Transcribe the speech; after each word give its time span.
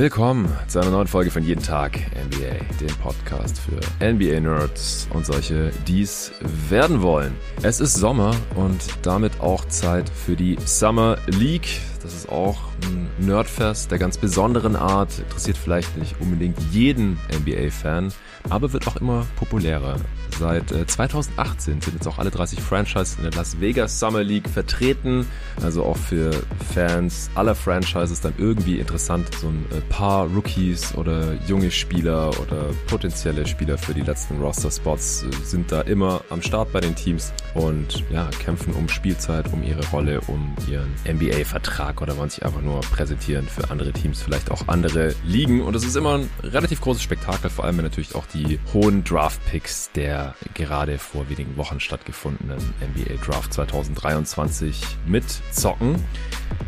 Willkommen 0.00 0.50
zu 0.66 0.80
einer 0.80 0.92
neuen 0.92 1.08
Folge 1.08 1.30
von 1.30 1.42
Jeden 1.42 1.62
Tag 1.62 1.92
NBA, 1.92 2.64
dem 2.80 2.96
Podcast 3.02 3.60
für 3.60 3.78
NBA-Nerds 4.02 5.08
und 5.12 5.26
solche, 5.26 5.72
die 5.86 6.00
es 6.00 6.32
werden 6.70 7.02
wollen. 7.02 7.36
Es 7.62 7.80
ist 7.80 7.96
Sommer 7.96 8.34
und 8.54 8.82
damit 9.02 9.38
auch 9.40 9.66
Zeit 9.66 10.08
für 10.08 10.36
die 10.36 10.56
Summer 10.64 11.18
League. 11.26 11.82
Das 12.02 12.14
ist 12.14 12.30
auch 12.30 12.69
ein 12.84 13.08
Nerdfest 13.18 13.90
der 13.90 13.98
ganz 13.98 14.18
besonderen 14.18 14.76
Art. 14.76 15.18
Interessiert 15.18 15.56
vielleicht 15.56 15.96
nicht 15.96 16.20
unbedingt 16.20 16.58
jeden 16.70 17.18
NBA-Fan, 17.32 18.12
aber 18.48 18.72
wird 18.72 18.86
auch 18.86 18.96
immer 18.96 19.26
populärer. 19.36 19.96
Seit 20.38 20.68
2018 20.68 21.78
äh, 21.78 21.80
sind 21.82 21.94
jetzt 21.94 22.06
auch 22.06 22.18
alle 22.18 22.30
30 22.30 22.60
Franchises 22.60 23.16
in 23.16 23.24
der 23.24 23.32
Las 23.32 23.60
Vegas 23.60 23.98
Summer 23.98 24.22
League 24.22 24.48
vertreten. 24.48 25.26
Also 25.62 25.84
auch 25.84 25.96
für 25.96 26.30
Fans 26.72 27.30
aller 27.34 27.54
Franchises 27.54 28.20
dann 28.20 28.32
irgendwie 28.38 28.78
interessant. 28.78 29.28
So 29.34 29.48
ein 29.48 29.66
äh, 29.70 29.80
paar 29.92 30.26
Rookies 30.28 30.94
oder 30.94 31.34
junge 31.46 31.70
Spieler 31.70 32.30
oder 32.40 32.70
potenzielle 32.86 33.46
Spieler 33.46 33.76
für 33.76 33.92
die 33.92 34.00
letzten 34.00 34.40
Roster-Spots 34.40 35.24
äh, 35.24 35.44
sind 35.44 35.72
da 35.72 35.82
immer 35.82 36.22
am 36.30 36.40
Start 36.40 36.72
bei 36.72 36.80
den 36.80 36.94
Teams 36.94 37.32
und 37.54 38.04
ja, 38.10 38.30
kämpfen 38.38 38.72
um 38.72 38.88
Spielzeit, 38.88 39.52
um 39.52 39.62
ihre 39.62 39.86
Rolle, 39.88 40.20
um 40.26 40.54
ihren 40.70 40.94
NBA-Vertrag 41.06 42.00
oder 42.00 42.16
wollen 42.16 42.30
sich 42.30 42.44
einfach 42.44 42.62
nur 42.62 42.69
präsentieren 42.78 43.48
für 43.48 43.70
andere 43.70 43.92
Teams, 43.92 44.22
vielleicht 44.22 44.50
auch 44.50 44.68
andere 44.68 45.14
Ligen. 45.24 45.62
Und 45.62 45.74
es 45.74 45.84
ist 45.84 45.96
immer 45.96 46.18
ein 46.18 46.30
relativ 46.42 46.80
großes 46.80 47.02
Spektakel, 47.02 47.50
vor 47.50 47.64
allem 47.64 47.78
wenn 47.78 47.84
natürlich 47.84 48.14
auch 48.14 48.26
die 48.26 48.60
hohen 48.72 49.02
Draft-Picks 49.02 49.90
der 49.94 50.34
gerade 50.54 50.98
vor 50.98 51.28
wenigen 51.28 51.56
Wochen 51.56 51.80
stattgefundenen 51.80 52.58
NBA 52.80 53.24
Draft 53.24 53.52
2023 53.52 54.80
mitzocken. 55.06 55.96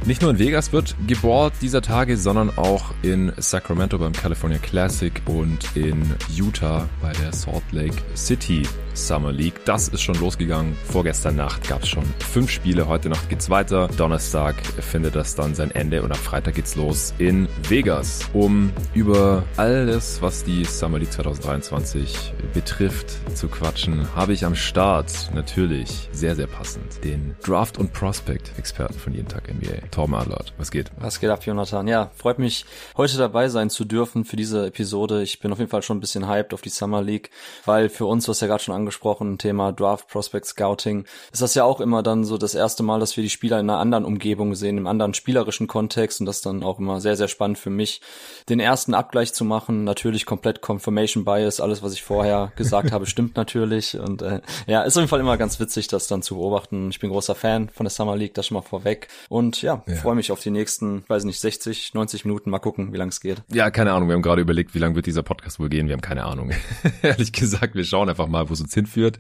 Nicht 0.05 0.21
nur 0.23 0.33
in 0.33 0.39
Vegas 0.39 0.73
wird 0.73 0.97
gebohrt 1.07 1.55
dieser 1.61 1.83
Tage, 1.83 2.17
sondern 2.17 2.51
auch 2.57 2.93
in 3.03 3.33
Sacramento 3.37 3.99
beim 3.99 4.13
California 4.13 4.59
Classic 4.59 5.13
und 5.27 5.77
in 5.77 6.03
Utah 6.29 6.89
bei 7.01 7.13
der 7.13 7.33
Salt 7.33 7.63
Lake 7.71 7.97
City 8.17 8.63
Summer 8.95 9.33
League. 9.33 9.65
Das 9.65 9.89
ist 9.89 10.03
schon 10.03 10.15
losgegangen. 10.17 10.77
Vorgestern 10.85 11.37
Nacht 11.37 11.69
gab 11.69 11.83
es 11.83 11.89
schon 11.89 12.05
fünf 12.19 12.51
Spiele. 12.51 12.89
Heute 12.89 13.09
Nacht 13.09 13.29
geht's 13.29 13.51
weiter. 13.51 13.89
Donnerstag 13.97 14.57
findet 14.81 15.15
das 15.17 15.35
dann 15.35 15.55
sein 15.55 15.71
Ende 15.71 16.03
und 16.03 16.11
am 16.11 16.19
Freitag 16.19 16.55
geht's 16.55 16.77
los 16.77 17.15
in 17.19 17.49
Vegas, 17.69 18.29
um 18.33 18.73
über 18.95 19.45
alles, 19.57 20.21
was 20.23 20.45
die 20.45 20.65
Summer 20.65 20.99
League 20.99 21.13
2023 21.13 22.35
betrifft, 22.53 23.19
zu 23.37 23.49
quatschen. 23.49 24.07
Habe 24.15 24.33
ich 24.33 24.45
am 24.45 24.55
Start 24.55 25.31
natürlich 25.35 26.09
sehr, 26.13 26.37
sehr 26.37 26.47
passend 26.47 27.05
den 27.05 27.35
Draft- 27.43 27.79
und 27.79 27.93
Prospect-Experten 27.93 28.99
von 28.99 29.13
jeden 29.13 29.29
Tag 29.29 29.49
NBA, 29.53 29.87
Torben 29.91 30.15
Adlert. 30.15 30.53
Was 30.59 30.71
geht? 30.71 30.91
Was 30.99 31.21
geht 31.21 31.31
ab, 31.31 31.45
Jonathan? 31.45 31.89
Ja, 31.89 32.11
freut 32.17 32.39
mich, 32.39 32.65
heute 32.97 33.17
dabei 33.17 33.49
sein 33.49 33.71
zu 33.71 33.85
dürfen 33.85 34.25
für 34.25 34.37
diese 34.37 34.67
Episode. 34.67 35.23
Ich 35.23 35.41
bin 35.41 35.53
auf 35.53 35.59
jeden 35.59 35.71
Fall 35.71 35.83
schon 35.83 35.99
ein 35.99 36.01
bisschen 36.01 36.29
hyped 36.29 36.55
auf 36.55 36.63
die 36.63 36.69
Summer 36.69 37.03
League, 37.03 37.31
weil 37.65 37.89
für 37.89 38.07
uns, 38.07 38.29
was 38.29 38.41
ja 38.41 38.47
gerade 38.47 38.63
schon 38.63 38.75
angesprochen, 38.83 39.39
Thema 39.39 39.73
Draft 39.73 40.09
Prospect 40.09 40.47
Scouting, 40.47 41.05
ist 41.33 41.43
das 41.43 41.55
ja 41.55 41.65
auch 41.65 41.81
immer 41.81 42.03
dann 42.03 42.25
so 42.25 42.37
das 42.37 42.55
erste 42.55 42.83
Mal, 42.83 43.01
dass 43.01 43.17
wir 43.17 43.23
die 43.23 43.31
Spieler 43.31 43.59
in 43.61 43.71
einer 43.71 43.79
anderen 43.79 44.05
Umgebung 44.05 44.55
sehen, 44.55 44.77
im 44.79 44.87
anderen 44.87 45.15
spielerischen 45.15 45.67
Kontext 45.67 46.21
und 46.21 46.27
das 46.27 46.41
dann 46.41 46.63
auch 46.63 46.79
immer 46.79 47.01
sehr, 47.01 47.17
sehr 47.17 47.29
spannend 47.29 47.59
für 47.59 47.71
mich, 47.71 48.01
den 48.49 48.61
ersten 48.61 48.95
Abgleich 48.95 49.33
zu 49.33 49.45
machen. 49.45 49.85
Natürlich 49.85 50.27
komplett 50.27 50.61
Confirmation 50.61 51.25
Bias, 51.25 51.61
alles, 51.61 51.83
was 51.83 51.93
ich 51.93 52.03
vorher 52.03 52.53
gesagt 52.57 52.93
habe, 52.93 53.07
stimmt 53.13 53.37
natürlich 53.37 53.99
und 53.99 54.23
äh, 54.23 54.41
ja, 54.67 54.83
ist 54.83 54.97
auf 54.97 55.03
jeden 55.03 55.09
Fall 55.09 55.21
immer 55.21 55.37
ganz 55.37 55.61
witzig, 55.61 55.89
das 55.89 56.09
dann 56.09 56.23
zu 56.23 56.37
beobachten. 56.37 56.91
Ich 56.91 57.01
bin 57.01 57.11
großer 57.11 57.35
Fan 57.35 57.69
von 57.69 57.85
der 57.85 57.91
Summer 57.91 58.17
League, 58.17 58.35
das 58.35 58.47
schon 58.47 58.57
mal 58.57 58.63
vorweg 58.63 59.09
und 59.29 59.63
ja, 59.63 59.83
ja. 59.87 59.95
freue 59.95 60.17
mich 60.17 60.33
auf 60.33 60.41
die 60.41 60.51
nächsten, 60.51 61.05
weiß 61.09 61.25
nicht, 61.25 61.41
60, 61.41 61.95
90 61.95 62.25
Minuten, 62.25 62.51
mal 62.51 62.59
gucken, 62.59 62.93
wie 62.93 62.97
lang 62.97 63.09
es 63.09 63.21
geht. 63.21 63.43
Ja, 63.53 63.71
keine 63.71 63.93
Ahnung, 63.93 64.09
wir 64.09 64.15
haben 64.15 64.23
gerade 64.23 64.43
überlegt, 64.43 64.75
wie 64.75 64.79
lang 64.79 64.95
wird 64.95 65.07
dieser 65.07 65.23
Podcast 65.23 65.61
wohl 65.61 65.69
gehen, 65.69 65.87
wir 65.87 65.95
haben 65.95 66.01
keine 66.01 66.25
Ahnung. 66.25 66.51
Ehrlich 67.03 67.33
gesagt, 67.33 67.75
wir 67.75 67.85
schauen 67.85 68.09
einfach 68.09 68.27
mal, 68.27 68.49
wo 68.49 68.55
es 68.55 68.61
uns 68.61 68.72
hinführt. 68.75 69.19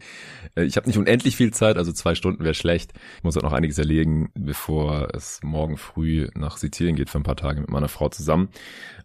Äh, 0.54 0.64
ich 0.64 0.76
habe 0.76 0.86
nicht 0.86 0.98
unendlich 0.98 1.36
viel 1.36 1.52
Zeit, 1.52 1.76
also 1.76 1.92
zwei 1.92 2.14
Stunden 2.14 2.44
wäre 2.44 2.54
schlecht. 2.54 2.92
Ich 3.18 3.24
muss 3.24 3.36
auch 3.36 3.42
noch 3.42 3.52
einiges 3.52 3.78
erlegen, 3.78 4.30
bevor 4.34 5.08
es 5.14 5.40
morgen 5.42 5.76
früh 5.76 6.28
nach 6.34 6.56
Sizilien 6.56 6.96
geht 6.96 7.10
für 7.10 7.18
ein 7.18 7.24
paar 7.24 7.36
Tage 7.36 7.60
mit 7.60 7.70
meiner 7.70 7.88
Frau 7.88 8.08
zusammen. 8.08 8.48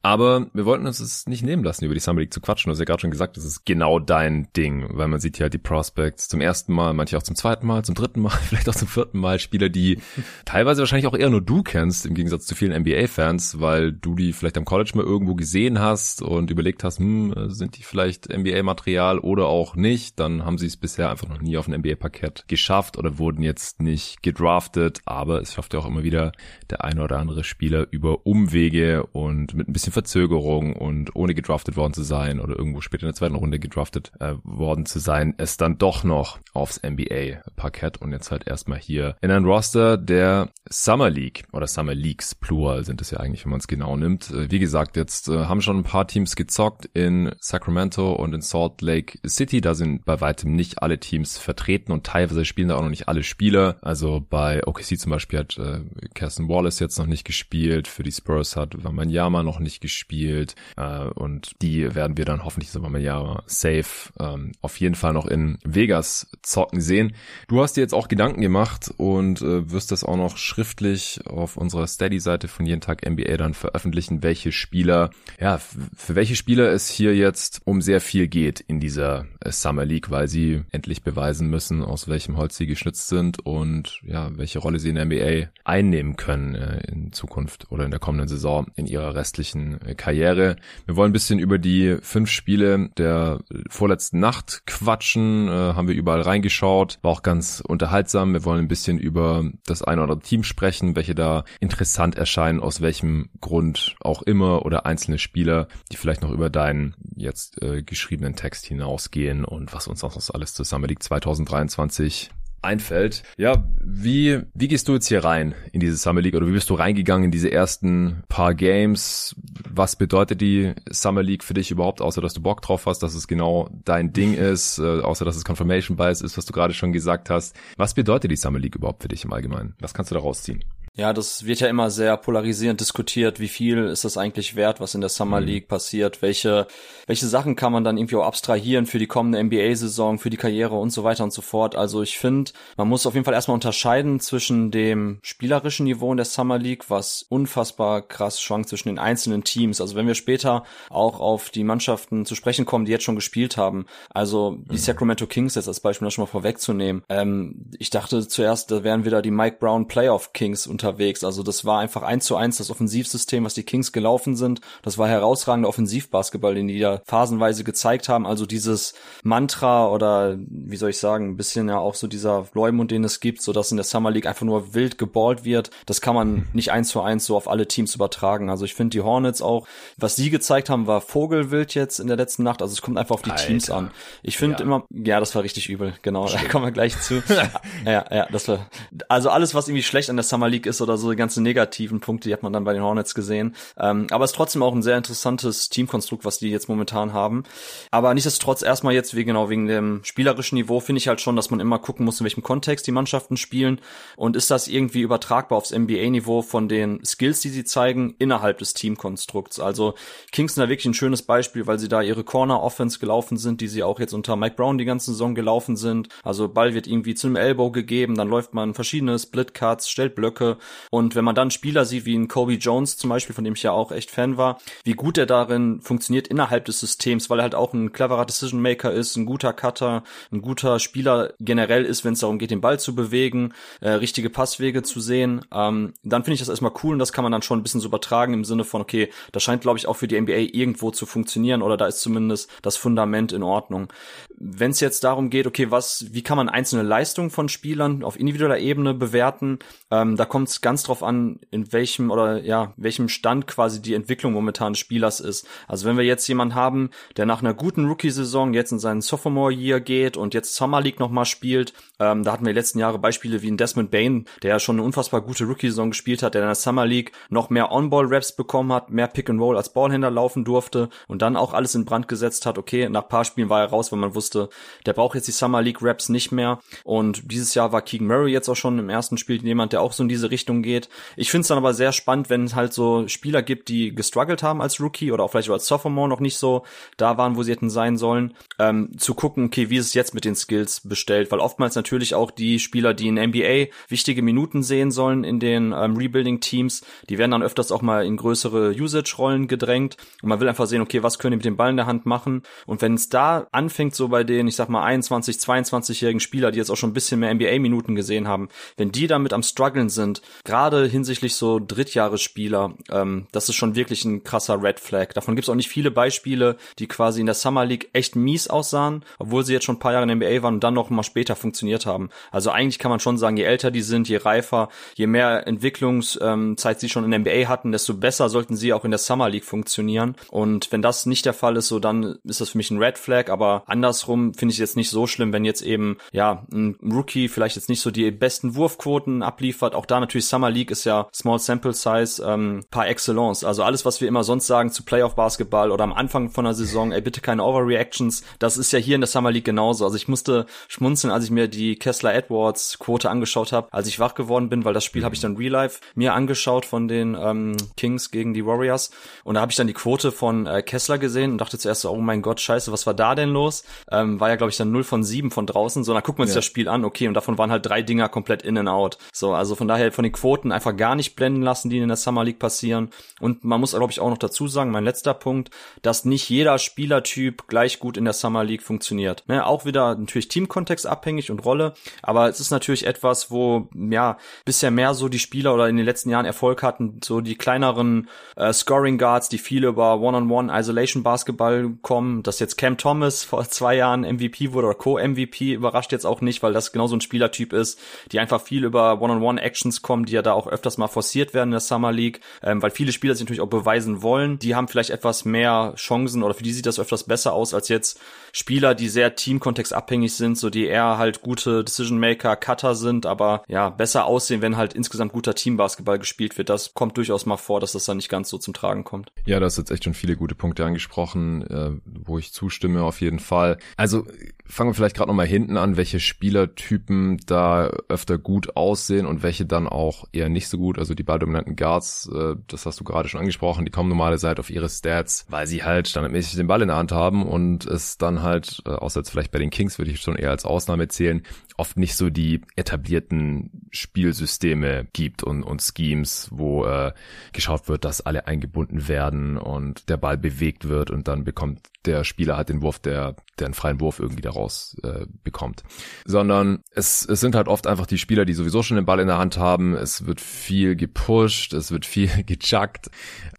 Aber 0.02 0.47
wir 0.53 0.66
wollten 0.66 0.88
uns 0.88 1.00
es 1.00 1.28
nicht 1.28 1.44
nehmen 1.44 1.63
lassen, 1.63 1.85
über 1.85 1.94
die 1.94 2.00
Summer 2.00 2.22
League 2.22 2.34
zu 2.34 2.41
quatschen. 2.41 2.69
Du 2.69 2.72
hast 2.72 2.80
ja 2.80 2.85
gerade 2.85 3.02
schon 3.02 3.12
gesagt, 3.12 3.38
das 3.38 3.46
ist 3.46 3.66
genau 3.66 4.00
dein 4.00 4.47
Ding, 4.56 4.88
weil 4.91 5.08
man 5.08 5.19
sieht 5.19 5.38
ja 5.38 5.44
halt 5.44 5.53
die 5.53 5.59
Prospects 5.59 6.28
zum 6.28 6.41
ersten 6.41 6.74
Mal, 6.74 6.94
manche 6.94 7.18
auch 7.18 7.24
zum 7.24 7.35
zweiten 7.35 7.68
Mal, 7.68 7.84
zum 7.84 7.96
dritten 7.96 8.22
Mal, 8.22 8.30
vielleicht 8.47 8.69
auch 8.69 8.75
zum 8.75 8.88
vierten 8.88 9.19
Mal. 9.19 9.40
Spieler, 9.40 9.69
die 9.69 10.00
teilweise 10.46 10.81
wahrscheinlich 10.81 11.08
auch 11.08 11.18
eher 11.18 11.30
nur 11.30 11.41
du 11.41 11.63
kennst, 11.63 12.06
im 12.06 12.13
Gegensatz 12.13 12.46
zu 12.46 12.56
vielen 12.56 12.80
NBA-Fans, 12.81 13.59
weil 13.59 13.91
du 13.91 14.16
die 14.16 14.34
vielleicht 14.34 14.58
am 14.58 14.66
College 14.66 14.91
mal 14.96 15.06
irgendwo 15.06 15.35
gesehen 15.35 15.80
hast 15.80 16.22
und 16.22 16.50
überlegt 16.52 16.84
hast, 16.84 17.00
hm, 17.00 17.50
sind 17.50 17.78
die 17.78 17.84
vielleicht 17.84 18.29
NBA-Material 18.29 19.19
oder 19.19 19.47
auch 19.47 19.75
nicht. 19.75 20.19
Dann 20.19 20.46
haben 20.46 20.58
sie 20.58 20.68
es 20.68 20.78
bisher 20.78 21.09
einfach 21.09 21.28
noch 21.28 21.41
nie 21.41 21.58
auf 21.58 21.68
ein 21.68 21.79
NBA-Parkett 21.79 22.46
geschafft 22.47 22.97
oder 22.97 23.18
wurden 23.18 23.44
jetzt 23.44 23.81
nicht 23.81 24.24
gedraftet. 24.24 25.02
Aber 25.06 25.41
es 25.41 25.53
schafft 25.53 25.74
ja 25.74 25.79
auch 25.79 25.85
immer 25.85 26.03
wieder 26.03 26.31
der 26.69 26.84
eine 26.84 27.03
oder 27.03 27.19
andere 27.19 27.44
Spieler 27.44 27.88
über 27.91 28.25
Umwege 28.25 29.06
und 29.06 29.53
mit 29.53 29.68
ein 29.68 29.74
bisschen 29.74 29.87
Verzögerung 29.92 30.75
und 30.75 31.16
ohne 31.16 31.34
gedraftet 31.34 31.78
worden 31.78 31.94
zu 31.94 32.03
sein 32.03 32.40
oder 32.40 32.58
irgendwo 32.58 32.81
später 32.81 33.03
in 33.03 33.09
der 33.09 33.16
zweiten 33.16 33.36
Runde 33.36 33.59
gedraftet 33.59 34.12
äh, 34.20 34.36
worden 34.44 34.86
zu 34.86 35.00
sein, 35.00 35.34
es 35.38 35.58
dann 35.58 35.78
doch 35.78 36.03
noch 36.03 36.40
aufs 36.53 36.81
NBA-Parkett 36.84 38.02
und 38.02 38.12
jetzt 38.12 38.31
halt 38.31 38.47
erstmal 38.47 38.80
hier 38.80 39.16
in 39.22 39.31
ein 39.31 39.46
Roster 39.46 39.97
der 39.97 40.50
Summer 40.70 41.09
League 41.09 41.44
oder 41.52 41.68
Summer 41.68 41.94
Leagues 41.94 42.36
Plural 42.36 42.84
sind 42.84 43.02
es 43.02 43.12
ja 43.12 43.20
eigentlich, 43.20 43.46
wenn 43.46 43.52
man 43.52 43.59
es 43.59 43.68
genau 43.68 43.96
nimmt. 43.96 44.31
Äh, 44.31 44.52
wie 44.52 44.59
gesagt, 44.59 44.96
jetzt 44.96 45.28
äh, 45.28 45.46
haben 45.46 45.62
schon 45.62 45.78
ein 45.78 45.84
paar 45.84 46.08
Teams 46.08 46.36
gezockt 46.36 46.90
in 46.94 47.34
Sacramento 47.40 48.14
und 48.14 48.34
in 48.34 48.42
Salt 48.42 48.81
Lake 48.81 49.20
City. 49.28 49.62
Da 49.62 49.76
sind 49.76 50.06
bei 50.06 50.20
weitem 50.22 50.56
nicht 50.56 50.81
alle 50.81 51.00
Teams 51.00 51.38
vertreten 51.38 51.92
und 51.92 52.06
teilweise 52.06 52.46
spielen 52.46 52.70
da 52.70 52.76
auch 52.76 52.81
noch 52.81 52.90
nicht 52.90 53.08
alle 53.08 53.24
Spieler. 53.24 53.78
Also 53.81 54.26
bei 54.30 54.66
OKC 54.66 55.00
zum 55.00 55.12
Beispiel 55.12 55.40
hat 55.40 55.58
äh, 55.58 55.81
Kirsten 56.14 56.50
Wallace 56.50 56.80
jetzt 56.80 56.97
noch 56.97 57.06
nicht 57.06 57.26
gespielt. 57.26 57.88
Für 57.88 58.03
die 58.03 58.12
Spurs 58.12 58.56
hat 58.56 58.84
Wamanyama 58.84 59.44
noch 59.44 59.59
nicht 59.59 59.77
gespielt. 59.82 60.56
Äh, 60.76 61.06
und 61.10 61.52
die 61.62 61.96
werden 61.96 62.18
wir 62.18 62.26
dann 62.26 62.44
hoffentlich 62.44 62.72
so 62.72 62.82
Wamanyama 62.82 63.44
safe 63.46 64.12
ähm, 64.20 64.52
auf 64.62 64.80
jeden 64.80 64.96
Fall 64.96 65.14
noch 65.14 65.26
in 65.26 65.58
Vegas 65.64 66.30
zocken 66.42 66.82
sehen. 66.82 67.14
Du 67.48 67.62
hast 67.62 67.78
dir 67.78 67.82
jetzt 67.82 67.94
auch 67.94 68.08
Gedanken 68.08 68.42
gemacht 68.42 68.94
und 68.98 69.42
äh, 69.42 69.72
wirst 69.72 69.92
das 69.92 70.04
auch 70.04 70.18
noch 70.18 70.38
schriftlich 70.38 71.22
auf 71.26 71.58
unserer 71.58 71.88
Steady-Seite 71.88 72.48
von 72.48 72.66
jeden 72.66 72.82
Tag 72.82 73.08
NBA 73.08 73.38
dann 73.38 73.54
veröffentlichen, 73.54 74.24
welche 74.24 74.52
Spieler, 74.52 75.10
ja, 75.40 75.58
für 75.58 76.16
welche 76.16 76.36
Spieler 76.36 76.72
es 76.72 76.90
hier 76.90 77.16
jetzt 77.16 77.62
um 77.66 77.82
sehr 77.82 78.02
viel 78.02 78.28
geht 78.28 78.59
in 78.59 78.80
dieser 78.80 79.26
äh, 79.42 79.52
Summer 79.52 79.86
League, 79.86 80.09
weil 80.09 80.28
sie 80.28 80.64
endlich 80.72 81.04
beweisen 81.04 81.50
müssen, 81.50 81.84
aus 81.84 82.08
welchem 82.08 82.38
Holz 82.38 82.58
sie 82.58 82.68
geschnitzt 82.68 83.08
sind 83.08 83.46
und 83.46 84.02
ja, 84.04 84.30
welche 84.38 84.59
Rolle 84.59 84.80
sie 84.80 84.90
in 84.90 84.96
der 84.96 85.06
NBA 85.06 85.50
einnehmen 85.64 86.16
können 86.16 86.56
äh, 86.56 86.80
in 86.92 87.12
Zukunft 87.12 87.72
oder 87.72 87.86
in 87.86 87.92
der 87.92 88.00
kommenden 88.00 88.28
Saison 88.28 88.68
in 88.76 88.88
ihrer 88.88 89.16
restlichen 89.16 89.66
äh, 89.85 89.95
Karriere. 89.95 90.57
Wir 90.85 90.95
wollen 90.95 91.11
ein 91.11 91.13
bisschen 91.13 91.39
über 91.39 91.57
die 91.57 91.97
fünf 92.01 92.29
Spiele 92.29 92.89
der 92.97 93.39
vorletzten 93.69 94.19
Nacht 94.19 94.63
quatschen, 94.66 95.50
haben 95.50 95.88
wir 95.88 95.95
überall 95.95 96.22
reingeschaut, 96.22 97.00
war 97.01 97.11
auch 97.11 97.23
ganz 97.23 97.63
unterhaltsam. 97.66 98.33
Wir 98.33 98.45
wollen 98.45 98.59
ein 98.59 98.67
bisschen 98.67 98.97
über 99.00 99.50
das 99.66 99.81
eine 99.81 100.03
oder 100.03 100.13
andere 100.13 100.28
Team 100.28 100.44
sprechen, 100.44 100.95
welche 100.95 101.16
da 101.16 101.44
interessant 101.59 102.16
erscheinen, 102.16 102.59
aus 102.59 102.81
welchem 102.81 103.29
Grund 103.41 103.95
auch 104.00 104.22
immer 104.22 104.66
oder 104.66 104.85
einzelne 104.85 105.19
Spieler, 105.19 105.67
die 105.91 105.97
vielleicht 105.97 106.22
noch 106.22 106.31
über 106.31 106.49
deinen 106.49 106.95
jetzt 107.16 107.61
äh, 107.61 107.84
geschriebenen 107.84 108.35
Text 108.35 108.66
hinausgehen 108.66 109.46
und 109.46 109.73
was 109.73 109.87
uns 109.87 110.02
noch 110.02 110.16
alles 110.29 110.53
League 110.87 111.03
2023 111.03 112.29
einfällt. 112.67 113.23
Ja, 113.37 113.64
wie, 113.84 114.41
wie 114.53 114.67
gehst 114.67 114.87
du 114.87 114.93
jetzt 114.93 115.08
hier 115.08 115.23
rein 115.23 115.55
in 115.72 115.79
diese 115.79 115.97
Summer 115.97 116.22
League 116.22 116.35
oder 116.35 116.47
wie 116.47 116.52
bist 116.52 116.69
du 116.69 116.75
reingegangen 116.75 117.25
in 117.25 117.31
diese 117.31 117.52
ersten 117.52 118.23
paar 118.29 118.53
Games? 118.53 119.35
Was 119.69 119.96
bedeutet 119.96 120.41
die 120.41 120.73
Summer 120.90 121.23
League 121.23 121.43
für 121.43 121.53
dich 121.53 121.72
überhaupt, 121.72 122.02
außer 122.02 122.22
dass 122.22 122.34
du 122.34 122.41
Bock 122.41 122.61
drauf 122.61 122.85
hast, 122.85 122.99
dass 122.99 123.16
es 123.16 123.28
genau 123.28 123.69
dein 123.85 124.14
Ding 124.14 124.34
ist, 124.35 124.78
äh, 124.78 124.99
außer 124.99 125.25
dass 125.25 125.35
es 125.35 125.46
Confirmation 125.46 125.97
Bias 125.97 126.22
ist, 126.22 126.37
was 126.37 126.46
du 126.46 126.53
gerade 126.53 126.73
schon 126.73 126.93
gesagt 126.93 127.29
hast? 127.29 127.55
Was 127.78 127.93
bedeutet 127.93 128.29
die 128.29 128.35
Summer 128.35 128.59
League 128.59 128.75
überhaupt 128.75 129.02
für 129.02 129.08
dich 129.08 129.23
im 129.23 129.34
Allgemeinen? 129.34 129.75
Was 129.79 129.93
kannst 129.93 130.11
du 130.11 130.16
da 130.16 130.22
rausziehen? 130.22 130.63
Ja, 130.97 131.14
das 131.14 131.46
wird 131.46 131.59
ja 131.59 131.67
immer 131.67 131.91
sehr 131.91 132.17
polarisierend 132.17 132.82
diskutiert. 132.82 133.40
Wie 133.40 133.47
viel 133.47 133.85
ist 133.85 134.03
das 134.03 134.17
eigentlich 134.17 134.55
wert, 134.55 134.79
was 134.79 134.96
in 134.96 135.02
der 135.02 135.11
Summer 135.11 135.40
mhm. 135.40 135.46
League 135.46 135.67
passiert? 135.67 136.23
Welche, 136.23 136.66
welche 137.05 137.28
Sachen 137.28 137.55
kann 137.55 137.72
man 137.72 137.84
dann 137.84 137.97
irgendwie 137.97 138.16
auch 138.16 138.26
abstrahieren 138.26 138.88
für 138.88 138.97
die 138.97 139.05
kommende 139.05 139.44
NBA-Saison, 139.44 140.17
für 140.17 140.32
die 140.32 140.38
Karriere 140.38 140.73
und 140.73 140.90
so 140.90 141.03
weiter 141.03 141.23
und 141.23 141.32
so 141.32 141.44
fort? 141.44 141.76
Also 141.76 142.02
ich 142.02 142.17
finde, 142.17 142.52
man 142.78 142.88
muss 142.88 143.05
auf 143.05 143.14
jeden 143.14 143.26
Fall 143.26 143.35
erstmal 143.35 143.53
unterscheiden 143.53 144.20
zwischen 144.20 144.72
dem 144.72 145.20
spielerischen 145.22 145.84
Niveau 145.84 146.09
in 146.09 146.17
der 146.17 146.26
Summer 146.26 146.58
League, 146.58 146.90
was 146.90 147.22
unfassbar 147.29 148.02
krass 148.02 148.41
schwankt 148.41 148.70
zwischen 148.70 148.90
den 148.90 148.97
einzelnen 148.97 149.44
Teams. 149.44 149.79
Also 149.79 149.96
wenn 149.96 150.08
wir 150.08 150.16
später 150.16 150.64
auch 150.90 151.20
auf 151.20 151.52
die 151.52 151.64
Mannschaften 151.64 152.26
zu 152.26 152.34
sprechen 152.34 152.66
kommen, 152.66 152.85
die 152.85 152.91
jetzt 152.91 153.03
schon 153.03 153.14
gespielt 153.14 153.55
haben, 153.55 153.85
also 154.09 154.58
die 154.66 154.72
mhm. 154.72 154.78
Sacramento 154.78 155.28
Kings 155.28 155.53
jetzt 155.53 155.67
als 155.67 155.79
Beispiel 155.79 156.08
das 156.08 156.16
schon 156.16 156.23
mal 156.23 156.32
vorwegzunehmen. 156.32 157.03
Ähm, 157.08 157.70
ich 157.78 157.91
dachte 157.91 158.28
zuerst, 158.28 158.72
da 158.72 158.84
wären 158.84 159.05
wieder 159.05 159.22
die 159.22 159.29
Mike 159.29 159.58
Brown 159.59 159.88
Playoff 159.88 160.34
Kings 160.34 160.66
unter 160.66 160.86
unterwegs. 160.87 161.23
Also 161.23 161.43
das 161.43 161.66
war 161.66 161.79
einfach 161.79 162.03
eins 162.03 162.25
zu 162.25 162.35
eins 162.35 162.57
das 162.57 162.69
Offensivsystem, 162.69 163.43
was 163.43 163.53
die 163.53 163.63
Kings 163.63 163.91
gelaufen 163.91 164.35
sind. 164.35 164.61
Das 164.81 164.97
war 164.97 165.07
herausragender 165.07 165.69
Offensivbasketball, 165.69 166.55
den 166.55 166.67
die 166.67 166.79
da 166.79 167.01
phasenweise 167.05 167.63
gezeigt 167.63 168.09
haben. 168.09 168.25
Also 168.25 168.45
dieses 168.45 168.93
Mantra 169.23 169.89
oder 169.89 170.37
wie 170.47 170.78
soll 170.78 170.91
ich 170.91 170.97
sagen, 170.97 171.29
ein 171.29 171.37
bisschen 171.37 171.69
ja 171.69 171.79
auch 171.79 171.95
so 171.95 172.07
dieser 172.07 172.47
Leumund, 172.53 172.91
den 172.91 173.03
es 173.03 173.19
gibt, 173.19 173.41
so 173.41 173.53
dass 173.53 173.72
in 173.72 173.78
der 173.78 173.84
Summer 173.84 174.11
League 174.11 174.25
einfach 174.25 174.45
nur 174.45 174.73
wild 174.73 174.97
geballt 174.97 175.43
wird. 175.43 175.72
Das 175.85 176.01
kann 176.01 176.16
man 176.16 176.47
nicht 176.53 176.72
eins 176.72 176.89
zu 176.89 177.01
eins 177.01 177.25
so 177.25 177.35
auf 177.35 177.47
alle 177.47 177.67
Teams 177.67 177.95
übertragen. 177.95 178.49
Also 178.49 178.66
ich 178.66 178.73
finde 178.73 178.97
die 178.97 179.01
Hornets 179.01 179.41
auch, 179.41 179.67
was 179.97 180.16
sie 180.16 180.29
gezeigt 180.29 180.69
haben, 180.69 180.87
war 180.87 181.01
Vogelwild 181.01 181.73
jetzt 181.73 181.99
in 181.99 182.07
der 182.07 182.17
letzten 182.17 182.43
Nacht. 182.43 182.61
Also 182.61 182.73
es 182.73 182.81
kommt 182.81 182.97
einfach 182.97 183.16
auf 183.16 183.22
die 183.22 183.31
Alter. 183.31 183.47
Teams 183.47 183.69
an. 183.69 183.91
Ich 184.23 184.37
finde 184.37 184.57
ja. 184.57 184.63
immer, 184.63 184.85
ja, 184.89 185.19
das 185.19 185.35
war 185.35 185.43
richtig 185.43 185.69
übel. 185.69 185.93
Genau, 186.01 186.28
Stimmt. 186.28 186.43
da 186.43 186.47
kommen 186.49 186.66
wir 186.66 186.72
gleich 186.72 186.99
zu. 186.99 187.22
ja, 187.85 188.05
ja, 188.11 188.28
das 188.31 188.47
war, 188.47 188.67
also 189.09 189.29
alles, 189.29 189.53
was 189.55 189.67
irgendwie 189.67 189.84
schlecht 189.84 190.09
an 190.09 190.16
der 190.16 190.23
Summer 190.23 190.49
League 190.49 190.66
ist 190.67 190.81
oder 190.81 190.97
so, 190.97 191.09
die 191.09 191.17
ganzen 191.17 191.43
negativen 191.43 191.99
Punkte, 191.99 192.29
die 192.29 192.34
hat 192.34 192.43
man 192.43 192.53
dann 192.53 192.64
bei 192.64 192.73
den 192.73 192.84
Hornets 192.84 193.16
gesehen. 193.16 193.55
Ähm, 193.78 194.08
aber 194.11 194.25
es 194.25 194.31
ist 194.31 194.37
trotzdem 194.37 194.64
auch 194.64 194.73
ein 194.73 194.84
sehr 194.84 194.97
interessantes 194.97 195.69
Teamkonstrukt, 195.69 196.25
was 196.25 196.37
die 196.37 196.49
jetzt 196.49 196.69
momentan 196.69 197.14
haben. 197.14 197.43
Aber 197.91 198.14
nichtsdestotrotz 198.14 198.61
erstmal 198.61 198.93
jetzt, 198.93 199.16
wie 199.16 199.25
genau, 199.25 199.49
wegen 199.49 199.67
dem 199.67 200.02
spielerischen 200.03 200.58
Niveau 200.58 200.79
finde 200.79 200.99
ich 200.99 201.08
halt 201.08 201.22
schon, 201.22 201.35
dass 201.35 201.49
man 201.49 201.59
immer 201.59 201.79
gucken 201.79 202.05
muss, 202.05 202.19
in 202.19 202.25
welchem 202.25 202.43
Kontext 202.43 202.85
die 202.87 202.91
Mannschaften 202.91 203.37
spielen. 203.37 203.81
Und 204.16 204.35
ist 204.35 204.52
das 204.52 204.67
irgendwie 204.67 205.02
übertragbar 205.02 205.58
aufs 205.58 205.72
NBA-Niveau 205.72 206.41
von 206.41 206.67
den 206.67 207.03
Skills, 207.03 207.40
die 207.41 207.49
sie 207.49 207.63
zeigen, 207.63 208.16
innerhalb 208.20 208.59
des 208.59 208.73
Teamkonstrukts? 208.73 209.59
Also 209.59 209.96
Kingston 210.31 210.63
da 210.63 210.70
wirklich 210.70 210.85
ein 210.85 210.93
schönes 210.93 211.22
Beispiel, 211.22 211.67
weil 211.67 211.79
sie 211.79 211.87
da 211.87 212.02
ihre 212.02 212.23
Corner-Offense 212.23 212.99
gelaufen 212.99 213.37
sind, 213.37 213.61
die 213.61 213.67
sie 213.67 213.84
auch 213.84 213.99
jetzt 213.99 214.13
unter 214.13 214.35
Mike 214.35 214.55
Brown 214.55 214.78
die 214.78 214.85
ganze 214.85 215.11
Saison 215.11 215.35
gelaufen 215.35 215.75
sind. 215.75 216.09
Also 216.23 216.49
Ball 216.49 216.73
wird 216.73 216.87
irgendwie 216.87 217.16
zu 217.16 217.28
einem 217.28 217.35
Elbow 217.35 217.72
gegeben, 217.72 218.16
dann 218.16 218.29
läuft 218.29 218.53
man 218.53 218.73
verschiedene 218.73 219.17
Split-Cuts, 219.17 219.90
stellt 219.90 220.16
Blöcke. 220.16 220.57
Und 220.92 221.16
wenn 221.16 221.26
man 221.26 221.36
dann 221.36 221.52
Spieler 221.52 221.86
sieht, 221.86 222.06
wie 222.06 222.16
ein 222.16 222.28
Kobe 222.28 222.54
Jones 222.54 222.98
zum 222.98 223.09
Beispiel, 223.09 223.36
von 223.36 223.44
dem 223.44 223.54
ich 223.54 223.64
ja 223.64 223.72
auch 223.72 223.92
echt 223.92 224.12
Fan 224.12 224.38
war, 224.38 224.59
wie 224.84 224.94
gut 224.94 225.18
er 225.18 225.26
darin 225.26 225.82
funktioniert 225.82 226.28
innerhalb 226.28 226.66
des 226.66 226.80
Systems, 226.80 227.30
weil 227.30 227.40
er 227.40 227.44
halt 227.44 227.56
auch 227.56 227.74
ein 227.74 227.92
cleverer 227.92 228.26
Decision-Maker 228.26 228.92
ist, 228.92 229.16
ein 229.16 229.26
guter 229.26 229.54
Cutter, 229.54 230.04
ein 230.32 230.42
guter 230.42 230.80
Spieler 230.80 231.34
generell 231.40 231.86
ist, 231.86 232.06
wenn 232.06 232.14
es 232.14 232.20
darum 232.20 232.40
geht, 232.40 232.52
den 232.52 232.62
Ball 232.62 232.80
zu 232.80 232.96
bewegen, 232.96 233.54
äh, 233.82 233.90
richtige 233.92 234.30
Passwege 234.30 234.84
zu 234.84 235.00
sehen, 235.00 235.46
ähm, 235.52 235.94
dann 236.04 236.24
finde 236.24 236.36
ich 236.36 236.40
das 236.40 236.50
erstmal 236.50 236.74
cool 236.84 236.94
und 236.94 237.00
das 237.00 237.14
kann 237.14 237.24
man 237.24 237.32
dann 237.32 237.42
schon 237.42 237.59
ein 237.59 237.64
bisschen 237.64 237.82
so 237.82 237.88
übertragen 237.88 238.34
im 238.34 238.46
Sinne 238.46 238.64
von, 238.64 238.82
okay, 238.82 239.09
das 239.32 239.44
scheint, 239.44 239.62
glaube 239.62 239.78
ich, 239.78 239.88
auch 239.88 239.96
für 239.96 240.08
die 240.08 240.20
NBA 240.20 240.54
irgendwo 240.54 240.92
zu 240.92 241.06
funktionieren 241.06 241.62
oder 241.62 241.78
da 241.78 241.88
ist 241.88 242.02
zumindest 242.02 242.50
das 242.62 242.78
Fundament 242.78 243.32
in 243.32 243.44
Ordnung. 243.44 243.92
Wenn 244.38 244.72
es 244.72 244.80
jetzt 244.80 245.04
darum 245.04 245.30
geht, 245.30 245.48
okay, 245.48 245.72
was, 245.72 246.08
wie 246.12 246.24
kann 246.24 246.38
man 246.38 246.50
einzelne 246.50 246.84
Leistungen 246.84 247.30
von 247.30 247.50
Spielern 247.50 248.04
auf 248.04 248.20
individueller 248.20 248.59
Ebene 248.59 248.94
bewerten, 248.94 249.59
ähm, 249.92 250.16
da 250.16 250.26
kommt 250.26 250.47
es 250.49 250.61
ganz 250.61 250.84
drauf 250.84 251.03
an, 251.03 251.40
in 251.52 251.72
welchem 251.73 252.11
oder 252.11 252.41
ja, 252.44 252.73
welchem 252.78 253.09
Stand 253.09 253.47
quasi 253.47 253.82
die 253.82 253.94
Entwicklung 253.94 254.34
momentan 254.34 254.73
des 254.73 254.79
Spielers 254.79 255.20
ist. 255.20 255.47
Also 255.67 255.88
wenn 255.88 255.97
wir 255.97 256.03
jetzt 256.03 256.27
jemanden 256.27 256.55
haben, 256.55 256.89
der 257.15 257.25
nach 257.25 257.41
einer 257.41 257.53
guten 257.53 257.86
Rookie-Saison 257.86 258.53
jetzt 258.53 258.72
in 258.72 258.79
seinen 258.79 259.01
Sophomore-Year 259.01 259.79
geht 259.79 260.17
und 260.17 260.34
jetzt 260.34 260.55
Summer 260.55 260.82
League 260.82 261.00
nochmal 261.00 261.25
spielt, 261.25 261.74
ähm, 262.00 262.24
da 262.24 262.32
hatten 262.32 262.46
wir 262.46 262.53
die 262.53 262.60
letzten 262.60 262.79
Jahre 262.79 263.00
Beispiele 263.00 263.41
wie 263.41 263.51
ein 263.51 263.58
Desmond 263.58 263.91
Bain, 263.91 264.25
der 264.44 264.51
ja 264.51 264.60
schon 264.60 264.77
eine 264.77 264.84
unfassbar 264.84 265.22
gute 265.22 265.46
Rookie-Saison 265.46 265.91
gespielt 265.91 266.24
hat, 266.24 266.34
der 266.34 266.41
in 266.41 266.48
der 266.48 266.55
Summer 266.55 266.86
League 266.86 267.12
noch 267.29 267.50
mehr 267.50 267.72
On-Ball-Raps 267.72 268.36
bekommen 268.36 268.72
hat, 268.72 268.89
mehr 268.89 269.08
Pick-and-Roll 269.08 269.58
als 269.58 269.74
Ballhändler 269.74 270.12
laufen 270.12 270.46
durfte 270.46 270.89
und 271.08 271.22
dann 271.22 271.36
auch 271.36 271.53
alles 271.53 271.75
in 271.75 271.86
Brand 271.86 272.08
gesetzt 272.08 272.46
hat. 272.46 272.58
Okay, 272.58 272.89
nach 272.89 273.08
paar 273.08 273.25
Spielen 273.25 273.50
war 273.50 273.62
er 273.62 273.70
raus, 273.70 273.91
weil 273.91 274.00
man 274.00 274.15
wusste, 274.15 274.50
der 274.86 274.94
braucht 274.94 275.15
jetzt 275.15 275.27
die 275.27 275.32
Summer 275.32 275.62
League 275.62 275.82
Raps 275.82 276.10
nicht 276.10 276.32
mehr. 276.32 276.60
Und 276.84 277.32
dieses 277.32 277.53
Jahr 277.53 277.72
war 277.72 277.82
Keegan 277.82 278.08
Murray 278.08 278.32
jetzt 278.32 278.50
auch 278.50 278.55
schon 278.55 278.79
im 278.79 278.89
ersten 278.89 279.17
Spiel 279.17 279.44
jemand, 279.44 279.74
der 279.74 279.82
auch 279.82 279.94
so 279.94 280.03
in 280.03 280.10
diese 280.10 280.32
Richtung 280.32 280.37
geht. 280.45 280.89
Ich 281.15 281.31
finde 281.31 281.41
es 281.41 281.48
dann 281.48 281.57
aber 281.57 281.74
sehr 281.74 281.91
spannend, 281.91 282.29
wenn 282.29 282.43
es 282.43 282.55
halt 282.55 282.74
so 282.74 283.07
Spieler 283.07 283.41
gibt, 283.41 283.69
die 283.69 283.93
gestruggelt 283.93 284.43
haben 284.43 284.62
als 284.62 284.79
Rookie 284.79 285.12
oder 285.12 285.24
auch 285.24 285.31
vielleicht 285.31 285.50
als 285.50 285.67
Sophomore 285.67 286.10
noch 286.10 286.19
nicht 286.19 286.38
so 286.38 286.63
da 286.98 287.17
waren, 287.17 287.36
wo 287.36 287.43
sie 287.43 287.51
hätten 287.51 287.69
sein 287.69 287.98
sollen, 287.98 288.34
ähm, 288.60 288.98
zu 288.98 289.13
gucken, 289.13 289.45
okay, 289.45 289.69
wie 289.69 289.77
ist 289.77 289.88
es 289.88 289.93
jetzt 289.93 290.13
mit 290.13 290.25
den 290.25 290.36
Skills 290.36 290.81
bestellt, 290.88 291.31
weil 291.31 291.39
oftmals 291.39 291.75
natürlich 291.75 292.15
auch 292.15 292.31
die 292.31 292.60
Spieler, 292.60 292.93
die 292.93 293.07
in 293.07 293.15
NBA 293.15 293.72
wichtige 293.88 294.22
Minuten 294.22 294.63
sehen 294.63 294.91
sollen 294.91 295.24
in 295.24 295.39
den 295.39 295.74
ähm, 295.75 295.98
Rebuilding-Teams, 295.98 296.84
die 297.10 297.17
werden 297.17 297.31
dann 297.31 297.43
öfters 297.43 297.72
auch 297.72 297.81
mal 297.81 298.05
in 298.05 298.17
größere 298.17 298.72
Usage-Rollen 298.72 299.48
gedrängt 299.48 299.98
und 300.22 300.29
man 300.29 300.39
will 300.39 300.50
einfach 300.50 300.67
sehen, 300.67 300.81
okay, 300.81 301.03
was 301.03 301.19
können 301.19 301.31
die 301.31 301.38
mit 301.38 301.45
dem 301.45 301.57
Ball 301.57 301.72
in 301.72 301.77
der 301.77 301.86
Hand 301.86 302.05
machen 302.05 302.43
und 302.65 302.81
wenn 302.81 302.93
es 302.93 303.10
da 303.10 303.48
anfängt, 303.51 303.95
so 303.95 304.10
bei 304.10 304.24
den, 304.24 304.48
ich 304.48 304.55
sag 304.55 304.69
mal, 304.69 304.84
21, 304.84 305.38
22-jährigen 305.38 306.19
Spieler, 306.19 306.51
die 306.51 306.60
jetzt 306.60 306.69
auch 306.69 306.77
schon 306.77 306.91
ein 306.91 306.93
bisschen 306.93 307.19
mehr 307.19 307.34
NBA-Minuten 307.34 307.95
gesehen 307.95 308.27
haben, 308.27 308.50
wenn 308.75 308.91
die 308.91 309.07
damit 309.07 309.34
am 309.34 309.43
struggeln 309.43 309.89
sind, 309.89 310.22
gerade 310.44 310.86
hinsichtlich 310.86 311.36
so 311.36 311.60
Drittjahresspieler, 311.60 312.74
ähm, 312.91 313.27
das 313.32 313.50
ist 313.50 313.56
schon 313.56 313.75
wirklich 313.75 314.06
ein 314.06 314.24
krasser 314.24 314.62
Red 314.62 314.79
Flag. 314.79 315.13
Davon 315.13 315.36
gibt 315.36 315.46
es 315.46 315.50
auch 315.50 315.56
nicht 315.56 315.70
viele 315.70 315.91
Beispiele, 315.91 316.58
die 316.79 316.88
quasi 316.88 317.20
in 317.20 317.25
der 317.25 317.36
Summer 317.36 317.65
League 317.65 317.89
echt 317.94 318.15
mies 318.15 318.48
aussahen, 318.48 319.03
obwohl 319.20 319.46
sie 319.46 319.53
jetzt 319.53 319.65
schon 319.65 319.75
ein 319.75 319.79
paar 319.79 319.94
Jahre 319.94 320.10
in 320.10 320.20
der 320.20 320.29
NBA 320.29 320.44
waren 320.44 320.56
und 320.56 320.63
dann 320.63 320.74
noch 320.74 320.89
mal 320.89 321.03
später 321.03 321.36
funktioniert 321.36 321.86
haben. 321.86 322.10
Also 322.32 322.51
eigentlich 322.51 322.79
kann 322.79 322.91
man 322.91 323.00
schon 323.00 323.18
sagen, 323.18 323.38
je 323.38 323.44
älter 323.44 323.72
die 323.72 323.82
sind, 323.82 324.10
je 324.10 324.18
reifer, 324.18 324.70
je 324.96 325.08
mehr 325.08 325.48
Entwicklungszeit 325.48 326.22
ähm, 326.22 326.80
sie 326.80 326.89
schon 326.89 327.03
in 327.03 327.12
der 327.12 327.20
NBA 327.20 327.48
hatten, 327.48 327.72
desto 327.72 327.94
besser 327.94 328.30
sollten 328.30 328.56
sie 328.56 328.74
auch 328.74 328.86
in 328.86 328.91
der 328.91 328.98
Summer 328.98 329.30
League 329.30 329.46
funktionieren. 329.46 330.15
Und 330.30 330.72
wenn 330.72 330.82
das 330.82 331.06
nicht 331.06 331.25
der 331.25 331.34
Fall 331.34 331.58
ist, 331.58 331.68
so 331.68 331.80
dann 331.80 332.18
ist 332.24 332.41
das 332.41 332.50
für 332.50 332.58
mich 332.58 332.72
ein 332.72 332.82
Red 332.82 332.98
Flag. 332.98 333.30
Aber 333.30 333.63
andersrum 333.65 334.34
finde 334.34 334.53
ich 334.53 334.60
jetzt 334.60 334.77
nicht 334.77 334.89
so 334.89 335.08
schlimm, 335.08 335.34
wenn 335.34 335.46
jetzt 335.46 335.62
eben 335.62 335.98
ja 336.12 336.46
ein 336.51 336.77
Rookie 336.84 337.27
vielleicht 337.27 337.56
jetzt 337.56 337.70
nicht 337.70 337.82
so 337.82 337.91
die 337.91 338.10
besten 338.12 338.56
Wurfquoten 338.56 339.24
abliefert. 339.24 339.75
Auch 339.75 339.86
da 339.86 340.00
natürlich 340.00 340.16
Summer 340.22 340.50
League 340.50 340.72
ist 340.72 340.84
ja 340.84 341.08
Small 341.13 341.39
Sample 341.39 341.74
Size 341.74 342.24
ähm, 342.25 342.65
par 342.72 342.88
excellence. 342.88 343.43
Also 343.43 343.63
alles, 343.63 343.86
was 343.86 344.01
wir 344.01 344.08
immer 344.08 344.24
sonst 344.24 344.48
sagen 344.48 344.72
zu 344.72 344.84
Playoff 344.84 345.15
Basketball 345.15 345.72
oder 345.72 345.84
am 345.84 345.93
Anfang 345.93 346.29
von 346.29 346.46
der 346.46 346.53
Saison, 346.53 346.91
ey 346.91 347.01
bitte 347.01 347.22
keine 347.22 347.43
Overreactions, 347.43 348.24
das 348.39 348.58
ist 348.58 348.72
ja 348.72 348.79
hier 348.79 348.96
in 348.96 349.01
der 349.01 349.08
Summer 349.08 349.31
League 349.31 349.46
genauso. 349.46 349.86
Also 349.86 349.98
ich 349.98 350.08
musste 350.08 350.46
schmunzeln, 350.67 351.12
als 351.12 351.25
ich 351.25 351.31
mir 351.31 351.48
die 351.48 351.75
Kessler 351.75 352.13
Edwards 352.15 352.79
Quote 352.79 353.10
angeschaut 353.10 353.51
habe, 353.51 353.67
als 353.72 353.88
ich 353.88 354.00
wach 354.00 354.15
geworden 354.15 354.50
bin, 354.50 354.65
weil 354.65 354.74
das 354.74 354.84
Spiel 354.84 355.03
habe 355.03 355.15
ich 355.15 355.22
dann 355.22 355.38
Real 355.38 355.51
Life 355.51 355.79
mir 355.96 356.13
angeschaut 356.13 356.65
von 356.65 356.88
den 356.88 357.15
ähm, 357.20 357.58
Kings 357.75 358.12
gegen 358.12 358.34
die 358.34 358.46
Warriors 358.46 358.91
und 359.24 359.36
da 359.36 359.41
habe 359.41 359.51
ich 359.51 359.55
dann 359.55 359.67
die 359.67 359.74
Quote 359.74 360.12
von 360.12 360.46
äh, 360.46 360.62
Kessler 360.62 360.98
gesehen 360.98 361.31
und 361.31 361.38
dachte 361.39 361.58
zuerst 361.58 361.81
so, 361.81 361.91
oh 361.91 362.01
mein 362.01 362.22
Gott, 362.22 362.41
scheiße, 362.41 362.72
was 362.72 362.86
war 362.86 362.93
da 362.93 363.15
denn 363.15 363.29
los? 363.29 363.63
Ähm, 363.92 364.20
war 364.20 364.30
ja 364.30 364.36
glaube 364.36 364.51
ich 364.51 364.58
dann 364.58 364.72
0 364.72 364.84
von 364.84 365.03
7 365.03 365.32
von 365.32 365.46
draußen, 365.46 365.84
so 365.84 365.94
dann 365.94 366.03
guckt 366.03 366.20
man 366.20 366.27
sich 366.27 366.36
ja. 366.36 366.39
das 366.39 366.46
Spiel 366.46 366.68
an, 366.68 366.86
okay, 366.86 367.08
und 367.08 367.13
davon 367.13 367.38
waren 367.38 367.51
halt 367.51 367.65
drei 367.65 367.82
Dinger 367.82 368.10
komplett 368.10 368.42
in 368.42 368.58
and 368.58 368.70
out. 368.70 368.98
So, 369.13 369.34
also 369.34 369.56
von 369.56 369.68
daher 369.68 369.92
von 369.92 370.03
den 370.08 370.14
Quoten 370.14 370.52
einfach 370.52 370.76
gar 370.76 370.96
nicht 370.96 371.16
blenden 371.16 371.42
lassen, 371.42 371.70
die 371.70 371.78
in 371.78 371.88
der 371.88 371.98
Summer 371.98 372.24
League 372.24 372.40
passieren 372.40 372.90
und 373.20 373.44
man 373.44 373.60
muss 373.60 373.72
glaube 373.72 373.92
ich 373.92 374.00
auch 374.00 374.10
noch 374.10 374.18
dazu 374.18 374.48
sagen, 374.48 374.72
mein 374.72 374.84
letzter 374.84 375.14
Punkt, 375.14 375.52
dass 375.82 376.06
nicht 376.06 376.30
jeder 376.30 376.58
Spielertyp 376.60 377.48
gleich 377.48 377.80
gut 377.80 377.98
in 377.98 378.06
der 378.06 378.14
Summer 378.14 378.44
League 378.44 378.64
funktioniert. 378.64 379.24
Ne, 379.28 379.46
auch 379.46 379.66
wieder 379.66 379.96
natürlich 379.96 380.28
Teamkontext 380.28 380.88
abhängig 380.88 381.32
und 381.32 381.46
Rolle, 381.46 381.74
aber 382.02 382.30
es 382.30 382.40
ist 382.40 382.52
natürlich 382.52 382.86
etwas, 382.86 383.32
wo 383.32 383.70
ja 383.74 384.18
bisher 384.46 384.72
mehr 384.72 384.94
so 384.94 385.10
die 385.10 385.20
Spieler 385.20 385.54
oder 385.54 385.68
in 385.68 385.78
den 385.78 385.86
letzten 385.86 386.10
Jahren 386.10 386.26
Erfolg 386.26 386.64
hatten, 386.64 387.00
so 387.04 387.22
die 387.22 387.36
kleineren 387.36 388.10
äh, 388.36 388.54
Scoring 388.54 388.98
Guards, 388.98 389.30
die 389.30 389.38
viel 389.38 389.64
über 389.64 390.00
One-on-One 390.00 390.52
Isolation 390.58 391.04
Basketball 391.04 391.72
kommen. 391.82 392.24
Dass 392.24 392.40
jetzt 392.40 392.58
Cam 392.58 392.78
Thomas 392.78 393.24
vor 393.24 393.44
zwei 393.50 393.76
Jahren 393.76 394.02
MVP 394.02 394.54
wurde 394.54 394.68
oder 394.68 394.78
Co-MVP 394.78 395.54
überrascht 395.54 395.92
jetzt 395.92 396.06
auch 396.06 396.22
nicht, 396.22 396.44
weil 396.44 396.54
das 396.54 396.72
genau 396.72 396.88
so 396.88 396.96
ein 396.96 397.02
Spielertyp 397.02 397.54
ist, 397.54 397.80
die 398.12 398.20
einfach 398.20 398.42
viel 398.42 398.64
über 398.64 399.02
One-on-One 399.02 399.42
Actions 399.42 399.82
kommen, 399.82 399.97
die 400.06 400.13
ja 400.13 400.22
da 400.22 400.34
auch 400.34 400.48
öfters 400.48 400.77
mal 400.77 400.88
forciert 400.88 401.34
werden 401.34 401.50
in 401.50 401.51
der 401.51 401.60
Summer 401.60 401.92
League, 401.92 402.22
ähm, 402.44 402.62
weil 402.62 402.72
viele 402.72 402.92
Spieler 402.92 403.16
sich 403.16 403.24
natürlich 403.24 403.42
auch 403.42 403.48
beweisen 403.48 404.01
wollen. 404.01 404.39
Die 404.39 404.56
haben 404.56 404.68
vielleicht 404.68 404.89
etwas 404.89 405.25
mehr 405.25 405.74
Chancen 405.75 406.24
oder 406.24 406.34
für 406.34 406.44
die 406.44 406.54
sieht 406.54 406.66
das 406.66 406.80
öfters 406.80 407.04
besser 407.04 407.34
aus 407.34 407.54
als 407.54 407.70
jetzt 407.70 408.00
Spieler, 408.38 408.75
die 408.75 408.88
sehr 408.88 409.15
teamkontextabhängig 409.15 410.13
sind, 410.13 410.38
so 410.38 410.51
die 410.51 410.65
eher 410.65 411.00
halt 411.00 411.24
gute 411.24 411.63
Decision 411.63 412.00
Maker, 412.00 412.36
Cutter 412.36 412.75
sind, 412.75 413.08
aber 413.08 413.41
ja, 413.48 413.70
besser 413.70 414.06
aussehen, 414.06 414.44
wenn 414.44 414.58
halt 414.58 414.74
insgesamt 414.74 415.12
guter 415.12 415.34
Teambasketball 415.34 415.98
gespielt 415.98 416.38
wird. 416.38 416.50
Das 416.50 416.75
kommt 416.75 416.98
durchaus 416.98 417.25
mal 417.25 417.38
vor, 417.38 417.60
dass 417.60 417.72
das 417.72 417.86
dann 417.86 417.98
nicht 417.98 418.10
ganz 418.10 418.29
so 418.29 418.38
zum 418.38 418.53
Tragen 418.53 418.84
kommt. 418.84 419.12
Ja, 419.25 419.39
das 419.39 419.53
ist 419.53 419.58
jetzt 419.58 419.72
echt 419.72 419.86
schon 419.86 419.96
viele 419.96 420.15
gute 420.15 420.36
Punkte 420.36 420.65
angesprochen, 420.65 421.48
äh, 421.48 421.72
wo 421.84 422.20
ich 422.20 422.32
zustimme 422.32 422.84
auf 422.84 423.01
jeden 423.01 423.17
Fall. 423.17 423.58
Also 423.75 424.06
fangen 424.46 424.70
wir 424.70 424.74
vielleicht 424.75 424.96
gerade 424.96 425.10
nochmal 425.10 425.25
hinten 425.25 425.58
an, 425.58 425.75
welche 425.75 426.00
Spielertypen 426.00 427.17
da 427.25 427.72
öfter 427.89 428.17
gut 428.17 428.56
aussehen 428.56 429.06
und 429.06 429.24
welche 429.24 429.46
dann 429.46 429.67
auch 429.67 430.06
eher 430.12 430.29
nicht 430.29 430.48
so 430.48 430.58
gut. 430.58 430.79
Also 430.79 430.94
die 430.94 431.03
balldominanten 431.03 431.56
Guards, 431.56 432.10
äh, 432.13 432.36
das 432.48 432.65
hast 432.65 432.79
du 432.79 432.84
gerade 432.84 433.10
schon 433.10 433.20
angesprochen, 433.20 433.65
die 433.65 433.72
kommen 433.72 433.89
normalerweise 433.89 434.38
auf 434.38 434.50
ihre 434.50 434.70
Stats, 434.70 435.25
weil 435.29 435.48
sie 435.48 435.63
halt 435.63 435.88
standardmäßig 435.88 436.36
den 436.36 436.48
Ball 436.48 436.62
in 436.62 436.67
der 436.67 436.77
Hand 436.77 436.91
haben 436.91 437.25
und 437.25 437.65
es 437.65 437.98
dann 437.98 438.22
halt, 438.22 438.26
äh, 438.36 438.69
außer 438.69 439.00
jetzt 439.00 439.10
vielleicht 439.10 439.31
bei 439.31 439.39
den 439.39 439.50
Kings 439.50 439.77
würde 439.77 439.91
ich 439.91 440.01
schon 440.01 440.15
eher 440.15 440.31
als 440.31 440.46
Ausnahme 440.46 440.88
zählen, 440.88 441.24
oft 441.58 441.78
nicht 441.78 441.96
so 441.96 442.10
die 442.10 442.42
etablierten 442.56 443.68
Spielsysteme 443.72 444.88
gibt 444.94 445.24
und, 445.24 445.44
und 445.44 445.62
Schemes, 445.62 446.30
wo 446.32 446.66
äh, 446.66 446.94
geschaut 447.34 447.68
wird, 447.68 447.84
dass 447.84 448.02
alle 448.02 448.28
eingebunden 448.28 448.88
werden 448.88 449.38
und 449.38 449.90
der 449.90 449.98
Ball 449.98 450.18
bewegt 450.18 450.68
wird 450.68 450.92
und 450.92 451.08
dann 451.08 451.24
bekommt 451.24 451.62
der 451.88 452.04
Spieler 452.04 452.38
halt 452.38 452.50
den 452.50 452.62
Wurf, 452.62 452.80
der, 452.80 453.16
der 453.40 453.46
einen 453.48 453.54
freien 453.54 453.80
Wurf 453.80 454.00
irgendwie 454.00 454.22
daraus 454.22 454.76
äh, 454.84 455.06
bekommt. 455.24 455.64
Sondern 456.06 456.60
es, 456.72 457.06
es 457.06 457.20
sind 457.22 457.34
halt 457.34 457.48
oft 457.48 457.66
einfach 457.66 457.86
die 457.86 457.98
Spieler, 457.98 458.26
die 458.26 458.34
sowieso 458.34 458.62
schon 458.62 458.76
den 458.76 458.86
Ball 458.86 459.00
in 459.00 459.08
der 459.08 459.18
Hand 459.18 459.38
haben, 459.38 459.74
es 459.74 460.06
wird 460.06 460.22
viel 460.22 460.76
gepusht, 460.76 461.54
es 461.54 461.72
wird 461.72 461.86
viel 461.86 462.24
gechuckt, 462.26 462.90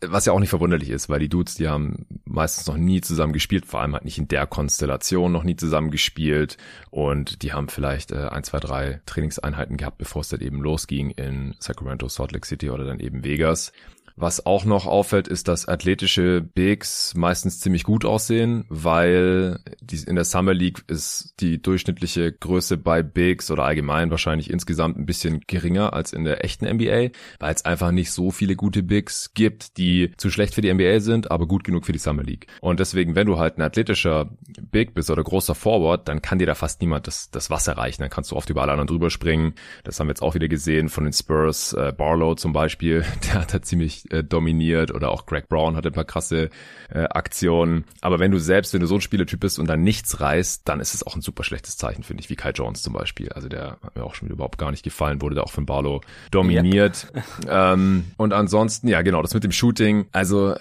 was 0.00 0.24
ja 0.24 0.32
auch 0.32 0.40
nicht 0.40 0.50
verwunderlich 0.50 0.90
ist, 0.90 1.08
weil 1.08 1.20
die 1.20 1.28
Dudes, 1.28 1.56
die 1.56 1.68
haben 1.68 2.06
meistens 2.24 2.66
noch 2.66 2.76
nie 2.76 3.00
zusammen 3.00 3.32
gespielt, 3.32 3.66
vor 3.66 3.80
allem 3.80 3.94
halt 3.94 4.04
nicht 4.04 4.18
in 4.18 4.28
der 4.28 4.46
Konstellation 4.46 5.30
noch 5.30 5.44
nie 5.44 5.56
zusammen 5.56 5.90
gespielt 5.90 6.56
und 6.90 7.42
die 7.42 7.52
haben 7.52 7.68
vielleicht 7.68 8.07
äh, 8.12 8.28
ein, 8.28 8.44
zwei, 8.44 8.58
drei 8.60 9.00
Trainingseinheiten 9.06 9.76
gehabt, 9.76 9.98
bevor 9.98 10.22
es 10.22 10.28
dann 10.28 10.40
eben 10.40 10.60
losging 10.60 11.10
in 11.10 11.54
Sacramento, 11.58 12.08
Salt 12.08 12.32
Lake 12.32 12.46
City 12.46 12.70
oder 12.70 12.84
dann 12.84 13.00
eben 13.00 13.24
Vegas. 13.24 13.72
Was 14.20 14.44
auch 14.46 14.64
noch 14.64 14.86
auffällt, 14.86 15.28
ist, 15.28 15.46
dass 15.46 15.68
athletische 15.68 16.40
Bigs 16.40 17.14
meistens 17.14 17.60
ziemlich 17.60 17.84
gut 17.84 18.04
aussehen, 18.04 18.64
weil 18.68 19.60
die, 19.80 19.98
in 19.98 20.16
der 20.16 20.24
Summer 20.24 20.52
League 20.52 20.82
ist 20.88 21.34
die 21.38 21.62
durchschnittliche 21.62 22.32
Größe 22.32 22.78
bei 22.78 23.04
Bigs 23.04 23.48
oder 23.48 23.62
allgemein 23.62 24.10
wahrscheinlich 24.10 24.50
insgesamt 24.50 24.98
ein 24.98 25.06
bisschen 25.06 25.42
geringer 25.46 25.92
als 25.92 26.12
in 26.12 26.24
der 26.24 26.44
echten 26.44 26.66
NBA, 26.66 27.10
weil 27.38 27.54
es 27.54 27.64
einfach 27.64 27.92
nicht 27.92 28.10
so 28.10 28.32
viele 28.32 28.56
gute 28.56 28.82
Bigs 28.82 29.34
gibt, 29.34 29.76
die 29.78 30.10
zu 30.16 30.30
schlecht 30.30 30.52
für 30.52 30.62
die 30.62 30.74
NBA 30.74 30.98
sind, 30.98 31.30
aber 31.30 31.46
gut 31.46 31.62
genug 31.62 31.86
für 31.86 31.92
die 31.92 32.00
Summer 32.00 32.24
League. 32.24 32.48
Und 32.60 32.80
deswegen, 32.80 33.14
wenn 33.14 33.28
du 33.28 33.38
halt 33.38 33.56
ein 33.56 33.62
athletischer 33.62 34.30
Big 34.60 34.94
bist 34.94 35.10
oder 35.10 35.22
großer 35.22 35.54
Forward, 35.54 36.08
dann 36.08 36.22
kann 36.22 36.40
dir 36.40 36.46
da 36.46 36.56
fast 36.56 36.80
niemand 36.80 37.06
das, 37.06 37.30
das 37.30 37.50
Wasser 37.50 37.78
reichen. 37.78 38.02
Dann 38.02 38.10
kannst 38.10 38.32
du 38.32 38.36
oft 38.36 38.50
über 38.50 38.62
alle 38.62 38.72
anderen 38.72 38.88
drüber 38.88 39.10
springen. 39.10 39.54
Das 39.84 40.00
haben 40.00 40.08
wir 40.08 40.12
jetzt 40.12 40.22
auch 40.22 40.34
wieder 40.34 40.48
gesehen 40.48 40.88
von 40.88 41.04
den 41.04 41.12
Spurs. 41.12 41.72
Äh, 41.72 41.92
Barlow 41.96 42.34
zum 42.34 42.52
Beispiel, 42.52 43.04
der 43.26 43.42
hat 43.42 43.54
da 43.54 43.62
ziemlich 43.62 44.07
äh, 44.10 44.24
dominiert 44.24 44.92
oder 44.92 45.10
auch 45.10 45.26
Greg 45.26 45.48
Brown 45.48 45.76
hatte 45.76 45.88
ein 45.88 45.94
paar 45.94 46.04
krasse 46.04 46.50
äh, 46.90 47.04
Aktionen. 47.04 47.84
Aber 48.00 48.18
wenn 48.18 48.30
du 48.30 48.38
selbst, 48.38 48.72
wenn 48.72 48.80
du 48.80 48.86
so 48.86 48.96
ein 48.96 49.00
Spieletyp 49.00 49.40
bist 49.40 49.58
und 49.58 49.68
dann 49.68 49.82
nichts 49.82 50.20
reißt, 50.20 50.62
dann 50.68 50.80
ist 50.80 50.94
es 50.94 51.06
auch 51.06 51.14
ein 51.14 51.22
super 51.22 51.44
schlechtes 51.44 51.76
Zeichen, 51.76 52.02
finde 52.02 52.22
ich, 52.22 52.30
wie 52.30 52.36
Kai 52.36 52.50
Jones 52.50 52.82
zum 52.82 52.92
Beispiel. 52.92 53.30
Also 53.30 53.48
der 53.48 53.78
hat 53.82 53.96
mir 53.96 54.04
auch 54.04 54.14
schon 54.14 54.28
überhaupt 54.28 54.58
gar 54.58 54.70
nicht 54.70 54.82
gefallen, 54.82 55.20
wurde 55.20 55.36
da 55.36 55.42
auch 55.42 55.52
von 55.52 55.66
Barlow 55.66 56.00
dominiert. 56.30 57.08
Yep. 57.14 57.24
ähm, 57.48 58.04
und 58.16 58.32
ansonsten, 58.32 58.88
ja 58.88 59.02
genau, 59.02 59.22
das 59.22 59.34
mit 59.34 59.44
dem 59.44 59.52
Shooting. 59.52 60.06
Also 60.12 60.54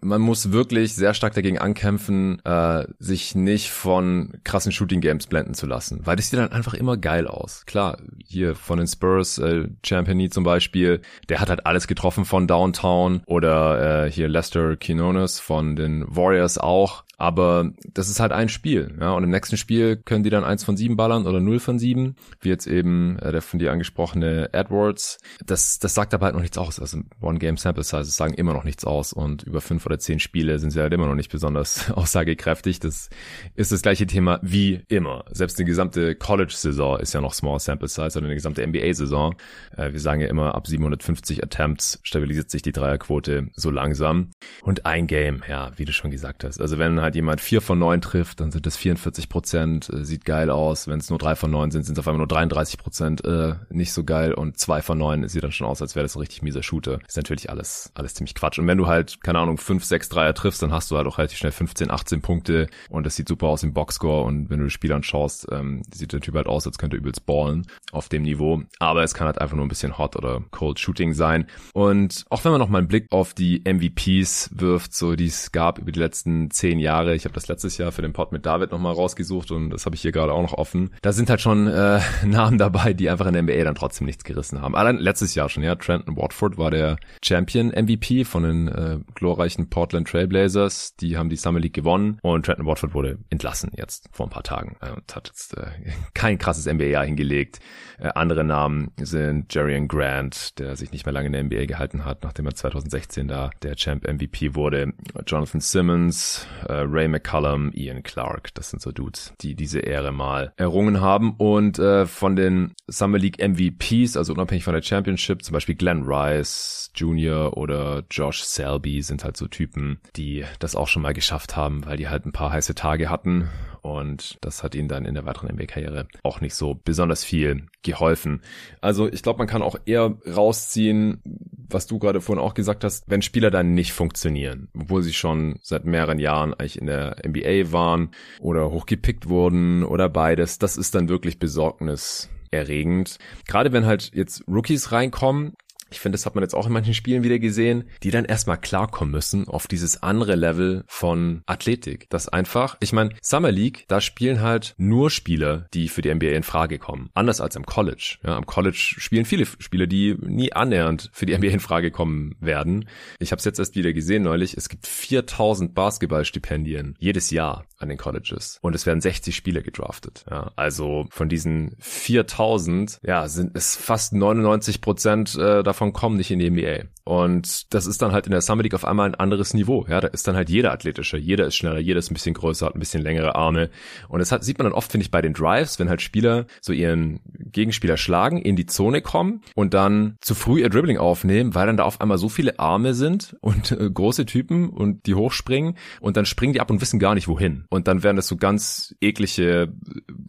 man 0.00 0.20
muss 0.20 0.52
wirklich 0.52 0.94
sehr 0.94 1.14
stark 1.14 1.34
dagegen 1.34 1.58
ankämpfen, 1.58 2.44
äh, 2.44 2.84
sich 2.98 3.34
nicht 3.34 3.70
von 3.70 4.34
krassen 4.44 4.72
Shooting-Games 4.72 5.26
blenden 5.26 5.54
zu 5.54 5.66
lassen, 5.66 6.00
weil 6.04 6.16
das 6.16 6.30
sieht 6.30 6.38
dann 6.38 6.52
einfach 6.52 6.74
immer 6.74 6.96
geil 6.96 7.26
aus. 7.26 7.64
Klar, 7.66 7.98
hier 8.24 8.54
von 8.54 8.78
den 8.78 8.86
Spurs, 8.86 9.38
äh, 9.38 9.68
Champagny 9.84 10.28
zum 10.28 10.44
Beispiel, 10.44 11.00
der 11.28 11.40
hat 11.40 11.48
halt 11.48 11.66
alles 11.66 11.86
getroffen 11.86 12.24
von 12.24 12.46
Downtown 12.46 12.89
oder 13.26 14.06
äh, 14.06 14.10
hier 14.10 14.28
Lester 14.28 14.76
Quinones 14.76 15.40
von 15.40 15.76
den 15.76 16.04
Warriors 16.08 16.58
auch. 16.58 17.04
Aber 17.20 17.70
das 17.92 18.08
ist 18.08 18.18
halt 18.18 18.32
ein 18.32 18.48
Spiel, 18.48 18.96
ja. 18.98 19.12
Und 19.12 19.24
im 19.24 19.28
nächsten 19.28 19.58
Spiel 19.58 19.96
können 19.96 20.24
die 20.24 20.30
dann 20.30 20.42
eins 20.42 20.64
von 20.64 20.78
sieben 20.78 20.96
ballern 20.96 21.26
oder 21.26 21.38
null 21.38 21.60
von 21.60 21.78
sieben, 21.78 22.16
wie 22.40 22.48
jetzt 22.48 22.66
eben 22.66 23.18
äh, 23.18 23.30
der 23.30 23.42
von 23.42 23.58
dir 23.58 23.72
angesprochene 23.72 24.54
Edwards. 24.54 25.18
Das, 25.44 25.78
das 25.78 25.92
sagt 25.92 26.14
aber 26.14 26.24
halt 26.24 26.34
noch 26.34 26.40
nichts 26.40 26.56
aus. 26.56 26.80
Also 26.80 27.00
One 27.20 27.38
Game 27.38 27.58
Sample 27.58 27.84
Sizes 27.84 28.16
sagen 28.16 28.32
immer 28.32 28.54
noch 28.54 28.64
nichts 28.64 28.86
aus 28.86 29.12
und 29.12 29.42
über 29.42 29.60
fünf 29.60 29.84
oder 29.84 29.98
zehn 29.98 30.18
Spiele 30.18 30.58
sind 30.58 30.70
sie 30.70 30.80
halt 30.80 30.94
immer 30.94 31.06
noch 31.06 31.14
nicht 31.14 31.30
besonders 31.30 31.90
aussagekräftig. 31.94 32.80
Das 32.80 33.10
ist 33.54 33.70
das 33.70 33.82
gleiche 33.82 34.06
Thema 34.06 34.40
wie 34.40 34.82
immer. 34.88 35.26
Selbst 35.30 35.58
die 35.58 35.66
gesamte 35.66 36.14
College-Saison 36.14 37.00
ist 37.00 37.12
ja 37.12 37.20
noch 37.20 37.34
Small 37.34 37.60
Sample 37.60 37.88
Size 37.88 38.16
oder 38.16 38.28
eine 38.28 38.34
gesamte 38.34 38.66
NBA-Saison. 38.66 39.34
Äh, 39.76 39.92
wir 39.92 40.00
sagen 40.00 40.22
ja 40.22 40.28
immer, 40.28 40.54
ab 40.54 40.66
750 40.66 41.44
Attempts 41.44 42.00
stabilisiert 42.02 42.50
sich 42.50 42.62
die 42.62 42.72
Dreierquote 42.72 43.48
so 43.56 43.70
langsam. 43.70 44.30
Und 44.62 44.86
ein 44.86 45.06
Game, 45.06 45.42
ja, 45.46 45.72
wie 45.76 45.84
du 45.84 45.92
schon 45.92 46.10
gesagt 46.10 46.44
hast. 46.44 46.62
Also 46.62 46.78
wenn 46.78 46.98
halt 47.02 47.09
halt 47.10 47.16
jemand 47.16 47.40
vier 47.40 47.60
von 47.60 47.78
neun 47.78 48.00
trifft, 48.00 48.40
dann 48.40 48.52
sind 48.52 48.66
es 48.66 48.76
44 48.76 49.28
Prozent, 49.28 49.90
äh, 49.92 50.04
sieht 50.04 50.24
geil 50.24 50.50
aus. 50.50 50.86
Wenn 50.86 51.00
es 51.00 51.10
nur 51.10 51.18
drei 51.18 51.34
von 51.34 51.50
neun 51.50 51.70
sind, 51.70 51.84
sind 51.84 51.94
es 51.94 51.98
auf 51.98 52.08
einmal 52.08 52.18
nur 52.18 52.28
33 52.28 52.78
Prozent, 52.78 53.24
äh, 53.24 53.54
nicht 53.68 53.92
so 53.92 54.04
geil. 54.04 54.32
Und 54.32 54.58
zwei 54.58 54.80
von 54.82 54.98
neun 54.98 55.28
sieht 55.28 55.42
dann 55.42 55.52
schon 55.52 55.66
aus, 55.66 55.82
als 55.82 55.96
wäre 55.96 56.04
das 56.04 56.16
ein 56.16 56.20
richtig 56.20 56.42
mieser 56.42 56.62
Shooter. 56.62 57.00
Ist 57.06 57.16
natürlich 57.16 57.50
alles, 57.50 57.90
alles 57.94 58.14
ziemlich 58.14 58.34
Quatsch. 58.34 58.58
Und 58.58 58.66
wenn 58.66 58.78
du 58.78 58.86
halt, 58.86 59.22
keine 59.22 59.40
Ahnung, 59.40 59.58
fünf, 59.58 59.84
sechs 59.84 60.08
Dreier 60.08 60.34
triffst, 60.34 60.62
dann 60.62 60.72
hast 60.72 60.90
du 60.90 60.96
halt 60.96 61.06
auch 61.06 61.18
relativ 61.18 61.38
schnell 61.38 61.52
15, 61.52 61.90
18 61.90 62.22
Punkte 62.22 62.68
und 62.88 63.04
das 63.04 63.16
sieht 63.16 63.28
super 63.28 63.48
aus 63.48 63.62
im 63.62 63.72
Boxscore. 63.72 64.24
Und 64.24 64.50
wenn 64.50 64.58
du 64.58 64.64
das 64.64 64.72
Spiel 64.72 64.92
anschaust, 64.92 65.48
ähm, 65.50 65.82
sieht 65.92 66.12
der 66.12 66.20
Typ 66.20 66.34
halt 66.34 66.46
aus, 66.46 66.66
als 66.66 66.78
könnte 66.78 66.96
er 66.96 67.00
übelst 67.00 67.26
ballen 67.26 67.66
auf 67.92 68.08
dem 68.08 68.22
Niveau. 68.22 68.62
Aber 68.78 69.02
es 69.02 69.14
kann 69.14 69.26
halt 69.26 69.40
einfach 69.40 69.56
nur 69.56 69.64
ein 69.64 69.68
bisschen 69.68 69.98
Hot 69.98 70.16
oder 70.16 70.42
Cold 70.50 70.78
Shooting 70.78 71.12
sein. 71.12 71.46
Und 71.72 72.24
auch 72.30 72.44
wenn 72.44 72.52
man 72.52 72.60
noch 72.60 72.72
einen 72.72 72.88
Blick 72.88 73.06
auf 73.10 73.34
die 73.34 73.62
MVPs 73.64 74.50
wirft, 74.54 74.94
so 74.94 75.16
die 75.16 75.26
es 75.26 75.50
gab 75.52 75.78
über 75.78 75.90
die 75.90 75.98
letzten 75.98 76.50
zehn 76.50 76.78
Jahre, 76.78 76.99
Jahre. 77.00 77.14
Ich 77.14 77.24
habe 77.24 77.34
das 77.34 77.48
letztes 77.48 77.78
Jahr 77.78 77.92
für 77.92 78.02
den 78.02 78.12
Pod 78.12 78.32
mit 78.32 78.46
David 78.46 78.72
nochmal 78.72 78.92
rausgesucht 78.92 79.50
und 79.50 79.70
das 79.70 79.86
habe 79.86 79.96
ich 79.96 80.02
hier 80.02 80.12
gerade 80.12 80.32
auch 80.32 80.42
noch 80.42 80.54
offen. 80.54 80.90
Da 81.02 81.12
sind 81.12 81.30
halt 81.30 81.40
schon 81.40 81.66
äh, 81.66 82.00
Namen 82.26 82.58
dabei, 82.58 82.92
die 82.92 83.08
einfach 83.08 83.26
in 83.26 83.32
der 83.32 83.42
NBA 83.42 83.64
dann 83.64 83.74
trotzdem 83.74 84.06
nichts 84.06 84.24
gerissen 84.24 84.60
haben. 84.60 84.76
Allein 84.76 84.98
letztes 84.98 85.34
Jahr 85.34 85.48
schon, 85.48 85.62
ja. 85.62 85.74
Trenton 85.74 86.16
Watford 86.16 86.58
war 86.58 86.70
der 86.70 86.96
Champion 87.24 87.68
MVP 87.68 88.24
von 88.24 88.42
den 88.42 88.68
äh, 88.68 88.98
glorreichen 89.14 89.70
Portland 89.70 90.08
Trailblazers. 90.08 90.96
Die 90.96 91.16
haben 91.16 91.30
die 91.30 91.36
Summer 91.36 91.60
League 91.60 91.72
gewonnen 91.72 92.18
und 92.22 92.44
Trenton 92.44 92.66
Watford 92.66 92.94
wurde 92.94 93.18
entlassen 93.30 93.70
jetzt 93.76 94.08
vor 94.12 94.26
ein 94.26 94.30
paar 94.30 94.42
Tagen 94.42 94.76
äh, 94.80 94.90
und 94.90 95.14
hat 95.14 95.28
jetzt 95.28 95.56
äh, 95.56 95.70
kein 96.14 96.38
krasses 96.38 96.66
NBA-Jahr 96.66 97.04
hingelegt. 97.04 97.60
Äh, 97.98 98.10
andere 98.14 98.44
Namen 98.44 98.90
sind 99.00 99.54
Jerrian 99.54 99.88
Grant, 99.88 100.58
der 100.58 100.76
sich 100.76 100.92
nicht 100.92 101.06
mehr 101.06 101.12
lange 101.12 101.28
in 101.28 101.32
der 101.32 101.44
NBA 101.44 101.66
gehalten 101.66 102.04
hat, 102.04 102.24
nachdem 102.24 102.46
er 102.46 102.54
2016 102.54 103.28
da 103.28 103.50
der 103.62 103.76
Champ 103.76 104.06
MVP 104.06 104.54
wurde. 104.54 104.92
Jonathan 105.26 105.60
Simmons, 105.60 106.46
äh, 106.68 106.82
Ray 106.92 107.08
McCullum, 107.08 107.72
Ian 107.72 108.02
Clark. 108.02 108.54
Das 108.54 108.70
sind 108.70 108.80
so 108.80 108.92
Dudes, 108.92 109.34
die 109.40 109.54
diese 109.54 109.80
Ehre 109.80 110.12
mal 110.12 110.52
errungen 110.56 111.00
haben. 111.00 111.34
Und 111.36 111.78
äh, 111.78 112.06
von 112.06 112.36
den 112.36 112.72
Summer 112.86 113.18
League 113.18 113.38
MVPs, 113.38 114.16
also 114.16 114.32
unabhängig 114.32 114.64
von 114.64 114.74
der 114.74 114.82
Championship, 114.82 115.42
zum 115.42 115.54
Beispiel 115.54 115.74
Glenn 115.74 116.04
Rice 116.04 116.90
Jr. 116.94 117.56
oder 117.56 118.04
Josh 118.10 118.42
Selby 118.42 119.02
sind 119.02 119.24
halt 119.24 119.36
so 119.36 119.46
Typen, 119.46 120.00
die 120.16 120.44
das 120.58 120.74
auch 120.74 120.88
schon 120.88 121.02
mal 121.02 121.14
geschafft 121.14 121.56
haben, 121.56 121.84
weil 121.86 121.96
die 121.96 122.08
halt 122.08 122.26
ein 122.26 122.32
paar 122.32 122.52
heiße 122.52 122.74
Tage 122.74 123.08
hatten 123.08 123.48
und 123.82 124.38
das 124.40 124.62
hat 124.62 124.74
ihnen 124.74 124.88
dann 124.88 125.04
in 125.04 125.14
der 125.14 125.26
weiteren 125.26 125.50
NBA-Karriere 125.54 126.06
auch 126.22 126.40
nicht 126.40 126.54
so 126.54 126.74
besonders 126.74 127.24
viel 127.24 127.66
geholfen. 127.82 128.42
Also 128.80 129.08
ich 129.10 129.22
glaube, 129.22 129.38
man 129.38 129.46
kann 129.46 129.62
auch 129.62 129.76
eher 129.84 130.16
rausziehen, 130.26 131.22
was 131.68 131.86
du 131.86 131.98
gerade 131.98 132.20
vorhin 132.20 132.44
auch 132.44 132.54
gesagt 132.54 132.84
hast, 132.84 133.04
wenn 133.06 133.22
Spieler 133.22 133.50
dann 133.50 133.74
nicht 133.74 133.92
funktionieren, 133.92 134.68
obwohl 134.78 135.02
sie 135.02 135.12
schon 135.12 135.58
seit 135.62 135.84
mehreren 135.84 136.18
Jahren 136.18 136.54
eigentlich 136.54 136.78
in 136.78 136.86
der 136.86 137.16
NBA 137.26 137.72
waren 137.72 138.10
oder 138.40 138.70
hochgepickt 138.70 139.28
wurden 139.28 139.84
oder 139.84 140.08
beides, 140.08 140.58
das 140.58 140.76
ist 140.76 140.94
dann 140.94 141.08
wirklich 141.08 141.38
besorgniserregend. 141.38 143.18
Gerade 143.46 143.72
wenn 143.72 143.86
halt 143.86 144.10
jetzt 144.14 144.44
Rookies 144.48 144.92
reinkommen, 144.92 145.54
ich 145.90 146.00
finde, 146.00 146.16
das 146.16 146.26
hat 146.26 146.34
man 146.34 146.42
jetzt 146.42 146.54
auch 146.54 146.66
in 146.66 146.72
manchen 146.72 146.94
Spielen 146.94 147.22
wieder 147.22 147.38
gesehen, 147.38 147.84
die 148.02 148.10
dann 148.10 148.24
erstmal 148.24 148.58
klarkommen 148.58 149.12
müssen 149.12 149.48
auf 149.48 149.66
dieses 149.66 150.02
andere 150.02 150.34
Level 150.34 150.84
von 150.86 151.42
Athletik. 151.46 152.08
Das 152.10 152.28
einfach, 152.28 152.76
ich 152.80 152.92
meine, 152.92 153.10
Summer 153.22 153.50
League, 153.50 153.84
da 153.88 154.00
spielen 154.00 154.40
halt 154.40 154.74
nur 154.78 155.10
Spieler, 155.10 155.66
die 155.74 155.88
für 155.88 156.02
die 156.02 156.14
NBA 156.14 156.28
in 156.28 156.42
Frage 156.42 156.78
kommen. 156.78 157.10
Anders 157.14 157.40
als 157.40 157.56
am 157.56 157.66
College. 157.66 158.18
Ja, 158.24 158.36
am 158.36 158.46
College 158.46 158.96
spielen 158.98 159.24
viele 159.24 159.46
Spieler, 159.46 159.86
die 159.86 160.16
nie 160.20 160.52
annähernd 160.52 161.10
für 161.12 161.26
die 161.26 161.36
NBA 161.36 161.48
in 161.48 161.60
Frage 161.60 161.90
kommen 161.90 162.36
werden. 162.40 162.88
Ich 163.18 163.32
habe 163.32 163.38
es 163.38 163.44
jetzt 163.44 163.58
erst 163.58 163.74
wieder 163.74 163.92
gesehen 163.92 164.22
neulich. 164.22 164.56
Es 164.56 164.68
gibt 164.68 164.86
4000 164.86 165.74
Basketballstipendien 165.74 166.96
jedes 166.98 167.30
Jahr 167.30 167.64
an 167.78 167.88
den 167.88 167.98
Colleges 167.98 168.58
und 168.60 168.74
es 168.74 168.86
werden 168.86 169.00
60 169.00 169.34
Spieler 169.34 169.62
gedraftet. 169.62 170.24
Ja, 170.30 170.52
also 170.56 171.06
von 171.10 171.28
diesen 171.28 171.76
4000, 171.80 173.00
ja, 173.02 173.26
sind 173.28 173.56
es 173.56 173.76
fast 173.76 174.12
99 174.12 174.80
Prozent 174.80 175.34
äh, 175.36 175.62
davon 175.62 175.79
davon 175.80 175.92
kommen 175.94 176.16
nicht 176.16 176.30
in 176.30 176.38
die 176.38 176.50
NBA. 176.50 176.84
Und 177.04 177.72
das 177.74 177.86
ist 177.86 178.02
dann 178.02 178.12
halt 178.12 178.26
in 178.26 178.32
der 178.32 178.42
Summer 178.42 178.62
League 178.62 178.74
auf 178.74 178.84
einmal 178.84 179.08
ein 179.08 179.14
anderes 179.14 179.54
Niveau. 179.54 179.86
Ja, 179.88 180.00
da 180.00 180.08
ist 180.08 180.28
dann 180.28 180.36
halt 180.36 180.50
jeder 180.50 180.72
athletischer, 180.72 181.16
jeder 181.16 181.46
ist 181.46 181.56
schneller, 181.56 181.78
jeder 181.78 181.98
ist 181.98 182.10
ein 182.10 182.14
bisschen 182.14 182.34
größer, 182.34 182.66
hat 182.66 182.76
ein 182.76 182.78
bisschen 182.78 183.02
längere 183.02 183.34
Arme. 183.34 183.70
Und 184.08 184.20
das 184.20 184.30
hat, 184.30 184.44
sieht 184.44 184.58
man 184.58 184.66
dann 184.66 184.74
oft, 184.74 184.92
finde 184.92 185.04
ich, 185.04 185.10
bei 185.10 185.22
den 185.22 185.32
Drives, 185.32 185.78
wenn 185.78 185.88
halt 185.88 186.02
Spieler 186.02 186.46
so 186.60 186.72
ihren 186.72 187.20
Gegenspieler 187.38 187.96
schlagen, 187.96 188.42
in 188.42 188.54
die 188.54 188.66
Zone 188.66 189.00
kommen 189.00 189.40
und 189.54 189.74
dann 189.74 190.16
zu 190.20 190.34
früh 190.34 190.60
ihr 190.60 190.68
Dribbling 190.68 190.98
aufnehmen, 190.98 191.54
weil 191.54 191.66
dann 191.66 191.78
da 191.78 191.84
auf 191.84 192.00
einmal 192.00 192.18
so 192.18 192.28
viele 192.28 192.58
Arme 192.58 192.94
sind 192.94 193.36
und 193.40 193.72
äh, 193.72 193.90
große 193.90 194.26
Typen 194.26 194.68
und 194.68 195.06
die 195.06 195.14
hochspringen 195.14 195.76
und 196.00 196.16
dann 196.16 196.26
springen 196.26 196.52
die 196.52 196.60
ab 196.60 196.70
und 196.70 196.80
wissen 196.80 197.00
gar 197.00 197.14
nicht 197.14 197.28
wohin. 197.28 197.64
Und 197.70 197.88
dann 197.88 198.02
werden 198.02 198.16
das 198.16 198.28
so 198.28 198.36
ganz 198.36 198.94
eklige 199.00 199.72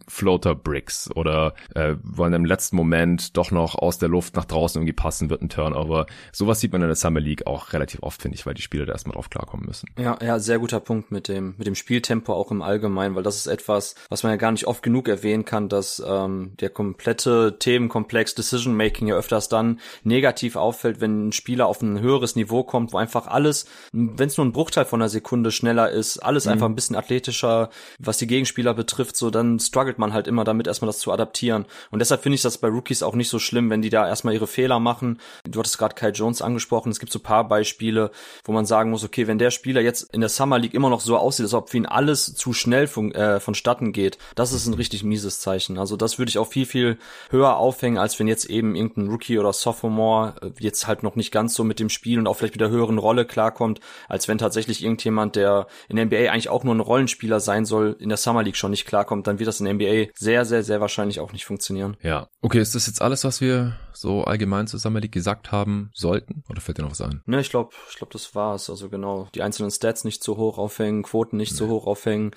Floater 0.08 0.54
Bricks 0.54 1.10
oder 1.14 1.54
äh, 1.74 1.96
wollen 2.02 2.32
im 2.32 2.44
letzten 2.44 2.76
Moment 2.76 3.36
doch 3.36 3.50
noch 3.50 3.74
aus 3.74 3.98
der 3.98 4.08
Luft 4.08 4.34
nach 4.34 4.46
draußen 4.46 4.80
irgendwie 4.80 4.94
passen, 4.94 5.30
wird 5.30 5.41
vierten 5.42 5.48
Turnover. 5.48 6.06
Sowas 6.32 6.60
sieht 6.60 6.72
man 6.72 6.82
in 6.82 6.88
der 6.88 6.96
Summer 6.96 7.20
League 7.20 7.46
auch 7.46 7.72
relativ 7.72 8.02
oft, 8.02 8.22
finde 8.22 8.36
ich, 8.36 8.46
weil 8.46 8.54
die 8.54 8.62
Spieler 8.62 8.86
da 8.86 8.92
erstmal 8.92 9.14
drauf 9.14 9.30
klarkommen 9.30 9.66
müssen. 9.66 9.88
Ja, 9.98 10.18
ja, 10.22 10.38
sehr 10.38 10.58
guter 10.58 10.80
Punkt 10.80 11.10
mit 11.10 11.28
dem, 11.28 11.54
mit 11.58 11.66
dem 11.66 11.74
Spieltempo 11.74 12.32
auch 12.32 12.50
im 12.50 12.62
Allgemeinen, 12.62 13.14
weil 13.14 13.22
das 13.22 13.36
ist 13.36 13.46
etwas, 13.46 13.94
was 14.08 14.22
man 14.22 14.32
ja 14.32 14.36
gar 14.36 14.52
nicht 14.52 14.66
oft 14.66 14.82
genug 14.82 15.08
erwähnen 15.08 15.44
kann, 15.44 15.68
dass 15.68 16.02
ähm, 16.06 16.52
der 16.60 16.70
komplette 16.70 17.56
Themenkomplex 17.58 18.34
Decision 18.34 18.76
Making 18.76 19.08
ja 19.08 19.16
öfters 19.16 19.48
dann 19.48 19.80
negativ 20.04 20.56
auffällt, 20.56 21.00
wenn 21.00 21.28
ein 21.28 21.32
Spieler 21.32 21.66
auf 21.66 21.82
ein 21.82 22.00
höheres 22.00 22.36
Niveau 22.36 22.62
kommt, 22.62 22.92
wo 22.92 22.98
einfach 22.98 23.26
alles, 23.26 23.66
wenn 23.92 24.28
es 24.28 24.36
nur 24.36 24.46
ein 24.46 24.52
Bruchteil 24.52 24.84
von 24.84 25.00
einer 25.00 25.08
Sekunde 25.08 25.50
schneller 25.50 25.90
ist, 25.90 26.18
alles 26.18 26.46
mhm. 26.46 26.52
einfach 26.52 26.66
ein 26.66 26.74
bisschen 26.74 26.96
athletischer, 26.96 27.70
was 27.98 28.18
die 28.18 28.26
Gegenspieler 28.26 28.74
betrifft, 28.74 29.16
so 29.16 29.30
dann 29.30 29.58
struggelt 29.58 29.98
man 29.98 30.12
halt 30.12 30.26
immer 30.26 30.44
damit, 30.44 30.66
erstmal 30.66 30.88
das 30.88 30.98
zu 30.98 31.12
adaptieren. 31.12 31.66
Und 31.90 31.98
deshalb 31.98 32.22
finde 32.22 32.34
ich 32.36 32.42
das 32.42 32.58
bei 32.58 32.68
Rookies 32.68 33.02
auch 33.02 33.14
nicht 33.14 33.28
so 33.28 33.38
schlimm, 33.38 33.70
wenn 33.70 33.82
die 33.82 33.90
da 33.90 34.06
erstmal 34.06 34.34
ihre 34.34 34.46
Fehler 34.46 34.78
machen. 34.78 35.18
Du 35.44 35.58
hattest 35.58 35.78
gerade 35.78 35.94
Kai 35.94 36.10
Jones 36.10 36.42
angesprochen. 36.42 36.90
Es 36.90 37.00
gibt 37.00 37.12
so 37.12 37.18
paar 37.18 37.46
Beispiele, 37.48 38.10
wo 38.44 38.52
man 38.52 38.66
sagen 38.66 38.90
muss, 38.90 39.04
okay, 39.04 39.26
wenn 39.26 39.38
der 39.38 39.50
Spieler 39.50 39.80
jetzt 39.80 40.12
in 40.14 40.20
der 40.20 40.28
Summer 40.28 40.58
League 40.58 40.74
immer 40.74 40.90
noch 40.90 41.00
so 41.00 41.16
aussieht, 41.16 41.44
als 41.44 41.54
ob 41.54 41.70
für 41.70 41.76
ihn 41.76 41.86
alles 41.86 42.34
zu 42.34 42.52
schnell 42.52 42.86
von, 42.86 43.12
äh, 43.12 43.40
vonstatten 43.40 43.92
geht, 43.92 44.18
das 44.34 44.52
ist 44.52 44.66
ein 44.66 44.74
richtig 44.74 45.04
mieses 45.04 45.40
Zeichen. 45.40 45.78
Also 45.78 45.96
das 45.96 46.18
würde 46.18 46.30
ich 46.30 46.38
auch 46.38 46.48
viel, 46.48 46.66
viel 46.66 46.98
höher 47.30 47.56
aufhängen, 47.56 47.98
als 47.98 48.18
wenn 48.18 48.28
jetzt 48.28 48.46
eben 48.46 48.74
irgendein 48.74 49.08
Rookie 49.08 49.38
oder 49.38 49.52
Sophomore 49.52 50.34
äh, 50.42 50.50
jetzt 50.58 50.86
halt 50.86 51.02
noch 51.02 51.16
nicht 51.16 51.32
ganz 51.32 51.54
so 51.54 51.64
mit 51.64 51.80
dem 51.80 51.88
Spiel 51.88 52.18
und 52.18 52.26
auch 52.26 52.36
vielleicht 52.36 52.54
mit 52.54 52.60
der 52.60 52.70
höheren 52.70 52.98
Rolle 52.98 53.24
klarkommt, 53.24 53.80
als 54.08 54.28
wenn 54.28 54.38
tatsächlich 54.38 54.82
irgendjemand, 54.82 55.36
der 55.36 55.66
in 55.88 55.96
der 55.96 56.06
NBA 56.06 56.30
eigentlich 56.30 56.48
auch 56.48 56.64
nur 56.64 56.74
ein 56.74 56.80
Rollenspieler 56.80 57.40
sein 57.40 57.64
soll, 57.64 57.96
in 57.98 58.08
der 58.08 58.18
Summer 58.18 58.42
League 58.42 58.56
schon 58.56 58.70
nicht 58.70 58.86
klarkommt, 58.86 59.26
dann 59.26 59.38
wird 59.38 59.48
das 59.48 59.60
in 59.60 59.66
der 59.66 59.74
NBA 59.74 60.12
sehr, 60.14 60.44
sehr, 60.44 60.62
sehr 60.62 60.80
wahrscheinlich 60.80 61.20
auch 61.20 61.32
nicht 61.32 61.44
funktionieren. 61.44 61.96
Ja. 62.02 62.28
Okay, 62.40 62.60
ist 62.60 62.74
das 62.74 62.86
jetzt 62.86 63.02
alles, 63.02 63.24
was 63.24 63.40
wir 63.40 63.76
so 64.02 64.24
allgemein 64.24 64.66
League 64.66 65.12
gesagt 65.12 65.52
haben 65.52 65.90
sollten? 65.94 66.42
Oder 66.50 66.60
fällt 66.60 66.78
dir 66.78 66.82
noch 66.82 66.90
was 66.90 67.00
ein? 67.00 67.22
Ne, 67.24 67.40
ich 67.40 67.50
glaube, 67.50 67.70
ich 67.88 67.96
glaube, 67.96 68.12
das 68.12 68.34
war's. 68.34 68.68
Also 68.68 68.88
genau, 68.88 69.28
die 69.34 69.42
einzelnen 69.42 69.70
Stats 69.70 70.04
nicht 70.04 70.22
zu 70.22 70.36
hoch 70.36 70.58
aufhängen, 70.58 71.04
Quoten 71.04 71.36
nicht 71.36 71.52
nee. 71.52 71.58
zu 71.58 71.68
hoch 71.68 71.86
aufhängen, 71.86 72.32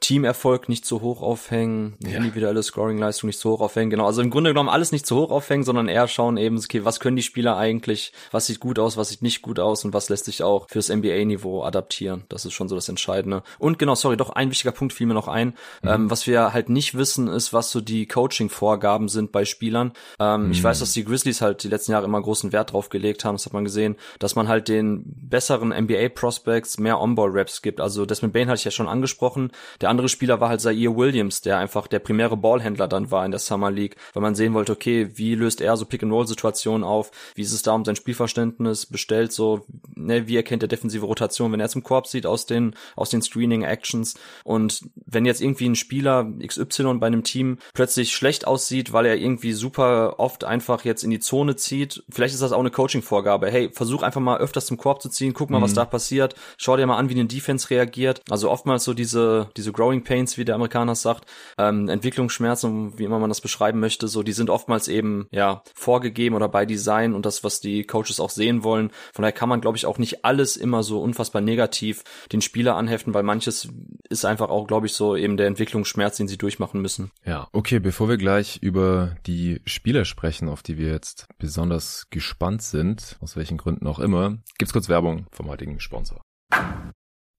Teamerfolg 0.00 0.68
nicht 0.68 0.86
zu 0.86 1.00
hoch 1.00 1.20
aufhängen, 1.20 1.96
ja. 2.00 2.18
individuelle 2.18 2.62
Scoring-Leistung 2.62 3.26
nicht 3.26 3.40
zu 3.40 3.50
hoch 3.50 3.60
aufhängen. 3.60 3.90
Genau, 3.90 4.06
also 4.06 4.22
im 4.22 4.30
Grunde 4.30 4.50
genommen 4.50 4.68
alles 4.68 4.92
nicht 4.92 5.06
zu 5.06 5.16
hoch 5.16 5.30
aufhängen, 5.30 5.64
sondern 5.64 5.88
eher 5.88 6.06
schauen 6.06 6.36
eben, 6.36 6.56
okay, 6.56 6.84
was 6.84 7.00
können 7.00 7.16
die 7.16 7.22
Spieler 7.22 7.56
eigentlich, 7.56 8.12
was 8.30 8.46
sieht 8.46 8.60
gut 8.60 8.78
aus, 8.78 8.96
was 8.96 9.08
sieht 9.08 9.22
nicht 9.22 9.42
gut 9.42 9.58
aus 9.58 9.84
und 9.84 9.92
was 9.92 10.08
lässt 10.08 10.26
sich 10.26 10.44
auch 10.44 10.68
fürs 10.70 10.88
NBA-Niveau 10.88 11.64
adaptieren. 11.64 12.24
Das 12.28 12.44
ist 12.44 12.52
schon 12.52 12.68
so 12.68 12.76
das 12.76 12.88
Entscheidende. 12.88 13.42
Und 13.58 13.78
genau, 13.78 13.96
sorry, 13.96 14.16
doch 14.16 14.30
ein 14.30 14.50
wichtiger 14.50 14.72
Punkt 14.72 14.92
fiel 14.92 15.08
mir 15.08 15.14
noch 15.14 15.28
ein. 15.28 15.48
Mhm. 15.82 15.88
Ähm, 15.88 16.10
was 16.10 16.28
wir 16.28 16.52
halt 16.52 16.68
nicht 16.68 16.96
wissen, 16.96 17.26
ist, 17.26 17.52
was 17.52 17.72
so 17.72 17.80
die 17.80 18.06
Coaching-Vorgaben 18.06 19.08
sind 19.08 19.32
bei 19.32 19.44
Spielern. 19.44 19.92
Ähm, 20.20 20.46
mhm. 20.46 20.52
Ich 20.52 20.62
weiß, 20.62 20.78
dass 20.78 20.92
die 20.92 21.07
Grizzlies 21.08 21.40
halt 21.40 21.62
die 21.62 21.68
letzten 21.68 21.92
Jahre 21.92 22.04
immer 22.04 22.20
großen 22.20 22.52
Wert 22.52 22.72
drauf 22.72 22.88
gelegt 22.88 23.24
haben, 23.24 23.34
das 23.34 23.46
hat 23.46 23.52
man 23.52 23.64
gesehen, 23.64 23.96
dass 24.18 24.36
man 24.36 24.48
halt 24.48 24.68
den 24.68 25.02
besseren 25.06 25.70
NBA-Prospects 25.70 26.78
mehr 26.78 27.00
On-Ball-Raps 27.00 27.62
gibt. 27.62 27.80
Also 27.80 28.06
Desmond 28.06 28.32
Bain 28.32 28.48
hatte 28.48 28.58
ich 28.58 28.64
ja 28.64 28.70
schon 28.70 28.88
angesprochen. 28.88 29.50
Der 29.80 29.90
andere 29.90 30.08
Spieler 30.08 30.40
war 30.40 30.48
halt 30.48 30.60
Zaire 30.60 30.96
Williams, 30.96 31.40
der 31.40 31.58
einfach 31.58 31.86
der 31.86 31.98
primäre 31.98 32.36
Ballhändler 32.36 32.88
dann 32.88 33.10
war 33.10 33.24
in 33.24 33.30
der 33.30 33.40
Summer 33.40 33.70
League, 33.70 33.96
weil 34.12 34.22
man 34.22 34.34
sehen 34.34 34.54
wollte, 34.54 34.72
okay, 34.72 35.10
wie 35.14 35.34
löst 35.34 35.60
er 35.60 35.76
so 35.76 35.84
Pick-and-Roll-Situationen 35.84 36.84
auf, 36.84 37.10
wie 37.34 37.42
ist 37.42 37.52
es 37.52 37.62
da 37.62 37.72
um 37.72 37.84
sein 37.84 37.96
Spielverständnis 37.96 38.86
bestellt, 38.86 39.32
so, 39.32 39.64
ne, 39.94 40.28
wie 40.28 40.36
erkennt 40.36 40.62
er 40.62 40.68
defensive 40.68 41.04
Rotation, 41.06 41.52
wenn 41.52 41.60
er 41.60 41.68
zum 41.68 41.82
Korb 41.82 42.06
sieht 42.06 42.26
aus 42.26 42.46
den, 42.46 42.74
aus 42.96 43.10
den 43.10 43.22
Screening-Actions 43.22 44.14
und 44.44 44.82
wenn 45.06 45.24
jetzt 45.24 45.40
irgendwie 45.40 45.68
ein 45.68 45.76
Spieler 45.76 46.30
XY 46.44 46.94
bei 46.94 47.06
einem 47.06 47.24
Team 47.24 47.58
plötzlich 47.74 48.12
schlecht 48.12 48.46
aussieht, 48.46 48.92
weil 48.92 49.06
er 49.06 49.16
irgendwie 49.16 49.52
super 49.52 50.18
oft 50.18 50.44
einfach 50.44 50.84
jetzt 50.84 50.97
in 51.02 51.10
die 51.10 51.18
Zone 51.18 51.56
zieht, 51.56 52.02
vielleicht 52.08 52.34
ist 52.34 52.42
das 52.42 52.52
auch 52.52 52.60
eine 52.60 52.70
Coaching-Vorgabe. 52.70 53.50
Hey, 53.50 53.70
versuch 53.72 54.02
einfach 54.02 54.20
mal 54.20 54.38
öfters 54.38 54.66
zum 54.66 54.76
Korb 54.76 55.02
zu 55.02 55.08
ziehen, 55.08 55.34
guck 55.34 55.50
mal, 55.50 55.58
mhm. 55.58 55.64
was 55.64 55.74
da 55.74 55.84
passiert, 55.84 56.34
schau 56.56 56.76
dir 56.76 56.86
mal 56.86 56.96
an, 56.96 57.08
wie 57.08 57.14
eine 57.14 57.26
Defense 57.26 57.70
reagiert. 57.70 58.22
Also 58.30 58.50
oftmals 58.50 58.84
so 58.84 58.94
diese, 58.94 59.50
diese 59.56 59.72
Growing 59.72 60.04
Pains, 60.04 60.38
wie 60.38 60.44
der 60.44 60.54
Amerikaner 60.54 60.94
sagt, 60.94 61.28
ähm, 61.58 61.88
Entwicklungsschmerzen, 61.88 62.98
wie 62.98 63.04
immer 63.04 63.18
man 63.18 63.30
das 63.30 63.40
beschreiben 63.40 63.80
möchte, 63.80 64.08
so, 64.08 64.22
die 64.22 64.32
sind 64.32 64.50
oftmals 64.50 64.88
eben, 64.88 65.26
ja, 65.30 65.62
vorgegeben 65.74 66.34
oder 66.34 66.48
bei 66.48 66.66
Design 66.66 67.14
und 67.14 67.26
das, 67.26 67.44
was 67.44 67.60
die 67.60 67.84
Coaches 67.84 68.20
auch 68.20 68.30
sehen 68.30 68.62
wollen. 68.64 68.90
Von 69.12 69.22
daher 69.22 69.32
kann 69.32 69.48
man, 69.48 69.60
glaube 69.60 69.76
ich, 69.76 69.86
auch 69.86 69.98
nicht 69.98 70.24
alles 70.24 70.56
immer 70.56 70.82
so 70.82 71.00
unfassbar 71.00 71.42
negativ 71.42 72.04
den 72.32 72.40
Spieler 72.40 72.76
anheften, 72.76 73.14
weil 73.14 73.22
manches 73.22 73.68
ist 74.08 74.24
einfach 74.24 74.50
auch, 74.50 74.66
glaube 74.66 74.86
ich, 74.86 74.92
so 74.92 75.16
eben 75.16 75.36
der 75.36 75.46
Entwicklungsschmerz, 75.46 76.16
den 76.16 76.28
sie 76.28 76.38
durchmachen 76.38 76.80
müssen. 76.80 77.10
Ja, 77.24 77.48
okay, 77.52 77.78
bevor 77.78 78.08
wir 78.08 78.16
gleich 78.16 78.58
über 78.62 79.16
die 79.26 79.60
Spieler 79.64 80.04
sprechen, 80.04 80.48
auf 80.48 80.62
die 80.62 80.78
wir 80.78 80.87
jetzt 80.90 81.26
besonders 81.38 82.08
gespannt 82.10 82.62
sind, 82.62 83.16
aus 83.20 83.36
welchen 83.36 83.58
Gründen 83.58 83.86
auch 83.86 83.98
immer, 83.98 84.38
gibt's 84.58 84.72
kurz 84.72 84.88
Werbung 84.88 85.26
vom 85.30 85.48
heutigen 85.48 85.80
Sponsor. 85.80 86.20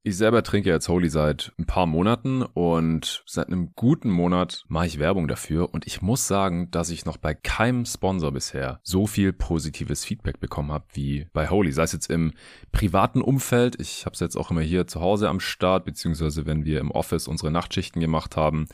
Ich 0.01 0.15
selber 0.15 0.43
trinke 0.43 0.69
jetzt 0.69 0.87
Holy 0.87 1.09
seit 1.09 1.51
ein 1.59 1.65
paar 1.65 1.85
Monaten 1.85 2.41
und 2.41 3.21
seit 3.25 3.47
einem 3.47 3.73
guten 3.75 4.09
Monat 4.09 4.63
mache 4.69 4.87
ich 4.87 4.97
Werbung 4.97 5.27
dafür 5.27 5.73
und 5.73 5.85
ich 5.85 6.01
muss 6.01 6.25
sagen, 6.25 6.71
dass 6.71 6.89
ich 6.89 7.05
noch 7.05 7.17
bei 7.17 7.33
keinem 7.33 7.85
Sponsor 7.85 8.31
bisher 8.31 8.79
so 8.81 9.07
viel 9.07 9.33
positives 9.33 10.05
Feedback 10.05 10.39
bekommen 10.39 10.71
habe 10.71 10.85
wie 10.93 11.27
bei 11.33 11.49
Holy. 11.49 11.73
Sei 11.73 11.83
es 11.83 11.91
jetzt 11.91 12.09
im 12.09 12.31
privaten 12.71 13.21
Umfeld, 13.21 13.79
ich 13.81 14.05
habe 14.05 14.13
es 14.13 14.21
jetzt 14.21 14.37
auch 14.37 14.51
immer 14.51 14.61
hier 14.61 14.87
zu 14.87 15.01
Hause 15.01 15.27
am 15.27 15.41
Start, 15.41 15.83
beziehungsweise 15.83 16.45
wenn 16.45 16.63
wir 16.63 16.79
im 16.79 16.91
Office 16.91 17.27
unsere 17.27 17.51
Nachtschichten 17.51 17.99
gemacht 17.99 18.37
haben 18.37 18.69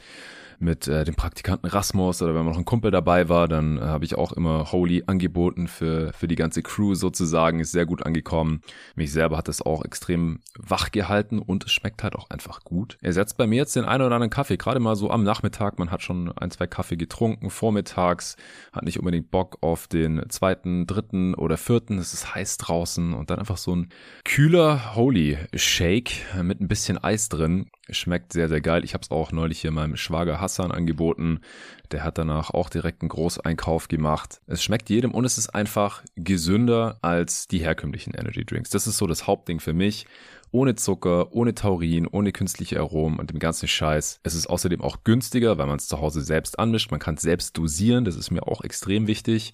mit 0.60 0.88
äh, 0.88 1.04
dem 1.04 1.16
Praktikanten 1.16 1.70
Rasmus 1.70 2.22
oder 2.22 2.36
wenn 2.36 2.46
noch 2.46 2.58
ein 2.58 2.66
Kumpel 2.66 2.92
dabei 2.92 3.30
war, 3.30 3.48
dann 3.48 3.78
äh, 3.78 3.82
habe 3.82 4.06
ich 4.06 4.16
auch 4.16 4.32
immer 4.32 4.72
Holy 4.72 5.04
angeboten 5.08 5.68
für, 5.68 6.14
für 6.14 6.28
die 6.28 6.36
ganze 6.36 6.62
Crew 6.62 6.96
sozusagen. 6.96 7.60
Ist 7.60 7.72
sehr 7.72 7.86
gut 7.86 8.06
angekommen. 8.06 8.62
Mich 8.96 9.12
selber 9.12 9.38
hat 9.38 9.50
es 9.50 9.62
auch 9.62 9.84
extrem 9.84 10.40
wach 10.58 10.92
gehalten 10.92 11.40
und 11.40 11.66
es 11.66 11.72
schmeckt 11.72 12.04
halt 12.04 12.16
auch 12.16 12.30
einfach 12.30 12.64
gut. 12.64 12.98
Er 13.02 13.14
setzt 13.14 13.38
bei 13.38 13.48
mir 13.48 13.58
jetzt 13.58 13.76
den 13.76 13.86
einen 13.86 14.04
oder 14.04 14.16
anderen 14.16 14.30
Kaffee, 14.30 14.58
gerade 14.58 14.80
mal 14.80 14.96
so 14.96 15.10
am 15.10 15.24
Nachmittag. 15.24 15.80
Man 15.80 15.92
hat 15.92 16.02
schon 16.02 16.32
ein, 16.32 16.52
zwei 16.52 16.68
Kaffee 16.68 16.98
getrunken, 16.98 17.50
vormittags, 17.50 18.36
hat 18.72 18.84
nicht 18.84 19.00
unbedingt 19.00 19.32
Bock 19.32 19.58
auf 19.62 19.88
den 19.88 20.24
zweiten, 20.30 20.88
dritten 20.88 21.34
oder 21.34 21.58
vierten. 21.58 21.98
Es 21.98 22.14
ist 22.14 22.34
heiß 22.34 22.58
draußen 22.58 23.14
und 23.14 23.30
dann 23.30 23.40
einfach 23.40 23.58
so 23.58 23.76
ein 23.76 23.90
kühler 24.24 24.96
Holy 24.96 25.38
Shake 25.54 26.12
mit 26.42 26.62
ein 26.62 26.68
bisschen 26.68 26.98
Eis 27.04 27.30
drin. 27.30 27.68
Schmeckt 27.90 28.34
sehr, 28.34 28.50
sehr 28.50 28.62
geil. 28.62 28.84
Ich 28.84 28.94
habe 28.94 29.04
es 29.04 29.12
auch 29.12 29.32
neulich 29.32 29.62
hier 29.62 29.72
meinem 29.72 29.96
Schwager 29.96 30.42
Hassan 30.46 30.72
angeboten. 30.72 31.42
Der 31.92 32.04
hat 32.04 32.18
danach 32.18 32.52
auch 32.52 32.70
direkt 32.70 33.02
einen 33.02 33.10
Großeinkauf 33.10 33.88
gemacht. 33.88 34.42
Es 34.48 34.64
schmeckt 34.64 34.90
jedem 34.90 35.12
und 35.12 35.26
es 35.26 35.38
ist 35.38 35.50
einfach 35.50 36.04
gesünder 36.16 36.98
als 37.02 37.48
die 37.48 37.60
herkömmlichen 37.60 38.14
Energy 38.14 38.46
Drinks. 38.46 38.70
Das 38.70 38.88
ist 38.88 38.98
so 38.98 39.08
das 39.08 39.28
Hauptding 39.28 39.60
für 39.60 39.74
mich. 39.74 40.06
Ohne 40.52 40.76
Zucker, 40.76 41.34
ohne 41.34 41.54
Taurin, 41.54 42.08
ohne 42.08 42.32
künstliche 42.32 42.80
Aromen 42.80 43.20
und 43.20 43.30
dem 43.30 43.40
ganzen 43.40 43.68
Scheiß. 43.68 44.22
Es 44.24 44.36
ist 44.36 44.48
außerdem 44.48 44.82
auch 44.82 45.04
günstiger, 45.04 45.58
weil 45.58 45.68
man 45.68 45.78
es 45.78 45.88
zu 45.88 46.00
Hause 46.00 46.22
selbst 46.22 46.58
anmischt. 46.60 46.92
Man 46.92 47.00
kann 47.00 47.16
es 47.16 47.24
selbst 47.24 47.58
dosieren. 47.58 48.06
Das 48.06 48.16
ist 48.16 48.32
mir 48.32 48.48
auch 48.48 48.62
extrem 48.62 49.08
wichtig 49.08 49.54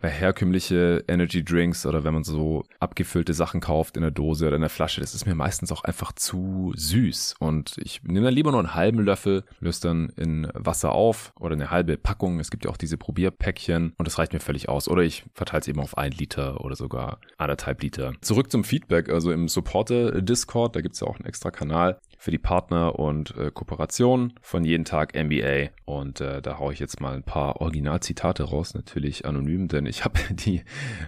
weil 0.00 0.10
herkömmliche 0.10 1.04
Energy 1.08 1.44
Drinks 1.44 1.86
oder 1.86 2.04
wenn 2.04 2.14
man 2.14 2.24
so 2.24 2.64
abgefüllte 2.78 3.34
Sachen 3.34 3.60
kauft 3.60 3.96
in 3.96 4.02
der 4.02 4.10
Dose 4.10 4.46
oder 4.46 4.56
in 4.56 4.62
der 4.62 4.70
Flasche, 4.70 5.00
das 5.00 5.14
ist 5.14 5.26
mir 5.26 5.34
meistens 5.34 5.72
auch 5.72 5.84
einfach 5.84 6.12
zu 6.12 6.72
süß. 6.74 7.36
Und 7.38 7.76
ich 7.78 8.02
nehme 8.02 8.26
dann 8.26 8.34
lieber 8.34 8.50
nur 8.50 8.60
einen 8.60 8.74
halben 8.74 9.00
Löffel, 9.00 9.44
löse 9.60 9.82
dann 9.82 10.10
in 10.16 10.48
Wasser 10.54 10.92
auf 10.92 11.32
oder 11.38 11.54
eine 11.54 11.70
halbe 11.70 11.96
Packung. 11.96 12.40
Es 12.40 12.50
gibt 12.50 12.64
ja 12.64 12.70
auch 12.70 12.76
diese 12.76 12.96
Probierpäckchen 12.96 13.92
und 13.96 14.06
das 14.06 14.18
reicht 14.18 14.32
mir 14.32 14.40
völlig 14.40 14.68
aus. 14.68 14.88
Oder 14.88 15.02
ich 15.02 15.24
verteile 15.34 15.60
es 15.60 15.68
eben 15.68 15.80
auf 15.80 15.98
ein 15.98 16.12
Liter 16.12 16.64
oder 16.64 16.76
sogar 16.76 17.18
anderthalb 17.36 17.82
Liter. 17.82 18.12
Zurück 18.20 18.50
zum 18.50 18.64
Feedback, 18.64 19.10
also 19.10 19.32
im 19.32 19.48
Supporter 19.48 20.22
Discord, 20.22 20.76
da 20.76 20.80
gibt 20.80 20.94
es 20.94 21.00
ja 21.00 21.06
auch 21.06 21.16
einen 21.16 21.26
extra 21.26 21.50
Kanal 21.50 22.00
für 22.20 22.30
die 22.30 22.38
Partner 22.38 22.98
und 22.98 23.34
äh, 23.38 23.50
Kooperationen 23.50 24.34
von 24.42 24.62
jeden 24.62 24.84
Tag 24.84 25.14
NBA. 25.14 25.70
Und 25.86 26.20
äh, 26.20 26.42
da 26.42 26.58
haue 26.58 26.74
ich 26.74 26.78
jetzt 26.78 27.00
mal 27.00 27.14
ein 27.14 27.22
paar 27.22 27.62
Originalzitate 27.62 28.42
raus, 28.42 28.74
natürlich 28.74 29.24
anonym, 29.24 29.68
denn 29.68 29.86
ich 29.86 30.04
habe 30.04 30.20
die 30.28 30.62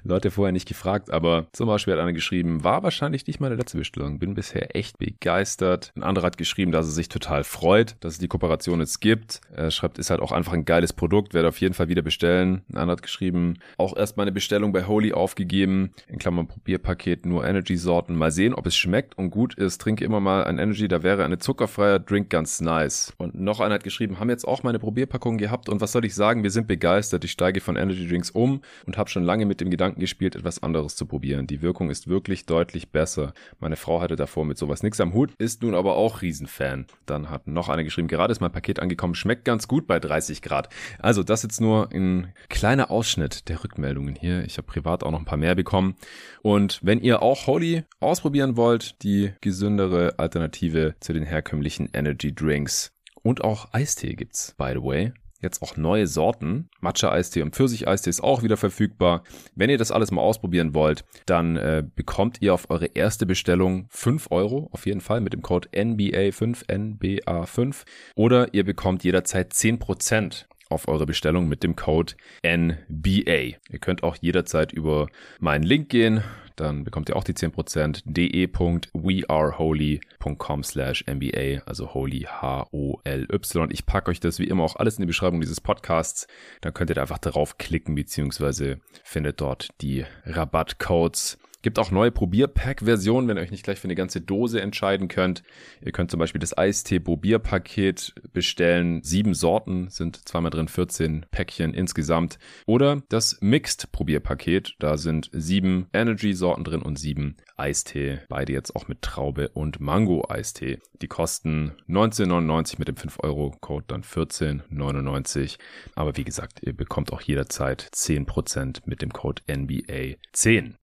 Leute 0.04 0.30
vorher 0.30 0.52
nicht 0.52 0.66
gefragt, 0.66 1.10
aber 1.10 1.48
zum 1.52 1.66
Beispiel 1.66 1.92
hat 1.92 2.00
einer 2.00 2.14
geschrieben, 2.14 2.64
war 2.64 2.82
wahrscheinlich 2.82 3.26
nicht 3.26 3.40
meine 3.40 3.56
letzte 3.56 3.76
Bestellung, 3.76 4.18
bin 4.20 4.32
bisher 4.32 4.74
echt 4.74 4.96
begeistert. 4.96 5.92
Ein 5.94 6.02
anderer 6.02 6.28
hat 6.28 6.38
geschrieben, 6.38 6.72
dass 6.72 6.86
er 6.86 6.92
sich 6.92 7.10
total 7.10 7.44
freut, 7.44 7.96
dass 8.00 8.14
es 8.14 8.18
die 8.18 8.28
Kooperation 8.28 8.80
jetzt 8.80 9.00
gibt. 9.02 9.42
Er 9.54 9.70
schreibt, 9.70 9.98
ist 9.98 10.08
halt 10.08 10.22
auch 10.22 10.32
einfach 10.32 10.54
ein 10.54 10.64
geiles 10.64 10.94
Produkt, 10.94 11.34
werde 11.34 11.48
auf 11.48 11.60
jeden 11.60 11.74
Fall 11.74 11.88
wieder 11.88 12.02
bestellen. 12.02 12.62
Ein 12.70 12.78
anderer 12.78 12.96
hat 12.96 13.02
geschrieben, 13.02 13.58
auch 13.76 13.94
erst 13.94 14.16
meine 14.16 14.32
Bestellung 14.32 14.72
bei 14.72 14.86
Holy 14.86 15.12
aufgegeben, 15.12 15.92
in 16.08 16.18
Klammern 16.18 16.48
Probierpaket, 16.48 17.26
nur 17.26 17.44
Energy-Sorten. 17.44 18.16
Mal 18.16 18.30
sehen, 18.30 18.54
ob 18.54 18.64
es 18.64 18.76
schmeckt 18.76 19.18
und 19.18 19.28
gut 19.28 19.52
ist. 19.54 19.78
Trinke 19.78 20.06
immer 20.06 20.20
mal 20.20 20.44
ein 20.44 20.58
Energy, 20.58 20.88
da 20.88 21.01
wäre 21.02 21.24
eine 21.24 21.38
zuckerfreier 21.38 21.98
Drink 21.98 22.30
ganz 22.30 22.60
nice. 22.60 23.12
Und 23.18 23.34
noch 23.34 23.60
einer 23.60 23.74
hat 23.74 23.84
geschrieben, 23.84 24.18
haben 24.18 24.30
jetzt 24.30 24.46
auch 24.46 24.62
meine 24.62 24.78
Probierpackung 24.78 25.38
gehabt 25.38 25.68
und 25.68 25.80
was 25.80 25.92
soll 25.92 26.04
ich 26.04 26.14
sagen, 26.14 26.42
wir 26.42 26.50
sind 26.50 26.66
begeistert. 26.66 27.24
Ich 27.24 27.32
steige 27.32 27.60
von 27.60 27.76
Energy 27.76 28.08
Drinks 28.08 28.30
um 28.30 28.62
und 28.86 28.98
habe 28.98 29.10
schon 29.10 29.24
lange 29.24 29.46
mit 29.46 29.60
dem 29.60 29.70
Gedanken 29.70 30.00
gespielt, 30.00 30.36
etwas 30.36 30.62
anderes 30.62 30.96
zu 30.96 31.06
probieren. 31.06 31.46
Die 31.46 31.62
Wirkung 31.62 31.90
ist 31.90 32.08
wirklich 32.08 32.46
deutlich 32.46 32.90
besser. 32.90 33.32
Meine 33.60 33.76
Frau 33.76 34.00
hatte 34.00 34.16
davor 34.16 34.44
mit 34.44 34.58
sowas 34.58 34.82
nichts 34.82 35.00
am 35.00 35.14
Hut, 35.14 35.32
ist 35.38 35.62
nun 35.62 35.74
aber 35.74 35.96
auch 35.96 36.22
Riesenfan. 36.22 36.86
Dann 37.06 37.30
hat 37.30 37.46
noch 37.46 37.68
einer 37.68 37.84
geschrieben, 37.84 38.08
gerade 38.08 38.32
ist 38.32 38.40
mein 38.40 38.52
Paket 38.52 38.80
angekommen, 38.80 39.14
schmeckt 39.14 39.44
ganz 39.44 39.68
gut 39.68 39.86
bei 39.86 39.98
30 39.98 40.42
Grad. 40.42 40.68
Also 40.98 41.22
das 41.22 41.42
jetzt 41.42 41.60
nur 41.60 41.90
ein 41.92 42.32
kleiner 42.48 42.90
Ausschnitt 42.90 43.48
der 43.48 43.62
Rückmeldungen 43.62 44.14
hier. 44.14 44.44
Ich 44.44 44.58
habe 44.58 44.66
privat 44.66 45.02
auch 45.04 45.10
noch 45.10 45.18
ein 45.18 45.24
paar 45.24 45.38
mehr 45.38 45.54
bekommen. 45.54 45.96
Und 46.42 46.80
wenn 46.82 47.00
ihr 47.00 47.22
auch 47.22 47.46
Holy 47.46 47.84
ausprobieren 48.00 48.56
wollt, 48.56 49.02
die 49.02 49.32
gesündere 49.40 50.18
Alternative 50.18 50.91
zu 51.00 51.12
den 51.12 51.24
herkömmlichen 51.24 51.88
Energy 51.92 52.34
Drinks. 52.34 52.92
Und 53.22 53.44
auch 53.44 53.72
Eistee 53.72 54.14
gibt's, 54.14 54.54
by 54.56 54.72
the 54.74 54.82
way. 54.82 55.12
Jetzt 55.42 55.60
auch 55.60 55.76
neue 55.76 56.06
Sorten. 56.06 56.68
Matcha-Eistee 56.80 57.42
und 57.42 57.54
Pfirsich-Eistee 57.56 58.10
ist 58.10 58.22
auch 58.22 58.44
wieder 58.44 58.56
verfügbar. 58.56 59.24
Wenn 59.56 59.70
ihr 59.70 59.78
das 59.78 59.90
alles 59.90 60.12
mal 60.12 60.22
ausprobieren 60.22 60.72
wollt, 60.72 61.04
dann 61.26 61.56
äh, 61.56 61.82
bekommt 61.96 62.40
ihr 62.40 62.54
auf 62.54 62.70
eure 62.70 62.86
erste 62.86 63.26
Bestellung 63.26 63.86
5 63.90 64.28
Euro 64.30 64.68
auf 64.70 64.86
jeden 64.86 65.00
Fall 65.00 65.20
mit 65.20 65.32
dem 65.32 65.42
Code 65.42 65.68
NBA5, 65.70 66.66
NBA5. 66.68 67.84
Oder 68.14 68.54
ihr 68.54 68.64
bekommt 68.64 69.02
jederzeit 69.02 69.52
10% 69.52 70.46
auf 70.68 70.86
eure 70.86 71.06
Bestellung 71.06 71.48
mit 71.48 71.64
dem 71.64 71.74
Code 71.74 72.14
NBA. 72.46 73.58
Ihr 73.68 73.78
könnt 73.80 74.04
auch 74.04 74.16
jederzeit 74.20 74.72
über 74.72 75.08
meinen 75.40 75.64
Link 75.64 75.88
gehen, 75.88 76.22
dann 76.62 76.84
bekommt 76.84 77.08
ihr 77.08 77.16
auch 77.16 77.24
die 77.24 77.34
10% 77.34 78.02
de.weareholy.com 78.04 80.62
slash 80.62 81.04
NBA, 81.10 81.62
also 81.66 81.94
holy 81.94 82.20
H-O-L-Y. 82.20 83.70
Ich 83.70 83.86
packe 83.86 84.10
euch 84.10 84.20
das 84.20 84.38
wie 84.38 84.44
immer 84.44 84.62
auch 84.62 84.76
alles 84.76 84.96
in 84.96 85.02
die 85.02 85.06
Beschreibung 85.06 85.40
dieses 85.40 85.60
Podcasts. 85.60 86.26
Dann 86.60 86.72
könnt 86.72 86.90
ihr 86.90 86.94
da 86.94 87.02
einfach 87.02 87.18
drauf 87.18 87.58
klicken, 87.58 87.94
beziehungsweise 87.94 88.80
findet 89.02 89.40
dort 89.40 89.68
die 89.80 90.04
Rabattcodes. 90.24 91.38
Gibt 91.62 91.78
auch 91.78 91.92
neue 91.92 92.10
Probierpack-Versionen, 92.10 93.28
wenn 93.28 93.36
ihr 93.36 93.42
euch 93.42 93.52
nicht 93.52 93.62
gleich 93.62 93.78
für 93.78 93.84
eine 93.84 93.94
ganze 93.94 94.20
Dose 94.20 94.60
entscheiden 94.60 95.06
könnt. 95.06 95.44
Ihr 95.80 95.92
könnt 95.92 96.10
zum 96.10 96.18
Beispiel 96.18 96.40
das 96.40 96.58
Eistee-Probierpaket 96.58 98.14
bestellen. 98.32 99.00
Sieben 99.04 99.32
Sorten 99.32 99.88
sind 99.88 100.28
zweimal 100.28 100.50
drin, 100.50 100.66
14 100.66 101.26
Päckchen 101.30 101.72
insgesamt. 101.72 102.40
Oder 102.66 103.02
das 103.08 103.38
Mixed-Probierpaket. 103.40 104.74
Da 104.80 104.96
sind 104.96 105.30
sieben 105.32 105.86
Energy-Sorten 105.92 106.64
drin 106.64 106.82
und 106.82 106.98
sieben 106.98 107.36
Eistee. 107.56 108.18
Beide 108.28 108.52
jetzt 108.52 108.74
auch 108.74 108.88
mit 108.88 109.02
Traube 109.02 109.48
und 109.50 109.78
Mango-Eistee. 109.78 110.80
Die 111.00 111.08
kosten 111.08 111.72
19,99 111.88 112.78
mit 112.78 112.88
dem 112.88 112.96
5-Euro-Code, 112.96 113.84
dann 113.86 114.02
14,99. 114.02 115.58
Aber 115.94 116.16
wie 116.16 116.24
gesagt, 116.24 116.60
ihr 116.62 116.72
bekommt 116.72 117.12
auch 117.12 117.20
jederzeit 117.20 117.88
10% 117.94 118.80
mit 118.84 119.00
dem 119.00 119.12
Code 119.12 119.42
NBA 119.48 120.16
10. 120.32 120.76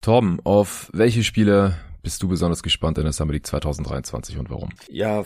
Torben, 0.00 0.40
auf 0.44 0.88
welche 0.94 1.22
Spiele 1.22 1.76
bist 2.02 2.22
du 2.22 2.28
besonders 2.28 2.62
gespannt 2.62 2.98
in 2.98 3.04
der 3.04 3.12
Summer 3.12 3.32
League 3.32 3.46
2023 3.46 4.38
und 4.38 4.50
warum? 4.50 4.70
Ja, 4.88 5.24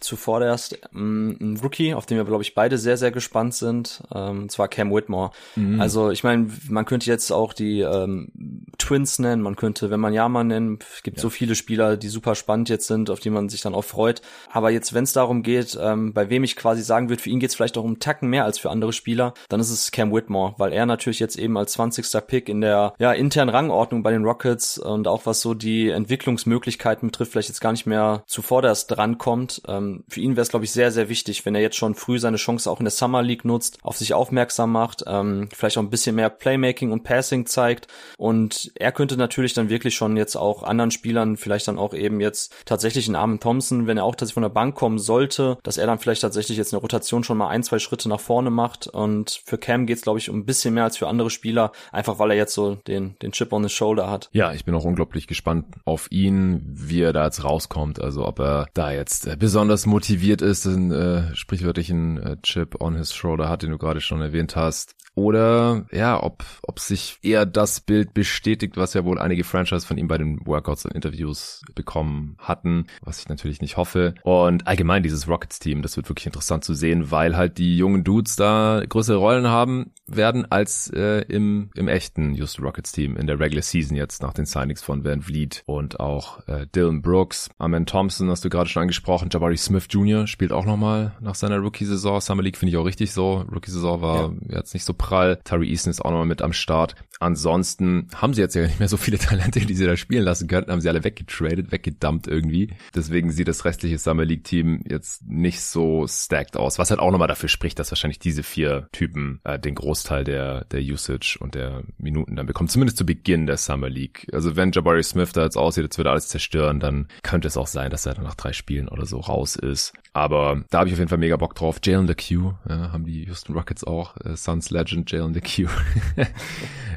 zuvor 0.00 0.42
erst 0.42 0.78
ähm, 0.94 1.36
ein 1.40 1.56
Rookie, 1.58 1.94
auf 1.94 2.06
den 2.06 2.18
wir, 2.18 2.24
glaube 2.24 2.42
ich, 2.42 2.54
beide 2.54 2.78
sehr, 2.78 2.96
sehr 2.96 3.10
gespannt 3.10 3.54
sind, 3.54 4.02
ähm, 4.14 4.42
und 4.42 4.52
zwar 4.52 4.68
Cam 4.68 4.92
Whitmore. 4.92 5.30
Mhm. 5.56 5.80
Also 5.80 6.10
ich 6.10 6.24
meine, 6.24 6.48
man 6.68 6.84
könnte 6.84 7.06
jetzt 7.06 7.30
auch 7.30 7.52
die 7.52 7.80
ähm, 7.80 8.66
Twins 8.78 9.18
nennen, 9.18 9.42
man 9.42 9.56
könnte, 9.56 9.90
wenn 9.90 10.00
man 10.00 10.12
Yama 10.12 10.44
nennen, 10.44 10.78
es 10.94 11.02
gibt 11.02 11.18
ja. 11.18 11.22
so 11.22 11.30
viele 11.30 11.54
Spieler, 11.54 11.96
die 11.96 12.08
super 12.08 12.34
spannend 12.34 12.68
jetzt 12.68 12.86
sind, 12.86 13.10
auf 13.10 13.20
die 13.20 13.30
man 13.30 13.48
sich 13.48 13.62
dann 13.62 13.74
auch 13.74 13.84
freut. 13.84 14.22
Aber 14.50 14.70
jetzt, 14.70 14.92
wenn 14.94 15.04
es 15.04 15.12
darum 15.12 15.42
geht, 15.42 15.78
ähm, 15.80 16.12
bei 16.12 16.30
wem 16.30 16.44
ich 16.44 16.56
quasi 16.56 16.82
sagen 16.82 17.08
würde, 17.08 17.22
für 17.22 17.30
ihn 17.30 17.40
geht 17.40 17.50
es 17.50 17.56
vielleicht 17.56 17.78
auch 17.78 17.84
um 17.84 17.98
Tacken 17.98 18.28
mehr 18.28 18.44
als 18.44 18.58
für 18.58 18.70
andere 18.70 18.92
Spieler, 18.92 19.34
dann 19.48 19.60
ist 19.60 19.70
es 19.70 19.90
Cam 19.90 20.12
Whitmore, 20.12 20.54
weil 20.58 20.72
er 20.72 20.86
natürlich 20.86 21.18
jetzt 21.18 21.38
eben 21.38 21.56
als 21.56 21.72
20. 21.72 22.06
Pick 22.26 22.48
in 22.48 22.60
der 22.60 22.94
ja, 22.98 23.12
internen 23.12 23.50
Rangordnung 23.50 24.02
bei 24.02 24.10
den 24.10 24.24
Rockets 24.24 24.78
und 24.78 25.08
auch 25.08 25.26
was 25.26 25.40
so 25.40 25.54
die 25.54 25.88
Entwicklung 25.88 26.09
Entwicklungsmöglichkeiten 26.10 27.08
betrifft, 27.08 27.32
vielleicht 27.32 27.48
jetzt 27.48 27.60
gar 27.60 27.70
nicht 27.70 27.86
mehr 27.86 28.24
zuvorderst 28.26 28.90
drankommt. 28.90 29.62
Ähm, 29.68 30.02
für 30.08 30.20
ihn 30.20 30.32
wäre 30.32 30.42
es, 30.42 30.48
glaube 30.48 30.64
ich, 30.64 30.72
sehr, 30.72 30.90
sehr 30.90 31.08
wichtig, 31.08 31.46
wenn 31.46 31.54
er 31.54 31.60
jetzt 31.60 31.76
schon 31.76 31.94
früh 31.94 32.18
seine 32.18 32.36
Chance 32.36 32.68
auch 32.68 32.80
in 32.80 32.84
der 32.84 32.90
Summer 32.90 33.22
League 33.22 33.44
nutzt, 33.44 33.78
auf 33.82 33.96
sich 33.96 34.12
aufmerksam 34.12 34.72
macht, 34.72 35.04
ähm, 35.06 35.48
vielleicht 35.54 35.78
auch 35.78 35.82
ein 35.82 35.90
bisschen 35.90 36.16
mehr 36.16 36.28
Playmaking 36.28 36.90
und 36.90 37.04
Passing 37.04 37.46
zeigt. 37.46 37.86
Und 38.18 38.72
er 38.74 38.90
könnte 38.90 39.16
natürlich 39.16 39.54
dann 39.54 39.68
wirklich 39.68 39.94
schon 39.94 40.16
jetzt 40.16 40.36
auch 40.36 40.64
anderen 40.64 40.90
Spielern, 40.90 41.36
vielleicht 41.36 41.68
dann 41.68 41.78
auch 41.78 41.94
eben 41.94 42.20
jetzt 42.20 42.54
tatsächlich 42.64 43.06
in 43.06 43.14
Armin 43.14 43.38
Thompson, 43.38 43.86
wenn 43.86 43.96
er 43.96 44.04
auch 44.04 44.16
tatsächlich 44.16 44.34
von 44.34 44.42
der 44.42 44.50
Bank 44.50 44.74
kommen 44.74 44.98
sollte, 44.98 45.58
dass 45.62 45.78
er 45.78 45.86
dann 45.86 46.00
vielleicht 46.00 46.22
tatsächlich 46.22 46.58
jetzt 46.58 46.74
eine 46.74 46.80
Rotation 46.80 47.22
schon 47.22 47.38
mal 47.38 47.48
ein, 47.48 47.62
zwei 47.62 47.78
Schritte 47.78 48.08
nach 48.08 48.20
vorne 48.20 48.50
macht. 48.50 48.88
Und 48.88 49.42
für 49.44 49.58
Cam 49.58 49.86
geht 49.86 49.98
es, 49.98 50.02
glaube 50.02 50.18
ich, 50.18 50.28
um 50.28 50.38
ein 50.38 50.44
bisschen 50.44 50.74
mehr 50.74 50.84
als 50.84 50.96
für 50.96 51.06
andere 51.06 51.30
Spieler, 51.30 51.70
einfach 51.92 52.18
weil 52.18 52.30
er 52.30 52.36
jetzt 52.36 52.54
so 52.54 52.74
den, 52.74 53.16
den 53.22 53.30
Chip 53.30 53.52
on 53.52 53.62
the 53.62 53.68
shoulder 53.68 54.10
hat. 54.10 54.28
Ja, 54.32 54.52
ich 54.52 54.64
bin 54.64 54.74
auch 54.74 54.84
unglaublich 54.84 55.26
gespannt 55.26 55.66
auf 55.84 55.99
auf 56.00 56.10
ihn, 56.10 56.62
wie 56.64 57.02
er 57.02 57.12
da 57.12 57.24
jetzt 57.24 57.44
rauskommt. 57.44 58.00
Also 58.00 58.26
ob 58.26 58.38
er 58.38 58.68
da 58.72 58.90
jetzt 58.90 59.26
äh, 59.26 59.36
besonders 59.38 59.84
motiviert 59.84 60.40
ist, 60.40 60.66
einen 60.66 60.92
äh, 60.92 61.34
sprichwörtlichen 61.34 62.16
äh, 62.16 62.36
Chip 62.42 62.80
on 62.80 62.96
his 62.96 63.12
shoulder 63.12 63.48
hat, 63.48 63.62
den 63.62 63.70
du 63.70 63.78
gerade 63.78 64.00
schon 64.00 64.22
erwähnt 64.22 64.56
hast. 64.56 64.94
Oder 65.20 65.84
ja, 65.92 66.22
ob, 66.22 66.44
ob 66.62 66.80
sich 66.80 67.18
eher 67.20 67.44
das 67.44 67.80
Bild 67.80 68.14
bestätigt, 68.14 68.78
was 68.78 68.94
ja 68.94 69.04
wohl 69.04 69.18
einige 69.18 69.44
Franchise 69.44 69.86
von 69.86 69.98
ihm 69.98 70.08
bei 70.08 70.16
den 70.16 70.46
Workouts 70.46 70.86
und 70.86 70.94
Interviews 70.94 71.60
bekommen 71.74 72.36
hatten, 72.38 72.86
was 73.02 73.20
ich 73.20 73.28
natürlich 73.28 73.60
nicht 73.60 73.76
hoffe. 73.76 74.14
Und 74.22 74.66
allgemein 74.66 75.02
dieses 75.02 75.28
Rockets-Team, 75.28 75.82
das 75.82 75.98
wird 75.98 76.08
wirklich 76.08 76.24
interessant 76.24 76.64
zu 76.64 76.72
sehen, 76.72 77.10
weil 77.10 77.36
halt 77.36 77.58
die 77.58 77.76
jungen 77.76 78.02
Dudes 78.02 78.36
da 78.36 78.82
größere 78.88 79.18
Rollen 79.18 79.46
haben 79.46 79.92
werden 80.06 80.50
als 80.50 80.90
äh, 80.90 81.20
im, 81.28 81.70
im 81.74 81.88
echten 81.88 82.34
Houston 82.34 82.64
Rockets-Team 82.64 83.18
in 83.18 83.26
der 83.26 83.38
Regular 83.38 83.62
Season 83.62 83.96
jetzt 83.96 84.22
nach 84.22 84.32
den 84.32 84.46
Signings 84.46 84.82
von 84.82 85.04
Van 85.04 85.20
Vliet 85.20 85.62
und 85.66 86.00
auch 86.00 86.46
äh, 86.48 86.66
Dylan 86.74 87.02
Brooks. 87.02 87.50
Amen 87.58 87.84
Thompson 87.84 88.30
hast 88.30 88.44
du 88.44 88.48
gerade 88.48 88.70
schon 88.70 88.82
angesprochen. 88.82 89.28
Jabari 89.30 89.58
Smith 89.58 89.86
Jr. 89.90 90.26
spielt 90.26 90.50
auch 90.50 90.64
nochmal 90.64 91.12
nach 91.20 91.34
seiner 91.34 91.58
Rookie-Saison. 91.58 92.22
Summer 92.22 92.42
League 92.42 92.56
finde 92.56 92.70
ich 92.70 92.78
auch 92.78 92.86
richtig 92.86 93.12
so. 93.12 93.44
Rookie-Saison 93.52 94.00
war 94.00 94.32
ja. 94.48 94.56
jetzt 94.56 94.72
nicht 94.72 94.84
so 94.84 94.94
prall. 95.10 95.40
Tari 95.44 95.68
Eason 95.68 95.90
ist 95.90 96.00
auch 96.00 96.10
nochmal 96.10 96.26
mit 96.26 96.40
am 96.40 96.52
Start. 96.52 96.94
Ansonsten 97.18 98.08
haben 98.14 98.32
sie 98.32 98.40
jetzt 98.40 98.54
ja 98.54 98.62
nicht 98.66 98.78
mehr 98.78 98.88
so 98.88 98.96
viele 98.96 99.18
Talente, 99.18 99.60
die 99.60 99.74
sie 99.74 99.86
da 99.86 99.96
spielen 99.96 100.24
lassen 100.24 100.48
könnten. 100.48 100.70
Haben 100.70 100.80
sie 100.80 100.88
alle 100.88 101.04
weggetradet, 101.04 101.72
weggedumpt 101.72 102.28
irgendwie. 102.28 102.72
Deswegen 102.94 103.30
sieht 103.30 103.48
das 103.48 103.64
restliche 103.64 103.98
Summer 103.98 104.24
League 104.24 104.44
Team 104.44 104.82
jetzt 104.88 105.26
nicht 105.26 105.60
so 105.60 106.06
stacked 106.06 106.56
aus. 106.56 106.78
Was 106.78 106.90
halt 106.90 107.00
auch 107.00 107.10
nochmal 107.10 107.28
dafür 107.28 107.48
spricht, 107.48 107.78
dass 107.78 107.90
wahrscheinlich 107.90 108.20
diese 108.20 108.42
vier 108.42 108.88
Typen 108.92 109.40
äh, 109.44 109.58
den 109.58 109.74
Großteil 109.74 110.24
der, 110.24 110.64
der 110.66 110.80
Usage 110.80 111.38
und 111.40 111.54
der 111.54 111.82
Minuten 111.98 112.36
dann 112.36 112.46
bekommen. 112.46 112.68
Zumindest 112.68 112.96
zu 112.96 113.04
Beginn 113.04 113.46
der 113.46 113.56
Summer 113.56 113.90
League. 113.90 114.26
Also 114.32 114.56
wenn 114.56 114.72
Jabari 114.72 115.02
Smith 115.02 115.32
da 115.32 115.42
jetzt 115.42 115.56
aussieht, 115.56 115.84
jetzt 115.84 115.98
wird 115.98 116.08
alles 116.08 116.28
zerstören, 116.28 116.80
dann 116.80 117.08
könnte 117.22 117.48
es 117.48 117.56
auch 117.56 117.66
sein, 117.66 117.90
dass 117.90 118.06
er 118.06 118.14
dann 118.14 118.24
nach 118.24 118.36
drei 118.36 118.52
Spielen 118.52 118.88
oder 118.88 119.06
so 119.06 119.18
raus 119.18 119.56
ist. 119.56 119.92
Aber 120.12 120.62
da 120.70 120.78
habe 120.78 120.88
ich 120.88 120.94
auf 120.94 120.98
jeden 120.98 121.08
Fall 121.08 121.18
mega 121.18 121.36
Bock 121.36 121.54
drauf. 121.54 121.80
Jalen 121.82 122.06
the 122.06 122.14
Q, 122.14 122.54
ja, 122.68 122.92
haben 122.92 123.04
die 123.04 123.24
Houston 123.26 123.54
Rockets 123.54 123.84
auch. 123.84 124.16
Äh, 124.24 124.36
Suns 124.36 124.70
Legend 124.70 125.10
Jalen 125.10 125.34
the 125.34 125.40
Q. 125.40 125.68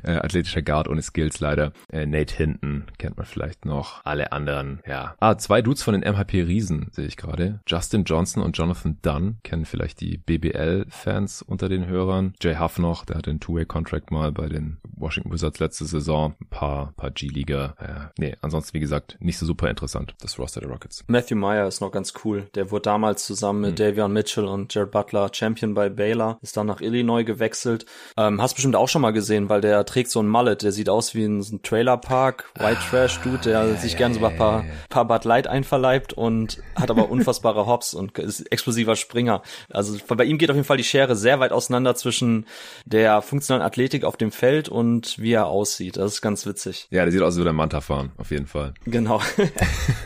äh, 0.03 0.11
athletischer 0.11 0.61
Guard 0.61 0.87
ohne 0.87 1.01
Skills 1.01 1.39
leider. 1.39 1.71
Äh, 1.91 2.05
Nate 2.05 2.35
Hinton 2.35 2.85
kennt 2.97 3.17
man 3.17 3.25
vielleicht 3.25 3.65
noch. 3.65 4.03
Alle 4.03 4.31
anderen, 4.31 4.81
ja. 4.87 5.15
Ah, 5.19 5.37
zwei 5.37 5.61
Dudes 5.61 5.83
von 5.83 5.99
den 5.99 6.01
MHP 6.01 6.43
Riesen 6.43 6.89
sehe 6.91 7.05
ich 7.05 7.17
gerade. 7.17 7.59
Justin 7.67 8.03
Johnson 8.03 8.43
und 8.43 8.57
Jonathan 8.57 8.97
Dunn 9.01 9.37
kennen 9.43 9.65
vielleicht 9.65 10.01
die 10.01 10.17
BBL-Fans 10.17 11.41
unter 11.41 11.69
den 11.69 11.87
Hörern. 11.87 12.33
Jay 12.41 12.55
Huff 12.55 12.79
noch, 12.79 13.05
der 13.05 13.17
hat 13.17 13.27
den 13.27 13.39
Two-Way-Contract 13.39 14.11
mal 14.11 14.31
bei 14.31 14.47
den 14.47 14.77
Washington 14.83 15.31
Wizards 15.31 15.59
letzte 15.59 15.85
Saison. 15.85 16.35
Ein 16.41 16.49
paar, 16.49 16.93
paar 16.95 17.11
G-Liga. 17.11 17.75
Äh, 17.79 18.11
nee, 18.17 18.35
ansonsten 18.41 18.73
wie 18.73 18.79
gesagt, 18.79 19.17
nicht 19.19 19.37
so 19.37 19.45
super 19.45 19.69
interessant, 19.69 20.15
das 20.21 20.39
Roster 20.39 20.61
der 20.61 20.69
Rockets. 20.69 21.03
Matthew 21.07 21.35
Meyer 21.35 21.67
ist 21.67 21.81
noch 21.81 21.91
ganz 21.91 22.13
cool. 22.23 22.49
Der 22.55 22.71
wurde 22.71 22.83
damals 22.83 23.02
damals 23.03 23.25
zusammen 23.25 23.59
mit 23.59 23.71
mhm. 23.71 23.75
Davion 23.75 24.13
Mitchell 24.13 24.45
und 24.45 24.73
Jared 24.73 24.91
Butler 24.91 25.29
Champion 25.33 25.73
bei 25.73 25.89
Baylor, 25.89 26.39
ist 26.41 26.55
dann 26.55 26.67
nach 26.67 26.79
Illinois 26.79 27.23
gewechselt. 27.23 27.85
Ähm, 28.15 28.41
hast 28.41 28.53
bestimmt 28.53 28.77
auch 28.77 28.87
schon 28.87 29.01
mal 29.01 29.11
gesehen, 29.11 29.49
weil 29.49 29.59
der 29.59 29.85
trägt 29.85 30.09
so 30.09 30.21
ein 30.21 30.27
Mallet, 30.27 30.63
der 30.63 30.71
sieht 30.71 30.87
aus 30.87 31.13
wie 31.13 31.25
ein, 31.25 31.39
ein 31.39 31.61
Trailerpark, 31.63 32.49
White 32.55 32.77
ah, 32.79 32.89
Trash 32.89 33.19
Dude, 33.19 33.39
der 33.39 33.67
ja, 33.67 33.75
sich 33.75 33.91
ja, 33.91 33.97
gerne 33.97 34.15
so 34.15 34.25
ein 34.25 34.37
paar, 34.37 34.63
paar 34.87 35.05
Bud 35.05 35.25
Light 35.25 35.47
einverleibt 35.47 36.13
und 36.13 36.63
hat 36.75 36.89
aber 36.89 37.09
unfassbare 37.09 37.65
Hops 37.67 37.93
und 37.93 38.17
ist 38.19 38.49
explosiver 38.53 38.95
Springer. 38.95 39.41
Also 39.69 39.97
bei 40.07 40.23
ihm 40.23 40.37
geht 40.37 40.49
auf 40.49 40.55
jeden 40.55 40.65
Fall 40.65 40.77
die 40.77 40.85
Schere 40.85 41.17
sehr 41.17 41.41
weit 41.41 41.51
auseinander 41.51 41.95
zwischen 41.95 42.45
der 42.85 43.21
funktionalen 43.21 43.65
Athletik 43.65 44.05
auf 44.05 44.15
dem 44.15 44.31
Feld 44.31 44.69
und 44.69 45.19
wie 45.19 45.33
er 45.33 45.47
aussieht. 45.47 45.97
Das 45.97 46.13
ist 46.13 46.21
ganz 46.21 46.45
witzig. 46.45 46.87
Ja, 46.89 47.03
der 47.03 47.11
sieht 47.11 47.21
aus 47.21 47.37
wie 47.37 47.43
der 47.43 47.51
Manta 47.51 47.81
fahren, 47.81 48.13
auf 48.17 48.31
jeden 48.31 48.47
Fall. 48.47 48.73
Genau. 48.85 49.19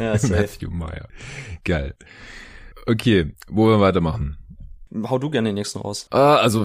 ja, 0.00 0.16
Matthew 0.28 0.70
Meyer. 0.70 1.06
Geil. 1.66 1.94
Okay, 2.86 3.34
wo 3.48 3.68
wir 3.68 3.80
weitermachen? 3.80 4.38
hau 5.04 5.18
du 5.18 5.30
gerne 5.30 5.48
den 5.48 5.54
nächsten 5.54 5.78
raus. 5.78 6.08
Äh, 6.12 6.16
also 6.16 6.64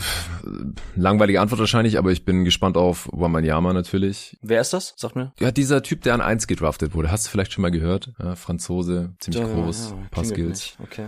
langweilige 0.96 1.42
Antwort 1.42 1.60
wahrscheinlich, 1.60 1.98
aber 1.98 2.12
ich 2.12 2.26
bin 2.26 2.46
gespannt 2.46 2.78
auf 2.78 3.10
Wamanyama 3.12 3.74
natürlich. 3.74 4.38
Wer 4.42 4.62
ist 4.62 4.74
das? 4.74 4.94
Sag 4.98 5.16
mir. 5.16 5.34
Ja, 5.40 5.52
dieser 5.52 5.84
Typ, 5.84 6.02
der 6.02 6.14
an 6.14 6.22
1 6.22 6.48
gedraftet 6.48 6.94
wurde. 6.94 7.12
Hast 7.12 7.26
du 7.26 7.32
vielleicht 7.32 7.54
schon 7.54 7.62
mal 7.62 7.72
gehört? 7.72 8.12
Ja, 8.20 8.36
Franzose, 8.36 9.14
ziemlich 9.20 9.44
ja, 9.44 9.54
groß, 9.54 9.92
ja, 9.92 10.08
paar 10.12 10.26
Skills. 10.26 10.78
Okay. 10.84 11.08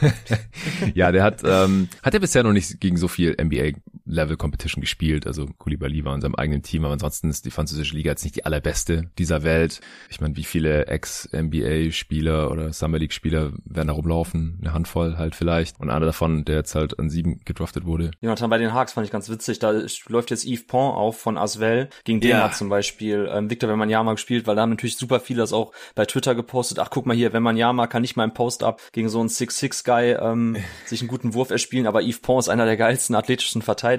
ja, 0.94 1.12
der 1.12 1.22
hat 1.22 1.42
ähm, 1.44 1.88
hat 2.02 2.14
er 2.14 2.20
bisher 2.20 2.42
noch 2.42 2.52
nicht 2.52 2.80
gegen 2.80 2.96
so 2.96 3.08
viel 3.08 3.36
NBA 3.40 3.78
Level 4.06 4.36
Competition 4.36 4.80
gespielt. 4.80 5.26
Also 5.26 5.46
Koulibaly 5.58 6.04
war 6.04 6.14
in 6.14 6.20
seinem 6.20 6.34
eigenen 6.34 6.62
Team, 6.62 6.84
aber 6.84 6.92
ansonsten 6.92 7.30
ist 7.30 7.44
die 7.44 7.50
französische 7.50 7.96
Liga 7.96 8.10
jetzt 8.10 8.24
nicht 8.24 8.36
die 8.36 8.44
allerbeste 8.44 9.10
dieser 9.18 9.42
Welt. 9.42 9.80
Ich 10.10 10.20
meine, 10.20 10.36
wie 10.36 10.44
viele 10.44 10.86
Ex-NBA-Spieler 10.86 12.50
oder 12.50 12.72
Summer 12.72 12.98
League-Spieler 12.98 13.52
werden 13.64 13.88
da 13.88 13.94
rumlaufen? 13.94 14.58
Eine 14.60 14.72
Handvoll 14.72 15.16
halt 15.16 15.34
vielleicht. 15.34 15.80
Und 15.80 15.90
einer 15.90 16.06
davon, 16.06 16.44
der 16.44 16.56
jetzt 16.56 16.74
halt 16.74 16.98
an 16.98 17.08
sieben 17.08 17.40
gedraftet 17.44 17.86
wurde. 17.86 18.10
Jonathan, 18.20 18.50
bei 18.50 18.58
den 18.58 18.74
Hawks 18.74 18.92
fand 18.92 19.06
ich 19.06 19.12
ganz 19.12 19.28
witzig. 19.28 19.58
Da 19.58 19.72
läuft 20.08 20.30
jetzt 20.30 20.44
Yves 20.44 20.66
Pont 20.66 20.96
auf 20.96 21.18
von 21.18 21.38
Asvel. 21.38 21.88
Gegen 22.04 22.20
den 22.20 22.30
ja. 22.30 22.44
hat 22.44 22.54
zum 22.54 22.68
Beispiel 22.68 23.28
ähm, 23.32 23.48
Victor 23.48 23.70
Wembanyama 23.70 24.12
gespielt, 24.12 24.46
weil 24.46 24.56
da 24.56 24.62
haben 24.62 24.70
natürlich 24.70 24.96
super 24.96 25.20
viele 25.20 25.40
das 25.40 25.52
auch 25.52 25.72
bei 25.94 26.04
Twitter 26.04 26.34
gepostet. 26.34 26.78
Ach, 26.78 26.90
guck 26.90 27.06
mal 27.06 27.16
hier, 27.16 27.32
Wembanyama 27.32 27.86
kann 27.86 28.02
nicht 28.02 28.16
mal 28.16 28.24
im 28.24 28.34
Post-Up 28.34 28.80
gegen 28.92 29.08
so 29.08 29.20
einen 29.20 29.28
6-6-Guy 29.28 30.12
ähm, 30.20 30.56
sich 30.86 31.00
einen 31.00 31.08
guten 31.08 31.34
Wurf 31.34 31.50
erspielen, 31.50 31.86
aber 31.86 32.02
Yves 32.02 32.20
Pont 32.20 32.44
ist 32.44 32.48
einer 32.48 32.66
der 32.66 32.76
geilsten 32.76 33.16
athletischen 33.16 33.62
Verteidiger. 33.62 33.93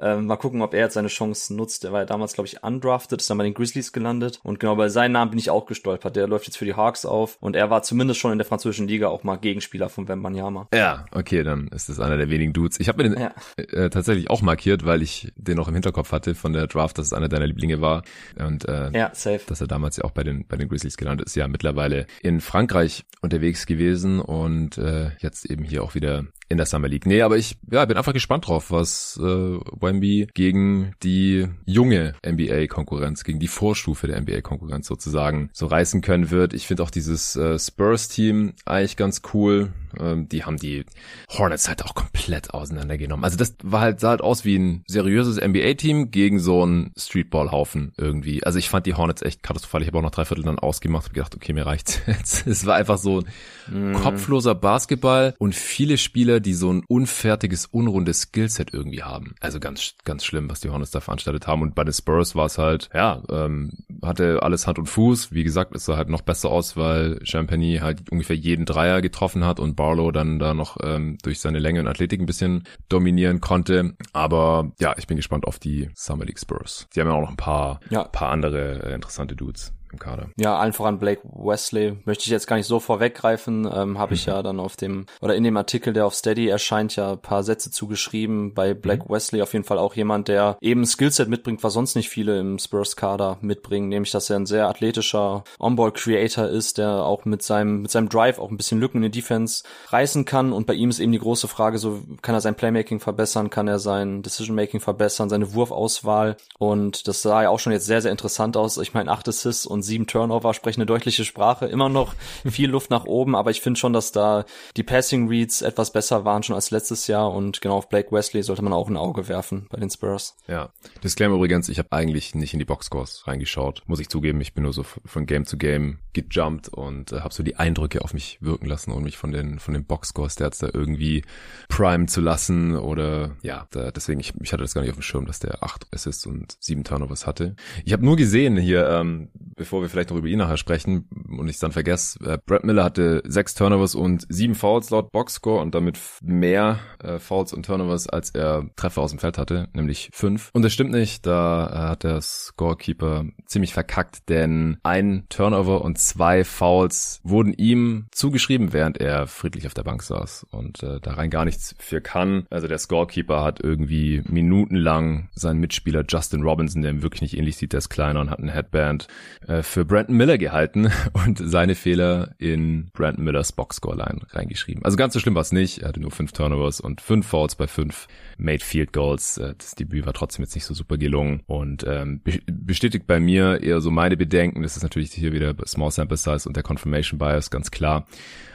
Ähm, 0.00 0.26
mal 0.26 0.36
gucken, 0.36 0.62
ob 0.62 0.74
er 0.74 0.80
jetzt 0.80 0.94
seine 0.94 1.08
Chance 1.08 1.54
nutzt. 1.54 1.84
Der 1.84 1.92
war 1.92 2.00
ja 2.00 2.06
damals, 2.06 2.34
glaube 2.34 2.46
ich, 2.46 2.62
undrafted, 2.62 3.20
ist 3.20 3.30
dann 3.30 3.38
bei 3.38 3.44
den 3.44 3.54
Grizzlies 3.54 3.92
gelandet. 3.92 4.40
Und 4.42 4.60
genau 4.60 4.76
bei 4.76 4.88
seinem 4.88 5.12
Namen 5.12 5.30
bin 5.30 5.38
ich 5.38 5.50
auch 5.50 5.66
gestolpert. 5.66 6.16
Der 6.16 6.26
läuft 6.26 6.46
jetzt 6.46 6.56
für 6.56 6.64
die 6.64 6.74
Hawks 6.74 7.04
auf 7.04 7.36
und 7.40 7.56
er 7.56 7.70
war 7.70 7.82
zumindest 7.82 8.20
schon 8.20 8.32
in 8.32 8.38
der 8.38 8.46
französischen 8.46 8.88
Liga 8.88 9.08
auch 9.08 9.24
mal 9.24 9.36
Gegenspieler 9.36 9.88
von 9.88 10.08
Wembanyama. 10.08 10.68
Ja, 10.74 11.06
okay, 11.12 11.42
dann 11.42 11.68
ist 11.68 11.88
das 11.88 12.00
einer 12.00 12.16
der 12.16 12.30
wenigen 12.30 12.52
Dudes. 12.52 12.80
Ich 12.80 12.88
habe 12.88 13.02
mir 13.02 13.10
den 13.10 13.20
ja. 13.20 13.32
äh, 13.56 13.90
tatsächlich 13.90 14.30
auch 14.30 14.42
markiert, 14.42 14.84
weil 14.84 15.02
ich 15.02 15.32
den 15.36 15.56
noch 15.56 15.68
im 15.68 15.74
Hinterkopf 15.74 16.12
hatte 16.12 16.34
von 16.34 16.52
der 16.52 16.66
Draft, 16.66 16.98
dass 16.98 17.06
es 17.06 17.12
einer 17.12 17.28
deiner 17.28 17.46
Lieblinge 17.46 17.80
war. 17.80 18.02
Und 18.38 18.68
äh, 18.68 18.90
ja, 18.92 19.10
safe. 19.14 19.40
dass 19.46 19.60
er 19.60 19.66
damals 19.66 19.96
ja 19.96 20.04
auch 20.04 20.10
bei 20.10 20.24
den, 20.24 20.46
bei 20.46 20.56
den 20.56 20.68
Grizzlies 20.68 20.96
gelandet 20.96 21.26
ist. 21.26 21.34
Ja, 21.34 21.48
mittlerweile 21.48 22.06
in 22.22 22.40
Frankreich 22.40 23.04
unterwegs 23.20 23.66
gewesen 23.66 24.20
und 24.20 24.78
äh, 24.78 25.10
jetzt 25.18 25.48
eben 25.50 25.64
hier 25.64 25.82
auch 25.82 25.94
wieder 25.94 26.24
in 26.52 26.58
der 26.58 26.66
Summer 26.66 26.88
League. 26.88 27.06
Nee, 27.06 27.22
aber 27.22 27.36
ich 27.36 27.56
ja, 27.70 27.84
bin 27.84 27.96
einfach 27.96 28.12
gespannt 28.12 28.46
drauf, 28.46 28.70
was 28.70 29.18
äh, 29.20 29.24
Wemby 29.24 30.28
gegen 30.34 30.94
die 31.02 31.48
junge 31.64 32.14
NBA-Konkurrenz, 32.24 33.24
gegen 33.24 33.40
die 33.40 33.48
Vorstufe 33.48 34.06
der 34.06 34.20
NBA-Konkurrenz 34.20 34.86
sozusagen 34.86 35.50
so 35.52 35.66
reißen 35.66 36.02
können 36.02 36.30
wird. 36.30 36.52
Ich 36.52 36.66
finde 36.66 36.82
auch 36.82 36.90
dieses 36.90 37.34
äh, 37.34 37.58
Spurs-Team 37.58 38.52
eigentlich 38.64 38.96
ganz 38.96 39.22
cool. 39.34 39.72
Ähm, 40.00 40.28
die 40.28 40.44
haben 40.44 40.56
die 40.56 40.84
Hornets 41.28 41.68
halt 41.68 41.84
auch 41.84 41.94
komplett 41.94 42.54
auseinandergenommen. 42.54 43.24
Also 43.24 43.36
das 43.36 43.54
war 43.62 43.80
halt, 43.80 44.00
sah 44.00 44.10
halt 44.10 44.20
aus 44.20 44.44
wie 44.44 44.56
ein 44.56 44.84
seriöses 44.86 45.40
NBA-Team 45.40 46.10
gegen 46.10 46.38
so 46.38 46.62
einen 46.62 46.92
Streetball-Haufen 46.96 47.92
irgendwie. 47.96 48.44
Also 48.44 48.58
ich 48.58 48.68
fand 48.68 48.86
die 48.86 48.94
Hornets 48.94 49.22
echt 49.22 49.42
katastrophal. 49.42 49.82
Ich 49.82 49.88
habe 49.88 49.98
auch 49.98 50.02
noch 50.02 50.10
drei 50.10 50.24
Viertel 50.24 50.44
dann 50.44 50.58
ausgemacht 50.58 51.08
und 51.08 51.14
gedacht, 51.14 51.34
okay, 51.34 51.52
mir 51.52 51.66
reicht's 51.66 52.00
jetzt. 52.06 52.46
Es 52.46 52.66
war 52.66 52.76
einfach 52.76 52.98
so 52.98 53.22
ein 53.68 53.92
mm. 53.92 53.94
kopfloser 53.94 54.54
Basketball 54.54 55.34
und 55.38 55.54
viele 55.54 55.98
Spieler, 55.98 56.40
die 56.40 56.54
so 56.54 56.72
ein 56.72 56.84
unfertiges, 56.86 57.66
unrundes 57.66 58.22
Skillset 58.22 58.72
irgendwie 58.72 59.02
haben. 59.02 59.34
Also 59.40 59.60
ganz, 59.60 59.94
ganz 60.04 60.24
schlimm, 60.24 60.50
was 60.50 60.60
die 60.60 60.70
Hornets 60.70 60.90
da 60.90 61.00
veranstaltet 61.00 61.46
haben. 61.46 61.62
Und 61.62 61.74
bei 61.74 61.84
den 61.84 61.92
Spurs 61.92 62.34
war 62.34 62.46
es 62.46 62.58
halt, 62.58 62.90
ja, 62.94 63.22
ähm, 63.30 63.72
hatte 64.02 64.42
alles 64.42 64.66
Hand 64.66 64.78
und 64.78 64.86
Fuß. 64.86 65.32
Wie 65.32 65.44
gesagt, 65.44 65.74
es 65.74 65.84
sah 65.84 65.96
halt 65.96 66.08
noch 66.08 66.22
besser 66.22 66.50
aus, 66.50 66.76
weil 66.76 67.18
Champagne 67.24 67.80
halt 67.80 68.10
ungefähr 68.10 68.36
jeden 68.36 68.66
Dreier 68.66 69.00
getroffen 69.00 69.44
hat 69.44 69.60
und 69.60 69.76
Barlow 69.82 70.12
dann 70.12 70.38
da 70.38 70.54
noch 70.54 70.76
ähm, 70.80 71.18
durch 71.24 71.40
seine 71.40 71.58
Länge 71.58 71.80
und 71.80 71.88
Athletik 71.88 72.20
ein 72.20 72.26
bisschen 72.26 72.62
dominieren 72.88 73.40
konnte. 73.40 73.96
Aber 74.12 74.70
ja, 74.78 74.94
ich 74.96 75.08
bin 75.08 75.16
gespannt 75.16 75.44
auf 75.44 75.58
die 75.58 75.90
Summer 75.96 76.24
League 76.24 76.38
Spurs. 76.38 76.86
Die 76.94 77.00
haben 77.00 77.08
ja 77.08 77.14
auch 77.14 77.22
noch 77.22 77.30
ein 77.30 77.36
paar, 77.36 77.80
ja. 77.90 78.04
paar 78.04 78.30
andere 78.30 78.84
äh, 78.84 78.94
interessante 78.94 79.34
Dudes 79.34 79.72
im 79.92 79.98
Kader. 79.98 80.28
Ja, 80.36 80.58
allen 80.58 80.72
voran 80.72 80.98
Blake 80.98 81.22
Wesley. 81.24 81.98
Möchte 82.04 82.24
ich 82.24 82.30
jetzt 82.30 82.46
gar 82.46 82.56
nicht 82.56 82.66
so 82.66 82.80
vorweggreifen. 82.80 83.70
Ähm, 83.72 83.98
Habe 83.98 84.14
ich 84.14 84.26
mhm. 84.26 84.32
ja 84.32 84.42
dann 84.42 84.60
auf 84.60 84.76
dem, 84.76 85.06
oder 85.20 85.34
in 85.34 85.44
dem 85.44 85.56
Artikel, 85.56 85.92
der 85.92 86.06
auf 86.06 86.14
Steady 86.14 86.48
erscheint, 86.48 86.96
ja 86.96 87.12
ein 87.12 87.20
paar 87.20 87.42
Sätze 87.42 87.70
zugeschrieben. 87.70 88.54
Bei 88.54 88.74
Blake 88.74 89.04
mhm. 89.04 89.14
Wesley 89.14 89.42
auf 89.42 89.52
jeden 89.52 89.64
Fall 89.64 89.78
auch 89.78 89.94
jemand, 89.94 90.28
der 90.28 90.56
eben 90.60 90.86
Skillset 90.86 91.28
mitbringt, 91.28 91.62
was 91.62 91.74
sonst 91.74 91.94
nicht 91.94 92.08
viele 92.08 92.38
im 92.38 92.58
Spurs-Kader 92.58 93.38
mitbringen. 93.40 93.88
Nämlich, 93.88 94.10
dass 94.10 94.30
er 94.30 94.36
ein 94.36 94.46
sehr 94.46 94.68
athletischer 94.68 95.44
On-Ball-Creator 95.58 96.48
ist, 96.48 96.78
der 96.78 97.04
auch 97.04 97.24
mit 97.24 97.42
seinem, 97.42 97.82
mit 97.82 97.90
seinem 97.90 98.08
Drive 98.08 98.38
auch 98.38 98.50
ein 98.50 98.56
bisschen 98.56 98.80
Lücken 98.80 98.98
in 98.98 99.02
der 99.02 99.10
Defense 99.10 99.64
reißen 99.88 100.24
kann. 100.24 100.52
Und 100.52 100.66
bei 100.66 100.74
ihm 100.74 100.90
ist 100.90 101.00
eben 101.00 101.12
die 101.12 101.18
große 101.18 101.48
Frage, 101.48 101.78
so 101.78 102.00
kann 102.22 102.34
er 102.34 102.40
sein 102.40 102.54
Playmaking 102.54 103.00
verbessern, 103.00 103.50
kann 103.50 103.68
er 103.68 103.78
sein 103.78 104.22
Decision-Making 104.22 104.80
verbessern, 104.80 105.28
seine 105.28 105.52
Wurfauswahl. 105.54 106.36
Und 106.58 107.08
das 107.08 107.22
sah 107.22 107.42
ja 107.42 107.50
auch 107.50 107.58
schon 107.58 107.72
jetzt 107.72 107.86
sehr, 107.86 108.00
sehr 108.00 108.10
interessant 108.10 108.56
aus. 108.56 108.78
Ich 108.78 108.94
meine, 108.94 109.10
acht 109.10 109.28
Assists 109.28 109.66
und 109.66 109.81
und 109.82 109.86
sieben 109.86 110.06
Turnover 110.06 110.54
sprechen 110.54 110.80
eine 110.80 110.86
deutliche 110.86 111.24
Sprache. 111.24 111.66
Immer 111.66 111.88
noch 111.88 112.14
viel 112.48 112.70
Luft 112.70 112.90
nach 112.90 113.04
oben, 113.04 113.34
aber 113.34 113.50
ich 113.50 113.60
finde 113.60 113.78
schon, 113.78 113.92
dass 113.92 114.12
da 114.12 114.44
die 114.76 114.84
Passing 114.84 115.28
Reads 115.28 115.62
etwas 115.62 115.92
besser 115.92 116.24
waren 116.24 116.44
schon 116.44 116.54
als 116.54 116.70
letztes 116.70 117.08
Jahr 117.08 117.32
und 117.32 117.60
genau 117.60 117.76
auf 117.76 117.88
Blake 117.88 118.12
Wesley 118.12 118.42
sollte 118.42 118.62
man 118.62 118.72
auch 118.72 118.88
ein 118.88 118.96
Auge 118.96 119.28
werfen 119.28 119.66
bei 119.70 119.80
den 119.80 119.90
Spurs. 119.90 120.36
Ja. 120.46 120.70
Disclaimer 121.02 121.34
übrigens, 121.34 121.68
ich 121.68 121.78
habe 121.78 121.90
eigentlich 121.90 122.34
nicht 122.34 122.52
in 122.52 122.60
die 122.60 122.64
Boxscores 122.64 123.26
reingeschaut, 123.26 123.82
muss 123.86 123.98
ich 123.98 124.08
zugeben. 124.08 124.40
Ich 124.40 124.54
bin 124.54 124.62
nur 124.62 124.72
so 124.72 124.84
von 124.84 125.26
Game 125.26 125.44
zu 125.44 125.58
Game 125.58 125.98
gejumpt 126.12 126.68
und 126.68 127.12
äh, 127.12 127.20
habe 127.20 127.34
so 127.34 127.42
die 127.42 127.56
Eindrücke 127.56 128.02
auf 128.02 128.14
mich 128.14 128.38
wirken 128.40 128.66
lassen 128.66 128.92
und 128.92 129.02
mich 129.02 129.16
von 129.16 129.32
den 129.32 129.58
von 129.58 129.74
den 129.74 129.84
Boxscores 129.84 130.36
der 130.36 130.50
da 130.50 130.68
irgendwie 130.72 131.24
prime 131.68 132.06
zu 132.06 132.20
lassen 132.20 132.76
oder 132.76 133.36
ja, 133.42 133.66
da, 133.70 133.90
deswegen 133.90 134.20
ich, 134.20 134.34
ich 134.42 134.52
hatte 134.52 134.62
das 134.62 134.74
gar 134.74 134.82
nicht 134.82 134.90
auf 134.90 134.96
dem 134.96 135.02
Schirm, 135.02 135.26
dass 135.26 135.40
der 135.40 135.62
acht 135.62 135.86
Assists 135.92 136.26
und 136.26 136.56
sieben 136.60 136.84
Turnovers 136.84 137.26
hatte. 137.26 137.56
Ich 137.84 137.92
habe 137.92 138.04
nur 138.04 138.16
gesehen 138.16 138.56
hier, 138.56 138.88
ähm, 138.88 139.30
bevor 139.34 139.71
bevor 139.72 139.80
wir 139.80 139.88
vielleicht 139.88 140.10
noch 140.10 140.18
über 140.18 140.28
ihn 140.28 140.36
nachher 140.36 140.58
sprechen 140.58 141.08
und 141.30 141.48
ich 141.48 141.58
dann 141.58 141.72
vergesse, 141.72 142.22
äh, 142.26 142.36
Brad 142.44 142.62
Miller 142.62 142.84
hatte 142.84 143.22
sechs 143.24 143.54
Turnovers 143.54 143.94
und 143.94 144.26
sieben 144.28 144.54
Fouls 144.54 144.90
laut 144.90 145.10
Boxscore 145.12 145.62
und 145.62 145.74
damit 145.74 145.98
mehr 146.20 146.80
äh, 147.02 147.18
Fouls 147.18 147.54
und 147.54 147.64
Turnovers, 147.64 148.06
als 148.06 148.28
er 148.28 148.68
Treffer 148.76 149.00
aus 149.00 149.12
dem 149.12 149.18
Feld 149.18 149.38
hatte, 149.38 149.70
nämlich 149.72 150.10
fünf. 150.12 150.50
Und 150.52 150.60
das 150.60 150.74
stimmt 150.74 150.90
nicht, 150.90 151.24
da 151.24 151.68
äh, 151.68 151.88
hat 151.88 152.04
der 152.04 152.20
Scorekeeper 152.20 153.24
ziemlich 153.46 153.72
verkackt, 153.72 154.28
denn 154.28 154.76
ein 154.82 155.24
Turnover 155.30 155.80
und 155.80 155.98
zwei 155.98 156.44
Fouls 156.44 157.20
wurden 157.22 157.54
ihm 157.54 158.08
zugeschrieben, 158.10 158.74
während 158.74 158.98
er 158.98 159.26
friedlich 159.26 159.66
auf 159.66 159.72
der 159.72 159.84
Bank 159.84 160.02
saß 160.02 160.48
und 160.50 160.82
äh, 160.82 161.00
da 161.00 161.14
rein 161.14 161.30
gar 161.30 161.46
nichts 161.46 161.74
für 161.78 162.02
kann. 162.02 162.44
Also 162.50 162.68
der 162.68 162.76
Scorekeeper 162.76 163.42
hat 163.42 163.58
irgendwie 163.58 164.22
minutenlang 164.28 165.30
seinen 165.32 165.60
Mitspieler 165.60 166.04
Justin 166.06 166.42
Robinson, 166.42 166.82
der 166.82 166.90
ihm 166.90 167.02
wirklich 167.02 167.22
nicht 167.22 167.38
ähnlich 167.38 167.56
sieht, 167.56 167.72
der 167.72 167.78
ist 167.78 167.88
kleiner 167.88 168.20
und 168.20 168.28
hat 168.28 168.40
ein 168.40 168.50
Headband, 168.50 169.08
äh, 169.48 169.61
für 169.62 169.84
Brandon 169.84 170.16
Miller 170.16 170.38
gehalten 170.38 170.90
und 171.12 171.38
seine 171.38 171.74
Fehler 171.74 172.34
in 172.38 172.90
Brandon 172.92 173.24
Millers 173.24 173.52
Boxscore-Line 173.52 174.20
reingeschrieben. 174.30 174.84
Also 174.84 174.96
ganz 174.96 175.14
so 175.14 175.20
schlimm 175.20 175.34
war 175.34 175.42
es 175.42 175.52
nicht. 175.52 175.78
Er 175.78 175.88
hatte 175.88 176.00
nur 176.00 176.10
fünf 176.10 176.32
Turnovers 176.32 176.80
und 176.80 177.00
fünf 177.00 177.26
Fouls 177.26 177.54
bei 177.54 177.66
fünf 177.66 178.06
Made 178.38 178.64
Field 178.64 178.92
Goals. 178.92 179.38
Äh, 179.38 179.54
das 179.56 179.74
Debüt 179.74 180.06
war 180.06 180.12
trotzdem 180.12 180.44
jetzt 180.44 180.54
nicht 180.54 180.64
so 180.64 180.74
super 180.74 180.98
gelungen 180.98 181.42
und 181.46 181.84
ähm, 181.86 182.22
bestätigt 182.46 183.06
bei 183.06 183.20
mir 183.20 183.62
eher 183.62 183.80
so 183.80 183.90
meine 183.90 184.16
Bedenken. 184.16 184.62
Das 184.62 184.76
ist 184.76 184.82
natürlich 184.82 185.12
hier 185.12 185.32
wieder 185.32 185.54
Small 185.66 185.90
Sample 185.90 186.16
Size 186.16 186.48
und 186.48 186.56
der 186.56 186.62
Confirmation 186.62 187.18
Bias, 187.18 187.50
ganz 187.50 187.70
klar. 187.70 188.06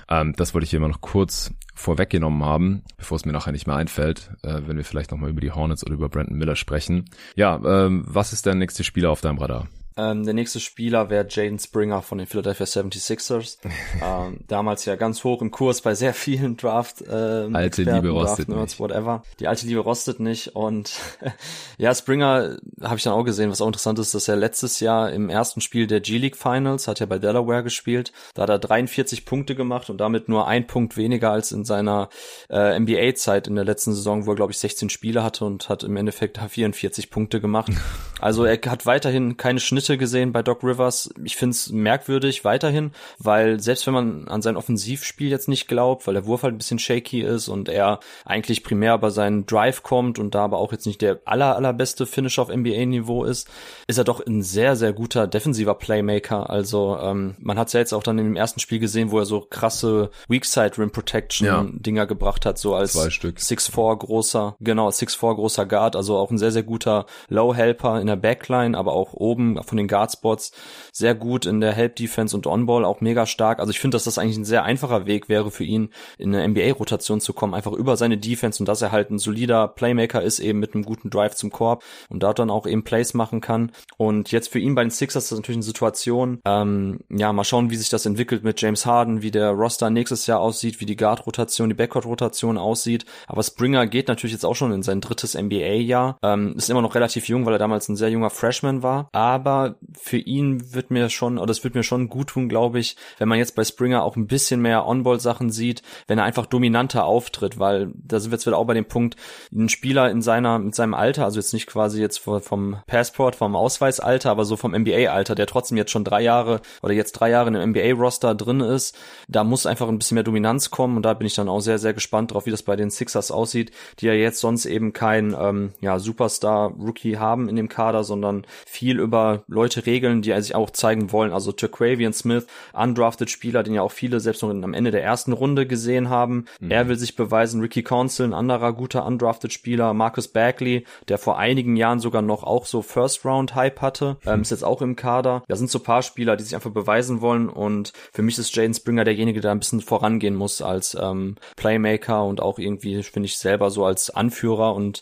Ähm, 0.10 0.34
das 0.38 0.54
wollte 0.54 0.66
ich 0.66 0.72
hier 0.72 0.80
mal 0.80 0.88
noch 0.88 1.02
kurz 1.02 1.54
vorweggenommen 1.76 2.44
haben, 2.44 2.84
bevor 2.98 3.18
es 3.18 3.26
mir 3.26 3.34
nachher 3.34 3.52
nicht 3.52 3.68
mehr 3.68 3.76
einfällt, 3.76 4.32
äh, 4.44 4.62
wenn 4.66 4.78
wir 4.78 4.86
vielleicht 4.86 5.12
nochmal 5.12 5.30
über 5.30 5.42
die 5.42 5.52
Hornets 5.52 5.86
oder 5.86 5.94
über 5.94 6.10
Brandon 6.10 6.38
Miller 6.38 6.56
sprechen. 6.56 7.06
Ja, 7.36 7.60
ähm, 7.66 8.04
was 8.08 8.34
ist 8.34 8.46
der 8.46 8.56
nächste 8.56 8.84
Spieler 8.84 9.12
auf 9.12 9.22
deinem 9.22 9.38
Radar? 9.38 9.68
Ähm, 9.98 10.24
der 10.26 10.34
nächste 10.34 10.60
Spieler 10.60 11.10
wäre 11.10 11.26
Jaden 11.30 11.60
Springer 11.60 12.02
von 12.02 12.20
den 12.20 12.28
Philadelphia 12.28 12.66
76ers. 12.66 13.58
ähm, 14.04 14.40
damals 14.48 14.86
ja 14.86 14.96
ganz 14.96 15.24
hoch 15.24 15.42
im 15.42 15.52
Kurs 15.52 15.82
bei 15.82 15.96
sehr 15.96 16.14
vielen 16.14 16.56
Draft. 16.56 17.04
Ähm, 17.10 17.56
alte 17.56 17.82
Experten, 17.82 17.96
Liebe 17.96 18.10
rostet 18.10 18.50
Nerds, 18.50 18.74
nicht. 18.74 18.80
Whatever. 18.80 19.24
Die 19.40 19.48
alte 19.48 19.66
Liebe 19.66 19.80
rostet 19.80 20.20
nicht. 20.20 20.56
Und 20.56 20.94
ja, 21.78 21.94
Springer 21.96 22.58
habe 22.82 22.98
ich 22.98 23.04
dann 23.04 23.14
auch 23.14 23.24
gesehen, 23.24 23.50
was 23.50 23.62
auch 23.62 23.68
interessant 23.68 23.98
ist, 24.00 24.14
dass 24.14 24.28
er 24.28 24.36
letztes 24.36 24.80
Jahr 24.80 25.12
im 25.12 25.30
ersten 25.30 25.62
Spiel 25.62 25.88
der 25.88 26.00
G-League 26.00 26.38
Finals, 26.38 26.88
hat 26.88 27.02
er 27.02 27.08
bei 27.08 27.18
Delaware 27.18 27.64
gespielt, 27.64 28.12
da 28.36 28.44
hat 28.44 28.50
er 28.50 28.60
43 28.60 29.26
Punkte 29.26 29.56
gemacht 29.56 29.90
und 29.90 29.98
damit 29.98 30.30
nur 30.30 30.48
ein 30.48 30.68
Punkt 30.68 30.96
weniger 30.98 31.32
als 31.32 31.52
in 31.52 31.66
seiner 31.66 32.10
äh, 32.50 32.80
NBA-Zeit 32.80 33.48
in 33.48 33.56
der 33.56 33.66
letzten 33.66 33.94
Saison, 33.94 34.26
wo 34.26 34.32
er, 34.32 34.36
glaube 34.36 34.52
ich, 34.52 34.60
16 34.60 34.90
Spiele 34.90 35.24
hatte 35.24 35.46
und 35.46 35.70
hat 35.70 35.84
im 35.84 35.98
Endeffekt 35.98 36.38
44 36.38 37.10
Punkte 37.10 37.42
gemacht. 37.42 37.72
Also 38.20 38.46
er 38.46 38.60
hat 38.66 38.88
weiterhin 38.88 39.38
keine 39.38 39.60
Schnitte 39.60 39.87
Schritte 39.88 39.98
gesehen 39.98 40.34
bei 40.34 40.44
Doc 40.44 40.64
Rivers. 40.64 41.10
Ich 41.24 41.38
finde 41.38 41.52
es 41.54 41.70
merkwürdig 41.70 42.44
weiterhin, 42.44 42.92
weil 43.20 43.62
selbst 43.62 43.88
wenn 43.88 43.94
man 43.94 44.28
an 44.28 44.42
sein 44.42 44.58
Offensivspiel 44.58 45.30
jetzt 45.30 45.48
nicht 45.48 45.68
glaubt, 45.68 46.06
weil 46.06 46.14
der 46.14 46.26
Wurf 46.26 46.44
halt 46.44 46.56
ein 46.56 46.58
bisschen 46.58 46.80
shaky 46.80 47.22
ist 47.22 47.48
und 47.48 47.70
er 47.70 48.02
eigentlich 48.26 48.64
primär 48.64 48.98
bei 48.98 49.10
seinen 49.10 49.46
Drive 49.46 49.84
kommt 49.84 50.20
und 50.20 50.36
da 50.36 50.44
aber 50.44 50.58
auch 50.58 50.74
jetzt 50.74 50.86
nicht 50.86 51.02
der 51.02 51.22
aller 51.24 51.56
allerbeste 51.56 52.06
Finisher 52.06 52.42
auf 52.42 52.54
NBA-Niveau 52.54 53.24
ist, 53.24 53.48
ist 53.88 53.98
er 53.98 54.04
doch 54.04 54.26
ein 54.26 54.42
sehr, 54.42 54.76
sehr 54.76 54.92
guter 54.92 55.26
defensiver 55.26 55.76
Playmaker. 55.76 56.50
Also 56.50 56.98
ähm, 57.02 57.36
man 57.40 57.58
hat 57.58 57.68
es 57.68 57.74
ja 57.74 57.80
jetzt 57.80 57.94
auch 57.94 58.04
dann 58.04 58.18
dem 58.18 58.36
ersten 58.36 58.60
Spiel 58.60 58.80
gesehen, 58.80 59.12
wo 59.12 59.20
er 59.20 59.26
so 59.26 59.48
krasse 59.50 60.10
Weakside 60.28 60.78
Rim 60.78 60.92
Protection 60.92 61.48
ja. 61.48 61.66
Dinger 61.70 62.08
gebracht 62.08 62.46
hat, 62.46 62.58
so 62.58 62.76
als 62.76 62.98
6'4 62.98 63.98
großer, 63.98 64.58
genau, 64.60 64.90
6'4 64.90 65.36
großer 65.36 65.66
Guard, 65.66 65.96
also 65.96 66.18
auch 66.18 66.30
ein 66.32 66.38
sehr, 66.38 66.52
sehr 66.52 66.64
guter 66.64 67.06
Low 67.30 67.54
Helper 67.56 68.02
in 68.02 68.08
der 68.08 68.18
Backline, 68.18 68.78
aber 68.78 68.92
auch 68.94 69.14
oben 69.14 69.62
von 69.64 69.77
den 69.78 69.88
Guard 69.88 70.12
Spots 70.12 70.52
sehr 70.92 71.16
gut 71.16 71.46
in 71.46 71.62
der 71.62 71.74
Help 71.74 71.96
Defense 71.96 72.36
und 72.36 72.48
On-Ball 72.48 72.86
auch 72.86 73.02
mega 73.02 73.26
stark. 73.26 73.60
Also 73.60 73.72
ich 73.72 73.80
finde, 73.80 73.96
dass 73.96 74.04
das 74.04 74.18
eigentlich 74.18 74.38
ein 74.38 74.46
sehr 74.46 74.64
einfacher 74.64 75.06
Weg 75.06 75.30
wäre 75.30 75.52
für 75.52 75.64
ihn, 75.64 75.90
in 76.18 76.34
eine 76.34 76.48
NBA-Rotation 76.48 77.22
zu 77.22 77.34
kommen, 77.34 77.54
einfach 77.54 77.74
über 77.74 77.98
seine 77.98 78.18
Defense 78.18 78.62
und 78.62 78.68
dass 78.68 78.82
er 78.82 78.92
halt 78.92 79.12
ein 79.12 79.20
solider 79.20 79.68
Playmaker 79.68 80.22
ist, 80.22 80.40
eben 80.40 80.60
mit 80.60 80.74
einem 80.74 80.84
guten 80.84 81.10
Drive 81.10 81.36
zum 81.36 81.52
Korb 81.52 81.84
und 82.10 82.24
dort 82.24 82.40
dann 82.40 82.50
auch 82.50 82.66
eben 82.66 82.84
Plays 82.84 83.14
machen 83.14 83.42
kann. 83.42 83.72
Und 83.98 84.32
jetzt 84.32 84.50
für 84.50 84.60
ihn 84.60 84.76
bei 84.76 84.84
den 84.84 84.92
Sixers 84.92 85.26
ist 85.26 85.32
das 85.32 85.40
natürlich 85.40 85.58
eine 85.58 85.64
Situation, 85.64 86.40
ähm, 86.46 87.00
ja, 87.10 87.32
mal 87.34 87.44
schauen, 87.44 87.70
wie 87.70 87.76
sich 87.76 87.90
das 87.90 88.06
entwickelt 88.06 88.44
mit 88.44 88.62
James 88.62 88.86
Harden, 88.86 89.22
wie 89.22 89.32
der 89.32 89.52
Roster 89.52 89.90
nächstes 89.90 90.28
Jahr 90.28 90.40
aussieht, 90.40 90.80
wie 90.80 90.86
die 90.86 90.96
Guard-Rotation, 90.96 91.70
die 91.70 91.76
Backcourt-Rotation 91.76 92.58
aussieht. 92.58 93.06
Aber 93.28 93.44
Springer 93.44 93.88
geht 93.88 94.08
natürlich 94.08 94.34
jetzt 94.34 94.46
auch 94.46 94.56
schon 94.56 94.72
in 94.72 94.84
sein 94.84 95.02
drittes 95.02 95.36
NBA-Jahr, 95.36 96.18
ähm, 96.24 96.54
ist 96.56 96.70
immer 96.70 96.82
noch 96.82 96.96
relativ 96.96 97.28
jung, 97.28 97.46
weil 97.46 97.54
er 97.54 97.60
damals 97.60 97.90
ein 97.90 97.96
sehr 97.96 98.10
junger 98.10 98.30
Freshman 98.30 98.84
war. 98.84 99.10
Aber 99.12 99.67
für 100.00 100.18
ihn 100.18 100.74
wird 100.74 100.92
mir 100.92 101.10
schon, 101.10 101.38
oder 101.38 101.52
es 101.52 101.64
wird 101.64 101.76
mir 101.76 101.84
schon 101.84 102.10
gut 102.10 102.30
tun, 102.30 102.50
glaube 102.50 102.80
ich, 102.80 102.96
wenn 103.18 103.28
man 103.28 103.38
jetzt 103.38 103.56
bei 103.56 103.64
Springer 103.64 104.04
auch 104.04 104.16
ein 104.16 104.28
bisschen 104.28 104.62
mehr 104.62 104.86
On-Ball-Sachen 104.86 105.50
sieht, 105.50 105.82
wenn 106.08 106.18
er 106.18 106.26
einfach 106.26 106.46
dominanter 106.46 107.06
auftritt, 107.06 107.60
weil 107.60 107.92
da 107.96 108.20
sind 108.20 108.32
wir 108.32 108.36
jetzt 108.36 108.46
wieder 108.46 108.58
auch 108.58 108.66
bei 108.66 108.74
dem 108.74 108.86
Punkt, 108.86 109.16
ein 109.54 109.70
Spieler 109.70 110.10
in 110.10 110.22
seiner, 110.22 110.60
mit 110.60 110.76
seinem 110.76 110.94
Alter, 110.94 111.26
also 111.26 111.40
jetzt 111.40 111.54
nicht 111.54 111.68
quasi 111.68 112.02
jetzt 112.02 112.20
vom 112.20 112.78
Passport, 112.88 113.36
vom 113.36 113.56
Ausweisalter, 113.56 114.32
aber 114.32 114.46
so 114.46 114.56
vom 114.58 114.74
NBA-Alter, 114.74 115.36
der 115.36 115.48
trotzdem 115.48 115.78
jetzt 115.78 115.92
schon 115.92 116.04
drei 116.04 116.22
Jahre 116.22 116.62
oder 116.82 116.94
jetzt 116.94 117.14
drei 117.14 117.30
Jahre 117.30 117.50
in 117.50 117.56
einem 117.56 117.72
NBA-Roster 117.72 118.36
drin 118.36 118.60
ist, 118.60 118.98
da 119.28 119.44
muss 119.44 119.66
einfach 119.66 119.88
ein 119.88 120.00
bisschen 120.00 120.16
mehr 120.16 120.24
Dominanz 120.24 120.70
kommen 120.70 120.98
und 120.98 121.04
da 121.04 121.14
bin 121.14 121.28
ich 121.28 121.36
dann 121.36 121.50
auch 121.50 121.60
sehr, 121.60 121.80
sehr 121.80 121.94
gespannt 121.94 122.34
drauf, 122.34 122.46
wie 122.46 122.52
das 122.52 122.64
bei 122.64 122.76
den 122.76 122.90
Sixers 122.90 123.32
aussieht, 123.32 123.72
die 124.00 124.08
ja 124.08 124.14
jetzt 124.14 124.40
sonst 124.40 124.66
eben 124.66 124.94
kein 124.94 125.36
ähm, 125.40 125.74
ja, 125.82 126.00
Superstar-Rookie 126.00 127.18
haben 127.18 127.50
in 127.50 127.56
dem 127.56 127.70
Kader, 127.70 128.04
sondern 128.04 128.46
viel 128.66 129.00
über 129.00 129.44
Leute 129.58 129.86
regeln, 129.88 130.22
die 130.22 130.40
sich 130.40 130.54
auch 130.54 130.70
zeigen 130.70 131.12
wollen. 131.12 131.34
Also 131.34 131.52
Turquavian 131.52 132.14
Smith, 132.14 132.46
undrafted 132.74 133.30
Spieler, 133.30 133.64
den 133.64 133.74
ja 133.74 133.82
auch 133.82 133.92
viele 133.92 134.20
selbst 134.20 134.44
noch 134.44 134.50
am 134.50 134.74
Ende 134.74 134.92
der 134.92 135.04
ersten 135.04 135.34
Runde 135.34 135.66
gesehen 135.66 136.10
haben. 136.10 136.46
Mhm. 136.60 136.72
Er 136.72 136.88
will 136.88 136.96
sich 136.96 137.16
beweisen. 137.16 137.62
Ricky 137.62 137.82
Council, 137.82 138.28
ein 138.28 138.34
anderer 138.34 138.74
guter 138.74 139.06
undrafted 139.06 139.52
Spieler. 139.52 139.94
Marcus 139.94 140.28
Bagley, 140.28 140.86
der 141.08 141.18
vor 141.18 141.40
einigen 141.40 141.76
Jahren 141.76 142.00
sogar 142.00 142.22
noch 142.22 142.44
auch 142.44 142.66
so 142.66 142.84
First-Round-Hype 142.84 143.82
hatte, 143.82 144.18
ähm, 144.26 144.42
ist 144.42 144.52
jetzt 144.52 144.64
auch 144.64 144.82
im 144.82 144.96
Kader. 144.96 145.44
Da 145.48 145.56
sind 145.56 145.72
so 145.72 145.80
paar 145.80 146.04
Spieler, 146.04 146.38
die 146.38 146.44
sich 146.44 146.56
einfach 146.56 146.72
beweisen 146.72 147.22
wollen 147.22 147.50
und 147.50 147.94
für 148.14 148.22
mich 148.22 148.38
ist 148.38 148.56
Jaden 148.56 148.76
Springer 148.76 149.06
derjenige, 149.06 149.42
der 149.42 149.52
ein 149.52 149.60
bisschen 149.60 149.82
vorangehen 149.82 150.36
muss 150.36 150.62
als 150.62 150.96
ähm, 151.00 151.36
Playmaker 151.56 152.24
und 152.26 152.42
auch 152.42 152.60
irgendwie, 152.60 153.02
finde 153.02 153.26
ich, 153.26 153.38
selber 153.38 153.72
so 153.72 153.86
als 153.86 154.10
Anführer 154.12 154.76
und 154.76 155.02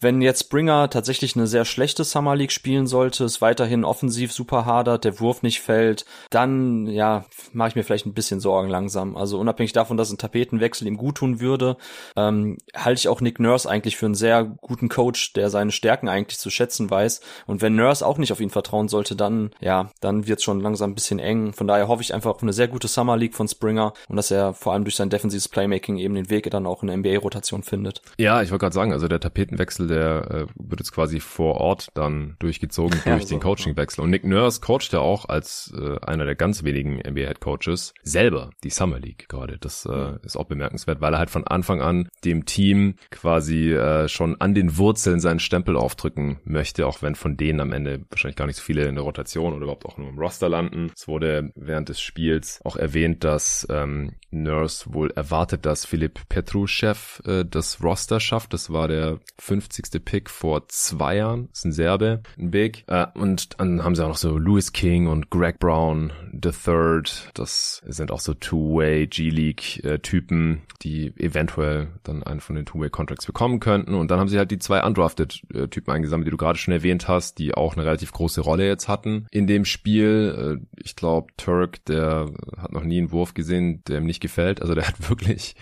wenn 0.00 0.22
jetzt 0.22 0.44
Springer 0.44 0.88
tatsächlich 0.88 1.36
eine 1.36 1.46
sehr 1.46 1.64
schlechte 1.64 2.04
Summer 2.04 2.34
League 2.34 2.52
spielen 2.52 2.86
sollte, 2.86 3.24
es 3.24 3.42
weiterhin 3.42 3.84
offensiv 3.84 4.32
super 4.32 4.64
hadert, 4.64 5.04
der 5.04 5.20
Wurf 5.20 5.42
nicht 5.42 5.60
fällt, 5.60 6.06
dann 6.30 6.86
ja, 6.86 7.26
mache 7.52 7.68
ich 7.68 7.76
mir 7.76 7.84
vielleicht 7.84 8.06
ein 8.06 8.14
bisschen 8.14 8.40
Sorgen 8.40 8.70
langsam. 8.70 9.16
Also 9.16 9.38
unabhängig 9.38 9.72
davon, 9.72 9.96
dass 9.96 10.10
ein 10.10 10.18
Tapetenwechsel 10.18 10.86
ihm 10.86 10.96
gut 10.96 11.16
tun 11.16 11.40
würde, 11.40 11.76
ähm, 12.16 12.56
halte 12.74 12.98
ich 12.98 13.08
auch 13.08 13.20
Nick 13.20 13.40
Nurse 13.40 13.68
eigentlich 13.68 13.96
für 13.96 14.06
einen 14.06 14.14
sehr 14.14 14.44
guten 14.44 14.88
Coach, 14.88 15.34
der 15.34 15.50
seine 15.50 15.70
Stärken 15.70 16.08
eigentlich 16.08 16.38
zu 16.38 16.50
schätzen 16.50 16.90
weiß. 16.90 17.20
Und 17.46 17.60
wenn 17.60 17.76
Nurse 17.76 18.06
auch 18.06 18.16
nicht 18.16 18.32
auf 18.32 18.40
ihn 18.40 18.50
vertrauen 18.50 18.88
sollte, 18.88 19.16
dann 19.16 19.50
ja, 19.60 19.90
dann 20.00 20.26
wird's 20.26 20.44
schon 20.44 20.60
langsam 20.60 20.92
ein 20.92 20.94
bisschen 20.94 21.18
eng. 21.18 21.52
Von 21.52 21.66
daher 21.66 21.88
hoffe 21.88 22.02
ich 22.02 22.14
einfach 22.14 22.30
auf 22.30 22.42
eine 22.42 22.54
sehr 22.54 22.68
gute 22.68 22.88
Summer 22.88 23.18
League 23.18 23.34
von 23.34 23.48
Springer 23.48 23.92
und 24.08 24.16
dass 24.16 24.30
er 24.30 24.54
vor 24.54 24.72
allem 24.72 24.84
durch 24.84 24.96
sein 24.96 25.10
defensives 25.10 25.48
Playmaking 25.48 25.98
eben 25.98 26.14
den 26.14 26.30
Weg 26.30 26.50
dann 26.50 26.66
auch 26.66 26.82
in 26.82 26.86
der 26.86 26.96
NBA-Rotation 26.96 27.62
findet. 27.62 28.00
Ja, 28.18 28.40
ich 28.42 28.50
wollte 28.50 28.62
gerade 28.62 28.74
sagen, 28.74 28.92
also 28.92 29.06
der 29.06 29.20
Tapetenwechsel 29.20 29.89
der 29.90 30.30
äh, 30.30 30.46
wird 30.56 30.80
jetzt 30.80 30.92
quasi 30.92 31.20
vor 31.20 31.56
Ort 31.56 31.88
dann 31.94 32.36
durchgezogen 32.38 33.00
durch 33.04 33.06
ja, 33.06 33.18
den 33.18 33.26
so, 33.26 33.38
Coachingwechsel. 33.38 34.02
Und 34.02 34.10
Nick 34.10 34.24
Nurse 34.24 34.60
coacht 34.60 34.92
ja 34.92 35.00
auch 35.00 35.28
als 35.28 35.72
äh, 35.76 35.98
einer 36.00 36.24
der 36.24 36.34
ganz 36.34 36.64
wenigen 36.64 36.96
NBA-Head 36.96 37.40
Coaches 37.40 37.94
selber 38.02 38.50
die 38.64 38.70
Summer 38.70 38.98
League 38.98 39.28
gerade. 39.28 39.58
Das 39.58 39.84
äh, 39.86 40.14
ist 40.22 40.36
auch 40.36 40.44
bemerkenswert, 40.44 41.00
weil 41.00 41.14
er 41.14 41.18
halt 41.18 41.30
von 41.30 41.46
Anfang 41.46 41.80
an 41.82 42.08
dem 42.24 42.46
Team 42.46 42.94
quasi 43.10 43.72
äh, 43.72 44.08
schon 44.08 44.40
an 44.40 44.54
den 44.54 44.78
Wurzeln 44.78 45.20
seinen 45.20 45.40
Stempel 45.40 45.76
aufdrücken 45.76 46.40
möchte, 46.44 46.86
auch 46.86 47.02
wenn 47.02 47.14
von 47.14 47.36
denen 47.36 47.60
am 47.60 47.72
Ende 47.72 48.00
wahrscheinlich 48.10 48.36
gar 48.36 48.46
nicht 48.46 48.56
so 48.56 48.62
viele 48.62 48.86
in 48.86 48.94
der 48.94 49.04
Rotation 49.04 49.52
oder 49.52 49.64
überhaupt 49.64 49.86
auch 49.86 49.98
nur 49.98 50.08
im 50.08 50.18
Roster 50.18 50.48
landen. 50.48 50.90
Es 50.94 51.08
wurde 51.08 51.52
während 51.54 51.88
des 51.88 52.00
Spiels 52.00 52.60
auch 52.64 52.76
erwähnt, 52.76 53.24
dass 53.24 53.66
ähm, 53.70 54.12
Nurse 54.30 54.92
wohl 54.92 55.10
erwartet, 55.10 55.66
dass 55.66 55.84
Philipp 55.84 56.28
Petruschew 56.28 56.94
äh, 57.24 57.44
das 57.44 57.82
Roster 57.82 58.20
schafft. 58.20 58.52
Das 58.52 58.70
war 58.70 58.88
der 58.88 59.18
50. 59.38 59.79
Pick 59.88 60.28
vor 60.28 60.68
zwei 60.68 61.16
Jahren. 61.16 61.48
Ist 61.52 61.64
ein 61.64 61.72
Serbe, 61.72 62.22
ein 62.38 62.50
Big. 62.50 62.84
Äh, 62.86 63.06
und 63.14 63.60
dann 63.60 63.82
haben 63.82 63.94
sie 63.94 64.04
auch 64.04 64.08
noch 64.08 64.16
so 64.16 64.36
Louis 64.36 64.72
King 64.72 65.06
und 65.06 65.30
Greg 65.30 65.58
Brown 65.58 66.12
the 66.32 66.50
Third. 66.50 67.30
Das 67.34 67.82
sind 67.86 68.10
auch 68.10 68.20
so 68.20 68.34
Two-Way 68.34 69.06
G-League-Typen, 69.06 70.62
die 70.82 71.12
eventuell 71.16 71.88
dann 72.02 72.22
einen 72.22 72.40
von 72.40 72.56
den 72.56 72.66
Two-Way-Contracts 72.66 73.26
bekommen 73.26 73.60
könnten. 73.60 73.94
Und 73.94 74.10
dann 74.10 74.18
haben 74.18 74.28
sie 74.28 74.38
halt 74.38 74.50
die 74.50 74.58
zwei 74.58 74.84
Undrafted-Typen 74.84 75.92
eingesammelt, 75.92 76.26
die 76.26 76.30
du 76.30 76.36
gerade 76.36 76.58
schon 76.58 76.72
erwähnt 76.72 77.08
hast, 77.08 77.38
die 77.38 77.54
auch 77.54 77.76
eine 77.76 77.84
relativ 77.84 78.12
große 78.12 78.40
Rolle 78.40 78.66
jetzt 78.66 78.88
hatten 78.88 79.26
in 79.30 79.46
dem 79.46 79.64
Spiel. 79.64 80.60
Äh, 80.60 80.80
ich 80.82 80.96
glaube, 80.96 81.32
Turk, 81.36 81.84
der 81.86 82.30
hat 82.56 82.72
noch 82.72 82.84
nie 82.84 82.98
einen 82.98 83.12
Wurf 83.12 83.34
gesehen, 83.34 83.82
der 83.86 83.98
ihm 83.98 84.06
nicht 84.06 84.20
gefällt. 84.20 84.62
Also 84.62 84.74
der 84.74 84.86
hat 84.86 85.08
wirklich 85.08 85.54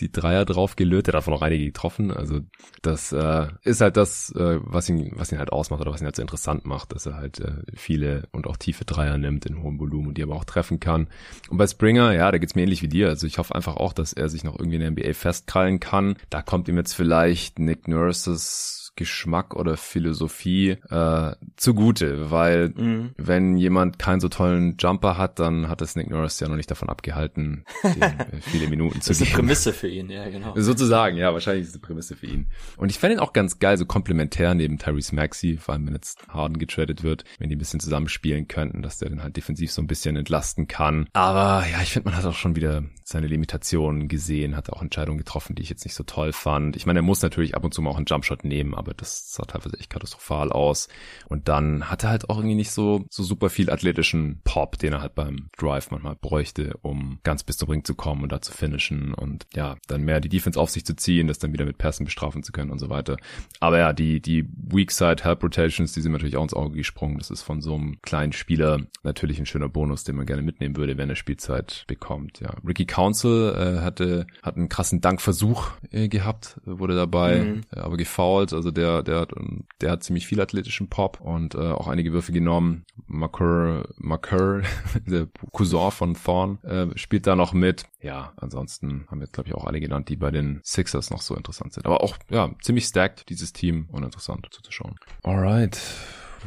die 0.00 0.10
Dreier 0.10 0.44
drauf 0.44 0.76
gelötet, 0.76 1.14
davon 1.14 1.34
auch 1.34 1.42
einige 1.42 1.64
getroffen. 1.64 2.10
Also 2.10 2.40
das 2.82 3.12
äh, 3.12 3.46
ist 3.64 3.80
halt 3.80 3.96
das, 3.96 4.32
äh, 4.34 4.58
was 4.62 4.88
ihn, 4.88 5.12
was 5.14 5.30
ihn 5.30 5.38
halt 5.38 5.52
ausmacht 5.52 5.80
oder 5.80 5.92
was 5.92 6.00
ihn 6.00 6.06
halt 6.06 6.16
so 6.16 6.22
interessant 6.22 6.66
macht, 6.66 6.92
dass 6.92 7.06
er 7.06 7.14
halt 7.14 7.40
äh, 7.40 7.62
viele 7.74 8.28
und 8.32 8.46
auch 8.46 8.56
tiefe 8.56 8.84
Dreier 8.84 9.18
nimmt 9.18 9.46
in 9.46 9.62
hohem 9.62 9.78
Volumen 9.78 10.08
und 10.08 10.18
die 10.18 10.22
aber 10.22 10.34
auch 10.34 10.44
treffen 10.44 10.80
kann. 10.80 11.06
Und 11.48 11.58
bei 11.58 11.66
Springer, 11.66 12.12
ja, 12.12 12.30
da 12.30 12.38
geht's 12.38 12.54
mir 12.54 12.62
ähnlich 12.62 12.82
wie 12.82 12.88
dir. 12.88 13.08
Also 13.08 13.26
ich 13.26 13.38
hoffe 13.38 13.54
einfach 13.54 13.76
auch, 13.76 13.92
dass 13.92 14.12
er 14.12 14.28
sich 14.28 14.42
noch 14.42 14.58
irgendwie 14.58 14.76
in 14.76 14.80
der 14.80 14.90
NBA 14.90 15.14
festkrallen 15.14 15.78
kann. 15.78 16.16
Da 16.30 16.42
kommt 16.42 16.68
ihm 16.68 16.76
jetzt 16.76 16.94
vielleicht 16.94 17.60
Nick 17.60 17.86
Nurses 17.86 18.81
Geschmack 18.96 19.56
oder 19.56 19.76
Philosophie 19.76 20.76
äh, 20.90 21.32
zugute, 21.56 22.30
weil 22.30 22.68
mhm. 22.70 23.10
wenn 23.16 23.56
jemand 23.56 23.98
keinen 23.98 24.20
so 24.20 24.28
tollen 24.28 24.76
Jumper 24.78 25.16
hat, 25.16 25.38
dann 25.38 25.68
hat 25.68 25.80
es 25.80 25.96
Nick 25.96 26.10
Norris 26.10 26.40
ja 26.40 26.48
noch 26.48 26.56
nicht 26.56 26.70
davon 26.70 26.88
abgehalten, 26.88 27.64
den, 27.82 28.02
äh, 28.02 28.40
viele 28.40 28.68
Minuten 28.68 29.00
zu 29.00 29.12
geben. 29.12 29.18
Das 29.18 29.20
ist 29.20 29.22
eine 29.22 29.30
Prämisse 29.30 29.72
für 29.72 29.88
ihn, 29.88 30.10
ja 30.10 30.28
genau. 30.28 30.52
Sozusagen, 30.56 31.16
ja, 31.16 31.32
wahrscheinlich 31.32 31.62
ist 31.62 31.68
es 31.70 31.74
eine 31.74 31.82
Prämisse 31.82 32.16
für 32.16 32.26
ihn. 32.26 32.48
Und 32.76 32.90
ich 32.90 32.98
fände 32.98 33.16
ihn 33.16 33.20
auch 33.20 33.32
ganz 33.32 33.58
geil, 33.58 33.78
so 33.78 33.86
komplementär 33.86 34.54
neben 34.54 34.78
Tyrese 34.78 35.14
Maxey, 35.14 35.56
vor 35.56 35.74
allem 35.74 35.86
wenn 35.86 35.94
jetzt 35.94 36.28
Harden 36.28 36.58
getradet 36.58 37.02
wird, 37.02 37.24
wenn 37.38 37.48
die 37.48 37.56
ein 37.56 37.58
bisschen 37.58 37.80
zusammenspielen 37.80 38.48
könnten, 38.48 38.82
dass 38.82 38.98
der 38.98 39.08
dann 39.08 39.22
halt 39.22 39.36
defensiv 39.36 39.72
so 39.72 39.80
ein 39.80 39.86
bisschen 39.86 40.16
entlasten 40.16 40.68
kann. 40.68 41.08
Aber 41.12 41.64
ja, 41.70 41.80
ich 41.82 41.92
finde, 41.92 42.10
man 42.10 42.18
hat 42.18 42.26
auch 42.26 42.34
schon 42.34 42.56
wieder 42.56 42.82
seine 43.04 43.26
Limitationen 43.26 44.08
gesehen, 44.08 44.56
hat 44.56 44.70
auch 44.70 44.82
Entscheidungen 44.82 45.18
getroffen, 45.18 45.54
die 45.54 45.62
ich 45.62 45.70
jetzt 45.70 45.84
nicht 45.84 45.94
so 45.94 46.04
toll 46.04 46.32
fand. 46.32 46.76
Ich 46.76 46.86
meine, 46.86 47.00
er 47.00 47.04
muss 47.04 47.22
natürlich 47.22 47.54
ab 47.54 47.64
und 47.64 47.72
zu 47.72 47.82
mal 47.82 47.90
auch 47.90 47.96
einen 47.96 48.06
Jumpshot 48.06 48.44
nehmen, 48.44 48.74
aber 48.82 48.94
das 48.94 49.32
sah 49.32 49.44
teilweise 49.44 49.78
echt 49.78 49.90
katastrophal 49.90 50.50
aus. 50.50 50.88
Und 51.28 51.48
dann 51.48 51.88
hat 51.88 52.04
er 52.04 52.10
halt 52.10 52.28
auch 52.28 52.36
irgendwie 52.36 52.56
nicht 52.56 52.72
so, 52.72 53.04
so 53.10 53.22
super 53.22 53.48
viel 53.48 53.70
athletischen 53.70 54.40
Pop, 54.44 54.78
den 54.78 54.92
er 54.92 55.02
halt 55.02 55.14
beim 55.14 55.48
Drive 55.56 55.90
manchmal 55.90 56.16
bräuchte, 56.16 56.78
um 56.82 57.20
ganz 57.22 57.44
bis 57.44 57.56
zum 57.56 57.70
Ring 57.70 57.84
zu 57.84 57.94
kommen 57.94 58.22
und 58.22 58.32
da 58.32 58.42
zu 58.42 58.52
finishen 58.52 59.14
und 59.14 59.46
ja, 59.54 59.76
dann 59.86 60.02
mehr 60.02 60.20
die 60.20 60.28
Defense 60.28 60.58
auf 60.58 60.70
sich 60.70 60.84
zu 60.84 60.96
ziehen, 60.96 61.28
das 61.28 61.38
dann 61.38 61.52
wieder 61.52 61.64
mit 61.64 61.78
Pässen 61.78 62.04
bestrafen 62.04 62.42
zu 62.42 62.52
können 62.52 62.70
und 62.70 62.78
so 62.78 62.90
weiter. 62.90 63.16
Aber 63.60 63.78
ja, 63.78 63.92
die, 63.92 64.20
die 64.20 64.48
Weak 64.56 64.90
Side 64.90 65.22
Help 65.22 65.42
Rotations, 65.42 65.92
die 65.92 66.00
sind 66.00 66.12
natürlich 66.12 66.36
auch 66.36 66.42
ins 66.42 66.54
Auge 66.54 66.76
gesprungen. 66.76 67.18
Das 67.18 67.30
ist 67.30 67.42
von 67.42 67.60
so 67.60 67.74
einem 67.74 68.00
kleinen 68.02 68.32
Spieler 68.32 68.80
natürlich 69.04 69.38
ein 69.38 69.46
schöner 69.46 69.68
Bonus, 69.68 70.04
den 70.04 70.16
man 70.16 70.26
gerne 70.26 70.42
mitnehmen 70.42 70.76
würde, 70.76 70.98
wenn 70.98 71.08
er 71.08 71.16
Spielzeit 71.16 71.84
bekommt. 71.86 72.40
Ja, 72.40 72.54
Ricky 72.66 72.86
Council 72.86 73.54
äh, 73.56 73.80
hatte, 73.80 74.26
hat 74.42 74.56
einen 74.56 74.68
krassen 74.68 75.00
Dankversuch 75.00 75.70
äh, 75.90 76.08
gehabt, 76.08 76.60
wurde 76.64 76.96
dabei, 76.96 77.42
mhm. 77.42 77.60
äh, 77.70 77.80
aber 77.80 77.96
gefoult. 77.96 78.52
Also 78.52 78.70
der, 78.72 79.02
der 79.02 79.20
hat, 79.20 79.32
der 79.80 79.90
hat 79.90 80.02
ziemlich 80.02 80.26
viel 80.26 80.40
athletischen 80.40 80.88
Pop 80.88 81.20
und 81.20 81.54
äh, 81.54 81.58
auch 81.58 81.88
einige 81.88 82.12
Würfe 82.12 82.32
genommen. 82.32 82.84
Makur, 83.06 83.88
Makur, 83.98 84.62
der 85.06 85.28
Cousin 85.52 85.90
von 85.90 86.14
Thorn, 86.14 86.58
äh, 86.62 86.86
spielt 86.96 87.26
da 87.26 87.36
noch 87.36 87.52
mit. 87.52 87.84
Ja, 88.00 88.32
ansonsten 88.36 89.06
haben 89.08 89.20
wir 89.20 89.24
jetzt 89.26 89.34
glaube 89.34 89.48
ich 89.48 89.54
auch 89.54 89.66
alle 89.66 89.80
genannt, 89.80 90.08
die 90.08 90.16
bei 90.16 90.30
den 90.30 90.60
Sixers 90.64 91.10
noch 91.10 91.22
so 91.22 91.34
interessant 91.34 91.72
sind. 91.72 91.86
Aber 91.86 92.02
auch 92.02 92.16
ja 92.30 92.50
ziemlich 92.60 92.86
stacked 92.86 93.28
dieses 93.28 93.52
Team 93.52 93.88
und 93.90 94.02
interessant 94.04 94.46
zuzuschauen. 94.50 94.96
Alright. 95.22 95.78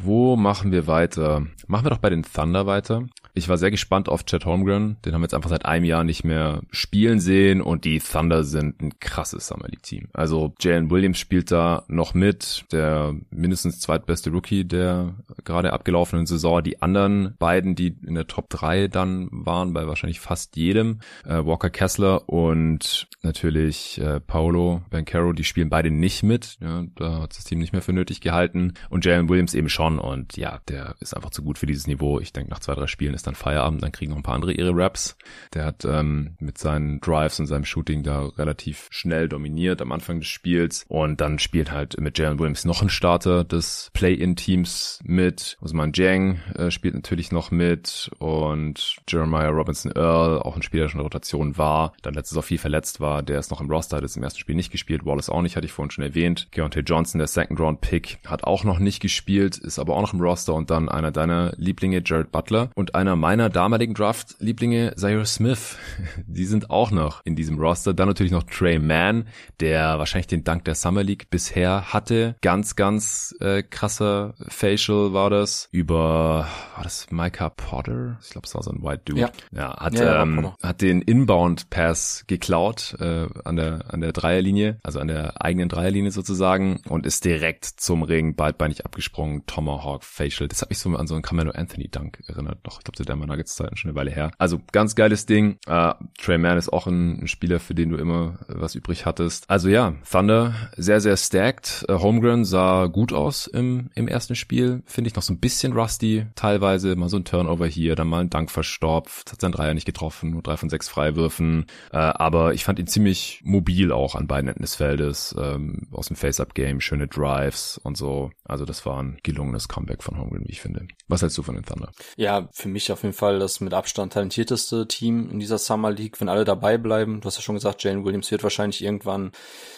Wo 0.02 0.36
machen 0.36 0.72
wir 0.72 0.86
weiter? 0.86 1.46
Machen 1.66 1.86
wir 1.86 1.90
doch 1.90 1.98
bei 1.98 2.10
den 2.10 2.22
Thunder 2.22 2.66
weiter. 2.66 3.06
Ich 3.34 3.50
war 3.50 3.58
sehr 3.58 3.70
gespannt 3.70 4.08
auf 4.08 4.24
Chad 4.24 4.46
Holmgren. 4.46 4.96
Den 5.04 5.12
haben 5.12 5.20
wir 5.20 5.26
jetzt 5.26 5.34
einfach 5.34 5.50
seit 5.50 5.66
einem 5.66 5.84
Jahr 5.84 6.04
nicht 6.04 6.24
mehr 6.24 6.62
spielen 6.70 7.20
sehen 7.20 7.60
und 7.60 7.84
die 7.84 7.98
Thunder 7.98 8.44
sind 8.44 8.80
ein 8.80 8.98
krasses 8.98 9.46
Summer 9.46 9.68
League 9.68 9.82
Team. 9.82 10.08
Also 10.14 10.54
Jalen 10.58 10.90
Williams 10.90 11.18
spielt 11.18 11.52
da 11.52 11.84
noch 11.88 12.14
mit, 12.14 12.64
der 12.72 13.14
mindestens 13.30 13.78
zweitbeste 13.80 14.30
Rookie 14.30 14.64
der 14.64 15.16
gerade 15.44 15.74
abgelaufenen 15.74 16.24
Saison. 16.24 16.62
Die 16.62 16.80
anderen 16.80 17.34
beiden, 17.38 17.74
die 17.74 17.94
in 18.06 18.14
der 18.14 18.26
Top 18.26 18.48
3 18.48 18.88
dann 18.88 19.28
waren, 19.30 19.74
bei 19.74 19.86
wahrscheinlich 19.86 20.20
fast 20.20 20.56
jedem, 20.56 21.00
äh, 21.26 21.44
Walker 21.44 21.68
Kessler 21.68 22.28
und 22.30 23.06
natürlich 23.22 24.00
äh, 24.00 24.20
Paolo 24.20 24.80
Bancaro, 24.88 25.34
die 25.34 25.44
spielen 25.44 25.68
beide 25.68 25.90
nicht 25.90 26.22
mit. 26.22 26.56
Ja, 26.62 26.84
da 26.94 27.20
hat 27.22 27.36
das 27.36 27.44
Team 27.44 27.58
nicht 27.58 27.72
mehr 27.74 27.82
für 27.82 27.92
nötig 27.92 28.22
gehalten 28.22 28.72
und 28.88 29.04
Jalen 29.04 29.28
Williams 29.28 29.52
eben 29.52 29.68
schon 29.68 29.85
und 29.86 30.36
ja, 30.36 30.60
der 30.68 30.96
ist 31.00 31.14
einfach 31.14 31.30
zu 31.30 31.42
gut 31.42 31.58
für 31.58 31.66
dieses 31.66 31.86
Niveau. 31.86 32.20
Ich 32.20 32.32
denke, 32.32 32.50
nach 32.50 32.58
zwei, 32.58 32.74
drei 32.74 32.86
Spielen 32.86 33.14
ist 33.14 33.26
dann 33.26 33.34
Feierabend, 33.34 33.82
dann 33.82 33.92
kriegen 33.92 34.10
noch 34.10 34.18
ein 34.18 34.22
paar 34.22 34.34
andere 34.34 34.52
ihre 34.52 34.72
Raps. 34.74 35.16
Der 35.54 35.64
hat 35.64 35.84
ähm, 35.84 36.36
mit 36.40 36.58
seinen 36.58 37.00
Drives 37.00 37.40
und 37.40 37.46
seinem 37.46 37.64
Shooting 37.64 38.02
da 38.02 38.26
relativ 38.26 38.88
schnell 38.90 39.28
dominiert 39.28 39.80
am 39.80 39.92
Anfang 39.92 40.20
des 40.20 40.28
Spiels 40.28 40.84
und 40.88 41.20
dann 41.20 41.38
spielt 41.38 41.70
halt 41.70 42.00
mit 42.00 42.18
Jalen 42.18 42.38
Williams 42.38 42.64
noch 42.64 42.82
ein 42.82 42.88
Starter 42.88 43.44
des 43.44 43.90
Play-In-Teams 43.94 45.00
mit. 45.04 45.56
Usman 45.60 45.92
Jang 45.94 46.40
äh, 46.54 46.70
spielt 46.70 46.94
natürlich 46.94 47.32
noch 47.32 47.50
mit 47.50 48.10
und 48.18 48.96
Jeremiah 49.08 49.48
Robinson 49.48 49.92
Earl, 49.92 50.40
auch 50.40 50.56
ein 50.56 50.62
Spieler, 50.62 50.84
der 50.84 50.90
schon 50.90 51.00
in 51.00 51.06
Rotation 51.06 51.56
war, 51.58 51.92
dann 52.02 52.14
letztes 52.14 52.36
auch 52.36 52.44
viel 52.44 52.58
verletzt 52.58 53.00
war, 53.00 53.22
der 53.22 53.38
ist 53.38 53.50
noch 53.50 53.60
im 53.60 53.70
Roster, 53.70 53.96
hat 53.96 54.02
jetzt 54.02 54.16
im 54.16 54.22
ersten 54.22 54.40
Spiel 54.40 54.54
nicht 54.54 54.72
gespielt. 54.72 55.04
Wallace 55.04 55.30
auch 55.30 55.42
nicht, 55.42 55.56
hatte 55.56 55.66
ich 55.66 55.72
vorhin 55.72 55.90
schon 55.90 56.04
erwähnt. 56.04 56.48
Keontae 56.50 56.80
Johnson, 56.80 57.18
der 57.18 57.28
Second-Round-Pick, 57.28 58.18
hat 58.26 58.44
auch 58.44 58.64
noch 58.64 58.78
nicht 58.78 59.00
gespielt, 59.00 59.58
ist 59.58 59.75
aber 59.78 59.94
auch 59.94 60.02
noch 60.02 60.12
im 60.12 60.20
Roster 60.20 60.54
und 60.54 60.70
dann 60.70 60.88
einer 60.88 61.10
deiner 61.10 61.52
Lieblinge, 61.56 62.02
Jared 62.04 62.32
Butler 62.32 62.70
und 62.74 62.94
einer 62.94 63.16
meiner 63.16 63.48
damaligen 63.48 63.94
Draft-Lieblinge, 63.94 64.94
Zaire 64.96 65.24
Smith. 65.26 65.76
Die 66.26 66.44
sind 66.44 66.70
auch 66.70 66.90
noch 66.90 67.20
in 67.24 67.36
diesem 67.36 67.58
Roster. 67.58 67.94
Dann 67.94 68.08
natürlich 68.08 68.32
noch 68.32 68.44
Trey 68.44 68.78
Mann, 68.78 69.26
der 69.60 69.98
wahrscheinlich 69.98 70.26
den 70.26 70.44
Dank 70.44 70.64
der 70.64 70.74
Summer 70.74 71.02
League 71.02 71.30
bisher 71.30 71.92
hatte. 71.92 72.36
Ganz, 72.42 72.76
ganz 72.76 73.34
äh, 73.40 73.62
krasser 73.62 74.34
Facial 74.48 75.12
war 75.12 75.30
das. 75.30 75.68
Über, 75.72 76.46
war 76.74 76.82
das 76.82 77.10
Micah 77.10 77.50
Potter? 77.50 78.18
Ich 78.22 78.30
glaube, 78.30 78.46
es 78.46 78.54
war 78.54 78.62
so 78.62 78.70
ein 78.70 78.82
White 78.82 79.02
Dude. 79.06 79.20
Ja, 79.20 79.30
ja 79.52 79.76
hat, 79.76 79.94
ja, 79.94 80.22
ähm, 80.22 80.52
hat 80.62 80.82
den 80.82 81.02
Inbound-Pass 81.02 82.24
geklaut 82.26 82.96
äh, 83.00 83.26
an 83.44 83.56
der 83.56 83.86
an 83.88 84.00
der 84.00 84.12
Dreierlinie, 84.12 84.78
also 84.82 85.00
an 85.00 85.08
der 85.08 85.42
eigenen 85.42 85.68
Dreierlinie 85.68 86.10
sozusagen 86.10 86.80
und 86.88 87.06
ist 87.06 87.24
direkt 87.24 87.64
zum 87.64 88.02
Ring 88.02 88.34
beidbeinig 88.36 88.84
abgesprungen. 88.84 89.46
Tomahawk 89.66 90.04
Facial. 90.04 90.48
Das 90.48 90.62
hat 90.62 90.70
mich 90.70 90.78
so 90.78 90.90
an 90.90 91.06
so 91.08 91.14
einen 91.14 91.22
Camelo 91.22 91.50
Anthony 91.50 91.88
Dunk 91.88 92.22
erinnert. 92.28 92.58
Doch, 92.62 92.78
ich 92.78 92.84
glaube, 92.84 93.04
der 93.04 93.16
mal 93.16 93.26
Nuggets 93.26 93.56
Zeiten 93.56 93.76
schon 93.76 93.90
eine 93.90 93.98
Weile 93.98 94.12
her. 94.12 94.30
Also 94.38 94.60
ganz 94.70 94.94
geiles 94.94 95.26
Ding. 95.26 95.58
Uh, 95.68 95.92
Trey 96.18 96.38
Mann 96.38 96.56
ist 96.56 96.72
auch 96.72 96.86
ein, 96.86 97.22
ein, 97.22 97.26
Spieler, 97.26 97.58
für 97.58 97.74
den 97.74 97.90
du 97.90 97.96
immer 97.96 98.38
was 98.46 98.76
übrig 98.76 99.06
hattest. 99.06 99.50
Also 99.50 99.68
ja, 99.68 99.94
Thunder 100.08 100.54
sehr, 100.76 101.00
sehr 101.00 101.16
stacked. 101.16 101.84
Uh, 101.88 101.98
Holmgren 102.00 102.44
sah 102.44 102.86
gut 102.86 103.12
aus 103.12 103.48
im, 103.48 103.90
im 103.96 104.06
ersten 104.06 104.36
Spiel. 104.36 104.82
Finde 104.86 105.08
ich 105.08 105.16
noch 105.16 105.22
so 105.22 105.32
ein 105.32 105.40
bisschen 105.40 105.72
rusty 105.72 106.26
teilweise. 106.36 106.94
Mal 106.94 107.08
so 107.08 107.16
ein 107.16 107.24
Turnover 107.24 107.66
hier, 107.66 107.96
dann 107.96 108.08
mal 108.08 108.20
ein 108.20 108.30
Dank 108.30 108.52
verstopft, 108.52 109.32
hat 109.32 109.40
sein 109.40 109.52
Dreier 109.52 109.74
nicht 109.74 109.86
getroffen, 109.86 110.30
nur 110.30 110.42
drei 110.42 110.56
von 110.56 110.70
sechs 110.70 110.88
Freiwürfen. 110.88 111.66
Uh, 111.92 111.96
aber 111.96 112.54
ich 112.54 112.64
fand 112.64 112.78
ihn 112.78 112.86
ziemlich 112.86 113.40
mobil 113.44 113.90
auch 113.90 114.14
an 114.14 114.28
beiden 114.28 114.48
Enden 114.48 114.62
des 114.62 114.76
Feldes. 114.76 115.34
Ähm, 115.36 115.88
aus 115.90 116.06
dem 116.06 116.16
Face-Up-Game, 116.16 116.80
schöne 116.80 117.08
Drives 117.08 117.78
und 117.78 117.96
so. 117.96 118.30
Also 118.44 118.64
das 118.64 118.86
war 118.86 119.02
ein 119.02 119.18
gelungenes 119.56 119.68
Comeback 119.68 120.02
von 120.02 120.18
Holmgren, 120.18 120.44
wie 120.44 120.52
ich 120.52 120.60
finde. 120.60 120.86
Was 121.08 121.22
hältst 121.22 121.38
du 121.38 121.42
von 121.42 121.54
den 121.54 121.64
Thunder? 121.64 121.90
Ja, 122.16 122.48
für 122.52 122.68
mich 122.68 122.92
auf 122.92 123.02
jeden 123.02 123.14
Fall 123.14 123.38
das 123.38 123.60
mit 123.60 123.74
Abstand 123.74 124.12
talentierteste 124.12 124.86
Team 124.86 125.30
in 125.30 125.40
dieser 125.40 125.58
Summer 125.58 125.90
League, 125.90 126.20
wenn 126.20 126.28
alle 126.28 126.44
dabei 126.44 126.78
bleiben. 126.78 127.20
Du 127.20 127.26
hast 127.26 127.36
ja 127.36 127.42
schon 127.42 127.54
gesagt, 127.54 127.82
Jane 127.82 128.04
Williams 128.04 128.30
wird 128.30 128.42
wahrscheinlich 128.42 128.82
irgendwann 128.82 129.32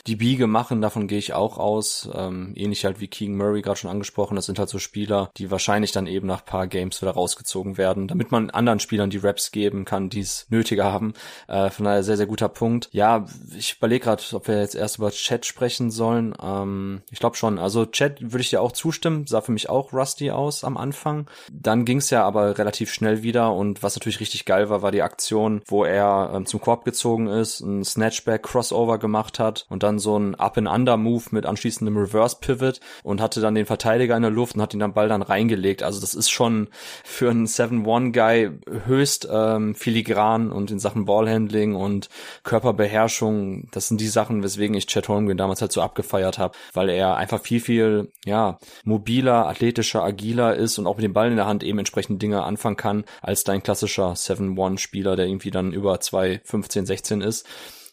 die 0.07 0.16
Biege 0.16 0.47
machen, 0.47 0.83
davon 0.83 1.07
gehe 1.07 1.18
ich 1.18 1.33
auch 1.33 1.59
aus. 1.59 2.09
Ähm, 2.12 2.53
ähnlich 2.57 2.85
halt 2.85 3.01
wie 3.01 3.09
Keegan 3.09 3.37
Murray 3.37 3.62
gerade 3.62 3.79
schon 3.79 3.91
angesprochen, 3.91 4.37
das 4.37 4.47
sind 4.47 4.59
halt 4.59 4.68
so 4.68 4.79
Spieler, 4.79 5.31
die 5.37 5.51
wahrscheinlich 5.51 5.93
dann 5.93 6.07
eben 6.07 6.26
nach 6.26 6.45
paar 6.45 6.66
Games 6.66 7.01
wieder 7.01 7.12
rausgezogen 7.12 7.79
werden, 7.79 8.09
damit 8.09 8.31
man 8.31 8.51
anderen 8.51 8.81
Spielern 8.81 9.11
die 9.11 9.18
Raps 9.18 9.53
geben 9.53 9.85
kann, 9.85 10.09
die 10.11 10.20
es 10.20 10.47
nötiger 10.51 10.85
haben. 10.85 11.14
Äh, 11.47 11.70
von 11.70 11.85
daher 11.85 12.03
sehr, 12.03 12.16
sehr 12.16 12.26
guter 12.26 12.49
Punkt. 12.49 12.89
Ja, 12.93 13.26
ich 13.57 13.76
überlege 13.79 14.05
gerade, 14.05 14.22
ob 14.33 14.49
wir 14.49 14.61
jetzt 14.61 14.74
erst 14.74 14.99
über 14.99 15.11
Chat 15.11 15.47
sprechen 15.47 15.91
sollen. 15.91 16.35
Ähm, 16.41 17.03
ich 17.11 17.18
glaube 17.18 17.37
schon. 17.37 17.59
Also 17.59 17.87
Chat 17.87 18.20
würde 18.20 18.41
ich 18.41 18.51
dir 18.51 18.62
auch 18.62 18.72
zustimmen, 18.72 19.26
sah 19.26 19.41
für 19.41 19.53
mich 19.53 19.67
auch 19.68 19.92
rusty 19.92 20.30
aus 20.30 20.64
am 20.64 20.76
Anfang. 20.76 21.26
Dann 21.52 21.84
ging 21.84 21.98
es 21.98 22.10
ja 22.10 22.24
aber 22.24 22.58
relativ 22.58 22.92
schnell 22.92 23.22
wieder 23.22 23.52
und 23.52 23.82
was 23.82 23.96
natürlich 23.96 24.20
richtig 24.20 24.44
geil 24.44 24.70
war, 24.70 24.82
war 24.82 24.92
die 24.92 25.02
Aktion, 25.02 25.62
wo 25.66 25.84
er 25.84 26.30
ähm, 26.34 26.46
zum 26.46 26.60
Korb 26.60 26.84
gezogen 26.84 27.28
ist, 27.28 27.60
ein 27.60 27.84
Snatchback 27.84 28.42
Crossover 28.42 28.98
gemacht 28.98 29.38
hat 29.38 29.66
und 29.68 29.82
dann 29.82 29.98
so 29.98 30.18
ein 30.18 30.34
Up-and-Under-Move 30.34 31.24
mit 31.30 31.46
anschließendem 31.46 31.96
Reverse-Pivot 31.96 32.80
und 33.02 33.20
hatte 33.20 33.40
dann 33.40 33.54
den 33.54 33.66
Verteidiger 33.66 34.16
in 34.16 34.22
der 34.22 34.30
Luft 34.30 34.54
und 34.54 34.62
hat 34.62 34.74
ihn 34.74 34.80
dann 34.80 34.94
Ball 34.94 35.08
dann 35.08 35.22
reingelegt. 35.22 35.82
Also 35.82 36.00
das 36.00 36.14
ist 36.14 36.30
schon 36.30 36.68
für 37.04 37.30
einen 37.30 37.46
7-1-Guy 37.46 38.50
höchst 38.86 39.28
ähm, 39.30 39.74
filigran 39.74 40.50
und 40.52 40.70
in 40.70 40.78
Sachen 40.78 41.04
Ballhandling 41.04 41.74
und 41.74 42.08
Körperbeherrschung, 42.42 43.68
das 43.72 43.88
sind 43.88 44.00
die 44.00 44.08
Sachen, 44.08 44.42
weswegen 44.42 44.76
ich 44.76 44.86
Chad 44.86 45.08
Holmgren 45.08 45.36
damals 45.36 45.60
halt 45.60 45.72
so 45.72 45.82
abgefeiert 45.82 46.38
habe, 46.38 46.56
weil 46.72 46.88
er 46.88 47.16
einfach 47.16 47.40
viel, 47.40 47.60
viel, 47.60 48.12
ja, 48.24 48.58
mobiler, 48.84 49.46
athletischer, 49.59 50.04
agiler 50.04 50.54
ist 50.54 50.78
und 50.78 50.86
auch 50.86 50.96
mit 50.96 51.04
dem 51.04 51.12
Ball 51.12 51.30
in 51.30 51.36
der 51.36 51.46
Hand 51.46 51.64
eben 51.64 51.78
entsprechend 51.78 52.22
Dinge 52.22 52.44
anfangen 52.44 52.76
kann, 52.76 53.04
als 53.20 53.44
dein 53.44 53.62
klassischer 53.62 54.12
7-1-Spieler, 54.12 55.16
der 55.16 55.26
irgendwie 55.26 55.50
dann 55.50 55.72
über 55.72 56.00
2, 56.00 56.40
15, 56.44 56.86
16 56.86 57.20
ist. 57.20 57.46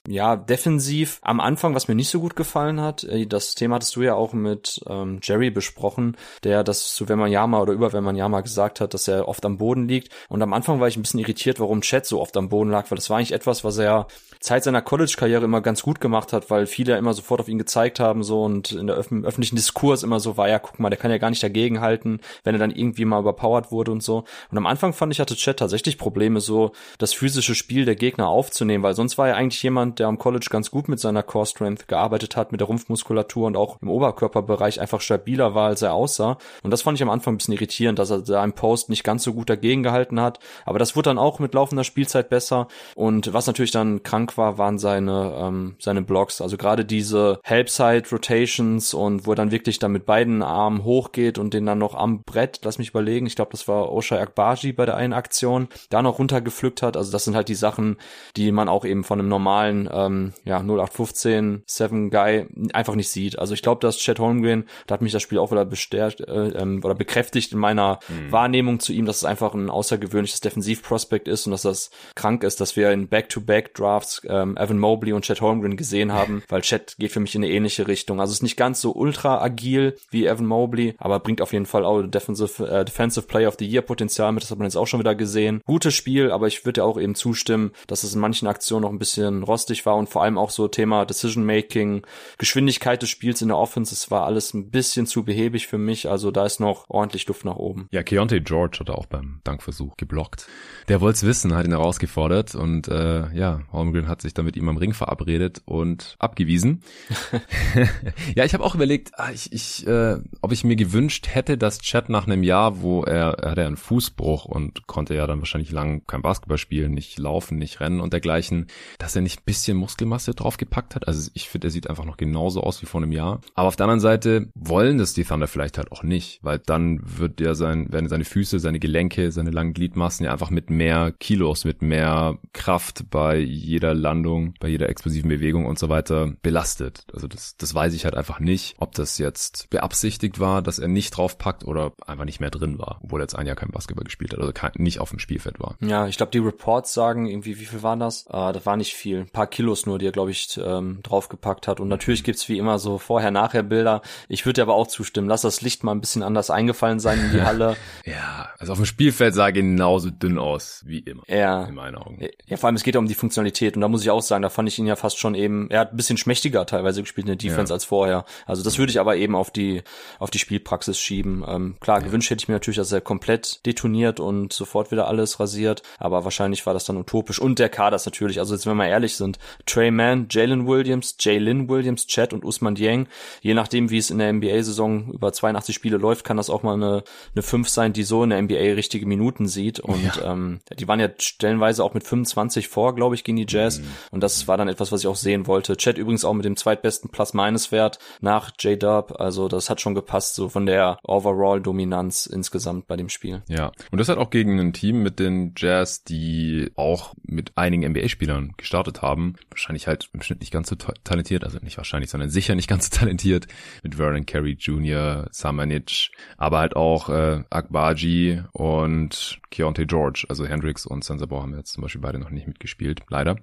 Ja, 0.07 0.35
defensiv 0.35 1.17
am 1.23 1.39
Anfang, 1.39 1.73
was 1.73 1.87
mir 1.87 1.95
nicht 1.95 2.09
so 2.09 2.19
gut 2.19 2.35
gefallen 2.35 2.79
hat, 2.79 3.03
äh, 3.05 3.25
das 3.25 3.55
Thema 3.55 3.75
hattest 3.75 3.95
du 3.95 4.03
ja 4.03 4.13
auch 4.13 4.33
mit 4.33 4.79
ähm, 4.87 5.19
Jerry 5.23 5.49
besprochen, 5.49 6.15
der 6.43 6.63
das 6.63 6.93
zu 6.93 7.09
Wemanyama 7.09 7.59
oder 7.59 7.73
über 7.73 7.91
Wemanyama 7.91 8.41
gesagt 8.41 8.81
hat, 8.81 8.93
dass 8.93 9.07
er 9.07 9.27
oft 9.27 9.43
am 9.45 9.57
Boden 9.57 9.87
liegt. 9.87 10.13
Und 10.29 10.43
am 10.43 10.53
Anfang 10.53 10.79
war 10.79 10.87
ich 10.87 10.95
ein 10.95 11.01
bisschen 11.01 11.21
irritiert, 11.21 11.59
warum 11.59 11.81
Chat 11.81 12.05
so 12.05 12.21
oft 12.21 12.37
am 12.37 12.49
Boden 12.49 12.69
lag, 12.69 12.91
weil 12.91 12.97
das 12.97 13.09
war 13.09 13.17
eigentlich 13.17 13.31
etwas, 13.31 13.63
was 13.63 13.79
er 13.79 14.05
Zeit 14.45 14.63
seiner 14.63 14.83
College-Karriere 14.83 15.43
immer 15.43 15.61
ganz 15.61 15.81
gut 15.81 15.99
gemacht 15.99 16.31
hat, 16.31 16.51
weil 16.51 16.67
viele 16.67 16.95
immer 16.97 17.15
sofort 17.15 17.41
auf 17.41 17.47
ihn 17.47 17.57
gezeigt 17.57 17.99
haben 17.99 18.23
so 18.23 18.43
und 18.43 18.73
in 18.73 18.85
der 18.85 18.95
öf 18.95 19.11
öffentlichen 19.11 19.55
Diskurs 19.55 20.03
immer 20.03 20.19
so 20.19 20.37
war, 20.37 20.47
ja, 20.47 20.59
guck 20.59 20.79
mal, 20.79 20.91
der 20.91 20.99
kann 20.99 21.09
ja 21.09 21.17
gar 21.17 21.31
nicht 21.31 21.41
dagegenhalten, 21.41 22.19
wenn 22.43 22.53
er 22.53 22.59
dann 22.59 22.69
irgendwie 22.69 23.05
mal 23.05 23.19
überpowered 23.19 23.71
wurde 23.71 23.91
und 23.91 24.03
so. 24.03 24.23
Und 24.51 24.57
am 24.57 24.67
Anfang 24.67 24.93
fand 24.93 25.11
ich, 25.11 25.19
hatte 25.19 25.35
Chat 25.35 25.57
tatsächlich 25.57 25.97
Probleme, 25.97 26.41
so 26.41 26.73
das 26.99 27.13
physische 27.13 27.55
Spiel 27.55 27.85
der 27.85 27.95
Gegner 27.95 28.27
aufzunehmen, 28.27 28.83
weil 28.83 28.93
sonst 28.93 29.17
war 29.17 29.27
er 29.27 29.35
eigentlich 29.35 29.63
jemand, 29.63 29.97
der 29.97 30.07
am 30.07 30.19
College 30.19 30.47
ganz 30.51 30.69
gut 30.69 30.89
mit 30.89 30.99
seiner 30.99 31.23
Core 31.23 31.47
Strength 31.47 31.87
gearbeitet 31.87 32.35
hat, 32.35 32.51
mit 32.51 32.61
der 32.61 32.67
Rumpfmuskulatur 32.67 33.47
und 33.47 33.57
auch 33.57 33.81
im 33.81 33.89
Oberkörperbereich 33.89 34.79
einfach 34.79 35.01
stabiler 35.01 35.55
war, 35.55 35.69
als 35.69 35.81
er 35.81 35.93
aussah. 35.93 36.37
Und 36.61 36.69
das 36.69 36.83
fand 36.83 36.99
ich 36.99 37.03
am 37.03 37.09
Anfang 37.09 37.33
ein 37.33 37.37
bisschen 37.37 37.55
irritierend, 37.55 37.97
dass 37.97 38.11
er 38.11 38.19
da 38.19 38.43
im 38.43 38.53
Post 38.53 38.89
nicht 38.89 39.03
ganz 39.03 39.23
so 39.23 39.33
gut 39.33 39.49
dagegen 39.49 39.81
gehalten 39.81 40.21
hat. 40.21 40.39
Aber 40.65 40.77
das 40.77 40.95
wurde 40.95 41.09
dann 41.09 41.17
auch 41.17 41.39
mit 41.39 41.55
laufender 41.55 41.83
Spielzeit 41.83 42.29
besser. 42.29 42.67
Und 42.93 43.33
was 43.33 43.47
natürlich 43.47 43.71
dann 43.71 44.03
krank 44.03 44.34
war, 44.37 44.57
waren 44.57 44.77
seine, 44.77 45.33
ähm, 45.37 45.75
seine 45.79 46.01
Blocks. 46.01 46.41
Also 46.41 46.57
gerade 46.57 46.85
diese 46.85 47.39
Helpside 47.43 48.03
Rotations 48.11 48.93
und 48.93 49.25
wo 49.25 49.31
er 49.31 49.35
dann 49.35 49.51
wirklich 49.51 49.79
dann 49.79 49.91
mit 49.91 50.05
beiden 50.05 50.41
Armen 50.41 50.83
hochgeht 50.83 51.37
und 51.37 51.53
den 51.53 51.65
dann 51.65 51.79
noch 51.79 51.95
am 51.95 52.23
Brett, 52.23 52.59
lass 52.63 52.77
mich 52.77 52.89
überlegen, 52.89 53.25
ich 53.25 53.35
glaube, 53.35 53.51
das 53.51 53.67
war 53.67 53.91
Oshai 53.91 54.19
Akbaji 54.19 54.73
bei 54.73 54.85
der 54.85 54.95
einen 54.95 55.13
Aktion, 55.13 55.67
da 55.89 56.01
noch 56.01 56.19
runtergepflückt 56.19 56.81
hat. 56.81 56.97
Also 56.97 57.11
das 57.11 57.23
sind 57.23 57.35
halt 57.35 57.49
die 57.49 57.55
Sachen, 57.55 57.97
die 58.35 58.51
man 58.51 58.69
auch 58.69 58.85
eben 58.85 59.03
von 59.03 59.19
einem 59.19 59.29
normalen 59.29 59.89
ähm, 59.91 60.33
ja, 60.43 60.59
0815 60.59 61.63
Seven 61.65 62.09
Guy 62.09 62.47
einfach 62.73 62.95
nicht 62.95 63.09
sieht. 63.09 63.39
Also 63.39 63.53
ich 63.53 63.61
glaube, 63.61 63.81
dass 63.81 63.97
Chad 63.97 64.19
Holmgren, 64.19 64.65
da 64.87 64.93
hat 64.93 65.01
mich 65.01 65.11
das 65.11 65.21
Spiel 65.21 65.39
auch 65.39 65.51
wieder 65.51 65.65
bestärkt 65.65 66.21
äh, 66.21 66.49
ähm, 66.49 66.81
oder 66.83 66.95
bekräftigt 66.95 67.53
in 67.53 67.59
meiner 67.59 67.99
mhm. 68.07 68.31
Wahrnehmung 68.31 68.79
zu 68.79 68.93
ihm, 68.93 69.05
dass 69.05 69.17
es 69.17 69.25
einfach 69.25 69.53
ein 69.53 69.69
außergewöhnliches 69.69 70.41
Defensivprospekt 70.41 71.27
ist 71.27 71.45
und 71.45 71.51
dass 71.51 71.63
das 71.63 71.89
krank 72.15 72.43
ist, 72.43 72.61
dass 72.61 72.75
wir 72.75 72.91
in 72.91 73.07
Back-to-Back-Drafts 73.07 74.14
ähm, 74.27 74.57
Evan 74.57 74.79
Mobley 74.79 75.13
und 75.13 75.23
Chad 75.25 75.41
Holmgren 75.41 75.77
gesehen 75.77 76.11
haben, 76.11 76.43
weil 76.49 76.61
Chad 76.61 76.95
geht 76.97 77.11
für 77.11 77.19
mich 77.19 77.35
in 77.35 77.43
eine 77.43 77.53
ähnliche 77.53 77.87
Richtung. 77.87 78.19
Also 78.19 78.33
ist 78.33 78.43
nicht 78.43 78.57
ganz 78.57 78.81
so 78.81 78.93
ultra 78.93 79.41
agil 79.41 79.97
wie 80.09 80.25
Evan 80.25 80.45
Mobley, 80.45 80.95
aber 80.97 81.19
bringt 81.19 81.41
auf 81.41 81.53
jeden 81.53 81.65
Fall 81.65 81.85
auch 81.85 82.01
Defensive, 82.03 82.65
äh, 82.67 82.85
Defensive 82.85 83.27
Player 83.27 83.47
of 83.47 83.55
the 83.59 83.67
Year 83.67 83.81
Potenzial 83.81 84.31
mit, 84.31 84.43
das 84.43 84.51
hat 84.51 84.57
man 84.57 84.65
jetzt 84.65 84.75
auch 84.75 84.87
schon 84.87 84.99
wieder 84.99 85.15
gesehen. 85.15 85.61
Gutes 85.65 85.93
Spiel, 85.93 86.31
aber 86.31 86.47
ich 86.47 86.65
würde 86.65 86.81
ja 86.81 86.85
auch 86.85 86.99
eben 86.99 87.15
zustimmen, 87.15 87.71
dass 87.87 88.03
es 88.03 88.13
in 88.13 88.21
manchen 88.21 88.47
Aktionen 88.47 88.83
noch 88.83 88.91
ein 88.91 88.99
bisschen 88.99 89.43
rostig 89.43 89.85
war 89.85 89.95
und 89.95 90.09
vor 90.09 90.23
allem 90.23 90.37
auch 90.37 90.49
so 90.49 90.67
Thema 90.67 91.05
Decision 91.05 91.45
Making, 91.45 92.03
Geschwindigkeit 92.37 93.01
des 93.01 93.09
Spiels 93.09 93.41
in 93.41 93.49
der 93.49 93.57
Offense, 93.57 93.93
es 93.93 94.11
war 94.11 94.25
alles 94.25 94.53
ein 94.53 94.69
bisschen 94.69 95.05
zu 95.07 95.23
behäbig 95.23 95.67
für 95.67 95.77
mich, 95.77 96.09
also 96.09 96.31
da 96.31 96.45
ist 96.45 96.59
noch 96.59 96.85
ordentlich 96.89 97.27
Luft 97.27 97.45
nach 97.45 97.55
oben. 97.55 97.87
Ja, 97.91 98.03
Keontae 98.03 98.41
George 98.41 98.77
hat 98.79 98.89
auch 98.89 99.05
beim 99.05 99.41
Dankversuch 99.43 99.97
geblockt. 99.97 100.47
Der 100.87 101.01
wollte 101.01 101.17
es 101.17 101.25
wissen, 101.25 101.55
hat 101.55 101.65
ihn 101.65 101.71
herausgefordert 101.71 102.55
und 102.55 102.87
äh, 102.87 103.33
ja, 103.33 103.61
Holmgren 103.71 104.04
hat 104.07 104.21
sich 104.21 104.33
dann 104.33 104.45
mit 104.45 104.55
ihm 104.57 104.69
am 104.69 104.77
Ring 104.77 104.93
verabredet 104.93 105.61
und 105.65 106.15
abgewiesen. 106.19 106.81
ja, 108.35 108.45
ich 108.45 108.53
habe 108.53 108.63
auch 108.63 108.75
überlegt, 108.75 109.11
ah, 109.17 109.31
ich, 109.31 109.51
ich, 109.51 109.85
äh, 109.87 110.17
ob 110.41 110.51
ich 110.51 110.63
mir 110.63 110.75
gewünscht 110.75 111.27
hätte, 111.31 111.57
dass 111.57 111.79
Chad 111.79 112.09
nach 112.09 112.27
einem 112.27 112.43
Jahr, 112.43 112.81
wo 112.81 113.03
er, 113.03 113.39
er 113.39 113.51
hatte 113.51 113.65
einen 113.65 113.77
Fußbruch 113.77 114.45
und 114.45 114.87
konnte 114.87 115.15
ja 115.15 115.27
dann 115.27 115.39
wahrscheinlich 115.39 115.71
lang 115.71 116.05
kein 116.07 116.21
Basketball 116.21 116.57
spielen, 116.57 116.93
nicht 116.93 117.17
laufen, 117.19 117.57
nicht 117.57 117.79
rennen 117.79 117.99
und 117.99 118.13
dergleichen, 118.13 118.67
dass 118.97 119.15
er 119.15 119.21
nicht 119.21 119.41
ein 119.41 119.45
bisschen 119.45 119.77
Muskelmasse 119.77 120.33
draufgepackt 120.33 120.95
hat. 120.95 121.07
Also 121.07 121.29
ich 121.33 121.49
finde, 121.49 121.67
er 121.67 121.71
sieht 121.71 121.89
einfach 121.89 122.05
noch 122.05 122.17
genauso 122.17 122.61
aus 122.61 122.81
wie 122.81 122.85
vor 122.85 123.01
einem 123.01 123.11
Jahr. 123.11 123.41
Aber 123.53 123.67
auf 123.67 123.75
der 123.75 123.85
anderen 123.85 123.99
Seite 123.99 124.49
wollen 124.55 124.97
das 124.97 125.13
die 125.13 125.23
Thunder 125.23 125.47
vielleicht 125.47 125.77
halt 125.77 125.91
auch 125.91 126.03
nicht, 126.03 126.39
weil 126.43 126.59
dann 126.59 126.99
wird 127.03 127.41
ja 127.41 127.55
sein, 127.55 127.91
werden 127.91 128.09
seine 128.09 128.25
Füße, 128.25 128.59
seine 128.59 128.79
Gelenke, 128.79 129.31
seine 129.31 129.51
langen 129.51 129.73
Gliedmassen 129.73 130.25
ja 130.25 130.31
einfach 130.31 130.49
mit 130.49 130.69
mehr 130.69 131.11
Kilos, 131.19 131.65
mit 131.65 131.81
mehr 131.81 132.37
Kraft 132.53 133.09
bei 133.09 133.37
jeder 133.37 133.93
Landung, 133.95 134.53
bei 134.59 134.67
jeder 134.67 134.89
explosiven 134.89 135.29
Bewegung 135.29 135.65
und 135.65 135.79
so 135.79 135.89
weiter 135.89 136.33
belastet. 136.41 137.05
Also 137.13 137.27
das, 137.27 137.57
das 137.57 137.73
weiß 137.73 137.93
ich 137.93 138.05
halt 138.05 138.15
einfach 138.15 138.39
nicht, 138.39 138.75
ob 138.77 138.93
das 138.93 139.17
jetzt 139.17 139.69
beabsichtigt 139.69 140.39
war, 140.39 140.61
dass 140.61 140.79
er 140.79 140.87
nicht 140.87 141.11
draufpackt 141.11 141.65
oder 141.65 141.93
einfach 142.05 142.25
nicht 142.25 142.39
mehr 142.39 142.51
drin 142.51 142.79
war, 142.79 142.99
obwohl 143.03 143.21
er 143.21 143.23
jetzt 143.23 143.35
ein 143.35 143.47
Jahr 143.47 143.55
kein 143.55 143.69
Basketball 143.69 144.03
gespielt 144.05 144.33
hat, 144.33 144.39
also 144.39 144.53
kein, 144.53 144.71
nicht 144.77 144.99
auf 144.99 145.09
dem 145.09 145.19
Spielfeld 145.19 145.59
war. 145.59 145.75
Ja, 145.81 146.07
ich 146.07 146.17
glaube, 146.17 146.31
die 146.31 146.39
Reports 146.39 146.93
sagen 146.93 147.25
irgendwie, 147.25 147.59
wie 147.59 147.65
viel 147.65 147.83
waren 147.83 147.99
das? 147.99 148.25
Äh, 148.27 148.53
das 148.53 148.65
war 148.65 148.77
nicht 148.77 148.93
viel. 148.93 149.21
Ein 149.21 149.29
paar 149.29 149.47
Kilos 149.47 149.85
nur, 149.85 149.99
die 149.99 150.07
er, 150.07 150.11
glaube 150.11 150.31
ich, 150.31 150.59
ähm, 150.63 150.99
draufgepackt 151.03 151.67
hat. 151.67 151.79
Und 151.79 151.87
natürlich 151.87 152.23
gibt's 152.23 152.47
wie 152.49 152.57
immer 152.57 152.79
so 152.79 152.97
Vorher-Nachher-Bilder. 152.97 154.01
Ich 154.27 154.45
würde 154.45 154.55
dir 154.55 154.61
aber 154.63 154.75
auch 154.75 154.87
zustimmen. 154.87 155.27
Lass 155.27 155.41
das 155.41 155.61
Licht 155.61 155.83
mal 155.83 155.91
ein 155.91 156.01
bisschen 156.01 156.23
anders 156.23 156.49
eingefallen 156.49 156.99
sein 156.99 157.19
in 157.19 157.31
die 157.31 157.41
Halle. 157.45 157.75
ja, 158.05 158.49
also 158.57 158.73
auf 158.73 158.79
dem 158.79 158.85
Spielfeld 158.85 159.33
sah 159.33 159.45
er 159.47 159.51
genauso 159.51 160.09
dünn 160.09 160.37
aus 160.37 160.83
wie 160.85 160.99
immer. 160.99 161.23
Ja. 161.27 161.65
In 161.65 161.75
meinen 161.75 161.95
Augen. 161.95 162.19
Ja, 162.45 162.57
vor 162.57 162.67
allem 162.67 162.75
es 162.75 162.83
geht 162.83 162.95
ja 162.95 162.99
um 162.99 163.07
die 163.07 163.13
Funktionalität. 163.13 163.75
Und 163.75 163.81
da 163.85 163.89
muss 163.89 164.01
ich 164.01 164.09
auch 164.09 164.23
sagen, 164.23 164.41
da 164.41 164.49
fand 164.49 164.67
ich 164.67 164.79
ihn 164.79 164.87
ja 164.87 164.95
fast 164.95 165.19
schon 165.19 165.35
eben, 165.35 165.69
er 165.69 165.81
hat 165.81 165.93
ein 165.93 165.95
bisschen 165.95 166.17
schmächtiger 166.17 166.65
teilweise 166.65 167.03
gespielt 167.03 167.27
in 167.27 167.37
der 167.37 167.49
Defense 167.51 167.69
ja. 167.69 167.75
als 167.75 167.85
vorher. 167.85 168.25
Also 168.47 168.63
das 168.63 168.79
würde 168.79 168.89
ich 168.89 168.99
aber 168.99 169.15
eben 169.15 169.35
auf 169.35 169.51
die, 169.51 169.83
auf 170.17 170.31
die 170.31 170.39
Spielpraxis 170.39 170.99
schieben. 170.99 171.45
Ähm, 171.47 171.75
klar, 171.79 171.99
ja. 171.99 172.05
gewünscht 172.07 172.31
hätte 172.31 172.41
ich 172.41 172.47
mir 172.47 172.55
natürlich, 172.55 172.77
dass 172.77 172.91
er 172.91 173.01
komplett 173.01 173.63
detoniert 173.67 174.19
und 174.19 174.53
sofort 174.53 174.89
wieder 174.89 175.07
alles 175.07 175.39
rasiert. 175.39 175.83
Aber 175.99 176.23
wahrscheinlich 176.23 176.65
war 176.65 176.73
das 176.73 176.85
dann 176.85 176.97
utopisch. 176.97 177.37
Und 177.37 177.59
der 177.59 177.69
Kader 177.69 177.95
ist 177.95 178.07
natürlich, 178.07 178.39
also 178.39 178.55
jetzt 178.55 178.65
wenn 178.65 178.75
wir 178.75 178.87
ehrlich 178.87 179.17
sind, 179.17 179.37
Trey 179.67 179.91
Mann, 179.91 180.29
Jalen 180.31 180.65
Williams, 180.65 181.15
Jalen 181.19 181.69
Williams, 181.69 182.07
Chad 182.07 182.33
und 182.33 182.43
Usman 182.43 182.73
Dieng. 182.73 183.07
Je 183.41 183.53
nachdem, 183.53 183.91
wie 183.91 183.99
es 183.99 184.09
in 184.09 184.17
der 184.17 184.33
NBA-Saison 184.33 185.11
über 185.13 185.31
82 185.31 185.75
Spiele 185.75 185.97
läuft, 185.97 186.25
kann 186.25 186.37
das 186.37 186.49
auch 186.49 186.63
mal 186.63 186.73
eine, 186.73 187.03
eine 187.35 187.43
5 187.43 187.69
sein, 187.69 187.93
die 187.93 188.01
so 188.01 188.23
in 188.23 188.31
der 188.31 188.41
NBA 188.41 188.73
richtige 188.73 189.05
Minuten 189.05 189.47
sieht. 189.47 189.79
Und 189.79 190.15
ja. 190.15 190.33
ähm, 190.33 190.61
die 190.75 190.87
waren 190.87 190.99
ja 190.99 191.09
stellenweise 191.19 191.83
auch 191.83 191.93
mit 191.93 192.03
25 192.03 192.67
vor, 192.67 192.95
glaube 192.95 193.13
ich, 193.13 193.23
gegen 193.23 193.37
die 193.37 193.45
Jazz. 193.47 193.74
Mhm. 193.79 193.87
Und 194.11 194.21
das 194.21 194.47
war 194.47 194.57
dann 194.57 194.67
etwas, 194.67 194.91
was 194.91 195.01
ich 195.01 195.07
auch 195.07 195.15
sehen 195.15 195.47
wollte. 195.47 195.77
Chad 195.77 195.97
übrigens 195.97 196.25
auch 196.25 196.33
mit 196.33 196.45
dem 196.45 196.55
zweitbesten 196.55 197.09
Plus-Minus-Wert 197.09 197.99
nach 198.21 198.51
J-Dub. 198.59 199.19
Also 199.19 199.47
das 199.47 199.69
hat 199.69 199.81
schon 199.81 199.95
gepasst, 199.95 200.35
so 200.35 200.49
von 200.49 200.65
der 200.65 200.97
Overall-Dominanz 201.03 202.25
insgesamt 202.25 202.87
bei 202.87 202.95
dem 202.95 203.09
Spiel. 203.09 203.41
Ja, 203.47 203.71
und 203.91 203.99
das 203.99 204.09
hat 204.09 204.17
auch 204.17 204.29
gegen 204.29 204.59
ein 204.59 204.73
Team 204.73 205.03
mit 205.03 205.19
den 205.19 205.53
Jazz, 205.57 206.03
die 206.03 206.71
auch 206.75 207.13
mit 207.23 207.51
einigen 207.55 207.89
NBA-Spielern 207.91 208.53
gestartet 208.57 209.01
haben. 209.01 209.35
Wahrscheinlich 209.49 209.87
halt 209.87 210.09
im 210.13 210.21
Schnitt 210.21 210.39
nicht 210.39 210.51
ganz 210.51 210.69
so 210.69 210.75
talentiert, 210.75 211.43
also 211.43 211.59
nicht 211.61 211.77
wahrscheinlich, 211.77 212.09
sondern 212.09 212.29
sicher 212.29 212.55
nicht 212.55 212.67
ganz 212.67 212.89
so 212.89 212.97
talentiert. 212.97 213.47
Mit 213.83 213.95
Vernon 213.95 214.25
Carey 214.25 214.57
Jr., 214.59 215.27
Samanic, 215.31 216.11
aber 216.37 216.59
halt 216.59 216.75
auch 216.75 217.09
äh, 217.09 217.43
Akbaji 217.49 218.43
und 218.51 219.39
Keontae 219.51 219.85
George. 219.85 220.25
Also 220.29 220.45
Hendricks 220.45 220.85
und 220.85 221.03
Sensabor 221.03 221.41
haben 221.41 221.55
jetzt 221.55 221.73
zum 221.73 221.81
Beispiel 221.81 222.01
beide 222.01 222.19
noch 222.19 222.29
nicht 222.29 222.47
mitgespielt, 222.47 223.01
leider. 223.09 223.37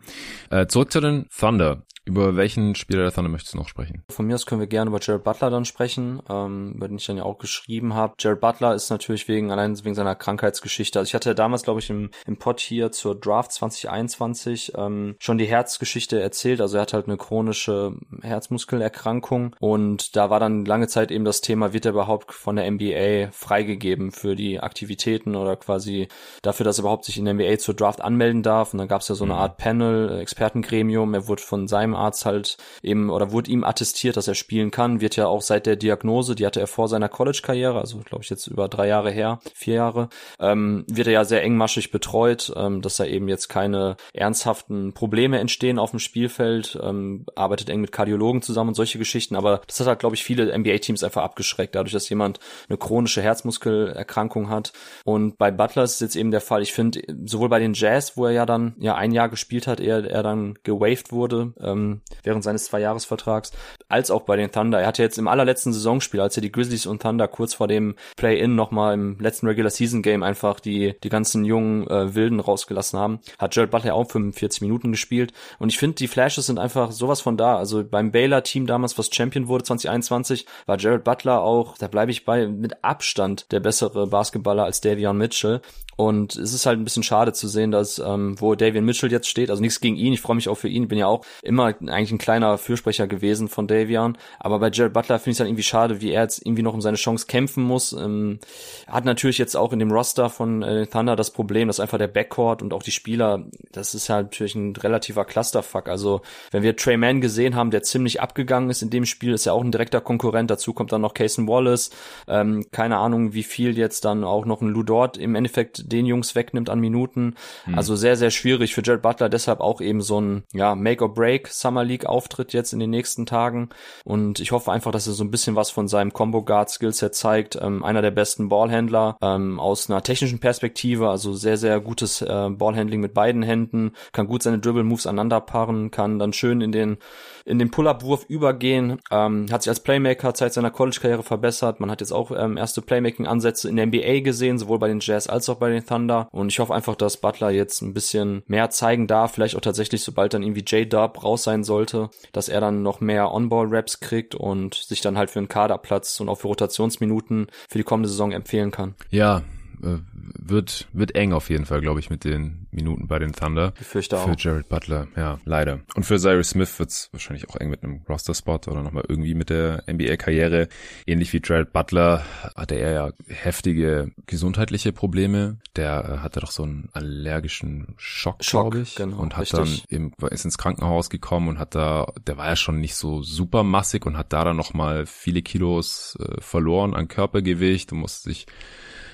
Äh, 0.50 0.66
zurück 0.66 0.92
zu 0.92 1.00
den 1.00 1.26
Thunder. 1.28 1.82
Über 2.04 2.34
welchen 2.34 2.74
Spieler 2.74 3.02
der 3.02 3.12
Thunder 3.12 3.30
möchtest 3.30 3.54
du 3.54 3.58
noch 3.58 3.68
sprechen? 3.68 4.02
Von 4.10 4.26
mir 4.26 4.34
aus 4.34 4.44
können 4.44 4.60
wir 4.60 4.66
gerne 4.66 4.88
über 4.88 4.98
Jared 5.00 5.22
Butler 5.22 5.50
dann 5.50 5.64
sprechen, 5.64 6.20
ähm, 6.28 6.72
über 6.74 6.88
den 6.88 6.96
ich 6.96 7.06
dann 7.06 7.16
ja 7.16 7.22
auch 7.22 7.38
geschrieben 7.38 7.94
habe. 7.94 8.14
Jared 8.18 8.40
Butler 8.40 8.74
ist 8.74 8.90
natürlich 8.90 9.28
wegen, 9.28 9.52
allein 9.52 9.78
wegen 9.84 9.94
seiner 9.94 10.16
Krankheitsgeschichte. 10.16 10.98
Also 10.98 11.10
ich 11.10 11.14
hatte 11.14 11.36
damals, 11.36 11.62
glaube 11.62 11.78
ich, 11.78 11.90
im, 11.90 12.10
im 12.26 12.38
Pod 12.38 12.58
hier 12.58 12.90
zur 12.90 13.14
Draft 13.14 13.52
2021 13.52 14.72
ähm, 14.76 15.14
schon 15.20 15.38
die 15.38 15.46
Herzgeschichte 15.46 16.20
erzählt. 16.20 16.60
Also 16.60 16.76
er 16.76 16.82
hat 16.82 16.92
halt 16.92 17.06
eine 17.06 17.16
chronische 17.16 17.94
Herzmuskelerkrankung 18.20 19.54
und 19.60 20.16
da 20.16 20.28
war 20.28 20.40
dann 20.40 20.64
lange 20.64 20.88
Zeit 20.88 21.12
eben 21.12 21.24
das 21.24 21.40
Thema, 21.40 21.72
wird 21.72 21.84
er 21.84 21.92
überhaupt 21.92 22.34
von 22.34 22.56
der 22.56 22.68
NBA 22.68 23.30
freigegeben 23.30 24.10
für 24.10 24.34
die 24.34 24.58
Aktivitäten 24.58 25.36
oder 25.36 25.54
quasi 25.54 26.08
dafür, 26.42 26.64
dass 26.64 26.78
er 26.78 26.82
überhaupt 26.82 27.04
sich 27.04 27.16
in 27.16 27.26
der 27.26 27.34
NBA 27.34 27.58
zur 27.58 27.74
Draft 27.74 28.00
anmelden 28.00 28.42
darf. 28.42 28.72
Und 28.72 28.78
dann 28.78 28.88
gab 28.88 29.02
es 29.02 29.08
ja 29.08 29.14
so 29.14 29.22
eine 29.22 29.34
mhm. 29.34 29.38
Art 29.38 29.56
Panel, 29.56 30.11
Expertengremium. 30.20 31.14
Er 31.14 31.28
wurde 31.28 31.42
von 31.42 31.68
seinem 31.68 31.94
Arzt 31.94 32.24
halt 32.24 32.56
eben 32.82 33.10
oder 33.10 33.32
wurde 33.32 33.50
ihm 33.50 33.64
attestiert, 33.64 34.16
dass 34.16 34.28
er 34.28 34.34
spielen 34.34 34.70
kann, 34.70 35.00
wird 35.00 35.16
ja 35.16 35.26
auch 35.26 35.42
seit 35.42 35.66
der 35.66 35.76
Diagnose, 35.76 36.34
die 36.34 36.46
hatte 36.46 36.60
er 36.60 36.66
vor 36.66 36.88
seiner 36.88 37.08
College-Karriere, 37.08 37.78
also 37.78 37.98
glaube 37.98 38.24
ich 38.24 38.30
jetzt 38.30 38.46
über 38.46 38.68
drei 38.68 38.88
Jahre 38.88 39.10
her, 39.10 39.40
vier 39.54 39.74
Jahre, 39.74 40.08
ähm, 40.38 40.84
wird 40.88 41.06
er 41.06 41.12
ja 41.12 41.24
sehr 41.24 41.42
engmaschig 41.42 41.90
betreut, 41.90 42.52
ähm, 42.56 42.82
dass 42.82 42.96
da 42.96 43.04
eben 43.04 43.28
jetzt 43.28 43.48
keine 43.48 43.96
ernsthaften 44.12 44.92
Probleme 44.92 45.38
entstehen 45.38 45.78
auf 45.78 45.90
dem 45.90 46.00
Spielfeld, 46.00 46.78
ähm, 46.82 47.26
arbeitet 47.34 47.70
eng 47.70 47.80
mit 47.80 47.92
Kardiologen 47.92 48.42
zusammen 48.42 48.68
und 48.68 48.74
solche 48.74 48.98
Geschichten, 48.98 49.36
aber 49.36 49.62
das 49.66 49.80
hat 49.80 49.86
halt, 49.86 49.98
glaube 49.98 50.16
ich, 50.16 50.24
viele 50.24 50.56
NBA-Teams 50.56 51.02
einfach 51.02 51.22
abgeschreckt, 51.22 51.74
dadurch, 51.74 51.92
dass 51.92 52.08
jemand 52.08 52.40
eine 52.68 52.78
chronische 52.78 53.22
Herzmuskelerkrankung 53.22 54.48
hat. 54.48 54.72
Und 55.04 55.38
bei 55.38 55.50
Butler 55.50 55.84
ist 55.84 55.94
es 55.94 56.00
jetzt 56.00 56.16
eben 56.16 56.30
der 56.30 56.40
Fall, 56.40 56.62
ich 56.62 56.72
finde, 56.72 57.02
sowohl 57.24 57.48
bei 57.48 57.58
den 57.58 57.74
Jazz, 57.74 58.16
wo 58.16 58.26
er 58.26 58.32
ja 58.32 58.46
dann 58.46 58.74
ja 58.78 58.94
ein 58.94 59.12
Jahr 59.12 59.28
gespielt 59.28 59.66
hat, 59.66 59.80
er, 60.06 60.22
er 60.22 60.22
dann 60.22 60.58
gewaved 60.62 61.12
wurde, 61.12 61.52
ähm, 61.60 62.00
während 62.22 62.44
seines 62.44 62.64
Zweijahresvertrags, 62.64 63.52
als 63.88 64.10
auch 64.10 64.22
bei 64.22 64.36
den 64.36 64.50
Thunder. 64.50 64.80
Er 64.80 64.86
hatte 64.86 65.02
jetzt 65.02 65.18
im 65.18 65.28
allerletzten 65.28 65.72
Saisonspiel, 65.72 66.20
als 66.20 66.36
er 66.36 66.42
die 66.42 66.52
Grizzlies 66.52 66.86
und 66.86 67.02
Thunder 67.02 67.28
kurz 67.28 67.54
vor 67.54 67.68
dem 67.68 67.96
Play-In 68.16 68.54
nochmal 68.54 68.94
im 68.94 69.18
letzten 69.18 69.46
Regular 69.46 69.70
Season 69.70 70.02
Game 70.02 70.22
einfach 70.22 70.60
die, 70.60 70.94
die 71.02 71.08
ganzen 71.08 71.44
jungen 71.44 71.88
äh, 71.88 72.14
Wilden 72.14 72.40
rausgelassen 72.40 72.98
haben, 72.98 73.20
hat 73.38 73.54
Jared 73.54 73.70
Butler 73.70 73.94
auch 73.94 74.10
45 74.10 74.62
Minuten 74.62 74.92
gespielt. 74.92 75.32
Und 75.58 75.70
ich 75.70 75.78
finde, 75.78 75.96
die 75.96 76.08
Flashes 76.08 76.46
sind 76.46 76.58
einfach 76.58 76.92
sowas 76.92 77.20
von 77.20 77.36
da. 77.36 77.56
Also 77.56 77.84
beim 77.84 78.12
Baylor-Team 78.12 78.66
damals, 78.66 78.98
was 78.98 79.10
Champion 79.12 79.48
wurde 79.48 79.64
2021, 79.64 80.46
war 80.66 80.78
Jared 80.78 81.04
Butler 81.04 81.42
auch, 81.42 81.76
da 81.78 81.88
bleibe 81.88 82.10
ich 82.10 82.24
bei, 82.24 82.46
mit 82.46 82.84
Abstand 82.84 83.50
der 83.52 83.60
bessere 83.60 84.06
Basketballer 84.06 84.64
als 84.64 84.80
Davion 84.80 85.18
Mitchell. 85.18 85.60
Und 85.96 86.36
es 86.36 86.54
ist 86.54 86.66
halt 86.66 86.78
ein 86.78 86.84
bisschen 86.84 87.02
schade 87.02 87.32
zu 87.32 87.48
sehen, 87.48 87.70
dass 87.70 87.98
ähm, 87.98 88.40
wo 88.40 88.54
Davian 88.54 88.84
Mitchell 88.84 89.12
jetzt 89.12 89.28
steht, 89.28 89.50
also 89.50 89.60
nichts 89.60 89.80
gegen 89.80 89.96
ihn, 89.96 90.12
ich 90.12 90.20
freue 90.20 90.36
mich 90.36 90.48
auch 90.48 90.56
für 90.56 90.68
ihn, 90.68 90.88
bin 90.88 90.98
ja 90.98 91.06
auch 91.06 91.24
immer 91.42 91.66
eigentlich 91.66 92.12
ein 92.12 92.18
kleiner 92.18 92.58
Fürsprecher 92.58 93.06
gewesen 93.06 93.48
von 93.48 93.66
Davian, 93.66 94.16
aber 94.38 94.58
bei 94.58 94.70
Jared 94.70 94.92
Butler 94.92 95.18
finde 95.18 95.30
ich 95.30 95.36
es 95.36 95.40
halt 95.40 95.48
irgendwie 95.48 95.62
schade, 95.62 96.00
wie 96.00 96.10
er 96.10 96.22
jetzt 96.22 96.44
irgendwie 96.44 96.62
noch 96.62 96.74
um 96.74 96.80
seine 96.80 96.96
Chance 96.96 97.26
kämpfen 97.26 97.62
muss. 97.62 97.92
Ähm, 97.92 98.38
hat 98.86 99.04
natürlich 99.04 99.38
jetzt 99.38 99.56
auch 99.56 99.72
in 99.72 99.78
dem 99.78 99.92
Roster 99.92 100.30
von 100.30 100.62
äh, 100.62 100.86
Thunder 100.86 101.16
das 101.16 101.30
Problem, 101.30 101.68
dass 101.68 101.80
einfach 101.80 101.98
der 101.98 102.08
Backcourt 102.08 102.62
und 102.62 102.72
auch 102.72 102.82
die 102.82 102.90
Spieler, 102.90 103.44
das 103.72 103.94
ist 103.94 104.08
halt 104.08 104.26
natürlich 104.26 104.54
ein 104.54 104.74
relativer 104.76 105.24
Clusterfuck. 105.24 105.88
Also 105.88 106.22
wenn 106.50 106.62
wir 106.62 106.76
Trey 106.76 106.96
Mann 106.96 107.20
gesehen 107.20 107.54
haben, 107.54 107.70
der 107.70 107.82
ziemlich 107.82 108.20
abgegangen 108.20 108.70
ist 108.70 108.82
in 108.82 108.90
dem 108.90 109.04
Spiel, 109.04 109.32
ist 109.32 109.44
ja 109.44 109.52
auch 109.52 109.62
ein 109.62 109.72
direkter 109.72 110.00
Konkurrent. 110.00 110.50
Dazu 110.50 110.72
kommt 110.72 110.92
dann 110.92 111.00
noch 111.00 111.14
Cason 111.14 111.48
Wallace. 111.48 111.90
Ähm, 112.28 112.64
keine 112.70 112.96
Ahnung, 112.98 113.34
wie 113.34 113.42
viel 113.42 113.76
jetzt 113.76 114.04
dann 114.04 114.24
auch 114.24 114.46
noch 114.46 114.62
ein 114.62 114.68
Ludort 114.68 115.16
im 115.18 115.34
Endeffekt 115.34 115.81
den 115.88 116.06
Jungs 116.06 116.34
wegnimmt 116.34 116.70
an 116.70 116.80
Minuten. 116.80 117.34
Mhm. 117.66 117.76
Also 117.76 117.96
sehr, 117.96 118.16
sehr 118.16 118.30
schwierig 118.30 118.74
für 118.74 118.82
Jared 118.82 119.02
Butler, 119.02 119.28
deshalb 119.28 119.60
auch 119.60 119.80
eben 119.80 120.00
so 120.00 120.20
ein 120.20 120.44
ja, 120.52 120.74
Make-or-Break 120.74 121.48
Summer 121.48 121.84
League 121.84 122.06
Auftritt 122.06 122.52
jetzt 122.52 122.72
in 122.72 122.80
den 122.80 122.90
nächsten 122.90 123.26
Tagen. 123.26 123.70
Und 124.04 124.40
ich 124.40 124.52
hoffe 124.52 124.72
einfach, 124.72 124.92
dass 124.92 125.06
er 125.06 125.12
so 125.12 125.24
ein 125.24 125.30
bisschen 125.30 125.56
was 125.56 125.70
von 125.70 125.88
seinem 125.88 126.12
Combo 126.12 126.42
Guard 126.42 126.70
Skillset 126.70 127.14
zeigt. 127.14 127.58
Ähm, 127.60 127.84
einer 127.84 128.02
der 128.02 128.10
besten 128.10 128.48
Ballhändler 128.48 129.16
ähm, 129.20 129.60
aus 129.60 129.90
einer 129.90 130.02
technischen 130.02 130.38
Perspektive, 130.38 131.10
also 131.10 131.34
sehr, 131.34 131.56
sehr 131.56 131.80
gutes 131.80 132.22
äh, 132.22 132.48
Ballhandling 132.50 133.00
mit 133.00 133.14
beiden 133.14 133.42
Händen, 133.42 133.92
kann 134.12 134.26
gut 134.26 134.42
seine 134.42 134.58
Dribble 134.58 134.84
Moves 134.84 135.06
aneinander 135.06 135.40
paaren, 135.40 135.90
kann 135.90 136.18
dann 136.18 136.32
schön 136.32 136.60
in 136.60 136.72
den 136.72 136.98
in 137.44 137.58
den 137.58 137.70
Pull-Up-Wurf 137.70 138.24
übergehen, 138.28 139.00
ähm, 139.10 139.46
hat 139.50 139.62
sich 139.62 139.70
als 139.70 139.80
Playmaker 139.80 140.32
seit 140.34 140.52
seiner 140.52 140.70
College-Karriere 140.70 141.22
verbessert. 141.22 141.80
Man 141.80 141.90
hat 141.90 142.00
jetzt 142.00 142.12
auch 142.12 142.30
ähm, 142.30 142.56
erste 142.56 142.82
Playmaking-Ansätze 142.82 143.68
in 143.68 143.76
der 143.76 143.86
NBA 143.86 144.20
gesehen, 144.20 144.58
sowohl 144.58 144.78
bei 144.78 144.88
den 144.88 145.00
Jazz 145.00 145.26
als 145.26 145.48
auch 145.48 145.56
bei 145.56 145.70
den 145.72 145.86
Thunder. 145.86 146.28
Und 146.32 146.48
ich 146.48 146.58
hoffe 146.58 146.74
einfach, 146.74 146.96
dass 146.96 147.16
Butler 147.16 147.50
jetzt 147.50 147.82
ein 147.82 147.94
bisschen 147.94 148.42
mehr 148.46 148.70
zeigen 148.70 149.06
darf, 149.06 149.32
vielleicht 149.32 149.56
auch 149.56 149.60
tatsächlich, 149.60 150.02
sobald 150.02 150.34
dann 150.34 150.42
irgendwie 150.42 150.64
J-Dub 150.64 151.22
raus 151.24 151.44
sein 151.44 151.64
sollte, 151.64 152.10
dass 152.32 152.48
er 152.48 152.60
dann 152.60 152.82
noch 152.82 153.00
mehr 153.00 153.32
On-Ball-Raps 153.32 154.00
kriegt 154.00 154.34
und 154.34 154.74
sich 154.74 155.00
dann 155.00 155.18
halt 155.18 155.30
für 155.30 155.38
einen 155.38 155.48
Kaderplatz 155.48 156.20
und 156.20 156.28
auch 156.28 156.38
für 156.38 156.48
Rotationsminuten 156.48 157.46
für 157.68 157.78
die 157.78 157.84
kommende 157.84 158.08
Saison 158.08 158.32
empfehlen 158.32 158.70
kann. 158.70 158.94
Ja, 159.10 159.42
wird, 159.82 160.88
wird 160.92 161.14
eng 161.14 161.32
auf 161.32 161.50
jeden 161.50 161.66
Fall, 161.66 161.80
glaube 161.80 162.00
ich, 162.00 162.08
mit 162.08 162.24
den 162.24 162.66
Minuten 162.70 163.08
bei 163.08 163.18
den 163.18 163.32
Thunder. 163.32 163.72
Ich 163.80 163.86
fürchte 163.86 164.16
Für 164.16 164.32
auch. 164.32 164.36
Jared 164.38 164.68
Butler, 164.68 165.08
ja, 165.16 165.38
leider. 165.44 165.80
Und 165.94 166.04
für 166.04 166.18
Cyrus 166.18 166.50
Smith 166.50 166.78
wird's 166.78 167.08
wahrscheinlich 167.12 167.48
auch 167.48 167.56
eng 167.56 167.70
mit 167.70 167.82
einem 167.82 168.02
Roster-Spot 168.08 168.60
oder 168.68 168.82
nochmal 168.82 169.04
irgendwie 169.08 169.34
mit 169.34 169.50
der 169.50 169.84
NBA-Karriere. 169.90 170.68
Ähnlich 171.06 171.32
wie 171.32 171.40
Jared 171.44 171.72
Butler 171.72 172.24
hatte 172.56 172.76
er 172.76 172.92
ja 172.92 173.12
heftige 173.26 174.12
gesundheitliche 174.26 174.92
Probleme. 174.92 175.58
Der 175.76 176.04
äh, 176.04 176.18
hatte 176.18 176.40
doch 176.40 176.50
so 176.50 176.62
einen 176.62 176.88
allergischen 176.92 177.94
Schock, 177.96 178.44
Schock, 178.44 178.70
glaube 178.70 178.80
ich. 178.80 178.94
genau, 178.94 179.18
und 179.18 179.36
hat 179.36 179.52
richtig. 179.52 179.86
dann 179.88 179.96
eben, 179.96 180.12
ist 180.30 180.44
ins 180.44 180.58
Krankenhaus 180.58 181.10
gekommen 181.10 181.48
und 181.48 181.58
hat 181.58 181.74
da, 181.74 182.06
der 182.26 182.36
war 182.36 182.46
ja 182.46 182.56
schon 182.56 182.80
nicht 182.80 182.94
so 182.94 183.22
super 183.22 183.64
massig 183.64 184.06
und 184.06 184.16
hat 184.16 184.32
da 184.32 184.44
dann 184.44 184.56
nochmal 184.56 185.06
viele 185.06 185.42
Kilos 185.42 186.16
äh, 186.20 186.40
verloren 186.40 186.94
an 186.94 187.08
Körpergewicht 187.08 187.92
und 187.92 187.98
musste 187.98 188.30
sich 188.30 188.46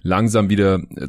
langsam 0.02 0.48
wieder 0.50 0.80
äh, 0.96 1.08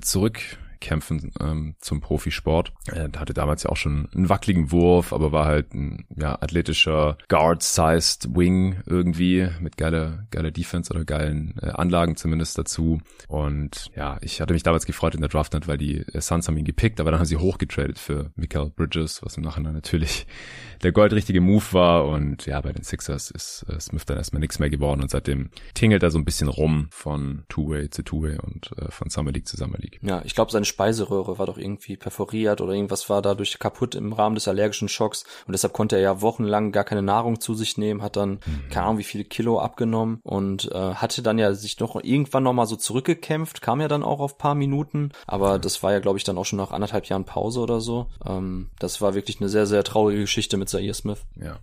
zurückkämpfen 0.80 1.32
ähm, 1.40 1.76
zum 1.80 2.02
Profisport. 2.02 2.72
Er 2.88 3.10
hatte 3.18 3.34
damals 3.34 3.64
ja 3.64 3.70
auch 3.70 3.78
schon 3.78 4.08
einen 4.14 4.30
wackeligen 4.30 4.72
Wurf, 4.72 5.14
aber 5.14 5.32
war 5.32 5.46
halt 5.46 5.74
ein 5.74 6.06
ja, 6.16 6.42
athletischer 6.42 7.18
Guard-sized 7.28 8.36
Wing 8.36 8.82
irgendwie 8.86 9.48
mit 9.60 9.78
geiler, 9.78 10.26
geiler 10.32 10.52
Defense 10.52 10.92
oder 10.92 11.06
geilen 11.06 11.56
äh, 11.62 11.70
Anlagen 11.70 12.16
zumindest 12.16 12.58
dazu. 12.58 13.02
Und 13.28 13.92
ja, 13.96 14.18
ich 14.22 14.42
hatte 14.42 14.54
mich 14.54 14.64
damals 14.64 14.86
gefreut 14.86 15.16
in 15.16 15.22
der 15.22 15.30
Draft 15.30 15.50
weil 15.50 15.78
die 15.78 15.98
äh, 16.14 16.22
Suns 16.22 16.48
haben 16.48 16.58
ihn 16.58 16.66
gepickt, 16.66 17.00
aber 17.00 17.12
dann 17.12 17.20
haben 17.20 17.28
sie 17.28 17.38
hochgetradet 17.38 17.98
für 17.98 18.32
Mikael 18.36 18.70
Bridges, 18.70 19.24
was 19.24 19.38
im 19.38 19.44
Nachhinein 19.44 19.74
natürlich 19.74 20.28
der 20.84 20.92
goldrichtige 20.92 21.42
Move 21.42 21.66
war. 21.72 22.08
Und 22.08 22.46
ja, 22.46 22.62
bei 22.62 22.72
den 22.72 22.84
Sixers 22.84 23.32
ist 23.32 23.66
äh, 23.68 23.80
Smith 23.80 24.06
dann 24.06 24.18
erstmal 24.18 24.40
nichts 24.40 24.60
mehr 24.60 24.70
geworden 24.70 25.02
und 25.02 25.10
seitdem 25.10 25.50
tingelt 25.74 26.04
er 26.04 26.12
so 26.12 26.18
ein 26.18 26.26
bisschen 26.26 26.48
rum 26.48 26.88
von 26.92 27.44
Two-Way 27.50 27.90
zu 27.90 28.04
Two-Way 28.04 28.38
und 28.40 28.72
äh, 28.78 28.92
von 28.92 29.10
Summer 29.10 29.32
League 29.32 29.48
zu 29.48 29.58
Summer 29.58 29.78
League. 29.78 30.00
Ja, 30.02 30.22
ich 30.24 30.36
glaube, 30.36 30.52
seine 30.52 30.66
Speiseröhre 30.70 31.38
war 31.38 31.46
doch 31.46 31.58
irgendwie 31.58 31.98
perforiert 31.98 32.62
oder 32.62 32.74
irgendwas 32.74 33.10
war 33.10 33.22
dadurch 33.22 33.60
kaputt 33.60 33.96
im 33.96 34.14
Rahmen 34.14 34.36
des 34.36 34.48
allergischen 34.48 34.88
Schocks 34.88 35.26
und 35.46 35.52
deshalb 35.52 35.74
konnte 35.74 35.98
er 35.98 36.02
ja 36.02 36.22
wochenlang 36.22 36.72
gar 36.72 36.84
keine 36.84 37.02
Nahrung 37.02 37.42
zu 37.42 37.54
sich 37.54 37.78
nehmen, 37.78 38.02
hat 38.02 38.16
dann 38.16 38.40
keine 38.70 38.86
Ahnung 38.86 38.98
wie 39.00 39.04
viele 39.04 39.26
Kilo 39.26 39.60
abgenommen 39.60 40.20
und 40.24 40.72
äh, 40.72 40.94
hatte 40.96 41.22
dann 41.22 41.38
ja 41.38 41.54
sich 41.54 41.80
noch 41.80 42.02
irgendwann 42.02 42.44
noch 42.44 42.54
mal 42.54 42.66
so 42.66 42.76
zurückgekämpft, 42.76 43.62
kam 43.62 43.82
ja 43.82 43.88
dann 43.88 44.04
auch 44.04 44.20
auf 44.20 44.38
paar 44.38 44.56
Minuten, 44.56 45.12
aber 45.28 45.60
das 45.60 45.84
war 45.84 45.92
ja 45.92 46.00
glaube 46.00 46.18
ich 46.18 46.24
dann 46.24 46.38
auch 46.38 46.46
schon 46.46 46.58
nach 46.58 46.72
anderthalb 46.72 47.06
Jahren 47.06 47.26
Pause 47.26 47.60
oder 47.60 47.82
so. 47.82 48.08
Ähm, 48.26 48.70
das 48.80 49.02
war 49.02 49.14
wirklich 49.14 49.42
eine 49.42 49.50
sehr 49.50 49.66
sehr 49.66 49.84
traurige 49.84 50.22
Geschichte 50.22 50.58
mit 50.58 50.70
Zaire 50.70 50.94
Smith. 50.94 51.26
Ja. 51.36 51.60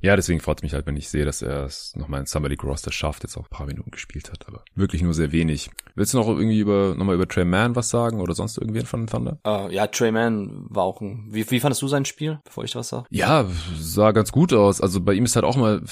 Ja, 0.00 0.16
deswegen 0.16 0.40
freut 0.40 0.58
es 0.58 0.62
mich 0.62 0.74
halt, 0.74 0.86
wenn 0.86 0.96
ich 0.96 1.08
sehe, 1.08 1.24
dass 1.24 1.42
er 1.42 1.64
es 1.64 1.94
nochmal 1.96 2.20
in 2.20 2.26
Summer 2.26 2.48
League 2.48 2.64
Roster 2.64 2.92
schafft, 2.92 3.22
jetzt 3.22 3.36
auch 3.36 3.44
ein 3.44 3.50
paar 3.50 3.66
Minuten 3.66 3.90
gespielt 3.90 4.30
hat, 4.30 4.46
aber 4.48 4.64
wirklich 4.74 5.02
nur 5.02 5.14
sehr 5.14 5.32
wenig. 5.32 5.70
Willst 5.94 6.14
du 6.14 6.18
noch 6.18 6.28
irgendwie 6.28 6.60
über, 6.60 6.94
nochmal 6.96 7.16
über 7.16 7.26
Trey 7.26 7.44
Mann 7.44 7.74
was 7.74 7.90
sagen 7.90 8.20
oder 8.20 8.34
sonst 8.34 8.58
irgendwen 8.58 8.86
von 8.86 9.00
den 9.00 9.06
Thunder? 9.08 9.38
Äh, 9.44 9.74
ja, 9.74 9.86
Trey 9.86 10.12
Mann 10.12 10.66
war 10.68 10.84
auch 10.84 11.00
ein. 11.00 11.26
Wie, 11.30 11.50
wie 11.50 11.60
fandest 11.60 11.82
du 11.82 11.88
sein 11.88 12.04
Spiel, 12.04 12.38
bevor 12.44 12.64
ich 12.64 12.74
was 12.76 12.88
sage? 12.88 13.06
Ja, 13.10 13.46
sah 13.78 14.12
ganz 14.12 14.32
gut 14.32 14.52
aus. 14.52 14.80
Also 14.80 15.00
bei 15.00 15.14
ihm 15.14 15.24
ist 15.24 15.34
halt 15.34 15.44
auch 15.44 15.56
mal 15.56 15.82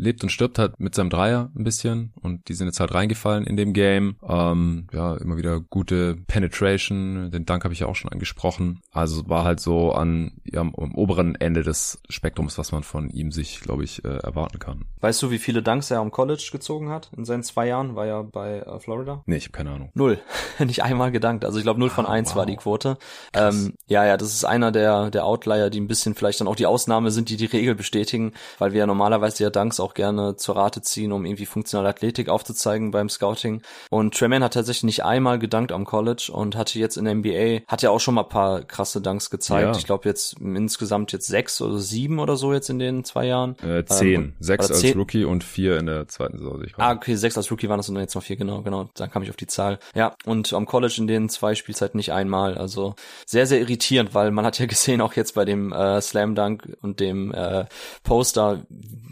lebt 0.00 0.22
und 0.22 0.30
stirbt 0.30 0.58
halt 0.58 0.78
mit 0.80 0.94
seinem 0.94 1.10
Dreier 1.10 1.50
ein 1.56 1.64
bisschen 1.64 2.12
und 2.20 2.48
die 2.48 2.54
sind 2.54 2.66
jetzt 2.66 2.80
halt 2.80 2.94
reingefallen 2.94 3.44
in 3.44 3.56
dem 3.56 3.72
Game. 3.72 4.16
Ähm, 4.26 4.86
ja, 4.92 5.16
immer 5.16 5.36
wieder 5.36 5.60
gute 5.60 6.16
Penetration, 6.26 7.30
den 7.30 7.46
Dank 7.46 7.64
habe 7.64 7.74
ich 7.74 7.80
ja 7.80 7.86
auch 7.86 7.96
schon 7.96 8.10
angesprochen. 8.12 8.80
Also 8.92 9.28
war 9.28 9.44
halt 9.44 9.60
so 9.60 9.92
an 9.92 10.32
ja, 10.44 10.60
am 10.60 10.74
oberen 10.74 11.34
Ende 11.34 11.62
des 11.62 12.00
Spektrums, 12.08 12.58
was 12.58 12.72
man 12.72 12.82
von 12.82 13.10
ihm 13.10 13.32
sich, 13.32 13.60
glaube 13.60 13.84
ich, 13.84 14.04
äh, 14.04 14.08
erwarten 14.18 14.58
kann. 14.58 14.84
Weißt 15.00 15.22
du, 15.22 15.30
wie 15.30 15.38
viele 15.38 15.62
Dunks 15.62 15.90
er 15.90 16.00
am 16.00 16.10
College 16.10 16.48
gezogen 16.52 16.90
hat? 16.90 17.10
In 17.16 17.24
seinen 17.24 17.42
zwei 17.42 17.66
Jahren 17.68 17.94
war 17.96 18.06
er 18.06 18.24
bei 18.24 18.60
äh, 18.60 18.80
Florida? 18.80 19.22
Nee, 19.26 19.36
ich 19.36 19.44
habe 19.44 19.52
keine 19.52 19.70
Ahnung. 19.70 19.90
Null. 19.94 20.20
Nicht 20.58 20.82
einmal 20.82 21.10
gedankt. 21.12 21.44
Also 21.44 21.58
ich 21.58 21.64
glaube, 21.64 21.80
null 21.80 21.90
von 21.90 22.06
Ah, 22.06 22.10
eins 22.10 22.30
wow. 22.30 22.36
war 22.36 22.46
die 22.46 22.56
Quote. 22.56 22.98
Ähm, 23.34 23.74
ja, 23.86 24.04
ja, 24.04 24.16
das 24.16 24.34
ist 24.34 24.44
einer 24.44 24.72
der, 24.72 25.10
der 25.10 25.24
Outlier, 25.24 25.70
die 25.70 25.80
ein 25.80 25.88
bisschen 25.88 26.14
vielleicht 26.14 26.40
dann 26.40 26.48
auch 26.48 26.56
die 26.56 26.66
Ausnahme 26.66 27.10
sind, 27.10 27.28
die 27.28 27.36
die 27.36 27.46
Regel 27.46 27.74
bestätigen, 27.74 28.32
weil 28.58 28.72
wir 28.72 28.80
ja 28.80 28.86
normalerweise 28.86 29.42
ja 29.42 29.50
Dunks 29.50 29.80
auch 29.80 29.89
gerne 29.94 30.36
zur 30.36 30.56
Rate 30.56 30.82
ziehen, 30.82 31.12
um 31.12 31.24
irgendwie 31.24 31.46
funktionale 31.46 31.88
Athletik 31.88 32.28
aufzuzeigen 32.28 32.90
beim 32.90 33.08
Scouting. 33.08 33.62
Und 33.90 34.14
Tremaine 34.16 34.44
hat 34.44 34.54
tatsächlich 34.54 34.84
nicht 34.84 35.04
einmal 35.04 35.38
gedankt 35.38 35.72
am 35.72 35.84
College 35.84 36.30
und 36.32 36.56
hatte 36.56 36.78
jetzt 36.78 36.96
in 36.96 37.04
der 37.04 37.14
NBA, 37.14 37.60
hat 37.66 37.82
ja 37.82 37.90
auch 37.90 38.00
schon 38.00 38.14
mal 38.14 38.22
ein 38.22 38.28
paar 38.28 38.62
krasse 38.62 39.00
Dunks 39.00 39.30
gezeigt. 39.30 39.66
Ja. 39.74 39.78
Ich 39.78 39.86
glaube 39.86 40.08
jetzt 40.08 40.36
insgesamt 40.40 41.12
jetzt 41.12 41.26
sechs 41.26 41.60
oder 41.60 41.78
sieben 41.78 42.18
oder 42.18 42.36
so 42.36 42.52
jetzt 42.52 42.70
in 42.70 42.78
den 42.78 43.04
zwei 43.04 43.26
Jahren. 43.26 43.56
Äh, 43.60 43.84
zehn. 43.84 44.14
Ähm, 44.20 44.32
Sechs 44.40 44.68
als 44.70 44.80
zehn- 44.80 44.96
Rookie 44.96 45.24
und 45.24 45.44
vier 45.44 45.78
in 45.78 45.86
der 45.86 46.08
zweiten 46.08 46.38
Saison. 46.38 46.62
Ich 46.64 46.74
Ah, 46.78 46.92
okay, 46.92 47.14
sechs 47.16 47.36
als 47.36 47.50
Rookie 47.50 47.68
waren 47.68 47.78
das 47.78 47.88
und 47.88 47.94
dann 47.94 48.02
jetzt 48.04 48.14
noch 48.14 48.22
vier, 48.22 48.36
genau, 48.36 48.62
genau. 48.62 48.88
Dann 48.94 49.10
kam 49.10 49.22
ich 49.22 49.30
auf 49.30 49.36
die 49.36 49.46
Zahl. 49.46 49.78
Ja, 49.94 50.14
und 50.24 50.52
am 50.52 50.66
College 50.66 50.94
in 50.98 51.06
den 51.06 51.28
zwei 51.28 51.54
Spielzeiten 51.54 51.96
nicht 51.96 52.12
einmal. 52.12 52.56
Also 52.58 52.94
sehr, 53.26 53.46
sehr 53.46 53.60
irritierend, 53.60 54.14
weil 54.14 54.30
man 54.30 54.44
hat 54.44 54.58
ja 54.58 54.66
gesehen, 54.70 55.00
auch 55.00 55.14
jetzt 55.14 55.34
bei 55.34 55.44
dem 55.44 55.72
äh, 55.72 56.00
Slam 56.00 56.34
Dunk 56.34 56.76
und 56.82 57.00
dem 57.00 57.32
äh, 57.34 57.64
Poster, 58.04 58.60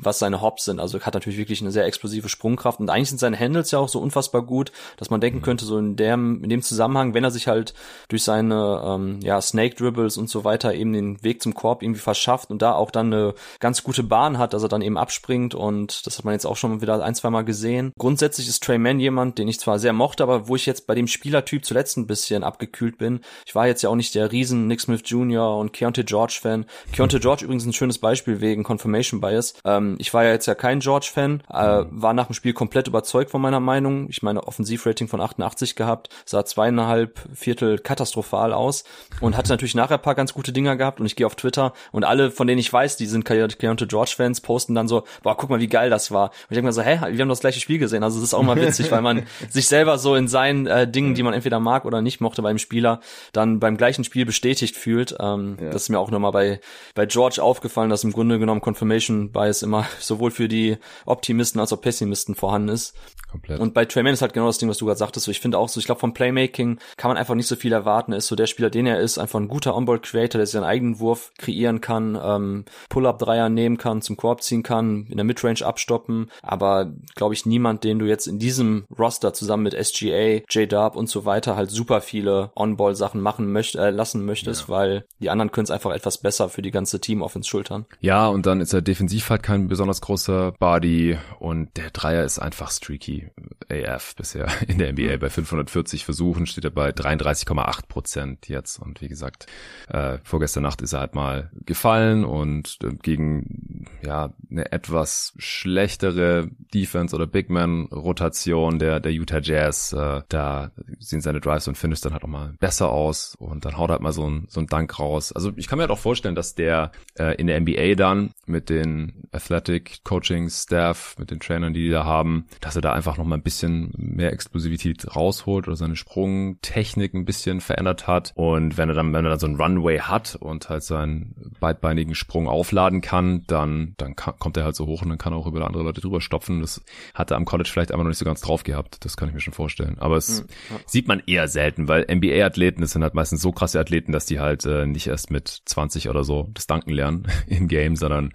was 0.01 0.18
seine 0.18 0.41
Hops 0.41 0.68
sind. 0.69 0.81
Also 0.81 1.01
hat 1.01 1.14
natürlich 1.14 1.39
wirklich 1.39 1.61
eine 1.61 1.71
sehr 1.71 1.87
explosive 1.87 2.29
Sprungkraft. 2.29 2.81
Und 2.81 2.91
eigentlich 2.91 3.09
sind 3.09 3.19
seine 3.19 3.39
Handles 3.39 3.71
ja 3.71 3.79
auch 3.79 3.89
so 3.89 4.01
unfassbar 4.01 4.43
gut, 4.43 4.73
dass 4.97 5.11
man 5.11 5.21
denken 5.21 5.43
könnte, 5.43 5.64
so 5.64 5.79
in 5.79 5.97
dem, 5.97 6.43
in 6.45 6.51
dem 6.51 6.62
Zusammenhang, 6.62 7.14
wenn 7.14 7.25
er 7.25 7.31
sich 7.31 7.49
halt 7.49 7.75
durch 8.09 8.23
seine 8.23 8.83
ähm, 8.85 9.21
ja, 9.23 9.41
Snake 9.41 9.75
Dribbles 9.75 10.16
und 10.16 10.31
so 10.31 10.45
weiter 10.45 10.75
eben 10.75 10.93
den 10.93 11.23
Weg 11.23 11.43
zum 11.43 11.55
Korb 11.55 11.83
irgendwie 11.83 12.01
verschafft 12.01 12.51
und 12.51 12.62
da 12.62 12.73
auch 12.73 12.91
dann 12.91 13.12
eine 13.12 13.35
ganz 13.61 13.83
gute 13.83 14.03
Bahn 14.03 14.39
hat, 14.39 14.53
dass 14.53 14.62
er 14.62 14.69
dann 14.69 14.83
eben 14.83 14.99
abspringt 14.99 15.55
und 15.55 16.07
das 16.07 16.19
hat 16.19 16.25
man 16.25 16.35
jetzt 16.35 16.47
auch 16.47 16.57
schon 16.57 16.81
wieder 16.81 17.03
ein, 17.03 17.14
zwei 17.14 17.31
Mal 17.31 17.43
gesehen. 17.43 17.93
Grundsätzlich 17.99 18.49
ist 18.49 18.62
Trey 18.62 18.79
Mann 18.79 19.01
jemand, 19.01 19.39
den 19.39 19.49
ich 19.49 19.61
zwar 19.61 19.79
sehr 19.79 19.93
mochte, 19.93 20.23
aber 20.23 20.49
wo 20.49 20.57
ich 20.57 20.66
jetzt 20.66 20.87
bei 20.87 20.95
dem 20.95 21.07
Spielertyp 21.07 21.64
zuletzt 21.64 21.97
ein 21.97 22.07
bisschen 22.07 22.45
abgekühlt 22.45 22.99
bin. 22.99 23.21
Ich 23.47 23.55
war 23.55 23.66
jetzt 23.66 23.83
ja 23.83 23.91
auch 23.91 23.97
nicht 23.97 24.14
der 24.14 24.31
riesen 24.33 24.66
Nick 24.66 24.81
Smith 24.81 25.03
Jr. 25.05 25.57
und 25.57 25.73
Keontae 25.73 26.05
George 26.05 26.39
Fan. 26.41 26.66
Keontae 26.93 27.21
George 27.21 27.45
übrigens 27.45 27.66
ein 27.66 27.73
schönes 27.73 27.99
Beispiel 27.99 28.41
wegen 28.41 28.64
Confirmation 28.64 29.21
Bias. 29.21 29.55
Ähm, 29.64 29.97
ich 29.99 30.12
war 30.12 30.25
ja 30.25 30.31
jetzt 30.31 30.47
ja 30.47 30.55
kein 30.59 30.81
George 30.81 31.09
Fan, 31.13 31.43
äh, 31.51 31.85
war 31.91 32.13
nach 32.13 32.27
dem 32.27 32.35
Spiel 32.35 32.53
komplett 32.53 32.87
überzeugt 32.89 33.31
von 33.31 33.41
meiner 33.41 33.61
Meinung. 33.61 34.09
Ich 34.11 34.23
meine 34.23 34.47
Offensivrating 34.47 35.09
von 35.09 35.21
88 35.23 35.75
gehabt, 35.77 36.11
sah 36.27 36.45
zweieinhalb 36.45 37.19
Viertel 37.35 37.79
katastrophal 37.79 38.53
aus 38.53 38.85
und 39.21 39.37
hatte 39.37 39.51
natürlich 39.51 39.75
nachher 39.75 39.95
ein 39.97 40.03
paar 40.03 40.15
ganz 40.15 40.35
gute 40.35 40.53
Dinger 40.53 40.77
gehabt 40.77 41.01
und 41.01 41.07
ich 41.07 41.17
gehe 41.17 41.27
auf 41.27 41.35
Twitter 41.37 41.73
und 41.93 42.05
alle, 42.05 42.31
von 42.31 42.47
denen 42.47 42.59
ich 42.59 42.73
weiß, 42.73 42.97
die 42.97 43.07
sind 43.07 43.25
Ke- 43.25 43.49
Keontae 43.49 43.87
George 43.87 44.13
Fans, 44.17 44.41
posten 44.41 44.75
dann 44.75 44.89
so, 44.89 45.05
boah, 45.23 45.37
guck 45.37 45.49
mal, 45.51 45.61
wie 45.61 45.69
geil 45.69 45.89
das 45.91 46.11
war. 46.11 46.25
Und 46.27 46.33
ich 46.51 46.55
denke 46.57 46.67
mir 46.67 46.73
so, 46.73 46.83
hä, 46.83 46.99
wir 47.13 47.21
haben 47.23 47.29
das 47.29 47.41
gleiche 47.41 47.61
Spiel 47.61 47.79
gesehen. 47.79 48.03
Also 48.03 48.19
das 48.19 48.25
ist 48.29 48.35
auch 48.35 48.43
mal 48.43 48.61
witzig, 48.61 48.91
weil 48.91 49.01
man 49.03 49.23
sich 49.49 49.67
selber 49.69 49.99
so 49.99 50.15
in 50.15 50.29
seinen 50.29 50.67
äh, 50.67 50.91
Dingen, 50.91 51.15
die 51.15 51.23
man 51.23 51.35
entweder 51.35 51.61
mag 51.61 51.85
oder 51.85 52.03
nicht 52.03 52.21
mochte 52.21 52.43
beim 52.43 52.59
Spieler, 52.59 53.01
dann 53.33 53.61
beim 53.61 53.77
gleichen 53.77 54.05
Spiel 54.05 54.27
bestätigt 54.27 54.77
fühlt. 54.77 55.17
Ähm, 55.21 55.57
Das 55.71 55.83
ist 55.83 55.89
mir 55.89 55.99
auch 56.01 56.11
nochmal 56.11 56.33
bei, 56.33 56.61
bei 56.95 57.07
George 57.07 57.43
aufgefallen, 57.43 57.91
dass 57.91 58.05
im 58.05 58.13
Grunde 58.13 58.39
genommen 58.39 58.61
Confirmation 58.61 59.31
Bias 59.31 59.63
immer 59.63 59.87
sowohl 60.01 60.31
für 60.39 60.47
die 60.47 60.76
Optimisten 61.05 61.61
als 61.61 61.72
auch 61.72 61.80
Pessimisten 61.80 62.36
vorhanden 62.36 62.68
ist. 62.68 62.95
komplett. 63.28 63.59
Und 63.59 63.74
bei 63.74 63.84
Trey 63.84 64.05
Mann 64.05 64.12
ist 64.12 64.22
halt 64.22 64.32
genau 64.32 64.47
das 64.47 64.59
Ding, 64.59 64.68
was 64.68 64.78
du 64.78 64.86
gerade 64.86 64.99
sagtest. 64.99 65.26
So, 65.26 65.32
ich 65.32 65.41
finde 65.41 65.59
auch 65.59 65.68
so, 65.68 65.80
ich 65.80 65.86
glaube, 65.86 65.99
vom 65.99 66.14
Playmaking 66.14 66.78
kann 66.97 67.09
man 67.09 67.16
einfach 67.16 67.34
nicht 67.34 67.49
so 67.49 67.57
viel 67.57 67.72
erwarten. 67.72 68.12
Er 68.12 68.18
ist 68.18 68.28
so 68.28 68.36
der 68.36 68.47
Spieler, 68.47 68.70
den 68.70 68.86
er 68.86 69.01
ist, 69.01 69.18
einfach 69.18 69.41
ein 69.41 69.49
guter 69.49 69.74
Onboard-Creator, 69.74 70.39
der 70.39 70.47
seinen 70.47 70.62
eigenen 70.62 71.01
Wurf 71.01 71.32
kreieren 71.39 71.80
kann, 71.80 72.16
ähm, 72.22 72.64
Pull-Up-Dreier 72.89 73.49
nehmen 73.49 73.78
kann, 73.78 74.01
zum 74.01 74.16
Korb 74.16 74.43
ziehen 74.45 74.62
kann, 74.62 75.07
in 75.11 75.16
der 75.16 75.24
Midrange 75.24 75.62
abstoppen. 75.62 76.30
Aber, 76.41 76.93
glaube 77.16 77.34
ich, 77.34 77.45
niemand, 77.45 77.82
den 77.82 77.99
du 77.99 78.07
jetzt 78.07 78.28
in 78.28 78.39
diesem 78.39 78.86
Roster 78.97 79.34
zusammen 79.34 79.64
mit 79.64 79.74
SGA, 79.74 80.43
J-Dub 80.49 80.95
und 80.95 81.11
so 81.11 81.24
weiter 81.24 81.57
halt 81.57 81.72
super 81.72 82.01
viele 82.01 82.53
On-Ball-Sachen 82.55 83.20
machen 83.20 83.51
möcht 83.51 83.74
äh, 83.74 83.91
lassen 83.91 84.24
möchtest, 84.24 84.68
weil 84.68 85.05
die 85.18 85.30
anderen 85.30 85.51
können 85.51 85.64
es 85.64 85.72
einfach 85.72 85.91
etwas 85.91 86.18
besser 86.18 86.49
für 86.49 86.62
die 86.62 86.70
ganze 86.70 87.01
Team-Offense 87.01 87.49
schultern. 87.49 87.86
Ja, 88.01 88.28
und 88.28 88.47
dann 88.47 88.61
ist 88.61 88.72
er 88.72 88.82
defensiv 88.82 89.30
halt 89.30 89.43
kein 89.43 89.66
besonders 89.66 90.01
großer 90.29 90.53
Body 90.59 91.16
und 91.39 91.76
der 91.76 91.91
Dreier 91.91 92.24
ist 92.24 92.39
einfach 92.39 92.70
streaky 92.70 93.31
AF 93.70 94.14
bisher 94.16 94.49
in 94.68 94.79
der 94.79 94.93
NBA. 94.93 95.16
Bei 95.16 95.31
540 95.31 96.05
Versuchen 96.05 96.47
steht 96.47 96.64
er 96.64 96.70
bei 96.70 96.91
33,8 96.91 97.89
Prozent 97.89 98.49
jetzt 98.49 98.79
und 98.79 99.01
wie 99.01 99.09
gesagt, 99.09 99.47
äh, 99.89 100.18
vorgestern 100.22 100.62
Nacht 100.62 100.83
ist 100.83 100.93
er 100.93 101.01
halt 101.01 101.14
mal 101.14 101.51
gefallen 101.64 102.24
und 102.24 102.79
äh, 102.83 102.95
gegen 103.03 103.87
ja 104.03 104.35
eine 104.51 104.70
etwas 104.72 105.33
schlechtere 105.39 106.49
Defense 106.74 107.14
oder 107.14 107.26
Big 107.26 107.51
Man 107.51 107.87
Rotation 107.87 108.79
der 108.79 109.01
der 109.01 109.12
Utah 109.12 109.41
Jazz, 109.41 109.93
äh, 109.93 110.22
da 110.29 110.70
sehen 110.99 111.20
seine 111.20 111.41
Drives 111.41 111.68
und 111.68 111.79
Finishes 111.79 112.03
dann 112.03 112.12
halt 112.12 112.24
auch 112.24 112.29
mal 112.29 112.55
besser 112.61 112.91
aus 112.91 113.35
und 113.39 113.64
dann 113.64 113.79
haut 113.79 113.91
er 113.91 113.95
halt 113.95 114.03
mal 114.03 114.12
so 114.12 114.29
ein 114.29 114.47
so 114.49 114.61
ein 114.61 114.66
Dank 114.66 114.99
raus. 114.99 115.33
Also 115.33 115.53
ich 115.57 115.68
kann 115.68 115.79
mir 115.79 115.85
halt 115.85 115.91
auch 115.91 115.99
vorstellen, 115.99 116.35
dass 116.35 116.55
der 116.55 116.93
äh, 117.18 117.35
in 117.37 117.47
der 117.47 117.61
NBA 117.61 117.95
dann 117.95 118.31
mit 118.47 118.68
den 118.68 119.29
Athletic 119.33 120.01
Coaching-Staff, 120.19 121.16
mit 121.19 121.31
den 121.31 121.39
Trainern, 121.39 121.73
die 121.73 121.83
die 121.83 121.91
da 121.91 122.05
haben, 122.05 122.47
dass 122.61 122.75
er 122.75 122.83
da 122.83 122.93
einfach 122.93 123.19
noch 123.19 123.25
mal 123.25 123.37
ein 123.37 123.43
bisschen 123.43 123.93
mehr 123.97 124.33
Explosivität 124.33 125.14
rausholt 125.14 125.69
oder 125.69 125.77
seine 125.77 125.95
Sprungtechnik 125.95 127.14
ein 127.14 127.25
bisschen 127.25 127.61
verändert 127.61 128.09
hat. 128.09 128.33
Und 128.35 128.77
wenn 128.77 128.89
er 128.89 128.97
dann, 128.97 129.12
wenn 129.12 129.25
er 129.25 129.31
dann 129.31 129.39
so 129.39 129.47
einen 129.47 129.61
Runway 129.61 130.01
hat 130.01 130.35
und 130.35 130.69
halt 130.69 130.83
seinen 130.83 131.37
beidbeinigen 131.61 132.16
Sprung 132.16 132.49
aufladen 132.49 133.01
kann, 133.01 133.45
dann, 133.47 133.95
dann 133.97 134.16
kann, 134.16 134.35
kommt 134.41 134.57
er 134.57 134.64
halt 134.64 134.75
so 134.75 134.87
hoch 134.87 135.03
und 135.03 135.09
dann 135.09 135.19
kann 135.19 135.33
er 135.33 135.37
auch 135.37 135.47
über 135.47 135.64
andere 135.64 135.85
Leute 135.85 136.01
drüber 136.01 136.21
stopfen. 136.21 136.61
Das 136.61 136.83
hat 137.14 137.31
er 137.31 137.37
am 137.37 137.45
College 137.45 137.69
vielleicht 137.73 137.93
einfach 137.93 138.03
noch 138.03 138.09
nicht 138.09 138.19
so 138.19 138.25
ganz 138.25 138.41
drauf 138.41 138.64
gehabt. 138.64 139.05
Das 139.05 139.16
kann 139.16 139.29
ich 139.29 139.35
mir 139.35 139.41
schon 139.41 139.55
vorstellen. 139.55 139.99
Aber 140.01 140.16
es 140.16 140.43
mhm, 140.43 140.49
ja. 140.71 140.81
sieht 140.87 141.07
man 141.07 141.23
eher 141.27 141.47
selten, 141.47 141.87
weil 141.87 142.07
NBA-Athleten, 142.12 142.81
das 142.81 142.91
sind 142.91 143.05
halt 143.05 143.14
meistens 143.14 143.41
so 143.41 143.53
krasse 143.53 143.79
Athleten, 143.79 144.11
dass 144.11 144.27
die 144.27 144.41
halt 144.41 144.66
äh, 144.66 144.85
nicht 144.85 145.07
erst 145.07 145.31
mit 145.31 145.49
20 145.49 146.09
oder 146.09 146.25
so 146.25 146.49
das 146.55 146.66
Danken 146.66 146.91
lernen 146.91 147.29
im 147.47 147.69
Game, 147.69 147.95
sondern 147.95 148.33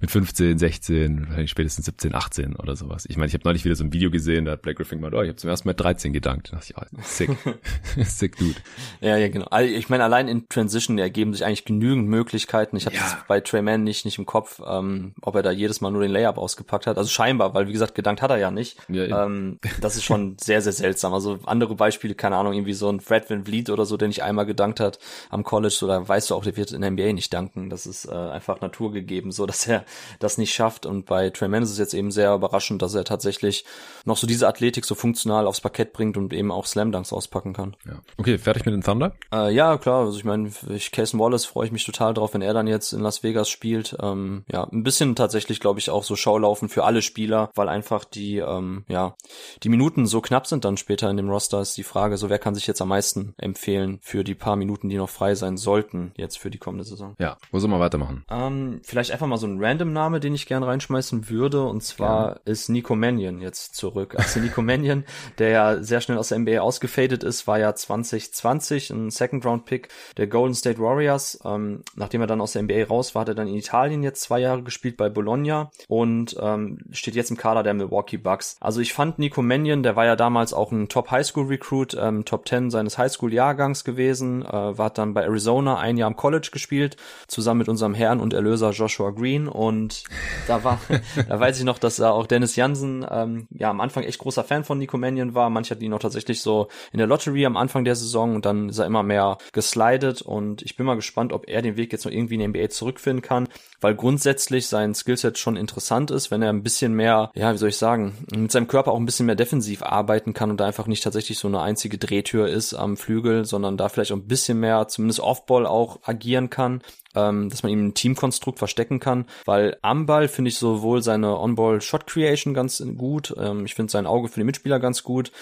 mit 0.00 0.10
15, 0.10 0.58
16, 0.58 1.25
spätestens 1.46 1.86
17, 1.86 2.14
18 2.14 2.56
oder 2.56 2.76
sowas. 2.76 3.06
Ich 3.08 3.16
meine, 3.16 3.28
ich 3.28 3.34
habe 3.34 3.44
neulich 3.44 3.64
wieder 3.64 3.74
so 3.74 3.84
ein 3.84 3.92
Video 3.92 4.10
gesehen, 4.10 4.44
da 4.44 4.52
hat 4.52 4.62
Black 4.62 4.76
Griffin 4.76 4.98
gemeint, 4.98 5.14
oh, 5.14 5.22
ich 5.22 5.28
habe 5.28 5.36
zum 5.36 5.50
ersten 5.50 5.68
Mal 5.68 5.74
13 5.74 6.12
gedankt. 6.12 6.52
Da 6.52 6.56
dachte 6.56 6.72
ich, 6.72 6.76
oh, 6.76 7.00
sick. 7.02 7.30
sick 8.04 8.36
dude. 8.36 8.54
Ja, 9.00 9.16
ja, 9.16 9.28
genau. 9.28 9.46
Also 9.46 9.72
ich 9.72 9.88
meine, 9.88 10.04
allein 10.04 10.28
in 10.28 10.48
Transition 10.48 10.98
ergeben 10.98 11.32
sich 11.32 11.44
eigentlich 11.44 11.64
genügend 11.64 12.08
Möglichkeiten. 12.08 12.76
Ich 12.76 12.86
habe 12.86 12.96
ja. 12.96 13.24
bei 13.28 13.40
Trey 13.40 13.62
Mann 13.62 13.84
nicht, 13.84 14.04
nicht 14.04 14.18
im 14.18 14.26
Kopf, 14.26 14.60
ähm, 14.66 15.14
ob 15.22 15.34
er 15.34 15.42
da 15.42 15.50
jedes 15.50 15.80
Mal 15.80 15.90
nur 15.90 16.02
den 16.02 16.10
Layup 16.10 16.38
ausgepackt 16.38 16.86
hat. 16.86 16.98
Also 16.98 17.10
scheinbar, 17.10 17.54
weil 17.54 17.68
wie 17.68 17.72
gesagt, 17.72 17.94
gedankt 17.94 18.22
hat 18.22 18.30
er 18.30 18.38
ja 18.38 18.50
nicht. 18.50 18.78
Ja, 18.88 19.24
ähm, 19.24 19.58
das 19.80 19.96
ist 19.96 20.04
schon 20.04 20.36
sehr, 20.40 20.62
sehr 20.62 20.72
seltsam. 20.72 21.14
Also 21.14 21.38
andere 21.46 21.74
Beispiele, 21.74 22.14
keine 22.14 22.36
Ahnung, 22.36 22.52
irgendwie 22.52 22.74
so 22.74 22.88
ein 22.90 23.00
Fred 23.00 23.28
Van 23.30 23.44
Vliet 23.44 23.70
oder 23.70 23.86
so, 23.86 23.96
der 23.96 24.08
nicht 24.08 24.22
einmal 24.22 24.46
gedankt 24.46 24.80
hat 24.80 24.98
am 25.30 25.44
College, 25.44 25.80
oder 25.82 26.06
weißt 26.08 26.30
du 26.30 26.34
auch, 26.34 26.44
der 26.44 26.56
wird 26.56 26.72
in 26.72 26.80
der 26.80 26.90
NBA 26.90 27.12
nicht 27.12 27.32
danken. 27.32 27.70
Das 27.70 27.86
ist 27.86 28.06
äh, 28.06 28.14
einfach 28.14 28.60
naturgegeben, 28.60 29.32
so 29.32 29.46
dass 29.46 29.66
er 29.66 29.84
das 30.18 30.38
nicht 30.38 30.54
schafft. 30.54 30.86
Und 30.86 31.06
bei 31.06 31.15
Trey 31.30 31.48
Mann 31.48 31.62
ist 31.62 31.70
es 31.70 31.78
jetzt 31.78 31.94
eben 31.94 32.10
sehr 32.10 32.34
überraschend, 32.34 32.82
dass 32.82 32.94
er 32.94 33.04
tatsächlich 33.04 33.64
noch 34.04 34.16
so 34.16 34.26
diese 34.26 34.48
Athletik 34.48 34.84
so 34.84 34.94
funktional 34.94 35.46
aufs 35.46 35.60
Parkett 35.60 35.92
bringt 35.92 36.16
und 36.16 36.32
eben 36.32 36.50
auch 36.50 36.66
Slam 36.66 36.92
Dunks 36.92 37.12
auspacken 37.12 37.52
kann. 37.52 37.76
Ja. 37.86 38.00
Okay, 38.16 38.38
fertig 38.38 38.64
mit 38.66 38.74
dem 38.74 38.82
Thunder? 38.82 39.12
Äh, 39.32 39.52
ja, 39.52 39.76
klar. 39.78 40.06
Also 40.06 40.18
ich 40.18 40.24
meine, 40.24 40.50
ich 40.70 40.92
Cason 40.92 41.20
Wallace 41.20 41.44
freue 41.44 41.66
ich 41.66 41.72
mich 41.72 41.84
total 41.84 42.14
drauf, 42.14 42.34
wenn 42.34 42.42
er 42.42 42.54
dann 42.54 42.66
jetzt 42.66 42.92
in 42.92 43.00
Las 43.00 43.22
Vegas 43.22 43.48
spielt. 43.48 43.96
Ähm, 44.00 44.44
ja, 44.50 44.64
ein 44.64 44.82
bisschen 44.82 45.16
tatsächlich, 45.16 45.60
glaube 45.60 45.80
ich, 45.80 45.90
auch 45.90 46.04
so 46.04 46.16
Schaulaufen 46.16 46.68
für 46.68 46.84
alle 46.84 47.02
Spieler, 47.02 47.50
weil 47.54 47.68
einfach 47.68 48.04
die, 48.04 48.38
ähm, 48.38 48.84
ja, 48.88 49.16
die 49.62 49.68
Minuten 49.68 50.06
so 50.06 50.20
knapp 50.20 50.46
sind 50.46 50.64
dann 50.64 50.76
später 50.76 51.10
in 51.10 51.16
dem 51.16 51.28
Roster, 51.28 51.60
ist 51.60 51.76
die 51.76 51.82
Frage, 51.82 52.16
so 52.16 52.30
wer 52.30 52.38
kann 52.38 52.54
sich 52.54 52.66
jetzt 52.66 52.82
am 52.82 52.88
meisten 52.88 53.34
empfehlen 53.38 53.98
für 54.02 54.24
die 54.24 54.34
paar 54.34 54.56
Minuten, 54.56 54.88
die 54.88 54.96
noch 54.96 55.10
frei 55.10 55.34
sein 55.34 55.56
sollten, 55.56 56.12
jetzt 56.16 56.38
für 56.38 56.50
die 56.50 56.58
kommende 56.58 56.84
Saison. 56.84 57.14
Ja, 57.18 57.36
wo 57.50 57.58
soll 57.58 57.70
man 57.70 57.80
weitermachen? 57.80 58.24
Ähm, 58.30 58.80
vielleicht 58.84 59.10
einfach 59.10 59.26
mal 59.26 59.38
so 59.38 59.46
ein 59.46 59.62
Random-Name, 59.62 60.20
den 60.20 60.34
ich 60.34 60.46
gerne 60.46 60.66
reinschmeißen 61.06 61.28
würde, 61.28 61.64
und 61.64 61.82
zwar 61.82 62.28
ja. 62.28 62.40
ist 62.44 62.68
Nico 62.68 62.94
Mannion 62.94 63.40
jetzt 63.40 63.74
zurück. 63.74 64.14
Also 64.16 64.40
Nico 64.40 64.62
Mannion, 64.62 65.04
der 65.38 65.50
ja 65.50 65.82
sehr 65.82 66.00
schnell 66.00 66.18
aus 66.18 66.28
der 66.28 66.38
NBA 66.38 66.60
ausgefadet 66.60 67.22
ist, 67.22 67.46
war 67.46 67.58
ja 67.58 67.74
2020 67.74 68.90
ein 68.90 69.10
Second-Round-Pick 69.10 69.88
der 70.16 70.26
Golden 70.26 70.54
State 70.54 70.78
Warriors. 70.78 71.38
Ähm, 71.44 71.82
nachdem 71.94 72.20
er 72.20 72.26
dann 72.26 72.40
aus 72.40 72.52
der 72.52 72.62
NBA 72.62 72.84
raus 72.84 73.14
war, 73.14 73.22
hat 73.22 73.28
er 73.28 73.34
dann 73.34 73.48
in 73.48 73.54
Italien 73.54 74.02
jetzt 74.02 74.22
zwei 74.22 74.40
Jahre 74.40 74.62
gespielt 74.62 74.96
bei 74.96 75.08
Bologna 75.08 75.70
und 75.88 76.36
ähm, 76.40 76.78
steht 76.90 77.14
jetzt 77.14 77.30
im 77.30 77.36
Kader 77.36 77.62
der 77.62 77.74
Milwaukee 77.74 78.16
Bucks. 78.18 78.56
Also 78.60 78.80
ich 78.80 78.92
fand 78.92 79.18
Nico 79.18 79.42
Mannion, 79.42 79.82
der 79.82 79.96
war 79.96 80.04
ja 80.04 80.16
damals 80.16 80.52
auch 80.52 80.72
ein 80.72 80.88
Top-Highschool-Recruit, 80.88 81.96
ähm, 82.00 82.24
Top 82.24 82.48
10 82.48 82.70
seines 82.70 82.98
Highschool-Jahrgangs 82.98 83.84
gewesen, 83.84 84.44
äh, 84.44 84.78
war 84.78 84.90
dann 84.90 85.14
bei 85.14 85.22
Arizona 85.22 85.78
ein 85.78 85.96
Jahr 85.96 86.08
am 86.08 86.16
College 86.16 86.48
gespielt, 86.52 86.96
zusammen 87.28 87.58
mit 87.58 87.68
unserem 87.68 87.94
Herrn 87.94 88.20
und 88.20 88.32
Erlöser 88.32 88.70
Joshua 88.70 89.10
Green 89.10 89.48
und 89.48 90.04
da 90.46 90.64
war, 90.64 90.78
da 91.28 91.40
weiß 91.40 91.58
ich 91.58 91.64
noch, 91.64 91.78
dass 91.78 91.96
da 91.96 92.10
auch 92.10 92.26
Dennis 92.26 92.56
Jansen 92.56 93.06
ähm, 93.10 93.48
ja 93.50 93.70
am 93.70 93.80
Anfang 93.80 94.04
echt 94.04 94.18
großer 94.18 94.44
Fan 94.44 94.64
von 94.64 94.78
Nico 94.78 94.96
Mannion 94.96 95.34
war. 95.34 95.50
Manche 95.50 95.72
hatten 95.72 95.84
ihn 95.84 95.92
auch 95.92 95.98
tatsächlich 95.98 96.40
so 96.40 96.68
in 96.92 96.98
der 96.98 97.06
Lottery 97.06 97.46
am 97.46 97.56
Anfang 97.56 97.84
der 97.84 97.96
Saison 97.96 98.34
und 98.36 98.46
dann 98.46 98.68
ist 98.68 98.78
er 98.78 98.86
immer 98.86 99.02
mehr 99.02 99.38
geslidet 99.52 100.22
und 100.22 100.62
ich 100.62 100.76
bin 100.76 100.86
mal 100.86 100.96
gespannt, 100.96 101.32
ob 101.32 101.48
er 101.48 101.62
den 101.62 101.76
Weg 101.76 101.92
jetzt 101.92 102.04
noch 102.04 102.12
irgendwie 102.12 102.34
in 102.34 102.40
die 102.40 102.48
NBA 102.48 102.68
zurückfinden 102.70 103.22
kann, 103.22 103.48
weil 103.80 103.94
grundsätzlich 103.94 104.66
sein 104.66 104.94
Skillset 104.94 105.38
schon 105.38 105.56
interessant 105.56 106.10
ist, 106.10 106.30
wenn 106.30 106.42
er 106.42 106.50
ein 106.50 106.62
bisschen 106.62 106.94
mehr, 106.94 107.30
ja, 107.34 107.52
wie 107.52 107.58
soll 107.58 107.68
ich 107.68 107.76
sagen, 107.76 108.16
mit 108.34 108.52
seinem 108.52 108.68
Körper 108.68 108.92
auch 108.92 108.98
ein 108.98 109.06
bisschen 109.06 109.26
mehr 109.26 109.34
defensiv 109.34 109.82
arbeiten 109.82 110.34
kann 110.34 110.50
und 110.50 110.58
da 110.58 110.66
einfach 110.66 110.86
nicht 110.86 111.02
tatsächlich 111.02 111.38
so 111.38 111.48
eine 111.48 111.60
einzige 111.60 111.98
Drehtür 111.98 112.48
ist 112.48 112.74
am 112.74 112.96
Flügel, 112.96 113.44
sondern 113.44 113.76
da 113.76 113.88
vielleicht 113.88 114.12
auch 114.12 114.16
ein 114.16 114.26
bisschen 114.26 114.60
mehr, 114.60 114.88
zumindest 114.88 115.20
Offball 115.20 115.66
auch 115.66 116.00
agieren 116.04 116.50
kann 116.50 116.82
ähm, 117.16 117.48
dass 117.48 117.62
man 117.62 117.72
ihm 117.72 117.86
ein 117.86 117.94
Teamkonstrukt 117.94 118.58
verstecken 118.58 119.00
kann, 119.00 119.24
weil 119.44 119.76
am 119.82 120.06
Ball 120.06 120.28
finde 120.28 120.50
ich 120.50 120.58
sowohl 120.58 121.02
seine 121.02 121.38
On-Ball-Shot-Creation 121.38 122.54
ganz 122.54 122.84
gut, 122.96 123.34
ähm, 123.38 123.64
ich 123.64 123.74
finde 123.74 123.90
sein 123.90 124.06
Auge 124.06 124.28
für 124.28 124.40
den 124.40 124.46
Mitspieler 124.46 124.78
ganz 124.78 125.02
gut, 125.02 125.32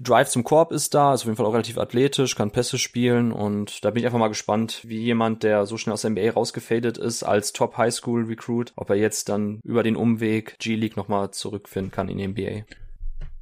Drive 0.00 0.28
zum 0.30 0.44
Korb 0.44 0.72
ist 0.72 0.94
da, 0.94 1.14
ist 1.14 1.22
auf 1.22 1.26
jeden 1.26 1.36
Fall 1.36 1.46
auch 1.46 1.54
relativ 1.54 1.78
athletisch, 1.78 2.36
kann 2.36 2.50
Pässe 2.50 2.78
spielen 2.78 3.32
und 3.32 3.84
da 3.84 3.90
bin 3.90 4.00
ich 4.00 4.06
einfach 4.06 4.18
mal 4.18 4.28
gespannt, 4.28 4.80
wie 4.84 4.98
jemand, 4.98 5.42
der 5.42 5.66
so 5.66 5.76
schnell 5.76 5.94
aus 5.94 6.02
der 6.02 6.10
NBA 6.10 6.30
rausgefadet 6.30 6.98
ist, 6.98 7.22
als 7.22 7.52
Top-High-School-Recruit, 7.52 8.72
ob 8.76 8.90
er 8.90 8.96
jetzt 8.96 9.28
dann 9.28 9.60
über 9.64 9.82
den 9.82 9.96
Umweg 9.96 10.58
G-League 10.58 10.96
nochmal 10.96 11.30
zurückfinden 11.30 11.90
kann 11.90 12.08
in 12.08 12.18
die 12.18 12.28
NBA. 12.28 12.64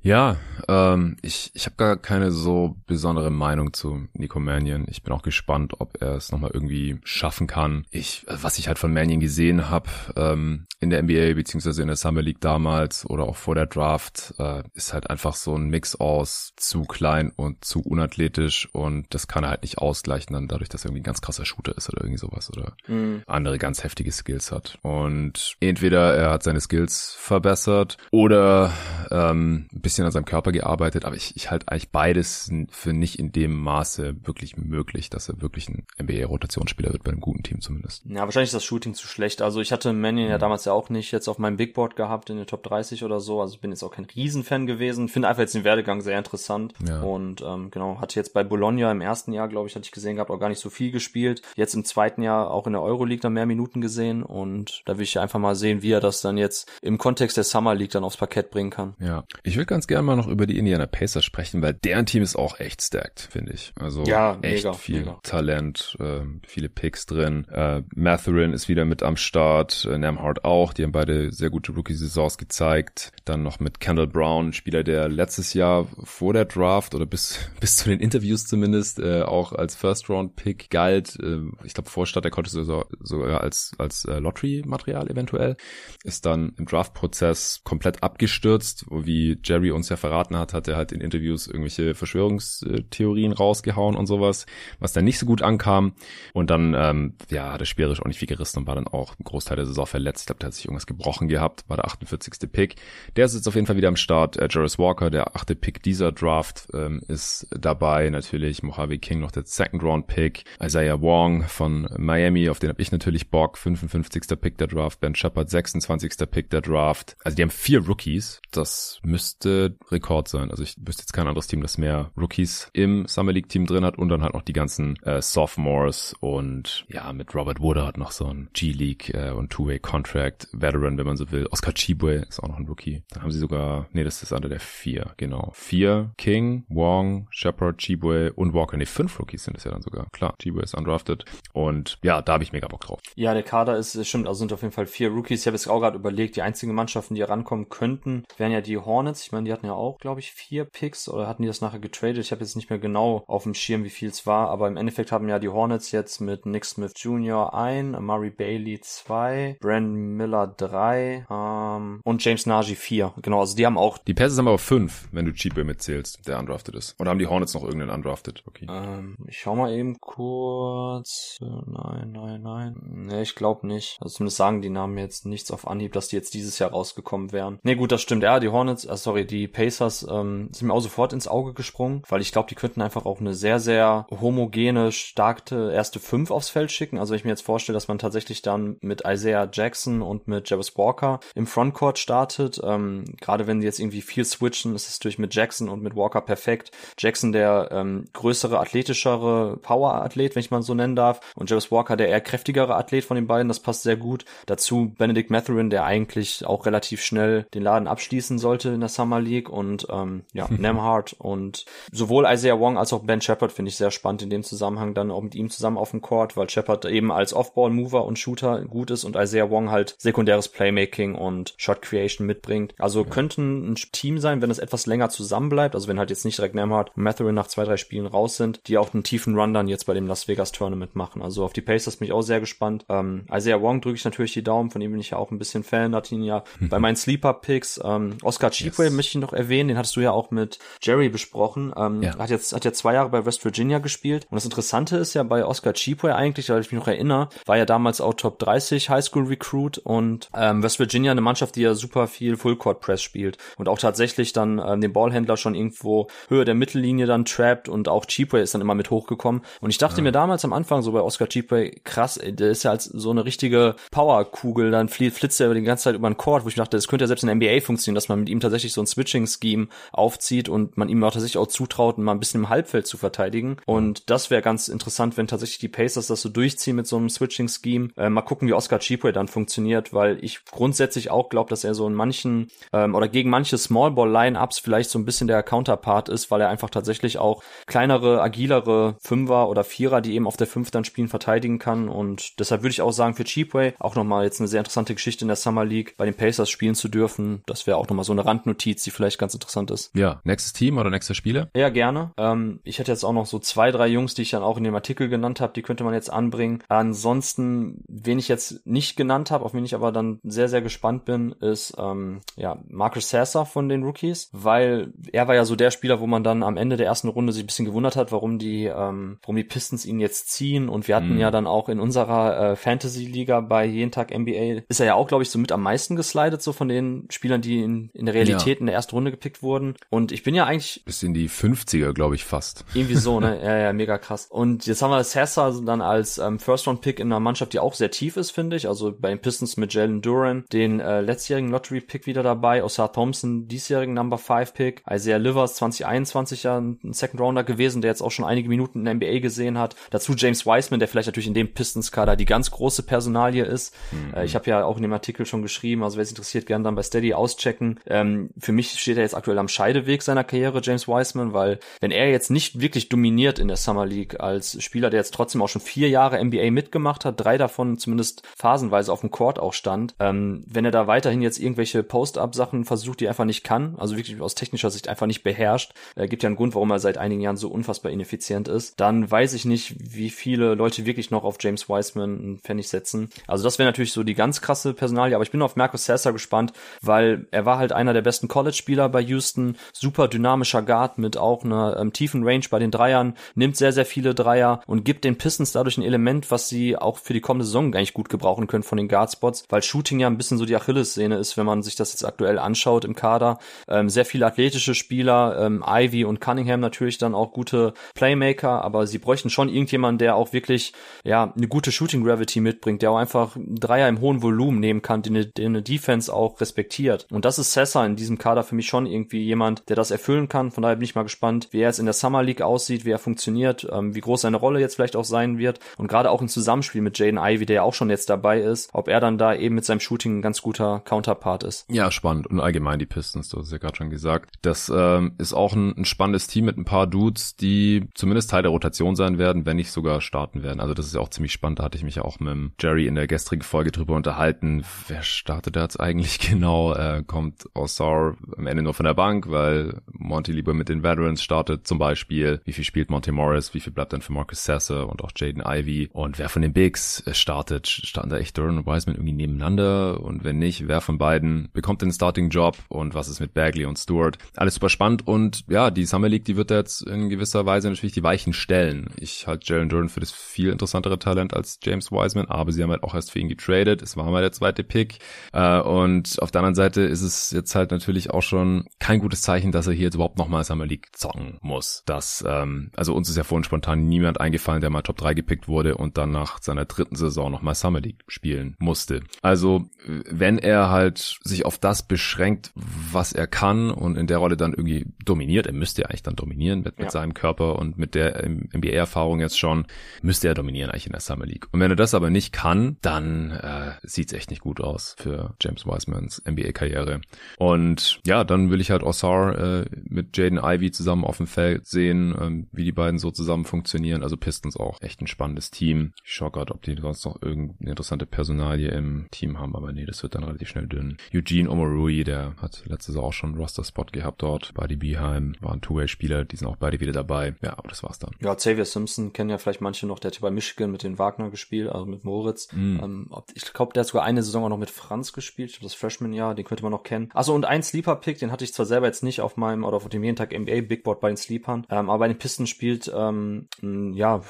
Ja, 0.02 0.36
ähm, 0.68 1.16
ich, 1.20 1.50
ich 1.54 1.66
habe 1.66 1.76
gar 1.76 1.96
keine 1.96 2.30
so 2.30 2.76
besondere 2.86 3.30
Meinung 3.30 3.72
zu 3.72 4.08
Nico 4.14 4.40
Mannion. 4.40 4.86
Ich 4.88 5.02
bin 5.02 5.12
auch 5.12 5.22
gespannt, 5.22 5.74
ob 5.78 6.00
er 6.00 6.14
es 6.14 6.32
nochmal 6.32 6.50
irgendwie 6.54 6.98
schaffen 7.04 7.46
kann. 7.46 7.84
Ich, 7.90 8.24
was 8.26 8.58
ich 8.58 8.68
halt 8.68 8.78
von 8.78 8.92
Mannion 8.92 9.20
gesehen 9.20 9.68
habe 9.68 9.90
ähm, 10.16 10.66
in 10.80 10.90
der 10.90 11.02
NBA 11.02 11.34
beziehungsweise 11.34 11.82
in 11.82 11.88
der 11.88 11.96
Summer 11.96 12.22
League 12.22 12.40
damals 12.40 13.04
oder 13.08 13.24
auch 13.24 13.36
vor 13.36 13.54
der 13.54 13.66
Draft, 13.66 14.34
äh, 14.38 14.62
ist 14.74 14.94
halt 14.94 15.10
einfach 15.10 15.34
so 15.34 15.54
ein 15.54 15.68
Mix 15.68 15.96
aus 15.96 16.52
zu 16.56 16.84
klein 16.84 17.30
und 17.36 17.64
zu 17.64 17.80
unathletisch 17.80 18.68
und 18.72 19.06
das 19.14 19.28
kann 19.28 19.44
er 19.44 19.50
halt 19.50 19.62
nicht 19.62 19.78
ausgleichen 19.78 20.32
dann 20.32 20.48
dadurch, 20.48 20.70
dass 20.70 20.84
er 20.84 20.86
irgendwie 20.88 21.02
ein 21.02 21.04
ganz 21.04 21.20
krasser 21.20 21.44
Shooter 21.44 21.76
ist 21.76 21.90
oder 21.90 22.02
irgendwie 22.02 22.18
sowas 22.18 22.50
oder 22.50 22.74
mhm. 22.86 23.22
andere 23.26 23.58
ganz 23.58 23.84
heftige 23.84 24.12
Skills 24.12 24.50
hat. 24.50 24.78
Und 24.82 25.56
entweder 25.60 26.14
er 26.14 26.30
hat 26.30 26.42
seine 26.42 26.60
Skills 26.60 27.14
verbessert 27.18 27.98
oder 28.10 28.72
ähm, 29.10 29.68
bisschen 29.90 30.06
an 30.06 30.12
seinem 30.12 30.24
Körper 30.24 30.52
gearbeitet, 30.52 31.04
aber 31.04 31.16
ich, 31.16 31.34
ich 31.36 31.50
halte 31.50 31.66
eigentlich 31.68 31.90
beides 31.90 32.48
für 32.70 32.92
nicht 32.92 33.18
in 33.18 33.32
dem 33.32 33.60
Maße 33.60 34.14
wirklich 34.24 34.56
möglich, 34.56 35.10
dass 35.10 35.28
er 35.28 35.42
wirklich 35.42 35.68
ein 35.68 35.84
NBA-Rotationsspieler 36.00 36.92
wird 36.92 37.02
bei 37.02 37.10
einem 37.10 37.20
guten 37.20 37.42
Team 37.42 37.60
zumindest. 37.60 38.04
Ja, 38.06 38.20
wahrscheinlich 38.20 38.48
ist 38.48 38.54
das 38.54 38.64
Shooting 38.64 38.94
zu 38.94 39.08
schlecht. 39.08 39.42
Also 39.42 39.60
ich 39.60 39.72
hatte 39.72 39.92
Mannion 39.92 40.26
mhm. 40.26 40.30
ja 40.30 40.38
damals 40.38 40.64
ja 40.64 40.72
auch 40.72 40.90
nicht 40.90 41.10
jetzt 41.10 41.26
auf 41.26 41.38
meinem 41.38 41.56
Big 41.56 41.74
Board 41.74 41.96
gehabt 41.96 42.30
in 42.30 42.36
den 42.36 42.46
Top 42.46 42.62
30 42.62 43.02
oder 43.02 43.18
so. 43.18 43.40
Also 43.40 43.54
ich 43.54 43.60
bin 43.60 43.72
jetzt 43.72 43.82
auch 43.82 43.90
kein 43.90 44.04
Riesenfan 44.04 44.66
gewesen. 44.66 45.08
Finde 45.08 45.26
einfach 45.26 45.40
jetzt 45.40 45.54
den 45.54 45.64
Werdegang 45.64 46.02
sehr 46.02 46.18
interessant. 46.18 46.72
Ja. 46.86 47.02
Und 47.02 47.42
ähm, 47.42 47.72
genau, 47.72 48.00
hatte 48.00 48.14
jetzt 48.14 48.32
bei 48.32 48.44
Bologna 48.44 48.92
im 48.92 49.00
ersten 49.00 49.32
Jahr, 49.32 49.48
glaube 49.48 49.66
ich, 49.66 49.74
hatte 49.74 49.86
ich 49.86 49.92
gesehen 49.92 50.14
gehabt, 50.14 50.30
auch 50.30 50.38
gar 50.38 50.50
nicht 50.50 50.60
so 50.60 50.70
viel 50.70 50.92
gespielt. 50.92 51.42
Jetzt 51.56 51.74
im 51.74 51.84
zweiten 51.84 52.22
Jahr 52.22 52.52
auch 52.52 52.68
in 52.68 52.74
der 52.74 52.82
Euroleague 52.82 53.22
dann 53.22 53.32
mehr 53.32 53.46
Minuten 53.46 53.80
gesehen. 53.80 54.22
Und 54.22 54.82
da 54.86 54.98
will 54.98 55.04
ich 55.04 55.18
einfach 55.18 55.40
mal 55.40 55.56
sehen, 55.56 55.82
wie 55.82 55.90
er 55.90 56.00
das 56.00 56.20
dann 56.20 56.38
jetzt 56.38 56.70
im 56.80 56.96
Kontext 56.96 57.36
der 57.36 57.44
Summer 57.44 57.74
League 57.74 57.90
dann 57.90 58.04
aufs 58.04 58.16
Parkett 58.16 58.50
bringen 58.50 58.70
kann. 58.70 58.94
Ja, 59.00 59.24
ich 59.42 59.56
würde 59.56 59.66
ganz 59.66 59.79
gerne 59.86 60.02
mal 60.02 60.16
noch 60.16 60.28
über 60.28 60.46
die 60.46 60.58
Indiana 60.58 60.86
Pacers 60.86 61.24
sprechen, 61.24 61.62
weil 61.62 61.74
deren 61.74 62.06
Team 62.06 62.22
ist 62.22 62.36
auch 62.36 62.60
echt 62.60 62.82
stacked, 62.82 63.28
finde 63.30 63.52
ich. 63.52 63.72
Also 63.76 64.04
ja, 64.04 64.38
echt 64.42 64.64
mega, 64.64 64.72
viel 64.72 65.00
mega. 65.00 65.20
Talent, 65.22 65.96
äh, 66.00 66.20
viele 66.46 66.68
Picks 66.68 67.06
drin. 67.06 67.46
Äh, 67.48 67.82
Matherin 67.94 68.52
ist 68.52 68.68
wieder 68.68 68.84
mit 68.84 69.02
am 69.02 69.16
Start, 69.16 69.88
äh, 69.90 69.98
Nemhard 69.98 70.44
auch. 70.44 70.72
Die 70.72 70.82
haben 70.82 70.92
beide 70.92 71.32
sehr 71.32 71.50
gute 71.50 71.72
Rookie-Saisons 71.72 72.38
gezeigt. 72.38 73.12
Dann 73.24 73.42
noch 73.42 73.60
mit 73.60 73.80
Kendall 73.80 74.06
Brown, 74.06 74.52
Spieler, 74.52 74.82
der 74.82 75.08
letztes 75.08 75.54
Jahr 75.54 75.86
vor 76.04 76.32
der 76.32 76.44
Draft 76.44 76.94
oder 76.94 77.06
bis 77.06 77.38
bis 77.60 77.76
zu 77.76 77.88
den 77.88 78.00
Interviews 78.00 78.46
zumindest 78.46 78.98
äh, 78.98 79.22
auch 79.22 79.52
als 79.52 79.74
First-Round-Pick 79.76 80.70
galt. 80.70 81.18
Äh, 81.20 81.40
ich 81.64 81.74
glaube, 81.74 81.90
vor 81.90 82.06
Start 82.06 82.24
der 82.24 82.32
konnte 82.32 82.50
sogar, 82.50 82.86
sogar 83.00 83.40
als 83.40 83.72
als 83.78 84.04
äh, 84.04 84.18
Lottery-Material 84.18 85.10
eventuell. 85.10 85.56
Ist 86.04 86.26
dann 86.26 86.54
im 86.56 86.66
Draft-Prozess 86.66 87.60
komplett 87.64 88.02
abgestürzt, 88.02 88.86
wie 88.90 89.38
Jerry 89.42 89.69
uns 89.72 89.88
ja 89.88 89.96
verraten 89.96 90.36
hat, 90.36 90.52
hat 90.52 90.68
er 90.68 90.76
halt 90.76 90.92
in 90.92 91.00
Interviews 91.00 91.46
irgendwelche 91.46 91.94
Verschwörungstheorien 91.94 93.32
rausgehauen 93.32 93.96
und 93.96 94.06
sowas, 94.06 94.46
was 94.78 94.92
dann 94.92 95.04
nicht 95.04 95.18
so 95.18 95.26
gut 95.26 95.42
ankam. 95.42 95.94
Und 96.32 96.50
dann, 96.50 96.74
ähm, 96.76 97.14
ja, 97.30 97.52
hat 97.52 97.60
er 97.60 97.66
spielerisch 97.66 98.00
auch 98.00 98.06
nicht 98.06 98.18
viel 98.18 98.28
gerissen 98.28 98.60
und 98.60 98.66
war 98.66 98.74
dann 98.74 98.86
auch 98.86 99.18
ein 99.18 99.24
Großteil 99.24 99.56
der 99.56 99.66
Saison 99.66 99.86
verletzt. 99.86 100.22
Ich 100.22 100.26
glaube, 100.26 100.40
der 100.40 100.48
hat 100.48 100.54
sich 100.54 100.64
irgendwas 100.64 100.86
gebrochen 100.86 101.28
gehabt, 101.28 101.64
war 101.68 101.76
der 101.76 101.86
48. 101.86 102.50
Pick. 102.52 102.76
Der 103.16 103.26
ist 103.26 103.34
jetzt 103.34 103.46
auf 103.46 103.54
jeden 103.54 103.66
Fall 103.66 103.76
wieder 103.76 103.88
am 103.88 103.96
Start. 103.96 104.36
Äh, 104.36 104.48
Jarvis 104.50 104.78
Walker, 104.78 105.10
der 105.10 105.36
achte 105.36 105.54
Pick 105.54 105.82
dieser 105.82 106.12
Draft, 106.12 106.68
ähm, 106.74 107.02
ist 107.08 107.46
dabei. 107.50 108.10
Natürlich 108.10 108.62
Mojave 108.62 108.98
King 108.98 109.20
noch 109.20 109.30
der 109.30 109.44
Second 109.44 109.82
Round 109.82 110.06
Pick. 110.06 110.44
Isaiah 110.62 111.00
Wong 111.00 111.44
von 111.44 111.88
Miami, 111.96 112.48
auf 112.48 112.58
den 112.58 112.70
habe 112.70 112.80
ich 112.80 112.92
natürlich 112.92 113.30
Bock. 113.30 113.58
55. 113.58 114.40
Pick 114.40 114.58
der 114.58 114.66
Draft. 114.66 115.00
Ben 115.00 115.14
Shepard, 115.14 115.50
26. 115.50 116.30
Pick 116.30 116.50
der 116.50 116.60
Draft. 116.60 117.16
Also 117.24 117.36
die 117.36 117.42
haben 117.42 117.50
vier 117.50 117.84
Rookies. 117.86 118.40
Das 118.50 119.00
müsste 119.02 119.59
Rekord 119.90 120.28
sein. 120.28 120.50
Also 120.50 120.62
ich 120.62 120.76
wüsste 120.78 121.02
jetzt 121.02 121.12
kein 121.12 121.26
anderes 121.26 121.46
Team, 121.46 121.62
das 121.62 121.78
mehr 121.78 122.10
Rookies 122.16 122.68
im 122.72 123.06
Summer 123.06 123.32
League 123.32 123.48
Team 123.48 123.66
drin 123.66 123.84
hat 123.84 123.98
und 123.98 124.08
dann 124.08 124.22
halt 124.22 124.34
noch 124.34 124.42
die 124.42 124.52
ganzen 124.52 124.96
äh, 125.02 125.20
Sophomores 125.20 126.14
und 126.20 126.84
ja, 126.88 127.12
mit 127.12 127.34
Robert 127.34 127.60
Woodard 127.60 127.98
noch 127.98 128.12
so 128.12 128.26
ein 128.26 128.48
G-League 128.52 129.14
äh, 129.14 129.30
und 129.30 129.50
Two-Way 129.50 129.80
Contract 129.80 130.48
Veteran, 130.52 130.98
wenn 130.98 131.06
man 131.06 131.16
so 131.16 131.30
will. 131.30 131.46
Oscar 131.50 131.72
Chibwe 131.72 132.26
ist 132.28 132.40
auch 132.42 132.48
noch 132.48 132.58
ein 132.58 132.66
Rookie. 132.66 133.02
Da 133.10 133.22
haben 133.22 133.30
sie 133.30 133.38
sogar, 133.38 133.88
nee, 133.92 134.04
das 134.04 134.22
ist 134.22 134.32
einer 134.32 134.48
der 134.48 134.60
vier, 134.60 135.12
genau. 135.16 135.50
Vier, 135.54 136.12
King, 136.16 136.64
Wong, 136.68 137.26
Shepard, 137.30 137.78
Chibwe 137.78 138.32
und 138.34 138.54
Walker. 138.54 138.76
Nee, 138.76 138.86
fünf 138.86 139.18
Rookies 139.18 139.44
sind 139.44 139.56
es 139.56 139.64
ja 139.64 139.70
dann 139.70 139.82
sogar. 139.82 140.08
Klar, 140.12 140.34
Chibwe 140.38 140.62
ist 140.62 140.74
undrafted 140.74 141.24
und 141.52 141.98
ja, 142.02 142.22
da 142.22 142.34
habe 142.34 142.44
ich 142.44 142.52
mega 142.52 142.68
Bock 142.68 142.82
drauf. 142.82 143.00
Ja, 143.16 143.34
der 143.34 143.42
Kader 143.42 143.76
ist, 143.76 144.06
stimmt, 144.06 144.26
also 144.26 144.38
sind 144.38 144.52
auf 144.52 144.62
jeden 144.62 144.72
Fall 144.72 144.86
vier 144.86 145.10
Rookies. 145.10 145.40
Ich 145.40 145.46
habe 145.46 145.56
jetzt 145.56 145.68
auch 145.68 145.80
gerade 145.80 145.96
überlegt, 145.98 146.36
die 146.36 146.42
einzigen 146.42 146.74
Mannschaften, 146.74 147.14
die 147.14 147.22
rankommen 147.22 147.68
könnten, 147.68 148.24
wären 148.36 148.52
ja 148.52 148.60
die 148.60 148.78
Hornets. 148.78 149.22
Ich 149.24 149.32
meine, 149.32 149.48
die 149.50 149.54
hatten 149.54 149.66
ja 149.66 149.74
auch, 149.74 149.98
glaube 149.98 150.20
ich, 150.20 150.30
vier 150.30 150.64
Picks 150.64 151.08
oder 151.08 151.26
hatten 151.26 151.42
die 151.42 151.48
das 151.48 151.60
nachher 151.60 151.80
getradet? 151.80 152.18
Ich 152.18 152.30
habe 152.30 152.42
jetzt 152.42 152.54
nicht 152.54 152.70
mehr 152.70 152.78
genau 152.78 153.24
auf 153.26 153.42
dem 153.42 153.54
Schirm, 153.54 153.82
wie 153.82 153.90
viel 153.90 154.08
es 154.08 154.24
war, 154.24 154.48
aber 154.48 154.68
im 154.68 154.76
Endeffekt 154.76 155.10
haben 155.10 155.28
ja 155.28 155.40
die 155.40 155.48
Hornets 155.48 155.90
jetzt 155.90 156.20
mit 156.20 156.46
Nick 156.46 156.64
Smith 156.64 156.92
Jr. 156.94 157.52
ein, 157.52 157.90
Murray 158.00 158.30
Bailey 158.30 158.80
zwei, 158.80 159.56
Brandon 159.60 160.16
Miller 160.16 160.46
drei 160.46 161.26
ähm, 161.28 162.00
und 162.04 162.24
James 162.24 162.46
Nagy 162.46 162.76
vier. 162.76 163.12
Genau, 163.22 163.40
also 163.40 163.56
die 163.56 163.66
haben 163.66 163.76
auch. 163.76 163.98
Die 163.98 164.14
Pacers 164.14 164.38
haben 164.38 164.46
aber 164.46 164.58
fünf, 164.58 165.08
wenn 165.10 165.24
du 165.24 165.32
Cheapway 165.32 165.64
mitzählst, 165.64 166.28
der 166.28 166.38
undrafted 166.38 166.76
ist. 166.76 166.94
Oder 167.00 167.10
haben 167.10 167.18
die 167.18 167.26
Hornets 167.26 167.52
noch 167.54 167.64
irgendeinen 167.64 167.90
undrafted? 167.90 168.44
Okay. 168.46 168.68
Ähm, 168.70 169.16
ich 169.26 169.40
schau 169.40 169.56
mal 169.56 169.72
eben 169.72 169.98
kurz. 170.00 171.38
Nein, 171.40 172.12
nein, 172.12 172.40
nein. 172.40 172.76
Nee, 172.84 173.22
ich 173.22 173.34
glaube 173.34 173.66
nicht. 173.66 173.98
Also 174.00 174.18
zumindest 174.18 174.36
sagen 174.36 174.62
die 174.62 174.70
Namen 174.70 174.96
jetzt 174.96 175.26
nichts 175.26 175.50
auf 175.50 175.66
Anhieb, 175.66 175.92
dass 175.92 176.06
die 176.06 176.14
jetzt 176.16 176.34
dieses 176.34 176.60
Jahr 176.60 176.70
rausgekommen 176.70 177.32
wären. 177.32 177.58
Nee, 177.64 177.74
gut, 177.74 177.90
das 177.90 178.00
stimmt. 178.00 178.22
Ja, 178.22 178.38
die 178.38 178.48
Hornets, 178.48 178.84
äh, 178.84 178.96
sorry, 178.96 179.26
die 179.26 179.39
Pacers 179.48 180.06
ähm, 180.10 180.48
sind 180.52 180.68
mir 180.68 180.74
auch 180.74 180.80
sofort 180.80 181.12
ins 181.12 181.28
Auge 181.28 181.52
gesprungen, 181.54 182.02
weil 182.08 182.20
ich 182.20 182.32
glaube, 182.32 182.48
die 182.48 182.54
könnten 182.54 182.82
einfach 182.82 183.06
auch 183.06 183.20
eine 183.20 183.34
sehr, 183.34 183.60
sehr 183.60 184.06
homogene, 184.10 184.92
starke 184.92 185.72
erste 185.72 186.00
Fünf 186.00 186.30
aufs 186.30 186.50
Feld 186.50 186.72
schicken. 186.72 186.98
Also 186.98 187.12
wenn 187.12 187.18
ich 187.18 187.24
mir 187.24 187.30
jetzt 187.30 187.44
vorstelle, 187.44 187.76
dass 187.76 187.88
man 187.88 187.98
tatsächlich 187.98 188.42
dann 188.42 188.76
mit 188.80 189.02
Isaiah 189.06 189.48
Jackson 189.50 190.02
und 190.02 190.28
mit 190.28 190.48
Jarvis 190.48 190.76
Walker 190.76 191.20
im 191.34 191.46
Frontcourt 191.46 191.98
startet, 191.98 192.60
ähm, 192.64 193.04
gerade 193.20 193.46
wenn 193.46 193.60
die 193.60 193.66
jetzt 193.66 193.80
irgendwie 193.80 194.02
viel 194.02 194.24
switchen, 194.24 194.74
ist 194.74 194.88
es 194.88 194.98
natürlich 194.98 195.18
mit 195.18 195.34
Jackson 195.34 195.68
und 195.68 195.82
mit 195.82 195.96
Walker 195.96 196.20
perfekt. 196.20 196.70
Jackson 196.98 197.32
der 197.32 197.68
ähm, 197.72 198.04
größere, 198.12 198.58
athletischere 198.60 199.58
Power-Athlet, 199.62 200.34
wenn 200.34 200.40
ich 200.40 200.50
mal 200.50 200.62
so 200.62 200.74
nennen 200.74 200.96
darf, 200.96 201.20
und 201.34 201.50
Jarvis 201.50 201.70
Walker 201.70 201.96
der 201.96 202.08
eher 202.08 202.20
kräftigere 202.20 202.74
Athlet 202.74 203.04
von 203.04 203.16
den 203.16 203.26
beiden, 203.26 203.48
das 203.48 203.60
passt 203.60 203.82
sehr 203.82 203.96
gut. 203.96 204.24
Dazu 204.46 204.92
Benedict 204.96 205.30
Matherin, 205.30 205.70
der 205.70 205.84
eigentlich 205.84 206.44
auch 206.46 206.66
relativ 206.66 207.02
schnell 207.02 207.46
den 207.54 207.62
Laden 207.62 207.88
abschließen 207.88 208.38
sollte 208.38 208.70
in 208.70 208.80
der 208.80 208.88
Summer 208.88 209.19
League 209.20 209.48
und 209.48 209.86
ähm, 209.90 210.22
ja, 210.32 210.48
Nemhard 210.50 211.14
und 211.18 211.64
sowohl 211.92 212.26
Isaiah 212.28 212.58
Wong 212.58 212.78
als 212.78 212.92
auch 212.92 213.02
Ben 213.02 213.20
Shepard 213.20 213.52
finde 213.52 213.70
ich 213.70 213.76
sehr 213.76 213.90
spannend 213.90 214.22
in 214.22 214.30
dem 214.30 214.42
Zusammenhang 214.42 214.94
dann 214.94 215.10
auch 215.10 215.22
mit 215.22 215.34
ihm 215.34 215.50
zusammen 215.50 215.78
auf 215.78 215.90
dem 215.90 216.00
Court, 216.00 216.36
weil 216.36 216.48
Shepard 216.48 216.84
eben 216.86 217.12
als 217.12 217.32
Off-Ball-Mover 217.32 218.04
und 218.04 218.18
Shooter 218.18 218.64
gut 218.64 218.90
ist 218.90 219.04
und 219.04 219.16
Isaiah 219.16 219.50
Wong 219.50 219.70
halt 219.70 219.94
sekundäres 219.98 220.48
Playmaking 220.48 221.14
und 221.14 221.54
Shot 221.56 221.82
Creation 221.82 222.26
mitbringt. 222.26 222.74
Also 222.78 223.02
ja. 223.02 223.08
könnten 223.08 223.72
ein 223.72 223.74
Team 223.74 224.18
sein, 224.18 224.42
wenn 224.42 224.50
es 224.50 224.58
etwas 224.58 224.86
länger 224.86 225.10
zusammenbleibt, 225.10 225.74
also 225.74 225.88
wenn 225.88 225.98
halt 225.98 226.10
jetzt 226.10 226.24
nicht 226.24 226.38
direkt 226.38 226.54
Nemhard 226.54 226.96
und 226.96 227.02
Matherin 227.02 227.34
nach 227.34 227.46
zwei, 227.46 227.64
drei 227.64 227.76
Spielen 227.76 228.06
raus 228.06 228.36
sind, 228.36 228.66
die 228.68 228.78
auch 228.78 228.94
einen 228.94 229.04
tiefen 229.04 229.38
Run 229.38 229.54
dann 229.54 229.68
jetzt 229.68 229.86
bei 229.86 229.94
dem 229.94 230.06
Las 230.06 230.28
Vegas 230.28 230.52
Tournament 230.52 230.96
machen. 230.96 231.22
Also 231.22 231.44
auf 231.44 231.52
die 231.52 231.60
Pacers 231.60 231.96
bin 231.96 232.06
ich 232.06 232.12
auch 232.12 232.22
sehr 232.22 232.40
gespannt. 232.40 232.84
Ähm, 232.88 233.26
Isaiah 233.32 233.60
Wong 233.60 233.80
drücke 233.80 233.96
ich 233.96 234.04
natürlich 234.04 234.32
die 234.32 234.44
Daumen, 234.44 234.70
von 234.70 234.80
ihm 234.80 234.92
bin 234.92 235.00
ich 235.00 235.10
ja 235.10 235.18
auch 235.18 235.30
ein 235.30 235.38
bisschen 235.38 235.64
Fan, 235.64 235.94
hat 235.94 236.10
ihn 236.12 236.22
ja 236.22 236.44
bei 236.60 236.78
meinen 236.78 236.96
Sleeper-Picks. 236.96 237.80
Ähm, 237.84 238.16
Oscar 238.22 238.50
Cheapway 238.50 238.86
yes. 238.86 238.92
möchte 238.92 239.09
ich 239.10 239.20
noch 239.20 239.32
erwähnen, 239.32 239.68
den 239.68 239.78
hattest 239.78 239.96
du 239.96 240.00
ja 240.00 240.12
auch 240.12 240.30
mit 240.30 240.58
Jerry 240.82 241.08
besprochen. 241.08 241.72
Ähm, 241.76 242.02
ja. 242.02 242.18
Hat 242.18 242.30
jetzt 242.30 242.52
hat 242.52 242.64
ja 242.64 242.72
zwei 242.72 242.94
Jahre 242.94 243.08
bei 243.08 243.24
West 243.26 243.44
Virginia 243.44 243.78
gespielt. 243.78 244.26
Und 244.30 244.36
das 244.36 244.44
Interessante 244.44 244.96
ist 244.96 245.14
ja 245.14 245.22
bei 245.22 245.44
Oscar 245.44 245.72
Cheapway 245.72 246.12
eigentlich, 246.12 246.50
weil 246.50 246.60
ich 246.60 246.70
mich 246.72 246.80
noch 246.80 246.88
erinnere, 246.88 247.28
war 247.46 247.56
ja 247.56 247.64
damals 247.64 248.00
auch 248.00 248.14
Top 248.14 248.38
30 248.38 248.90
Highschool 248.90 249.26
Recruit 249.26 249.78
und 249.78 250.28
ähm, 250.34 250.62
West 250.62 250.78
Virginia 250.78 251.12
eine 251.12 251.20
Mannschaft, 251.20 251.56
die 251.56 251.62
ja 251.62 251.74
super 251.74 252.06
viel 252.06 252.36
Full 252.36 252.56
Court 252.56 252.80
Press 252.80 253.02
spielt 253.02 253.38
und 253.56 253.68
auch 253.68 253.78
tatsächlich 253.78 254.32
dann 254.32 254.60
ähm, 254.64 254.80
den 254.80 254.92
Ballhändler 254.92 255.36
schon 255.36 255.54
irgendwo 255.54 256.08
Höhe 256.28 256.44
der 256.44 256.54
Mittellinie 256.54 257.06
dann 257.06 257.24
trappt 257.24 257.68
und 257.68 257.88
auch 257.88 258.06
Cheapway 258.06 258.42
ist 258.42 258.54
dann 258.54 258.60
immer 258.60 258.74
mit 258.74 258.90
hochgekommen. 258.90 259.42
Und 259.60 259.70
ich 259.70 259.78
dachte 259.78 259.98
ja. 259.98 260.02
mir 260.02 260.12
damals 260.12 260.44
am 260.44 260.52
Anfang 260.52 260.82
so 260.82 260.92
bei 260.92 261.00
Oscar 261.00 261.28
Cheapway, 261.28 261.80
krass, 261.84 262.16
ey, 262.16 262.34
der 262.34 262.50
ist 262.50 262.62
ja 262.62 262.70
als 262.70 262.84
so 262.84 263.10
eine 263.10 263.24
richtige 263.24 263.76
Powerkugel, 263.90 264.70
dann 264.70 264.88
flitzt 264.88 265.40
er 265.40 265.54
die 265.54 265.62
ganze 265.62 265.84
Zeit 265.84 265.94
über 265.94 266.08
den 266.08 266.16
Court, 266.16 266.44
wo 266.44 266.48
ich 266.48 266.54
dachte, 266.54 266.76
das 266.76 266.88
könnte 266.88 267.04
ja 267.04 267.06
selbst 267.08 267.22
in 267.22 267.26
der 267.28 267.36
NBA 267.36 267.64
funktionieren, 267.64 267.94
dass 267.94 268.08
man 268.08 268.20
mit 268.20 268.28
ihm 268.28 268.40
tatsächlich 268.40 268.72
so 268.72 268.82
ein 268.82 268.86
Switching-Scheme 269.00 269.68
aufzieht 269.92 270.48
und 270.48 270.76
man 270.76 270.88
ihm 270.88 271.02
auch 271.04 271.12
tatsächlich 271.12 271.38
auch 271.38 271.46
zutraut, 271.46 271.98
mal 271.98 272.12
ein 272.12 272.20
bisschen 272.20 272.42
im 272.42 272.48
Halbfeld 272.48 272.86
zu 272.86 272.98
verteidigen. 272.98 273.56
Und 273.66 274.10
das 274.10 274.30
wäre 274.30 274.42
ganz 274.42 274.68
interessant, 274.68 275.16
wenn 275.16 275.26
tatsächlich 275.26 275.58
die 275.58 275.68
Pacers 275.68 276.06
das 276.06 276.20
so 276.20 276.28
durchziehen 276.28 276.76
mit 276.76 276.86
so 276.86 276.96
einem 276.96 277.08
Switching-Scheme. 277.08 277.90
Äh, 277.96 278.10
mal 278.10 278.22
gucken, 278.22 278.48
wie 278.48 278.52
Oscar 278.52 278.78
Cheapway 278.78 279.12
dann 279.12 279.28
funktioniert, 279.28 279.92
weil 279.92 280.22
ich 280.22 280.44
grundsätzlich 280.50 281.10
auch 281.10 281.28
glaube, 281.28 281.50
dass 281.50 281.64
er 281.64 281.74
so 281.74 281.86
in 281.86 281.94
manchen 281.94 282.48
ähm, 282.72 282.94
oder 282.94 283.08
gegen 283.08 283.30
manche 283.30 283.56
Small-Ball-Line-Ups 283.58 284.58
vielleicht 284.58 284.90
so 284.90 284.98
ein 284.98 285.04
bisschen 285.04 285.28
der 285.28 285.42
Counterpart 285.42 286.08
ist, 286.08 286.30
weil 286.30 286.40
er 286.40 286.48
einfach 286.48 286.70
tatsächlich 286.70 287.18
auch 287.18 287.42
kleinere, 287.66 288.20
agilere 288.20 288.96
Fünfer 289.00 289.48
oder 289.48 289.64
Vierer, 289.64 290.00
die 290.00 290.14
eben 290.14 290.26
auf 290.26 290.36
der 290.36 290.46
Fünf 290.46 290.70
dann 290.70 290.84
spielen, 290.84 291.08
verteidigen 291.08 291.58
kann. 291.58 291.88
Und 291.88 292.38
deshalb 292.38 292.62
würde 292.62 292.72
ich 292.72 292.82
auch 292.82 292.92
sagen, 292.92 293.14
für 293.14 293.24
Cheapway 293.24 293.74
auch 293.78 293.94
nochmal 293.94 294.24
jetzt 294.24 294.40
eine 294.40 294.48
sehr 294.48 294.60
interessante 294.60 294.94
Geschichte 294.94 295.24
in 295.24 295.28
der 295.28 295.36
Summer 295.36 295.64
League 295.64 295.96
bei 295.96 296.04
den 296.04 296.14
Pacers 296.14 296.50
spielen 296.50 296.74
zu 296.74 296.88
dürfen. 296.88 297.42
Das 297.46 297.66
wäre 297.66 297.76
auch 297.76 297.88
nochmal 297.88 298.04
so 298.04 298.12
eine 298.12 298.24
Randnotiz, 298.24 298.82
die 298.90 298.96
vielleicht 298.96 299.18
ganz 299.18 299.34
interessant 299.34 299.70
ist. 299.70 299.94
Ja, 299.94 300.20
nächstes 300.24 300.52
Team 300.52 300.78
oder 300.78 300.90
nächster 300.90 301.14
Spieler? 301.14 301.48
Ja, 301.54 301.68
gerne. 301.68 302.12
Ähm, 302.16 302.60
ich 302.64 302.78
hätte 302.78 302.90
jetzt 302.90 303.04
auch 303.04 303.12
noch 303.12 303.26
so 303.26 303.38
zwei, 303.38 303.70
drei 303.70 303.86
Jungs, 303.86 304.14
die 304.14 304.22
ich 304.22 304.30
dann 304.30 304.42
auch 304.42 304.58
in 304.58 304.64
dem 304.64 304.74
Artikel 304.74 305.08
genannt 305.08 305.40
habe, 305.40 305.52
die 305.52 305.62
könnte 305.62 305.84
man 305.84 305.94
jetzt 305.94 306.12
anbringen. 306.12 306.62
Ansonsten, 306.68 307.82
wen 307.88 308.18
ich 308.18 308.28
jetzt 308.28 308.66
nicht 308.66 308.96
genannt 308.96 309.30
habe, 309.30 309.44
auf 309.44 309.54
wen 309.54 309.64
ich 309.64 309.74
aber 309.74 309.92
dann 309.92 310.18
sehr, 310.22 310.48
sehr 310.48 310.62
gespannt 310.62 311.04
bin, 311.04 311.32
ist 311.32 311.74
ähm, 311.78 312.20
ja 312.36 312.58
Marcus 312.68 313.08
Sasser 313.08 313.46
von 313.46 313.68
den 313.68 313.84
Rookies, 313.84 314.28
weil 314.32 314.92
er 315.12 315.28
war 315.28 315.34
ja 315.34 315.44
so 315.44 315.56
der 315.56 315.70
Spieler, 315.70 316.00
wo 316.00 316.06
man 316.06 316.24
dann 316.24 316.42
am 316.42 316.56
Ende 316.56 316.76
der 316.76 316.86
ersten 316.86 317.08
Runde 317.08 317.32
sich 317.32 317.44
ein 317.44 317.46
bisschen 317.46 317.66
gewundert 317.66 317.96
hat, 317.96 318.12
warum 318.12 318.38
die, 318.38 318.64
ähm, 318.64 319.18
warum 319.22 319.36
die 319.36 319.44
Pistons 319.44 319.86
ihn 319.86 320.00
jetzt 320.00 320.30
ziehen. 320.30 320.68
Und 320.68 320.88
wir 320.88 320.96
hatten 320.96 321.14
mhm. 321.14 321.20
ja 321.20 321.30
dann 321.30 321.46
auch 321.46 321.68
in 321.68 321.80
unserer 321.80 322.52
äh, 322.52 322.56
Fantasy-Liga 322.56 323.40
bei 323.40 323.64
jeden 323.64 323.92
Tag 323.92 324.16
NBA, 324.16 324.62
ist 324.68 324.80
er 324.80 324.86
ja 324.86 324.94
auch, 324.94 325.06
glaube 325.06 325.22
ich, 325.22 325.30
so 325.30 325.38
mit 325.38 325.52
am 325.52 325.62
meisten 325.62 325.96
geslidet, 325.96 326.42
so 326.42 326.52
von 326.52 326.68
den 326.68 327.06
Spielern, 327.10 327.40
die 327.40 327.62
in, 327.62 327.90
in 327.92 328.06
der 328.06 328.14
Realität 328.14 328.58
ja. 328.58 328.60
in 328.60 328.66
der 328.66 328.74
ersten 328.80 328.96
Runde 328.96 329.10
gepickt 329.10 329.42
wurden. 329.42 329.74
Und 329.90 330.12
ich 330.12 330.22
bin 330.22 330.34
ja 330.34 330.46
eigentlich. 330.46 330.82
Bis 330.84 331.02
in 331.02 331.14
die 331.14 331.28
50er, 331.28 331.92
glaube 331.92 332.14
ich, 332.14 332.24
fast. 332.24 332.64
Irgendwie 332.74 332.96
so, 332.96 333.20
ne? 333.20 333.40
ja, 333.44 333.58
ja, 333.58 333.72
mega 333.72 333.98
krass. 333.98 334.26
Und 334.30 334.66
jetzt 334.66 334.82
haben 334.82 334.90
wir 334.90 335.04
Sessa 335.04 335.50
dann 335.64 335.80
als 335.80 336.18
ähm, 336.18 336.38
First-Round-Pick 336.38 337.00
in 337.00 337.08
einer 337.08 337.20
Mannschaft, 337.20 337.52
die 337.52 337.58
auch 337.58 337.74
sehr 337.74 337.90
tief 337.90 338.16
ist, 338.16 338.30
finde 338.30 338.56
ich. 338.56 338.68
Also 338.68 338.94
bei 338.98 339.10
den 339.10 339.20
Pistons 339.20 339.56
mit 339.56 339.74
Jalen 339.74 340.02
Duran, 340.02 340.44
den 340.52 340.80
äh, 340.80 341.00
letztjährigen 341.00 341.50
Lottery-Pick 341.50 342.06
wieder 342.06 342.22
dabei, 342.22 342.64
Osar 342.64 342.92
Thompson, 342.92 343.48
diesjährigen 343.48 343.94
Number 343.94 344.16
5-Pick, 344.16 344.82
Isaiah 344.90 345.18
Livers 345.18 345.56
2021 345.56 346.44
ja 346.44 346.58
ein 346.58 346.78
Second-Rounder 346.82 347.44
gewesen, 347.44 347.82
der 347.82 347.90
jetzt 347.90 348.02
auch 348.02 348.10
schon 348.10 348.24
einige 348.24 348.48
Minuten 348.48 348.80
in 348.80 348.84
der 348.84 348.94
NBA 348.94 349.20
gesehen 349.20 349.58
hat. 349.58 349.76
Dazu 349.90 350.14
James 350.16 350.46
Wiseman, 350.46 350.80
der 350.80 350.88
vielleicht 350.88 351.06
natürlich 351.06 351.28
in 351.28 351.34
dem 351.34 351.52
Pistons-Kader 351.52 352.16
die 352.16 352.24
ganz 352.24 352.50
große 352.50 352.82
Personalie 352.82 353.44
ist. 353.44 353.74
Mhm. 353.92 354.14
Äh, 354.14 354.24
ich 354.24 354.34
habe 354.34 354.48
ja 354.48 354.64
auch 354.64 354.76
in 354.76 354.82
dem 354.82 354.92
Artikel 354.92 355.26
schon 355.26 355.42
geschrieben, 355.42 355.82
also 355.82 355.96
wer 355.96 356.02
es 356.02 356.10
interessiert, 356.10 356.46
gerne 356.46 356.64
dann 356.64 356.74
bei 356.74 356.82
Steady 356.82 357.14
auschecken. 357.14 357.80
Ähm, 357.86 358.30
für 358.38 358.52
mich 358.52 358.69
steht 358.78 358.96
er 358.96 359.02
jetzt 359.02 359.16
aktuell 359.16 359.38
am 359.38 359.48
Scheideweg 359.48 360.02
seiner 360.02 360.24
Karriere, 360.24 360.60
James 360.62 360.88
Wiseman, 360.88 361.32
weil 361.32 361.58
wenn 361.80 361.90
er 361.90 362.10
jetzt 362.10 362.30
nicht 362.30 362.60
wirklich 362.60 362.88
dominiert 362.88 363.38
in 363.38 363.48
der 363.48 363.56
Summer 363.56 363.86
League 363.86 364.20
als 364.20 364.62
Spieler, 364.62 364.90
der 364.90 365.00
jetzt 365.00 365.14
trotzdem 365.14 365.42
auch 365.42 365.48
schon 365.48 365.62
vier 365.62 365.88
Jahre 365.88 366.22
NBA 366.22 366.50
mitgemacht 366.50 367.04
hat, 367.04 367.20
drei 367.20 367.38
davon 367.38 367.78
zumindest 367.78 368.22
phasenweise 368.36 368.92
auf 368.92 369.00
dem 369.00 369.10
Court 369.10 369.38
auch 369.38 369.52
stand, 369.52 369.94
ähm, 369.98 370.44
wenn 370.46 370.64
er 370.64 370.70
da 370.70 370.86
weiterhin 370.86 371.22
jetzt 371.22 371.38
irgendwelche 371.38 371.82
Post-Up-Sachen 371.82 372.64
versucht, 372.64 373.00
die 373.00 373.06
er 373.06 373.10
einfach 373.10 373.24
nicht 373.24 373.44
kann, 373.44 373.74
also 373.78 373.96
wirklich 373.96 374.20
aus 374.20 374.34
technischer 374.34 374.70
Sicht 374.70 374.88
einfach 374.88 375.06
nicht 375.06 375.22
beherrscht, 375.22 375.72
äh, 375.96 376.08
gibt 376.08 376.22
ja 376.22 376.28
einen 376.28 376.36
Grund, 376.36 376.54
warum 376.54 376.70
er 376.70 376.78
seit 376.78 376.98
einigen 376.98 377.20
Jahren 377.20 377.36
so 377.36 377.48
unfassbar 377.48 377.92
ineffizient 377.92 378.48
ist, 378.48 378.80
dann 378.80 379.10
weiß 379.10 379.34
ich 379.34 379.44
nicht, 379.44 379.74
wie 379.78 380.10
viele 380.10 380.54
Leute 380.54 380.86
wirklich 380.86 381.10
noch 381.10 381.24
auf 381.24 381.36
James 381.40 381.68
Wiseman 381.68 382.18
einen 382.18 382.38
Pfennig 382.38 382.68
setzen. 382.68 383.10
Also 383.26 383.44
das 383.44 383.58
wäre 383.58 383.68
natürlich 383.68 383.92
so 383.92 384.02
die 384.02 384.14
ganz 384.14 384.40
krasse 384.40 384.74
Personalie, 384.74 385.14
aber 385.14 385.24
ich 385.24 385.30
bin 385.30 385.42
auf 385.42 385.56
Marcus 385.56 385.84
Sasser 385.84 386.12
gespannt, 386.12 386.52
weil 386.80 387.26
er 387.30 387.44
war 387.46 387.58
halt 387.58 387.72
einer 387.72 387.92
der 387.92 388.02
besten 388.02 388.28
College-Spieler 388.60 388.88
bei 388.88 389.00
Houston, 389.00 389.56
super 389.72 390.08
dynamischer 390.08 390.62
Guard 390.62 390.98
mit 390.98 391.16
auch 391.16 391.44
einer 391.44 391.76
ähm, 391.78 391.92
tiefen 391.92 392.24
Range 392.24 392.44
bei 392.50 392.58
den 392.58 392.70
Dreiern, 392.70 393.14
nimmt 393.34 393.56
sehr, 393.56 393.72
sehr 393.72 393.86
viele 393.86 394.14
Dreier 394.14 394.60
und 394.66 394.84
gibt 394.84 395.04
den 395.04 395.16
Pistons 395.16 395.52
dadurch 395.52 395.78
ein 395.78 395.82
Element, 395.82 396.30
was 396.30 396.48
sie 396.48 396.76
auch 396.76 396.98
für 396.98 397.14
die 397.14 397.20
kommende 397.20 397.44
Saison 397.44 397.74
eigentlich 397.74 397.94
gut 397.94 398.08
gebrauchen 398.08 398.46
können 398.46 398.62
von 398.62 398.78
den 398.78 398.88
Guardspots, 398.88 399.44
weil 399.48 399.62
Shooting 399.62 400.00
ja 400.00 400.06
ein 400.06 400.18
bisschen 400.18 400.38
so 400.38 400.44
die 400.44 400.56
Achillessehne 400.56 401.16
ist, 401.16 401.36
wenn 401.36 401.46
man 401.46 401.62
sich 401.62 401.76
das 401.76 401.92
jetzt 401.92 402.04
aktuell 402.04 402.38
anschaut 402.38 402.84
im 402.84 402.94
Kader. 402.94 403.38
Ähm, 403.68 403.88
sehr 403.88 404.04
viele 404.04 404.26
athletische 404.26 404.74
Spieler, 404.74 405.38
ähm, 405.40 405.64
Ivy 405.66 406.04
und 406.04 406.20
Cunningham 406.20 406.60
natürlich 406.60 406.98
dann 406.98 407.14
auch 407.14 407.32
gute 407.32 407.72
Playmaker, 407.94 408.62
aber 408.62 408.86
sie 408.86 408.98
bräuchten 408.98 409.30
schon 409.30 409.48
irgendjemanden, 409.48 409.98
der 409.98 410.16
auch 410.16 410.32
wirklich 410.32 410.72
ja 411.04 411.32
eine 411.34 411.48
gute 411.48 411.72
Shooting 411.72 412.04
Gravity 412.04 412.40
mitbringt, 412.40 412.82
der 412.82 412.90
auch 412.90 412.98
einfach 412.98 413.36
Dreier 413.36 413.88
im 413.88 414.00
hohen 414.00 414.22
Volumen 414.22 414.60
nehmen 414.60 414.82
kann, 414.82 415.02
den, 415.02 415.32
eine 415.38 415.62
Defense 415.62 416.12
auch 416.12 416.40
respektiert. 416.40 417.06
Und 417.10 417.24
das 417.24 417.38
ist 417.38 417.52
Sessa 417.52 417.84
in 417.86 417.96
diesem 417.96 418.18
Kader 418.18 418.42
für 418.50 418.54
mich 418.56 418.66
schon 418.66 418.86
irgendwie 418.86 419.22
jemand, 419.22 419.68
der 419.68 419.76
das 419.76 419.90
erfüllen 419.90 420.28
kann. 420.28 420.50
Von 420.50 420.62
daher 420.62 420.76
bin 420.76 420.84
ich 420.84 420.94
mal 420.94 421.04
gespannt, 421.04 421.48
wie 421.52 421.58
er 421.58 421.68
jetzt 421.68 421.78
in 421.78 421.86
der 421.86 421.94
Summer 421.94 422.22
League 422.22 422.42
aussieht, 422.42 422.84
wie 422.84 422.90
er 422.90 422.98
funktioniert, 422.98 423.66
ähm, 423.72 423.94
wie 423.94 424.00
groß 424.00 424.22
seine 424.22 424.36
Rolle 424.36 424.60
jetzt 424.60 424.74
vielleicht 424.74 424.96
auch 424.96 425.04
sein 425.04 425.38
wird 425.38 425.60
und 425.78 425.88
gerade 425.88 426.10
auch 426.10 426.20
im 426.20 426.28
Zusammenspiel 426.28 426.82
mit 426.82 426.98
Jaden 426.98 427.18
Ivey, 427.18 427.46
der 427.46 427.56
ja 427.56 427.62
auch 427.62 427.74
schon 427.74 427.90
jetzt 427.90 428.10
dabei 428.10 428.40
ist, 428.40 428.68
ob 428.72 428.88
er 428.88 429.00
dann 429.00 429.18
da 429.18 429.34
eben 429.34 429.54
mit 429.54 429.64
seinem 429.64 429.80
Shooting 429.80 430.18
ein 430.18 430.22
ganz 430.22 430.42
guter 430.42 430.80
Counterpart 430.84 431.44
ist. 431.44 431.64
Ja, 431.70 431.90
spannend 431.90 432.26
und 432.26 432.40
allgemein 432.40 432.78
die 432.78 432.86
Pistons, 432.86 433.28
du 433.28 433.38
hast 433.38 433.52
ja 433.52 433.58
gerade 433.58 433.76
schon 433.76 433.90
gesagt. 433.90 434.34
Das 434.42 434.70
ähm, 434.74 435.12
ist 435.18 435.32
auch 435.32 435.54
ein, 435.54 435.76
ein 435.76 435.84
spannendes 435.84 436.26
Team 436.26 436.44
mit 436.44 436.58
ein 436.58 436.64
paar 436.64 436.86
Dudes, 436.86 437.36
die 437.36 437.88
zumindest 437.94 438.30
Teil 438.30 438.42
der 438.42 438.50
Rotation 438.50 438.96
sein 438.96 439.18
werden, 439.18 439.46
wenn 439.46 439.56
nicht 439.56 439.70
sogar 439.70 440.00
starten 440.00 440.42
werden. 440.42 440.60
Also 440.60 440.74
das 440.74 440.86
ist 440.86 440.94
ja 440.94 441.00
auch 441.00 441.08
ziemlich 441.08 441.32
spannend. 441.32 441.60
Da 441.60 441.64
hatte 441.64 441.78
ich 441.78 441.84
mich 441.84 441.94
ja 441.94 442.02
auch 442.02 442.18
mit 442.18 442.30
Jerry 442.60 442.86
in 442.86 442.96
der 442.96 443.06
gestrigen 443.06 443.42
Folge 443.42 443.70
drüber 443.70 443.94
unterhalten. 443.94 444.64
Wer 444.88 445.02
startet 445.02 445.56
da 445.56 445.62
jetzt 445.62 445.78
eigentlich 445.78 446.18
genau? 446.30 446.74
Äh, 446.74 447.04
kommt 447.06 447.48
Osar 447.54 448.16
am 448.36 448.46
Ende 448.46 448.62
nur 448.62 448.74
von 448.74 448.84
der 448.84 448.94
Bank, 448.94 449.30
weil 449.30 449.80
Monty 449.92 450.32
lieber 450.32 450.54
mit 450.54 450.68
den 450.68 450.82
Veterans 450.82 451.22
startet 451.22 451.66
zum 451.66 451.78
Beispiel. 451.78 452.40
Wie 452.44 452.52
viel 452.52 452.64
spielt 452.64 452.90
Monty 452.90 453.12
Morris? 453.12 453.54
Wie 453.54 453.60
viel 453.60 453.72
bleibt 453.72 453.92
dann 453.92 454.02
für 454.02 454.12
Marcus 454.12 454.44
Sasser 454.44 454.88
und 454.88 455.02
auch 455.02 455.10
Jaden 455.16 455.42
Ivey? 455.44 455.90
Und 455.92 456.18
wer 456.18 456.28
von 456.28 456.42
den 456.42 456.52
Bigs 456.52 457.00
äh, 457.06 457.14
startet? 457.14 457.68
Starten 457.68 458.10
da 458.10 458.18
echt 458.18 458.36
Duran 458.36 458.58
und 458.58 458.66
Wiseman 458.66 458.96
irgendwie 458.96 459.12
nebeneinander? 459.12 460.00
Und 460.00 460.24
wenn 460.24 460.38
nicht, 460.38 460.68
wer 460.68 460.80
von 460.80 460.98
beiden 460.98 461.48
bekommt 461.52 461.82
den 461.82 461.92
Starting-Job? 461.92 462.56
Und 462.68 462.94
was 462.94 463.08
ist 463.08 463.20
mit 463.20 463.34
Bagley 463.34 463.64
und 463.66 463.78
Stewart? 463.78 464.18
Alles 464.36 464.54
super 464.54 464.68
spannend 464.68 465.06
und 465.06 465.44
ja, 465.48 465.70
die 465.70 465.84
Summer 465.84 466.08
League, 466.08 466.24
die 466.24 466.36
wird 466.36 466.50
jetzt 466.50 466.82
in 466.82 467.08
gewisser 467.08 467.46
Weise 467.46 467.68
natürlich 467.68 467.92
die 467.92 468.02
Weichen 468.02 468.32
stellen. 468.32 468.90
Ich 468.96 469.26
halte 469.26 469.52
Jalen 469.52 469.68
Duran 469.68 469.88
für 469.88 470.00
das 470.00 470.12
viel 470.12 470.50
interessantere 470.50 470.98
Talent 470.98 471.34
als 471.34 471.58
James 471.62 471.90
Wiseman, 471.90 472.26
aber 472.26 472.52
sie 472.52 472.62
haben 472.62 472.70
halt 472.70 472.82
auch 472.82 472.94
erst 472.94 473.10
für 473.10 473.18
ihn 473.18 473.28
getradet. 473.28 473.82
Es 473.82 473.96
war 473.96 474.10
mal 474.10 474.22
der 474.22 474.32
zweite 474.32 474.64
Pick. 474.64 474.98
Äh, 475.32 475.60
und 475.60 476.20
auf 476.20 476.30
der 476.30 476.40
anderen 476.40 476.54
Seite 476.54 476.82
ist 476.82 477.02
es 477.02 477.30
jetzt 477.30 477.54
halt 477.54 477.70
natürlich 477.70 478.10
auch 478.10 478.19
schon 478.22 478.64
kein 478.78 479.00
gutes 479.00 479.22
Zeichen, 479.22 479.52
dass 479.52 479.66
er 479.66 479.72
hier 479.72 479.84
jetzt 479.84 479.94
überhaupt 479.94 480.18
nochmal 480.18 480.44
Summer 480.44 480.66
League 480.66 480.88
zocken 480.92 481.38
muss. 481.40 481.82
Das, 481.86 482.24
ähm, 482.26 482.70
also 482.76 482.94
uns 482.94 483.08
ist 483.08 483.16
ja 483.16 483.24
vorhin 483.24 483.44
spontan 483.44 483.86
niemand 483.88 484.20
eingefallen, 484.20 484.60
der 484.60 484.70
mal 484.70 484.82
Top 484.82 484.96
3 484.96 485.14
gepickt 485.14 485.48
wurde 485.48 485.76
und 485.76 485.98
dann 485.98 486.10
nach 486.10 486.42
seiner 486.42 486.64
dritten 486.64 486.96
Saison 486.96 487.30
nochmal 487.30 487.54
Summer 487.54 487.80
League 487.80 488.04
spielen 488.08 488.56
musste. 488.58 489.02
Also 489.22 489.70
wenn 489.86 490.38
er 490.38 490.70
halt 490.70 491.18
sich 491.22 491.44
auf 491.44 491.58
das 491.58 491.86
beschränkt, 491.86 492.52
was 492.54 493.12
er 493.12 493.26
kann 493.26 493.70
und 493.70 493.96
in 493.96 494.06
der 494.06 494.18
Rolle 494.18 494.36
dann 494.36 494.52
irgendwie 494.52 494.86
dominiert, 495.04 495.46
er 495.46 495.52
müsste 495.52 495.82
ja 495.82 495.88
eigentlich 495.88 496.02
dann 496.02 496.16
dominieren 496.16 496.60
mit, 496.60 496.78
mit 496.78 496.86
ja. 496.86 496.90
seinem 496.90 497.14
Körper 497.14 497.58
und 497.58 497.78
mit 497.78 497.94
der 497.94 498.28
NBA-Erfahrung 498.28 499.20
jetzt 499.20 499.38
schon, 499.38 499.66
müsste 500.02 500.28
er 500.28 500.34
dominieren 500.34 500.70
eigentlich 500.70 500.86
in 500.86 500.92
der 500.92 501.00
Summer 501.00 501.26
League. 501.26 501.46
Und 501.52 501.60
wenn 501.60 501.70
er 501.70 501.76
das 501.76 501.94
aber 501.94 502.10
nicht 502.10 502.32
kann, 502.32 502.76
dann 502.82 503.30
äh, 503.30 503.72
sieht 503.82 504.08
es 504.08 504.18
echt 504.18 504.30
nicht 504.30 504.42
gut 504.42 504.60
aus 504.60 504.96
für 504.98 505.34
James 505.40 505.66
Wisemans 505.66 506.22
NBA-Karriere. 506.28 507.00
Und 507.38 508.00
ja, 508.06 508.09
dann 508.10 508.50
will 508.50 508.60
ich 508.60 508.70
halt 508.70 508.82
Osar 508.82 509.38
äh, 509.38 509.64
mit 509.84 510.16
Jaden 510.16 510.40
Ivy 510.42 510.70
zusammen 510.70 511.04
auf 511.04 511.18
dem 511.18 511.26
Feld 511.26 511.66
sehen, 511.66 512.14
ähm, 512.20 512.46
wie 512.52 512.64
die 512.64 512.72
beiden 512.72 512.98
so 512.98 513.10
zusammen 513.10 513.44
funktionieren. 513.44 514.02
Also 514.02 514.16
Pistons 514.16 514.56
auch 514.56 514.80
echt 514.80 515.00
ein 515.00 515.06
spannendes 515.06 515.50
Team. 515.50 515.92
Ich 516.04 516.14
schaue 516.14 516.30
gerade, 516.30 516.52
ob 516.52 516.62
die 516.62 516.76
sonst 516.80 517.04
noch 517.04 517.22
irgendeine 517.22 517.70
interessante 517.70 518.06
Personalie 518.06 518.68
im 518.68 519.06
Team 519.10 519.38
haben, 519.38 519.54
aber 519.56 519.72
nee, 519.72 519.86
das 519.86 520.02
wird 520.02 520.14
dann 520.14 520.24
relativ 520.24 520.48
schnell 520.48 520.66
dünn. 520.66 520.96
Eugene 521.14 521.48
Omorui, 521.48 522.04
der 522.04 522.34
hat 522.40 522.62
letztes 522.66 522.94
Jahr 522.94 523.04
auch 523.04 523.12
schon 523.12 523.30
einen 523.30 523.38
Roster-Spot 523.38 523.86
gehabt 523.92 524.22
dort. 524.22 524.52
Buddy 524.54 524.76
Beheim 524.76 525.34
waren 525.40 525.60
Two-Way-Spieler, 525.60 526.24
die 526.24 526.36
sind 526.36 526.48
auch 526.48 526.56
beide 526.56 526.80
wieder 526.80 526.92
dabei. 526.92 527.34
Ja, 527.42 527.58
aber 527.58 527.68
das 527.68 527.82
war's 527.82 527.98
dann. 527.98 528.10
Ja, 528.20 528.34
Xavier 528.34 528.64
Simpson 528.64 529.12
kennen 529.12 529.30
ja 529.30 529.38
vielleicht 529.38 529.60
manche 529.60 529.86
noch, 529.86 529.98
der 529.98 530.10
hat 530.10 530.16
ja 530.16 530.22
bei 530.22 530.30
Michigan 530.30 530.70
mit 530.70 530.82
den 530.82 530.98
Wagner 530.98 531.30
gespielt, 531.30 531.70
also 531.70 531.86
mit 531.86 532.04
Moritz. 532.04 532.52
Mm. 532.52 532.78
Ähm, 532.82 533.10
ich 533.34 533.52
glaube, 533.52 533.72
der 533.72 533.82
hat 533.82 533.88
sogar 533.88 534.04
eine 534.04 534.22
Saison 534.22 534.44
auch 534.44 534.48
noch 534.48 534.58
mit 534.58 534.70
Franz 534.70 535.12
gespielt, 535.12 535.58
das 535.62 535.74
Freshman-Jahr, 535.74 536.34
den 536.34 536.44
könnte 536.44 536.62
man 536.62 536.72
noch 536.72 536.82
kennen. 536.82 537.10
Also 537.14 537.34
und 537.34 537.44
ein 537.44 537.62
Sleeper-Pick, 538.00 538.18
den 538.18 538.32
hatte 538.32 538.44
ich 538.44 538.52
zwar 538.52 538.66
selber 538.66 538.86
jetzt 538.86 539.02
nicht 539.02 539.20
auf 539.20 539.36
meinem 539.36 539.64
oder 539.64 539.76
auf 539.76 539.88
dem 539.88 540.02
jeden 540.02 540.16
Tag 540.16 540.36
NBA 540.36 540.62
Big 540.62 540.82
Board 540.82 541.00
bei 541.00 541.08
den 541.08 541.16
Sleepern, 541.16 541.66
ähm, 541.70 541.90
aber 541.90 542.00
bei 542.00 542.08
den 542.08 542.18
Pisten 542.18 542.46
spielt, 542.46 542.90
ähm, 542.94 543.48
ja, 543.60 544.22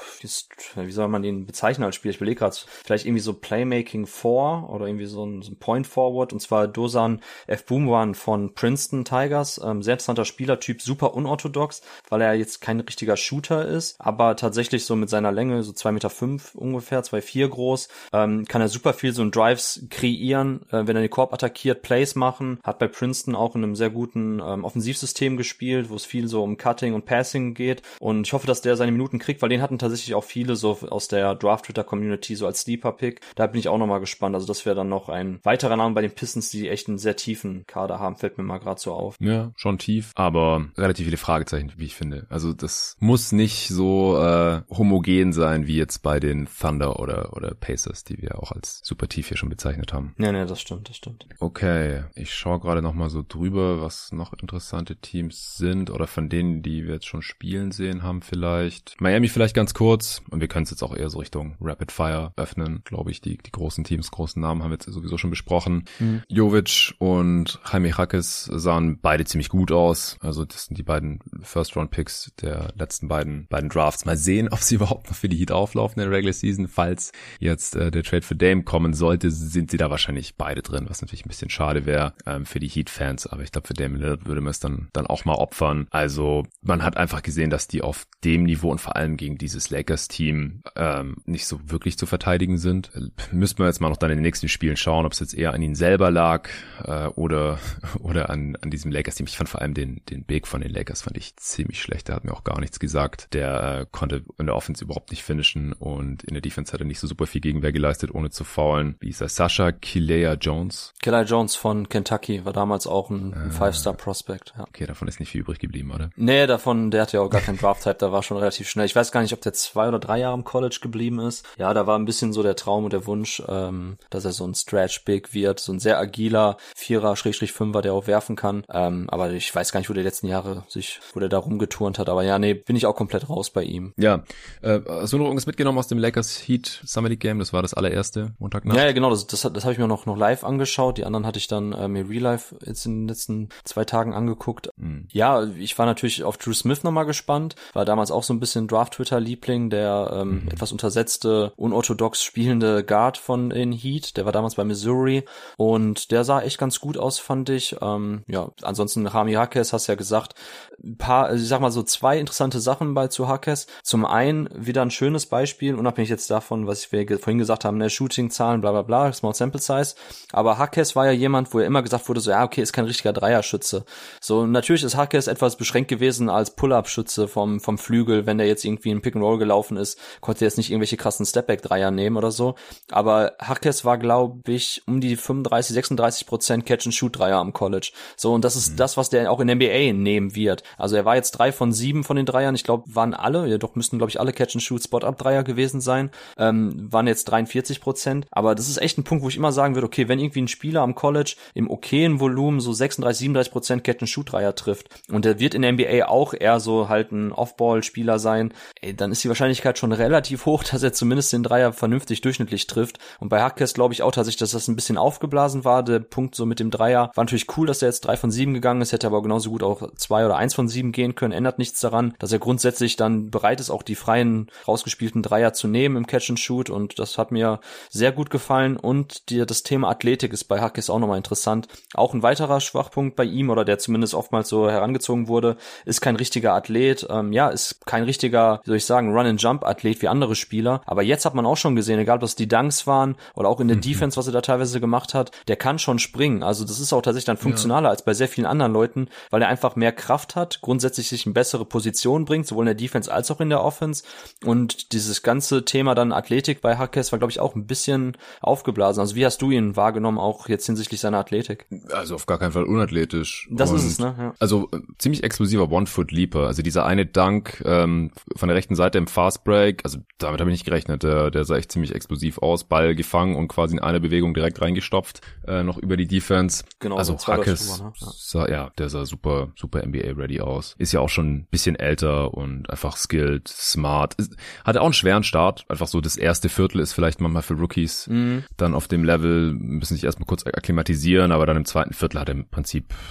wie 0.75 0.91
soll 0.91 1.07
man 1.07 1.21
den 1.21 1.45
bezeichnen 1.45 1.85
als 1.85 1.95
Spieler? 1.95 2.11
Ich 2.11 2.17
überlege 2.17 2.39
gerade, 2.39 2.55
vielleicht 2.83 3.05
irgendwie 3.05 3.21
so 3.21 3.33
Playmaking 3.33 4.05
4 4.05 4.67
oder 4.69 4.85
irgendwie 4.85 5.05
so 5.05 5.25
ein, 5.25 5.41
so 5.41 5.51
ein 5.51 5.57
Point 5.57 5.87
Forward 5.87 6.33
und 6.33 6.39
zwar 6.39 6.67
Dosan 6.67 7.21
F. 7.47 7.65
Boomwan 7.65 8.15
von 8.15 8.53
Princeton 8.53 9.05
Tigers. 9.05 9.59
Ähm, 9.63 9.81
sehr 9.81 9.93
interessanter 9.93 10.25
Spielertyp, 10.25 10.81
super 10.81 11.13
unorthodox, 11.13 11.81
weil 12.09 12.21
er 12.21 12.33
jetzt 12.33 12.61
kein 12.61 12.79
richtiger 12.79 13.17
Shooter 13.17 13.65
ist, 13.65 13.99
aber 13.99 14.35
tatsächlich 14.35 14.85
so 14.85 14.95
mit 14.95 15.09
seiner 15.09 15.31
Länge, 15.31 15.63
so 15.63 15.71
zwei 15.71 15.91
Meter 15.91 16.09
fünf 16.09 16.55
ungefähr, 16.55 17.03
zwei 17.03 17.21
vier 17.21 17.47
groß, 17.49 17.87
ähm, 18.13 18.45
kann 18.45 18.61
er 18.61 18.67
super 18.67 18.93
viel 18.93 19.13
so 19.13 19.21
ein 19.21 19.31
Drives 19.31 19.85
kreieren, 19.89 20.61
äh, 20.71 20.87
wenn 20.87 20.95
er 20.95 21.01
den 21.01 21.09
Korb 21.09 21.33
attackiert, 21.33 21.81
Plays 21.81 22.15
machen, 22.15 22.59
hat 22.63 22.79
bei 22.79 22.87
Princeton 22.87 23.35
auch 23.35 23.55
in 23.61 23.69
einem 23.69 23.75
sehr 23.75 23.89
guten 23.89 24.39
ähm, 24.39 24.63
Offensivsystem 24.63 25.37
gespielt, 25.37 25.89
wo 25.89 25.95
es 25.95 26.05
viel 26.05 26.27
so 26.27 26.43
um 26.43 26.57
Cutting 26.57 26.93
und 26.93 27.05
Passing 27.05 27.53
geht 27.53 27.81
und 27.99 28.27
ich 28.27 28.33
hoffe, 28.33 28.47
dass 28.47 28.61
der 28.61 28.75
seine 28.75 28.91
Minuten 28.91 29.19
kriegt, 29.19 29.41
weil 29.41 29.49
den 29.49 29.61
hatten 29.61 29.79
tatsächlich 29.79 30.15
auch 30.15 30.23
viele 30.23 30.55
so 30.55 30.79
aus 30.89 31.07
der 31.07 31.35
Draft-Twitter-Community 31.35 32.35
so 32.35 32.45
als 32.45 32.61
Sleeper-Pick. 32.61 33.21
Da 33.35 33.47
bin 33.47 33.59
ich 33.59 33.67
auch 33.67 33.77
nochmal 33.77 33.99
gespannt. 33.99 34.35
Also 34.35 34.47
das 34.47 34.65
wäre 34.65 34.75
dann 34.75 34.89
noch 34.89 35.09
ein 35.09 35.39
weiterer 35.43 35.75
Name 35.75 35.95
bei 35.95 36.01
den 36.01 36.11
Pistons, 36.11 36.49
die 36.49 36.69
echt 36.69 36.87
einen 36.87 36.97
sehr 36.97 37.15
tiefen 37.15 37.65
Kader 37.67 37.99
haben, 37.99 38.15
fällt 38.15 38.37
mir 38.37 38.43
mal 38.43 38.59
gerade 38.59 38.79
so 38.79 38.93
auf. 38.93 39.15
Ja, 39.19 39.51
schon 39.55 39.77
tief, 39.77 40.11
aber 40.15 40.67
relativ 40.77 41.05
viele 41.05 41.17
Fragezeichen, 41.17 41.73
wie 41.77 41.85
ich 41.85 41.95
finde. 41.95 42.25
Also 42.29 42.53
das 42.53 42.95
muss 42.99 43.31
nicht 43.31 43.67
so 43.69 44.17
äh, 44.17 44.61
homogen 44.69 45.33
sein 45.33 45.67
wie 45.67 45.77
jetzt 45.77 45.99
bei 45.99 46.19
den 46.19 46.47
Thunder 46.47 46.99
oder 46.99 47.33
oder 47.33 47.53
Pacers, 47.53 48.03
die 48.03 48.21
wir 48.21 48.39
auch 48.39 48.51
als 48.51 48.81
super 48.83 49.07
tief 49.07 49.27
hier 49.27 49.37
schon 49.37 49.49
bezeichnet 49.49 49.93
haben. 49.93 50.15
Ja, 50.17 50.31
nee, 50.31 50.45
das 50.45 50.61
stimmt, 50.61 50.89
das 50.89 50.97
stimmt. 50.97 51.25
Okay, 51.39 52.03
ich 52.15 52.33
schaue 52.33 52.59
gerade 52.59 52.81
noch 52.81 52.93
mal 52.93 53.09
so 53.09 53.23
drüber, 53.27 53.50
was 53.53 54.11
noch 54.11 54.33
interessante 54.33 54.95
Teams 54.95 55.57
sind 55.57 55.89
oder 55.89 56.07
von 56.07 56.29
denen, 56.29 56.61
die 56.61 56.85
wir 56.85 56.95
jetzt 56.95 57.07
schon 57.07 57.21
spielen 57.21 57.71
sehen 57.71 58.03
haben 58.03 58.21
vielleicht. 58.21 58.99
Miami 58.99 59.27
vielleicht 59.27 59.55
ganz 59.55 59.73
kurz 59.73 60.21
und 60.29 60.41
wir 60.41 60.47
können 60.47 60.63
es 60.63 60.71
jetzt 60.71 60.83
auch 60.83 60.95
eher 60.95 61.09
so 61.09 61.19
Richtung 61.19 61.55
Rapid 61.59 61.91
Fire 61.91 62.33
öffnen, 62.35 62.81
glaube 62.83 63.11
ich. 63.11 63.21
Die, 63.21 63.37
die 63.37 63.51
großen 63.51 63.83
Teams, 63.83 64.11
großen 64.11 64.41
Namen 64.41 64.63
haben 64.63 64.71
wir 64.71 64.75
jetzt 64.75 64.85
sowieso 64.85 65.17
schon 65.17 65.29
besprochen. 65.29 65.85
Mhm. 65.99 66.23
Jovic 66.27 66.93
und 66.99 67.59
Jaime 67.71 67.89
Jaques 67.89 68.45
sahen 68.45 68.99
beide 69.01 69.25
ziemlich 69.25 69.49
gut 69.49 69.71
aus. 69.71 70.17
Also 70.19 70.45
das 70.45 70.65
sind 70.65 70.77
die 70.77 70.83
beiden 70.83 71.19
First-Round-Picks 71.41 72.33
der 72.41 72.73
letzten 72.75 73.07
beiden, 73.07 73.47
beiden 73.47 73.69
Drafts. 73.69 74.05
Mal 74.05 74.17
sehen, 74.17 74.49
ob 74.49 74.59
sie 74.59 74.75
überhaupt 74.81 75.09
noch 75.09 75.15
für 75.15 75.29
die 75.29 75.37
Heat 75.37 75.51
auflaufen 75.51 76.01
in 76.01 76.09
der 76.09 76.17
Regular 76.17 76.33
Season. 76.33 76.67
Falls 76.67 77.11
jetzt 77.39 77.75
äh, 77.75 77.91
der 77.91 78.03
Trade 78.03 78.23
für 78.23 78.35
Dame 78.35 78.63
kommen 78.63 78.93
sollte, 78.93 79.31
sind 79.31 79.71
sie 79.71 79.77
da 79.77 79.89
wahrscheinlich 79.89 80.35
beide 80.35 80.61
drin, 80.61 80.85
was 80.87 81.01
natürlich 81.01 81.25
ein 81.25 81.29
bisschen 81.29 81.49
schade 81.49 81.85
wäre 81.85 82.13
ähm, 82.25 82.45
für 82.45 82.59
die 82.59 82.67
Heat-Fans. 82.67 83.27
Aber 83.27 83.40
ich 83.43 83.51
glaube, 83.51 83.67
für 83.67 83.73
Dame 83.73 83.97
Lillard 83.97 84.25
würde 84.25 84.41
man 84.41 84.51
es 84.51 84.59
dann, 84.59 84.89
dann 84.93 85.07
auch 85.07 85.25
mal 85.25 85.35
opfern. 85.35 85.87
Also 85.91 86.45
man 86.61 86.83
hat 86.83 86.97
einfach 86.97 87.21
gesehen, 87.21 87.49
dass 87.49 87.67
die 87.67 87.81
auf 87.81 88.05
dem 88.23 88.43
Niveau 88.43 88.69
und 88.69 88.81
vor 88.81 88.95
allem 88.95 89.17
gegen 89.17 89.37
dieses 89.37 89.69
Lakers-Team 89.69 90.63
ähm, 90.75 91.17
nicht 91.25 91.45
so 91.45 91.59
wirklich 91.69 91.97
zu 91.97 92.05
verteidigen 92.05 92.57
sind. 92.57 92.91
Müssten 93.31 93.59
wir 93.59 93.67
jetzt 93.67 93.81
mal 93.81 93.89
noch 93.89 93.97
dann 93.97 94.11
in 94.11 94.17
den 94.17 94.23
nächsten 94.23 94.49
Spielen 94.49 94.77
schauen, 94.77 95.05
ob 95.05 95.13
es 95.13 95.19
jetzt 95.19 95.33
eher 95.33 95.53
an 95.53 95.61
ihnen 95.61 95.75
selber 95.75 96.11
lag 96.11 96.49
äh, 96.83 97.07
oder 97.07 97.59
oder 97.99 98.29
an, 98.29 98.57
an 98.61 98.69
diesem 98.69 98.91
Lakers-Team. 98.91 99.27
Ich 99.27 99.37
fand 99.37 99.49
vor 99.49 99.61
allem 99.61 99.73
den, 99.73 100.01
den 100.09 100.23
Big 100.23 100.47
von 100.47 100.61
den 100.61 100.71
Lakers 100.71 101.01
fand 101.01 101.17
ich 101.17 101.35
ziemlich 101.37 101.81
schlecht. 101.81 102.07
Der 102.07 102.15
hat 102.15 102.23
mir 102.23 102.33
auch 102.33 102.43
gar 102.43 102.59
nichts 102.59 102.79
gesagt. 102.79 103.33
Der 103.33 103.79
äh, 103.81 103.85
konnte 103.91 104.23
in 104.37 104.45
der 104.45 104.55
Offense 104.55 104.83
überhaupt 104.83 105.11
nicht 105.11 105.23
finishen 105.23 105.73
und 105.73 106.23
in 106.23 106.33
der 106.33 106.41
Defense 106.41 106.73
hat 106.73 106.81
er 106.81 106.85
nicht 106.85 106.99
so 106.99 107.07
super 107.07 107.27
viel 107.27 107.41
Gegenwehr 107.41 107.71
geleistet, 107.71 108.13
ohne 108.13 108.29
zu 108.29 108.43
faulen. 108.43 108.95
Wie 108.99 109.09
ist 109.09 109.21
er? 109.21 109.29
Sasha 109.29 109.71
Kilea 109.71 110.33
Jones? 110.33 110.93
Kilea 111.01 111.23
Jones 111.23 111.55
von 111.55 111.89
Kentucky 111.89 112.45
war 112.45 112.53
damals 112.53 112.87
auch 112.87 113.09
ein, 113.09 113.30
ein 113.33 113.49
äh, 113.49 113.51
Five-Star-Prospect. 113.51 114.53
Ja. 114.57 114.63
Okay, 114.63 114.85
davon 114.85 115.07
ist 115.07 115.19
nicht 115.19 115.29
viel 115.29 115.41
übrig 115.41 115.59
geblieben, 115.59 115.91
oder? 115.91 116.09
Nee, 116.15 116.47
davon, 116.47 116.91
der 116.91 117.03
hatte 117.03 117.17
ja 117.17 117.21
auch 117.21 117.29
gar 117.29 117.41
keinen 117.41 117.57
Draft-Type, 117.57 117.95
da 117.95 118.11
war 118.11 118.23
schon 118.23 118.37
relativ 118.37 118.69
schnell. 118.69 118.85
Ich 118.85 118.95
weiß 118.95 119.11
gar 119.11 119.21
nicht, 119.21 119.33
ob 119.33 119.41
der 119.41 119.53
zwei 119.53 119.87
oder 119.87 119.99
drei 119.99 120.19
Jahre 120.19 120.35
im 120.35 120.43
College 120.43 120.79
geblieben 120.81 121.19
ist. 121.19 121.45
Ja, 121.57 121.73
da 121.73 121.87
war 121.87 121.97
ein 121.97 122.05
bisschen 122.05 122.33
so 122.33 122.43
der 122.43 122.55
Traum 122.55 122.85
und 122.85 122.93
der 122.93 123.05
Wunsch, 123.05 123.41
ähm, 123.47 123.97
dass 124.09 124.25
er 124.25 124.31
so 124.31 124.45
ein 124.45 124.53
Stretch-Big 124.53 125.33
wird, 125.33 125.59
so 125.59 125.71
ein 125.71 125.79
sehr 125.79 125.99
agiler 125.99 126.57
Vierer, 126.75 127.15
Schrägstrich 127.15 127.51
Fünfer, 127.51 127.81
der 127.81 127.93
auch 127.93 128.07
werfen 128.07 128.35
kann. 128.35 128.63
Ähm, 128.71 129.09
aber 129.09 129.31
ich 129.31 129.53
weiß 129.53 129.71
gar 129.71 129.79
nicht, 129.79 129.89
wo 129.89 129.93
der 129.93 130.03
letzten 130.03 130.27
Jahre 130.27 130.63
sich, 130.67 130.99
wo 131.13 131.19
der 131.19 131.29
da 131.29 131.37
rumgeturnt 131.37 131.99
hat. 131.99 132.09
Aber 132.09 132.23
ja, 132.23 132.39
nee, 132.39 132.53
bin 132.53 132.75
ich 132.75 132.85
auch 132.85 132.95
komplett 132.95 133.29
raus 133.29 133.49
bei 133.49 133.63
ihm. 133.63 133.93
Ja, 133.97 134.23
äh, 134.61 134.79
hast 134.87 135.13
du 135.13 135.17
noch 135.17 135.25
irgendwas 135.25 135.45
mitgenommen 135.45 135.77
aus 135.77 135.87
dem 135.87 135.97
Lakers 135.97 136.47
Heat 136.47 136.81
Summer 136.85 137.09
League 137.09 137.19
Game? 137.19 137.39
Das 137.39 137.53
war 137.53 137.61
das 137.61 137.73
allererste 137.73 138.33
Montagnacht. 138.39 138.77
Ja, 138.77 138.85
ja 138.85 138.91
genau, 138.91 139.09
das, 139.09 139.27
das, 139.27 139.41
das 139.41 139.63
habe 139.63 139.73
ich 139.73 139.79
mir 139.79 139.87
noch, 139.87 140.05
noch 140.05 140.17
live 140.17 140.43
angeschaut. 140.43 140.97
Die 140.97 141.05
anderen 141.05 141.25
hatte 141.25 141.39
ich 141.39 141.47
dann 141.47 141.73
äh, 141.73 141.87
mir 141.87 142.09
Real 142.09 142.21
Life 142.21 142.55
jetzt 142.65 142.85
in 142.85 143.07
letzten 143.11 143.49
zwei 143.63 143.85
Tagen 143.85 144.13
angeguckt. 144.13 144.69
Mhm. 144.77 145.07
Ja, 145.11 145.43
ich 145.43 145.77
war 145.77 145.85
natürlich 145.85 146.23
auf 146.23 146.37
Drew 146.37 146.53
Smith 146.53 146.83
nochmal 146.83 147.05
gespannt. 147.05 147.55
War 147.73 147.85
damals 147.85 148.11
auch 148.11 148.23
so 148.23 148.33
ein 148.33 148.39
bisschen 148.39 148.67
Draft-Twitter-Liebling, 148.67 149.69
der 149.69 150.11
ähm, 150.13 150.43
mhm. 150.43 150.47
etwas 150.49 150.71
untersetzte, 150.71 151.53
unorthodox 151.55 152.23
spielende 152.23 152.83
Guard 152.83 153.17
von 153.17 153.51
in 153.51 153.71
Heat. 153.71 154.17
Der 154.17 154.25
war 154.25 154.31
damals 154.31 154.55
bei 154.55 154.63
Missouri 154.63 155.23
und 155.57 156.11
der 156.11 156.23
sah 156.23 156.41
echt 156.41 156.57
ganz 156.57 156.79
gut 156.79 156.97
aus, 156.97 157.19
fand 157.19 157.49
ich. 157.49 157.75
Ähm, 157.81 158.23
ja, 158.27 158.49
ansonsten 158.61 159.07
Rami 159.07 159.33
Hakes, 159.33 159.73
hast 159.73 159.87
ja 159.87 159.95
gesagt, 159.95 160.35
ein 160.83 160.97
paar, 160.97 161.25
also 161.25 161.41
ich 161.41 161.49
sag 161.49 161.61
mal 161.61 161.71
so 161.71 161.83
zwei 161.83 162.17
interessante 162.19 162.59
Sachen 162.59 162.93
bei 162.93 163.07
zu 163.07 163.27
Hakes. 163.27 163.67
Zum 163.83 164.05
einen 164.05 164.49
wieder 164.53 164.81
ein 164.81 164.91
schönes 164.91 165.25
Beispiel, 165.25 165.75
unabhängig 165.75 166.09
jetzt 166.09 166.29
davon, 166.29 166.67
was 166.67 166.91
wir 166.91 167.05
vorhin 167.19 167.39
gesagt 167.39 167.65
haben, 167.65 167.77
ne, 167.77 167.89
Shooting-Zahlen, 167.89 168.61
bla 168.61 168.71
bla 168.71 168.81
bla, 168.81 169.11
Small 169.13 169.33
Sample 169.33 169.61
Size. 169.61 169.95
Aber 170.31 170.57
Hakes 170.57 170.95
war 170.95 171.05
ja 171.05 171.11
jemand, 171.11 171.53
wo 171.53 171.59
ja 171.59 171.65
immer 171.65 171.81
gesagt 171.81 172.07
wurde, 172.07 172.19
so 172.19 172.31
ja, 172.31 172.43
okay, 172.43 172.61
ist 172.61 172.73
kein 172.73 172.85
richtiger 172.85 173.00
richtiger 173.01 173.13
Dreierschütze. 173.13 173.85
So, 174.19 174.45
natürlich 174.45 174.83
ist 174.83 174.95
Hackes 174.95 175.27
etwas 175.27 175.55
beschränkt 175.55 175.89
gewesen 175.89 176.29
als 176.29 176.55
Pull-Up-Schütze 176.55 177.27
vom, 177.27 177.59
vom 177.59 177.77
Flügel, 177.77 178.25
wenn 178.25 178.37
der 178.37 178.47
jetzt 178.47 178.63
irgendwie 178.63 178.89
in 178.91 179.01
Pick 179.01 179.15
and 179.15 179.23
Roll 179.23 179.37
gelaufen 179.37 179.77
ist, 179.77 179.99
konnte 180.21 180.43
er 180.43 180.47
jetzt 180.47 180.57
nicht 180.57 180.69
irgendwelche 180.69 180.97
krassen 180.97 181.25
Stepback-Dreier 181.25 181.91
nehmen 181.91 182.17
oder 182.17 182.31
so. 182.31 182.55
Aber 182.91 183.33
Hackes 183.39 183.85
war, 183.85 183.97
glaube 183.97 184.51
ich, 184.51 184.83
um 184.85 185.01
die 185.01 185.15
35, 185.15 185.73
36 185.73 186.27
Prozent 186.27 186.65
Catch-and-Shoot-Dreier 186.65 187.37
am 187.37 187.53
College. 187.53 187.91
So, 188.15 188.33
und 188.33 188.43
das 188.45 188.55
ist 188.55 188.73
mhm. 188.73 188.77
das, 188.77 188.97
was 188.97 189.09
der 189.09 189.31
auch 189.31 189.39
in 189.39 189.47
NBA 189.47 189.93
nehmen 189.93 190.35
wird. 190.35 190.63
Also 190.77 190.95
er 190.95 191.05
war 191.05 191.15
jetzt 191.15 191.31
drei 191.31 191.51
von 191.51 191.71
sieben 191.73 192.03
von 192.03 192.17
den 192.17 192.25
Dreiern. 192.25 192.55
Ich 192.55 192.63
glaube, 192.63 192.83
waren 192.93 193.13
alle, 193.13 193.47
ja 193.47 193.57
doch 193.57 193.75
müssten, 193.75 193.97
glaube 193.97 194.09
ich, 194.09 194.19
alle 194.19 194.33
Catch-and-Shoot-Spot-Up-Dreier 194.33 195.43
gewesen 195.43 195.81
sein. 195.81 196.11
Ähm, 196.37 196.91
waren 196.91 197.07
jetzt 197.07 197.25
43 197.25 197.81
Prozent. 197.81 198.27
Aber 198.31 198.55
das 198.55 198.69
ist 198.69 198.81
echt 198.81 198.97
ein 198.97 199.03
Punkt, 199.03 199.23
wo 199.23 199.29
ich 199.29 199.37
immer 199.37 199.51
sagen 199.51 199.75
würde, 199.75 199.87
okay, 199.87 200.07
wenn 200.07 200.19
irgendwie 200.19 200.41
ein 200.41 200.47
Spieler 200.47 200.81
am 200.81 200.95
College 200.95 201.35
im 201.53 201.69
okayen 201.69 202.19
Volumen 202.19 202.59
so 202.59 202.73
36, 202.91 203.19
37 203.19 203.51
Prozent 203.51 203.83
Catch-and-Shoot-Dreier 203.83 204.55
trifft 204.55 204.89
und 205.09 205.25
der 205.25 205.39
wird 205.39 205.53
in 205.53 205.61
der 205.61 205.71
NBA 205.71 206.07
auch 206.07 206.33
eher 206.33 206.59
so 206.59 206.89
halt 206.89 207.11
ein 207.11 207.31
Off-Ball-Spieler 207.31 208.19
sein, 208.19 208.53
ey, 208.81 208.95
dann 208.95 209.11
ist 209.11 209.23
die 209.23 209.27
Wahrscheinlichkeit 209.27 209.77
schon 209.77 209.91
relativ 209.91 210.45
hoch, 210.45 210.63
dass 210.71 210.83
er 210.83 210.93
zumindest 210.93 211.33
den 211.33 211.43
Dreier 211.43 211.73
vernünftig 211.73 212.21
durchschnittlich 212.21 212.67
trifft. 212.67 212.99
Und 213.19 213.29
bei 213.29 213.41
Hackes 213.41 213.73
glaube 213.73 213.93
ich 213.93 214.03
auch 214.03 214.11
tatsächlich, 214.11 214.39
dass 214.39 214.51
das 214.51 214.67
ein 214.67 214.75
bisschen 214.75 214.97
aufgeblasen 214.97 215.65
war. 215.65 215.83
Der 215.83 215.99
Punkt 215.99 216.35
so 216.35 216.45
mit 216.45 216.59
dem 216.59 216.71
Dreier 216.71 217.11
war 217.15 217.23
natürlich 217.23 217.57
cool, 217.57 217.67
dass 217.67 217.81
er 217.81 217.89
jetzt 217.89 218.01
drei 218.01 218.17
von 218.17 218.31
sieben 218.31 218.53
gegangen 218.53 218.81
ist, 218.81 218.91
hätte 218.91 219.07
aber 219.07 219.21
genauso 219.21 219.49
gut 219.49 219.63
auch 219.63 219.91
zwei 219.95 220.25
oder 220.25 220.37
eins 220.37 220.53
von 220.53 220.67
sieben 220.67 220.91
gehen 220.91 221.15
können, 221.15 221.33
ändert 221.33 221.57
nichts 221.57 221.79
daran, 221.79 222.13
dass 222.19 222.31
er 222.31 222.39
grundsätzlich 222.39 222.95
dann 222.95 223.29
bereit 223.31 223.59
ist, 223.59 223.69
auch 223.69 223.83
die 223.83 223.95
freien 223.95 224.49
rausgespielten 224.67 225.23
Dreier 225.23 225.53
zu 225.53 225.67
nehmen 225.67 225.97
im 225.97 226.07
Catch 226.07 226.29
and 226.29 226.39
Shoot 226.39 226.69
und 226.69 226.99
das 226.99 227.17
hat 227.17 227.31
mir 227.31 227.59
sehr 227.89 228.11
gut 228.11 228.29
gefallen 228.29 228.77
und 228.77 229.29
die, 229.29 229.45
das 229.45 229.63
Thema 229.63 229.89
Athletik 229.89 230.33
ist 230.33 230.45
bei 230.45 230.59
Hackes 230.61 230.89
auch 230.89 230.99
nochmal 230.99 231.17
interessant. 231.17 231.67
Auch 231.93 232.13
ein 232.13 232.23
weiterer 232.23 232.59
Schwachpunkt 232.81 233.15
bei 233.15 233.23
ihm 233.23 233.49
oder 233.49 233.63
der 233.63 233.77
zumindest 233.77 234.15
oftmals 234.15 234.49
so 234.49 234.69
herangezogen 234.69 235.27
wurde, 235.27 235.57
ist 235.85 236.01
kein 236.01 236.15
richtiger 236.15 236.53
Athlet, 236.53 237.05
ähm, 237.09 237.31
ja, 237.31 237.49
ist 237.49 237.85
kein 237.85 238.03
richtiger, 238.03 238.61
wie 238.63 238.69
soll 238.69 238.77
ich 238.77 238.85
sagen, 238.85 239.15
Run-and-Jump-Athlet 239.15 240.01
wie 240.01 240.07
andere 240.07 240.35
Spieler, 240.35 240.81
aber 240.85 241.03
jetzt 241.03 241.25
hat 241.25 241.35
man 241.35 241.45
auch 241.45 241.57
schon 241.57 241.75
gesehen, 241.75 241.99
egal 241.99 242.15
ob 242.15 242.21
das 242.21 242.35
die 242.35 242.47
Dunks 242.47 242.87
waren 242.87 243.15
oder 243.35 243.49
auch 243.49 243.59
in 243.59 243.67
der 243.67 243.77
mhm. 243.77 243.81
Defense, 243.81 244.17
was 244.17 244.27
er 244.27 244.33
da 244.33 244.41
teilweise 244.41 244.79
gemacht 244.79 245.13
hat, 245.13 245.31
der 245.47 245.57
kann 245.57 245.77
schon 245.77 245.99
springen, 245.99 246.41
also 246.41 246.65
das 246.65 246.79
ist 246.79 246.91
auch 246.91 247.01
tatsächlich 247.01 247.25
dann 247.25 247.37
funktionaler 247.37 247.87
ja. 247.87 247.91
als 247.91 248.03
bei 248.03 248.13
sehr 248.13 248.27
vielen 248.27 248.47
anderen 248.47 248.73
Leuten, 248.73 249.07
weil 249.29 249.41
er 249.43 249.47
einfach 249.47 249.75
mehr 249.75 249.91
Kraft 249.91 250.35
hat, 250.35 250.61
grundsätzlich 250.61 251.09
sich 251.09 251.25
in 251.27 251.33
bessere 251.33 251.65
Position 251.65 252.25
bringt, 252.25 252.47
sowohl 252.47 252.63
in 252.63 252.67
der 252.67 252.75
Defense 252.75 253.13
als 253.13 253.29
auch 253.29 253.41
in 253.41 253.49
der 253.49 253.63
Offense 253.63 254.03
und 254.43 254.91
dieses 254.93 255.21
ganze 255.21 255.65
Thema 255.65 255.93
dann 255.93 256.11
Athletik 256.11 256.61
bei 256.61 256.77
Hackes 256.77 257.11
war, 257.11 257.19
glaube 257.19 257.31
ich, 257.31 257.39
auch 257.39 257.55
ein 257.55 257.67
bisschen 257.67 258.17
aufgeblasen. 258.41 259.01
Also 259.01 259.15
wie 259.15 259.25
hast 259.25 259.41
du 259.41 259.51
ihn 259.51 259.75
wahrgenommen, 259.75 260.17
auch 260.17 260.49
jetzt 260.49 260.65
hinsichtlich 260.65 260.99
seiner 260.99 261.19
Athletik? 261.19 261.67
Also 261.91 262.15
auf 262.15 262.25
gar 262.25 262.39
keinen 262.39 262.51
Fall 262.51 262.63
unathletisch. 262.71 263.47
Das 263.51 263.69
und 263.69 263.77
ist 263.77 263.85
es, 263.85 263.99
ne? 263.99 264.15
Ja. 264.17 264.33
Also 264.39 264.69
äh, 264.71 264.79
ziemlich 264.97 265.23
explosiver 265.23 265.71
One-Foot-Leaper. 265.71 266.47
Also 266.47 266.61
dieser 266.61 266.85
eine 266.85 267.05
Dunk 267.05 267.61
ähm, 267.65 268.11
von 268.35 268.47
der 268.47 268.55
rechten 268.55 268.75
Seite 268.75 268.97
im 268.97 269.07
Fast 269.07 269.43
Break, 269.43 269.81
also 269.83 269.99
damit 270.17 270.39
habe 270.39 270.49
ich 270.49 270.55
nicht 270.55 270.65
gerechnet. 270.65 271.03
Der, 271.03 271.31
der 271.31 271.45
sah 271.45 271.57
echt 271.57 271.71
ziemlich 271.71 271.93
explosiv 271.95 272.37
aus. 272.39 272.63
Ball 272.63 272.95
gefangen 272.95 273.35
und 273.35 273.47
quasi 273.47 273.75
in 273.75 273.81
eine 273.81 273.99
Bewegung 273.99 274.33
direkt 274.33 274.61
reingestopft, 274.61 275.21
äh, 275.47 275.63
noch 275.63 275.77
über 275.77 275.97
die 275.97 276.07
Defense. 276.07 276.63
Genau, 276.79 276.97
also 276.97 277.17
so 277.17 277.27
Hackes, 277.27 277.79
ne? 277.79 277.91
ja. 277.99 278.11
Sah, 278.13 278.49
ja, 278.49 278.71
der 278.77 278.89
sah 278.89 279.05
super, 279.05 279.51
super 279.55 279.85
NBA-ready 279.85 280.41
aus. 280.41 280.75
Ist 280.77 280.91
ja 280.91 280.99
auch 280.99 281.09
schon 281.09 281.33
ein 281.33 281.47
bisschen 281.49 281.75
älter 281.75 282.33
und 282.33 282.69
einfach 282.69 282.97
skilled, 282.97 283.47
smart. 283.47 284.15
Hatte 284.63 284.81
auch 284.81 284.85
einen 284.85 284.93
schweren 284.93 285.23
Start. 285.23 285.65
Einfach 285.67 285.87
so 285.87 286.01
das 286.01 286.17
erste 286.17 286.49
Viertel 286.49 286.79
ist 286.79 286.93
vielleicht 286.93 287.21
manchmal 287.21 287.43
für 287.43 287.55
Rookies 287.55 288.07
mhm. 288.07 288.43
dann 288.57 288.73
auf 288.73 288.87
dem 288.87 289.03
Level 289.03 289.53
müssen 289.53 289.95
sich 289.95 290.03
erstmal 290.03 290.27
kurz 290.27 290.45
akklimatisieren, 290.45 291.31
aber 291.31 291.45
dann 291.45 291.57
im 291.57 291.65
zweiten 291.65 291.93
Viertel 291.93 292.19
hat 292.19 292.29
er 292.29 292.35
im 292.35 292.45
Prinzip 292.45 292.60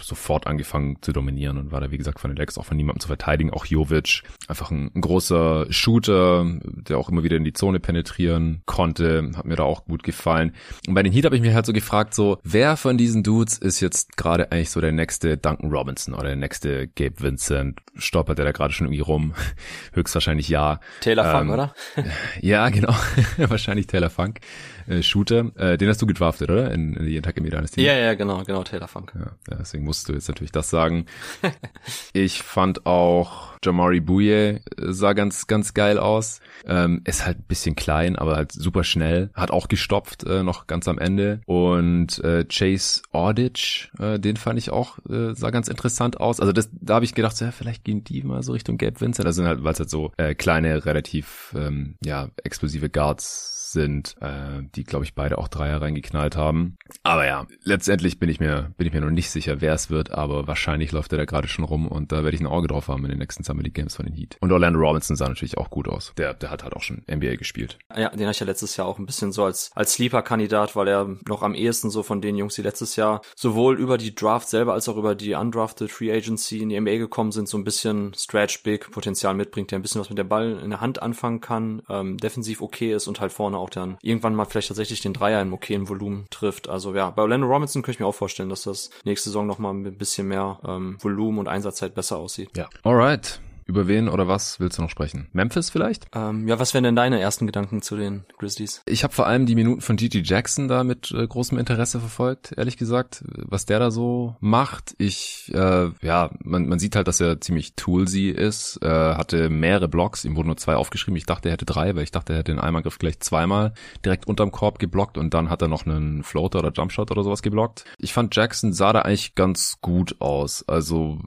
sofort 0.02 0.46
angefangen 0.46 0.96
zu 1.00 1.12
dominieren 1.12 1.58
und 1.58 1.72
war 1.72 1.80
da, 1.80 1.90
wie 1.90 1.98
gesagt, 1.98 2.20
von 2.20 2.30
den 2.30 2.36
Legs 2.36 2.58
auch 2.58 2.64
von 2.64 2.76
niemandem 2.76 3.00
zu 3.00 3.08
verteidigen. 3.08 3.50
Auch 3.50 3.66
Jovic, 3.66 4.22
einfach 4.48 4.70
ein, 4.70 4.90
ein 4.94 5.00
großer 5.00 5.66
Shooter, 5.70 6.46
der 6.64 6.98
auch 6.98 7.08
immer 7.08 7.22
wieder 7.22 7.36
in 7.36 7.44
die 7.44 7.52
Zone 7.52 7.80
penetrieren 7.80 8.62
konnte, 8.66 9.30
hat 9.36 9.44
mir 9.44 9.56
da 9.56 9.64
auch 9.64 9.84
gut 9.84 10.02
gefallen. 10.02 10.54
Und 10.86 10.94
bei 10.94 11.02
den 11.02 11.12
Heat 11.12 11.24
habe 11.24 11.36
ich 11.36 11.42
mir 11.42 11.54
halt 11.54 11.66
so 11.66 11.72
gefragt, 11.72 12.14
so, 12.14 12.38
wer 12.42 12.76
von 12.76 12.96
diesen 12.96 13.22
Dudes 13.22 13.58
ist 13.58 13.80
jetzt 13.80 14.16
gerade 14.16 14.52
eigentlich 14.52 14.70
so 14.70 14.80
der 14.80 14.92
nächste 14.92 15.36
Duncan 15.36 15.70
Robinson 15.70 16.14
oder 16.14 16.28
der 16.28 16.36
nächste 16.36 16.88
Gabe 16.88 17.20
Vincent? 17.20 17.80
Stoppert 17.96 18.38
der 18.38 18.46
da 18.46 18.52
gerade 18.52 18.72
schon 18.72 18.86
irgendwie 18.86 19.02
rum? 19.02 19.34
Höchstwahrscheinlich 19.92 20.48
ja. 20.48 20.80
Taylor 21.00 21.26
ähm, 21.26 21.30
Funk, 21.30 21.50
oder? 21.50 21.74
Ja, 22.40 22.68
genau. 22.68 22.94
Wahrscheinlich 23.36 23.86
Taylor 23.86 24.10
Funk 24.10 24.40
äh, 24.86 25.02
Shooter. 25.02 25.50
Äh, 25.56 25.78
den 25.78 25.88
hast 25.88 26.00
du 26.00 26.06
gedraftet, 26.06 26.50
oder? 26.50 26.70
In, 26.70 26.94
in 26.94 27.06
die 27.06 27.18
Attack 27.18 27.36
Dynasty. 27.36 27.82
Ja, 27.82 27.94
ja, 27.94 28.14
genau, 28.14 28.42
genau, 28.44 28.62
Taylor 28.62 28.88
Funk. 28.88 29.12
Ja, 29.14 29.32
deswegen 29.48 29.84
musst 29.84 30.08
du 30.08 30.12
jetzt 30.12 30.28
natürlich 30.28 30.52
das 30.52 30.70
sagen. 30.70 31.06
ich 32.12 32.42
fand 32.42 32.86
auch 32.86 33.50
Jamari 33.62 34.00
Bouye 34.00 34.30
äh, 34.30 34.60
sah 34.78 35.12
ganz, 35.12 35.46
ganz 35.46 35.74
geil 35.74 35.98
aus. 35.98 36.40
Ähm, 36.66 37.02
ist 37.04 37.26
halt 37.26 37.38
ein 37.38 37.44
bisschen 37.46 37.76
klein, 37.76 38.16
aber 38.16 38.36
halt 38.36 38.52
super 38.52 38.84
schnell. 38.84 39.30
Hat 39.34 39.50
auch 39.50 39.68
gestopft, 39.68 40.24
äh, 40.24 40.42
noch 40.42 40.66
ganz 40.66 40.88
am 40.88 40.98
Ende. 40.98 41.40
Und 41.46 42.22
äh, 42.24 42.44
Chase 42.44 43.02
Audich, 43.12 43.90
äh, 43.98 44.18
den 44.18 44.36
fand 44.36 44.58
ich 44.58 44.70
auch, 44.70 44.98
äh, 45.08 45.34
sah 45.34 45.50
ganz 45.50 45.68
interessant 45.68 46.20
aus. 46.20 46.40
Also 46.40 46.52
das, 46.52 46.70
da 46.72 46.94
habe 46.94 47.04
ich 47.04 47.14
gedacht, 47.14 47.36
so, 47.36 47.44
ja, 47.44 47.52
vielleicht 47.52 47.84
gehen 47.84 48.04
die 48.04 48.22
mal 48.22 48.42
so 48.42 48.52
Richtung 48.52 48.78
Gabe 48.78 49.00
Vincent. 49.00 49.26
Das 49.26 49.36
sind 49.36 49.46
halt, 49.46 49.62
weil 49.62 49.72
es 49.72 49.78
halt 49.78 49.90
so 49.90 50.12
äh, 50.16 50.34
kleine, 50.34 50.86
relativ 50.86 51.54
ähm, 51.56 51.96
ja, 52.04 52.30
explosive 52.42 52.88
Guards 52.88 53.59
sind, 53.72 54.16
äh, 54.20 54.62
die, 54.74 54.84
glaube 54.84 55.04
ich, 55.04 55.14
beide 55.14 55.38
auch 55.38 55.48
Dreier 55.48 55.80
reingeknallt 55.80 56.36
haben. 56.36 56.76
Aber 57.02 57.26
ja, 57.26 57.46
letztendlich 57.62 58.18
bin 58.18 58.28
ich 58.28 58.40
mir, 58.40 58.72
bin 58.76 58.86
ich 58.86 58.92
mir 58.92 59.00
noch 59.00 59.10
nicht 59.10 59.30
sicher, 59.30 59.60
wer 59.60 59.74
es 59.74 59.90
wird, 59.90 60.10
aber 60.10 60.46
wahrscheinlich 60.46 60.92
läuft 60.92 61.12
er 61.12 61.18
da 61.18 61.24
gerade 61.24 61.48
schon 61.48 61.64
rum 61.64 61.88
und 61.88 62.12
da 62.12 62.24
werde 62.24 62.34
ich 62.34 62.40
ein 62.40 62.46
Auge 62.46 62.68
drauf 62.68 62.88
haben 62.88 63.04
in 63.04 63.10
den 63.10 63.18
nächsten 63.18 63.44
Summer 63.44 63.62
League 63.62 63.74
Games 63.74 63.96
von 63.96 64.06
den 64.06 64.14
Heat. 64.14 64.36
Und 64.40 64.52
Orlando 64.52 64.78
Robinson 64.78 65.16
sah 65.16 65.28
natürlich 65.28 65.58
auch 65.58 65.70
gut 65.70 65.88
aus. 65.88 66.12
Der, 66.16 66.34
der 66.34 66.50
hat 66.50 66.62
halt 66.62 66.74
auch 66.74 66.82
schon 66.82 67.02
NBA 67.10 67.36
gespielt. 67.36 67.78
Ja, 67.96 68.10
den 68.10 68.22
habe 68.22 68.32
ich 68.32 68.40
ja 68.40 68.46
letztes 68.46 68.76
Jahr 68.76 68.86
auch 68.86 68.98
ein 68.98 69.06
bisschen 69.06 69.32
so 69.32 69.44
als, 69.44 69.70
als 69.74 69.94
Sleeper-Kandidat, 69.94 70.76
weil 70.76 70.88
er 70.88 71.16
noch 71.26 71.42
am 71.42 71.54
ehesten 71.54 71.90
so 71.90 72.02
von 72.02 72.20
den 72.20 72.36
Jungs, 72.36 72.54
die 72.54 72.62
letztes 72.62 72.96
Jahr 72.96 73.22
sowohl 73.36 73.78
über 73.78 73.98
die 73.98 74.14
Draft 74.14 74.48
selber 74.48 74.72
als 74.72 74.88
auch 74.88 74.96
über 74.96 75.14
die 75.14 75.34
undrafted 75.34 75.90
Free 75.90 76.12
Agency 76.12 76.58
in 76.58 76.68
die 76.70 76.80
NBA 76.80 76.96
gekommen 76.96 77.32
sind, 77.32 77.48
so 77.48 77.56
ein 77.56 77.64
bisschen 77.64 78.12
Stretch 78.14 78.62
Big 78.62 78.90
Potenzial 78.90 79.34
mitbringt, 79.34 79.70
der 79.70 79.78
ein 79.78 79.82
bisschen 79.82 80.00
was 80.00 80.08
mit 80.08 80.18
der 80.18 80.24
Ball 80.24 80.58
in 80.62 80.70
der 80.70 80.80
Hand 80.80 81.02
anfangen 81.02 81.40
kann, 81.40 81.82
ähm, 81.88 82.16
defensiv 82.16 82.62
okay 82.62 82.94
ist 82.94 83.06
und 83.06 83.20
halt 83.20 83.32
vorne 83.32 83.58
auch 83.60 83.70
dann 83.70 83.98
irgendwann 84.02 84.34
mal 84.34 84.44
vielleicht 84.44 84.68
tatsächlich 84.68 85.00
den 85.00 85.12
Dreier 85.12 85.42
im 85.42 85.52
okayen 85.52 85.88
Volumen 85.88 86.26
trifft. 86.30 86.68
Also 86.68 86.94
ja, 86.94 87.10
bei 87.10 87.22
Orlando 87.22 87.46
Robinson 87.46 87.82
könnte 87.82 87.96
ich 87.96 88.00
mir 88.00 88.06
auch 88.06 88.14
vorstellen, 88.14 88.48
dass 88.48 88.62
das 88.62 88.90
nächste 89.04 89.30
Saison 89.30 89.46
nochmal 89.46 89.74
ein 89.74 89.96
bisschen 89.96 90.28
mehr 90.28 90.58
ähm, 90.66 90.96
Volumen 91.00 91.38
und 91.38 91.48
Einsatzzeit 91.48 91.94
besser 91.94 92.18
aussieht. 92.18 92.50
Ja. 92.56 92.68
Alright. 92.82 93.40
Über 93.66 93.88
wen 93.88 94.08
oder 94.08 94.28
was 94.28 94.60
willst 94.60 94.78
du 94.78 94.82
noch 94.82 94.90
sprechen? 94.90 95.28
Memphis 95.32 95.70
vielleicht? 95.70 96.06
Ähm, 96.14 96.48
ja, 96.48 96.58
was 96.58 96.74
wären 96.74 96.84
denn 96.84 96.96
deine 96.96 97.20
ersten 97.20 97.46
Gedanken 97.46 97.82
zu 97.82 97.96
den 97.96 98.24
Grizzlies? 98.38 98.82
Ich 98.86 99.04
habe 99.04 99.14
vor 99.14 99.26
allem 99.26 99.46
die 99.46 99.54
Minuten 99.54 99.80
von 99.80 99.96
Gigi 99.96 100.22
Jackson 100.24 100.68
da 100.68 100.84
mit 100.84 101.10
äh, 101.12 101.26
großem 101.26 101.58
Interesse 101.58 102.00
verfolgt, 102.00 102.52
ehrlich 102.56 102.76
gesagt, 102.76 103.24
was 103.26 103.66
der 103.66 103.78
da 103.78 103.90
so 103.90 104.36
macht. 104.40 104.94
Ich, 104.98 105.50
äh, 105.54 105.90
ja, 106.02 106.30
man, 106.42 106.66
man 106.68 106.78
sieht 106.78 106.96
halt, 106.96 107.08
dass 107.08 107.20
er 107.20 107.40
ziemlich 107.40 107.74
toolsy 107.74 108.28
ist, 108.30 108.78
äh, 108.82 108.88
hatte 108.88 109.48
mehrere 109.50 109.88
Blocks, 109.88 110.24
ihm 110.24 110.36
wurden 110.36 110.48
nur 110.48 110.56
zwei 110.56 110.76
aufgeschrieben. 110.76 111.16
Ich 111.16 111.26
dachte, 111.26 111.48
er 111.48 111.52
hätte 111.52 111.66
drei, 111.66 111.94
weil 111.94 112.04
ich 112.04 112.10
dachte, 112.10 112.32
er 112.32 112.40
hätte 112.40 112.52
den 112.52 112.60
Einmalgriff 112.60 112.98
gleich 112.98 113.20
zweimal 113.20 113.74
direkt 114.04 114.26
unterm 114.26 114.50
Korb 114.50 114.78
geblockt 114.78 115.18
und 115.18 115.34
dann 115.34 115.50
hat 115.50 115.62
er 115.62 115.68
noch 115.68 115.86
einen 115.86 116.22
Floater 116.22 116.60
oder 116.60 116.72
Jumpshot 116.72 117.10
oder 117.10 117.22
sowas 117.22 117.42
geblockt. 117.42 117.84
Ich 117.98 118.12
fand 118.12 118.34
Jackson 118.34 118.72
sah 118.72 118.92
da 118.92 119.02
eigentlich 119.02 119.34
ganz 119.34 119.78
gut 119.80 120.16
aus. 120.20 120.64
Also 120.68 121.18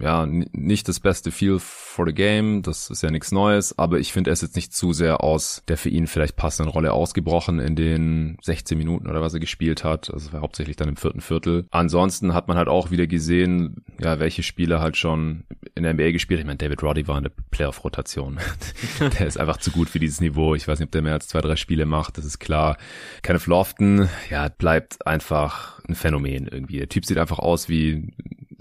ja, 0.00 0.26
nicht 0.26 0.88
das 0.88 1.00
beste 1.00 1.30
Feel 1.30 1.58
for 1.84 2.06
the 2.06 2.14
Game, 2.14 2.62
das 2.62 2.90
ist 2.90 3.02
ja 3.02 3.10
nichts 3.10 3.30
Neues, 3.30 3.78
aber 3.78 3.98
ich 3.98 4.12
finde, 4.12 4.30
er 4.30 4.32
ist 4.32 4.42
jetzt 4.42 4.56
nicht 4.56 4.74
zu 4.74 4.92
sehr 4.92 5.22
aus 5.22 5.62
der 5.68 5.76
für 5.76 5.88
ihn 5.88 6.06
vielleicht 6.06 6.36
passenden 6.36 6.70
Rolle 6.70 6.92
ausgebrochen 6.92 7.60
in 7.60 7.76
den 7.76 8.36
16 8.42 8.76
Minuten 8.76 9.06
oder 9.08 9.20
was 9.20 9.34
er 9.34 9.40
gespielt 9.40 9.84
hat. 9.84 10.12
Also 10.12 10.32
war 10.32 10.40
hauptsächlich 10.40 10.76
dann 10.76 10.88
im 10.88 10.96
vierten 10.96 11.20
Viertel. 11.20 11.66
Ansonsten 11.70 12.34
hat 12.34 12.48
man 12.48 12.56
halt 12.56 12.68
auch 12.68 12.90
wieder 12.90 13.06
gesehen, 13.06 13.84
ja, 14.00 14.18
welche 14.18 14.42
Spieler 14.42 14.80
halt 14.80 14.96
schon 14.96 15.44
in 15.74 15.82
der 15.84 15.94
NBA 15.94 16.10
gespielt. 16.10 16.40
Ich 16.40 16.46
meine, 16.46 16.58
David 16.58 16.82
Roddy 16.82 17.06
war 17.06 17.18
in 17.18 17.24
der 17.24 17.32
Playoff-Rotation. 17.50 18.38
der 19.18 19.26
ist 19.26 19.38
einfach 19.38 19.58
zu 19.58 19.70
gut 19.70 19.88
für 19.88 19.98
dieses 19.98 20.20
Niveau. 20.20 20.54
Ich 20.54 20.66
weiß 20.66 20.78
nicht, 20.78 20.88
ob 20.88 20.92
der 20.92 21.02
mehr 21.02 21.14
als 21.14 21.28
zwei, 21.28 21.40
drei 21.40 21.56
Spiele 21.56 21.86
macht, 21.86 22.18
das 22.18 22.24
ist 22.24 22.38
klar. 22.38 22.76
Kenneth 23.22 23.46
Lofton, 23.46 24.08
ja, 24.30 24.48
bleibt 24.48 25.06
einfach 25.06 25.80
ein 25.88 25.94
Phänomen 25.94 26.48
irgendwie. 26.48 26.78
Der 26.78 26.88
Typ 26.88 27.04
sieht 27.04 27.18
einfach 27.18 27.38
aus 27.38 27.68
wie 27.68 28.12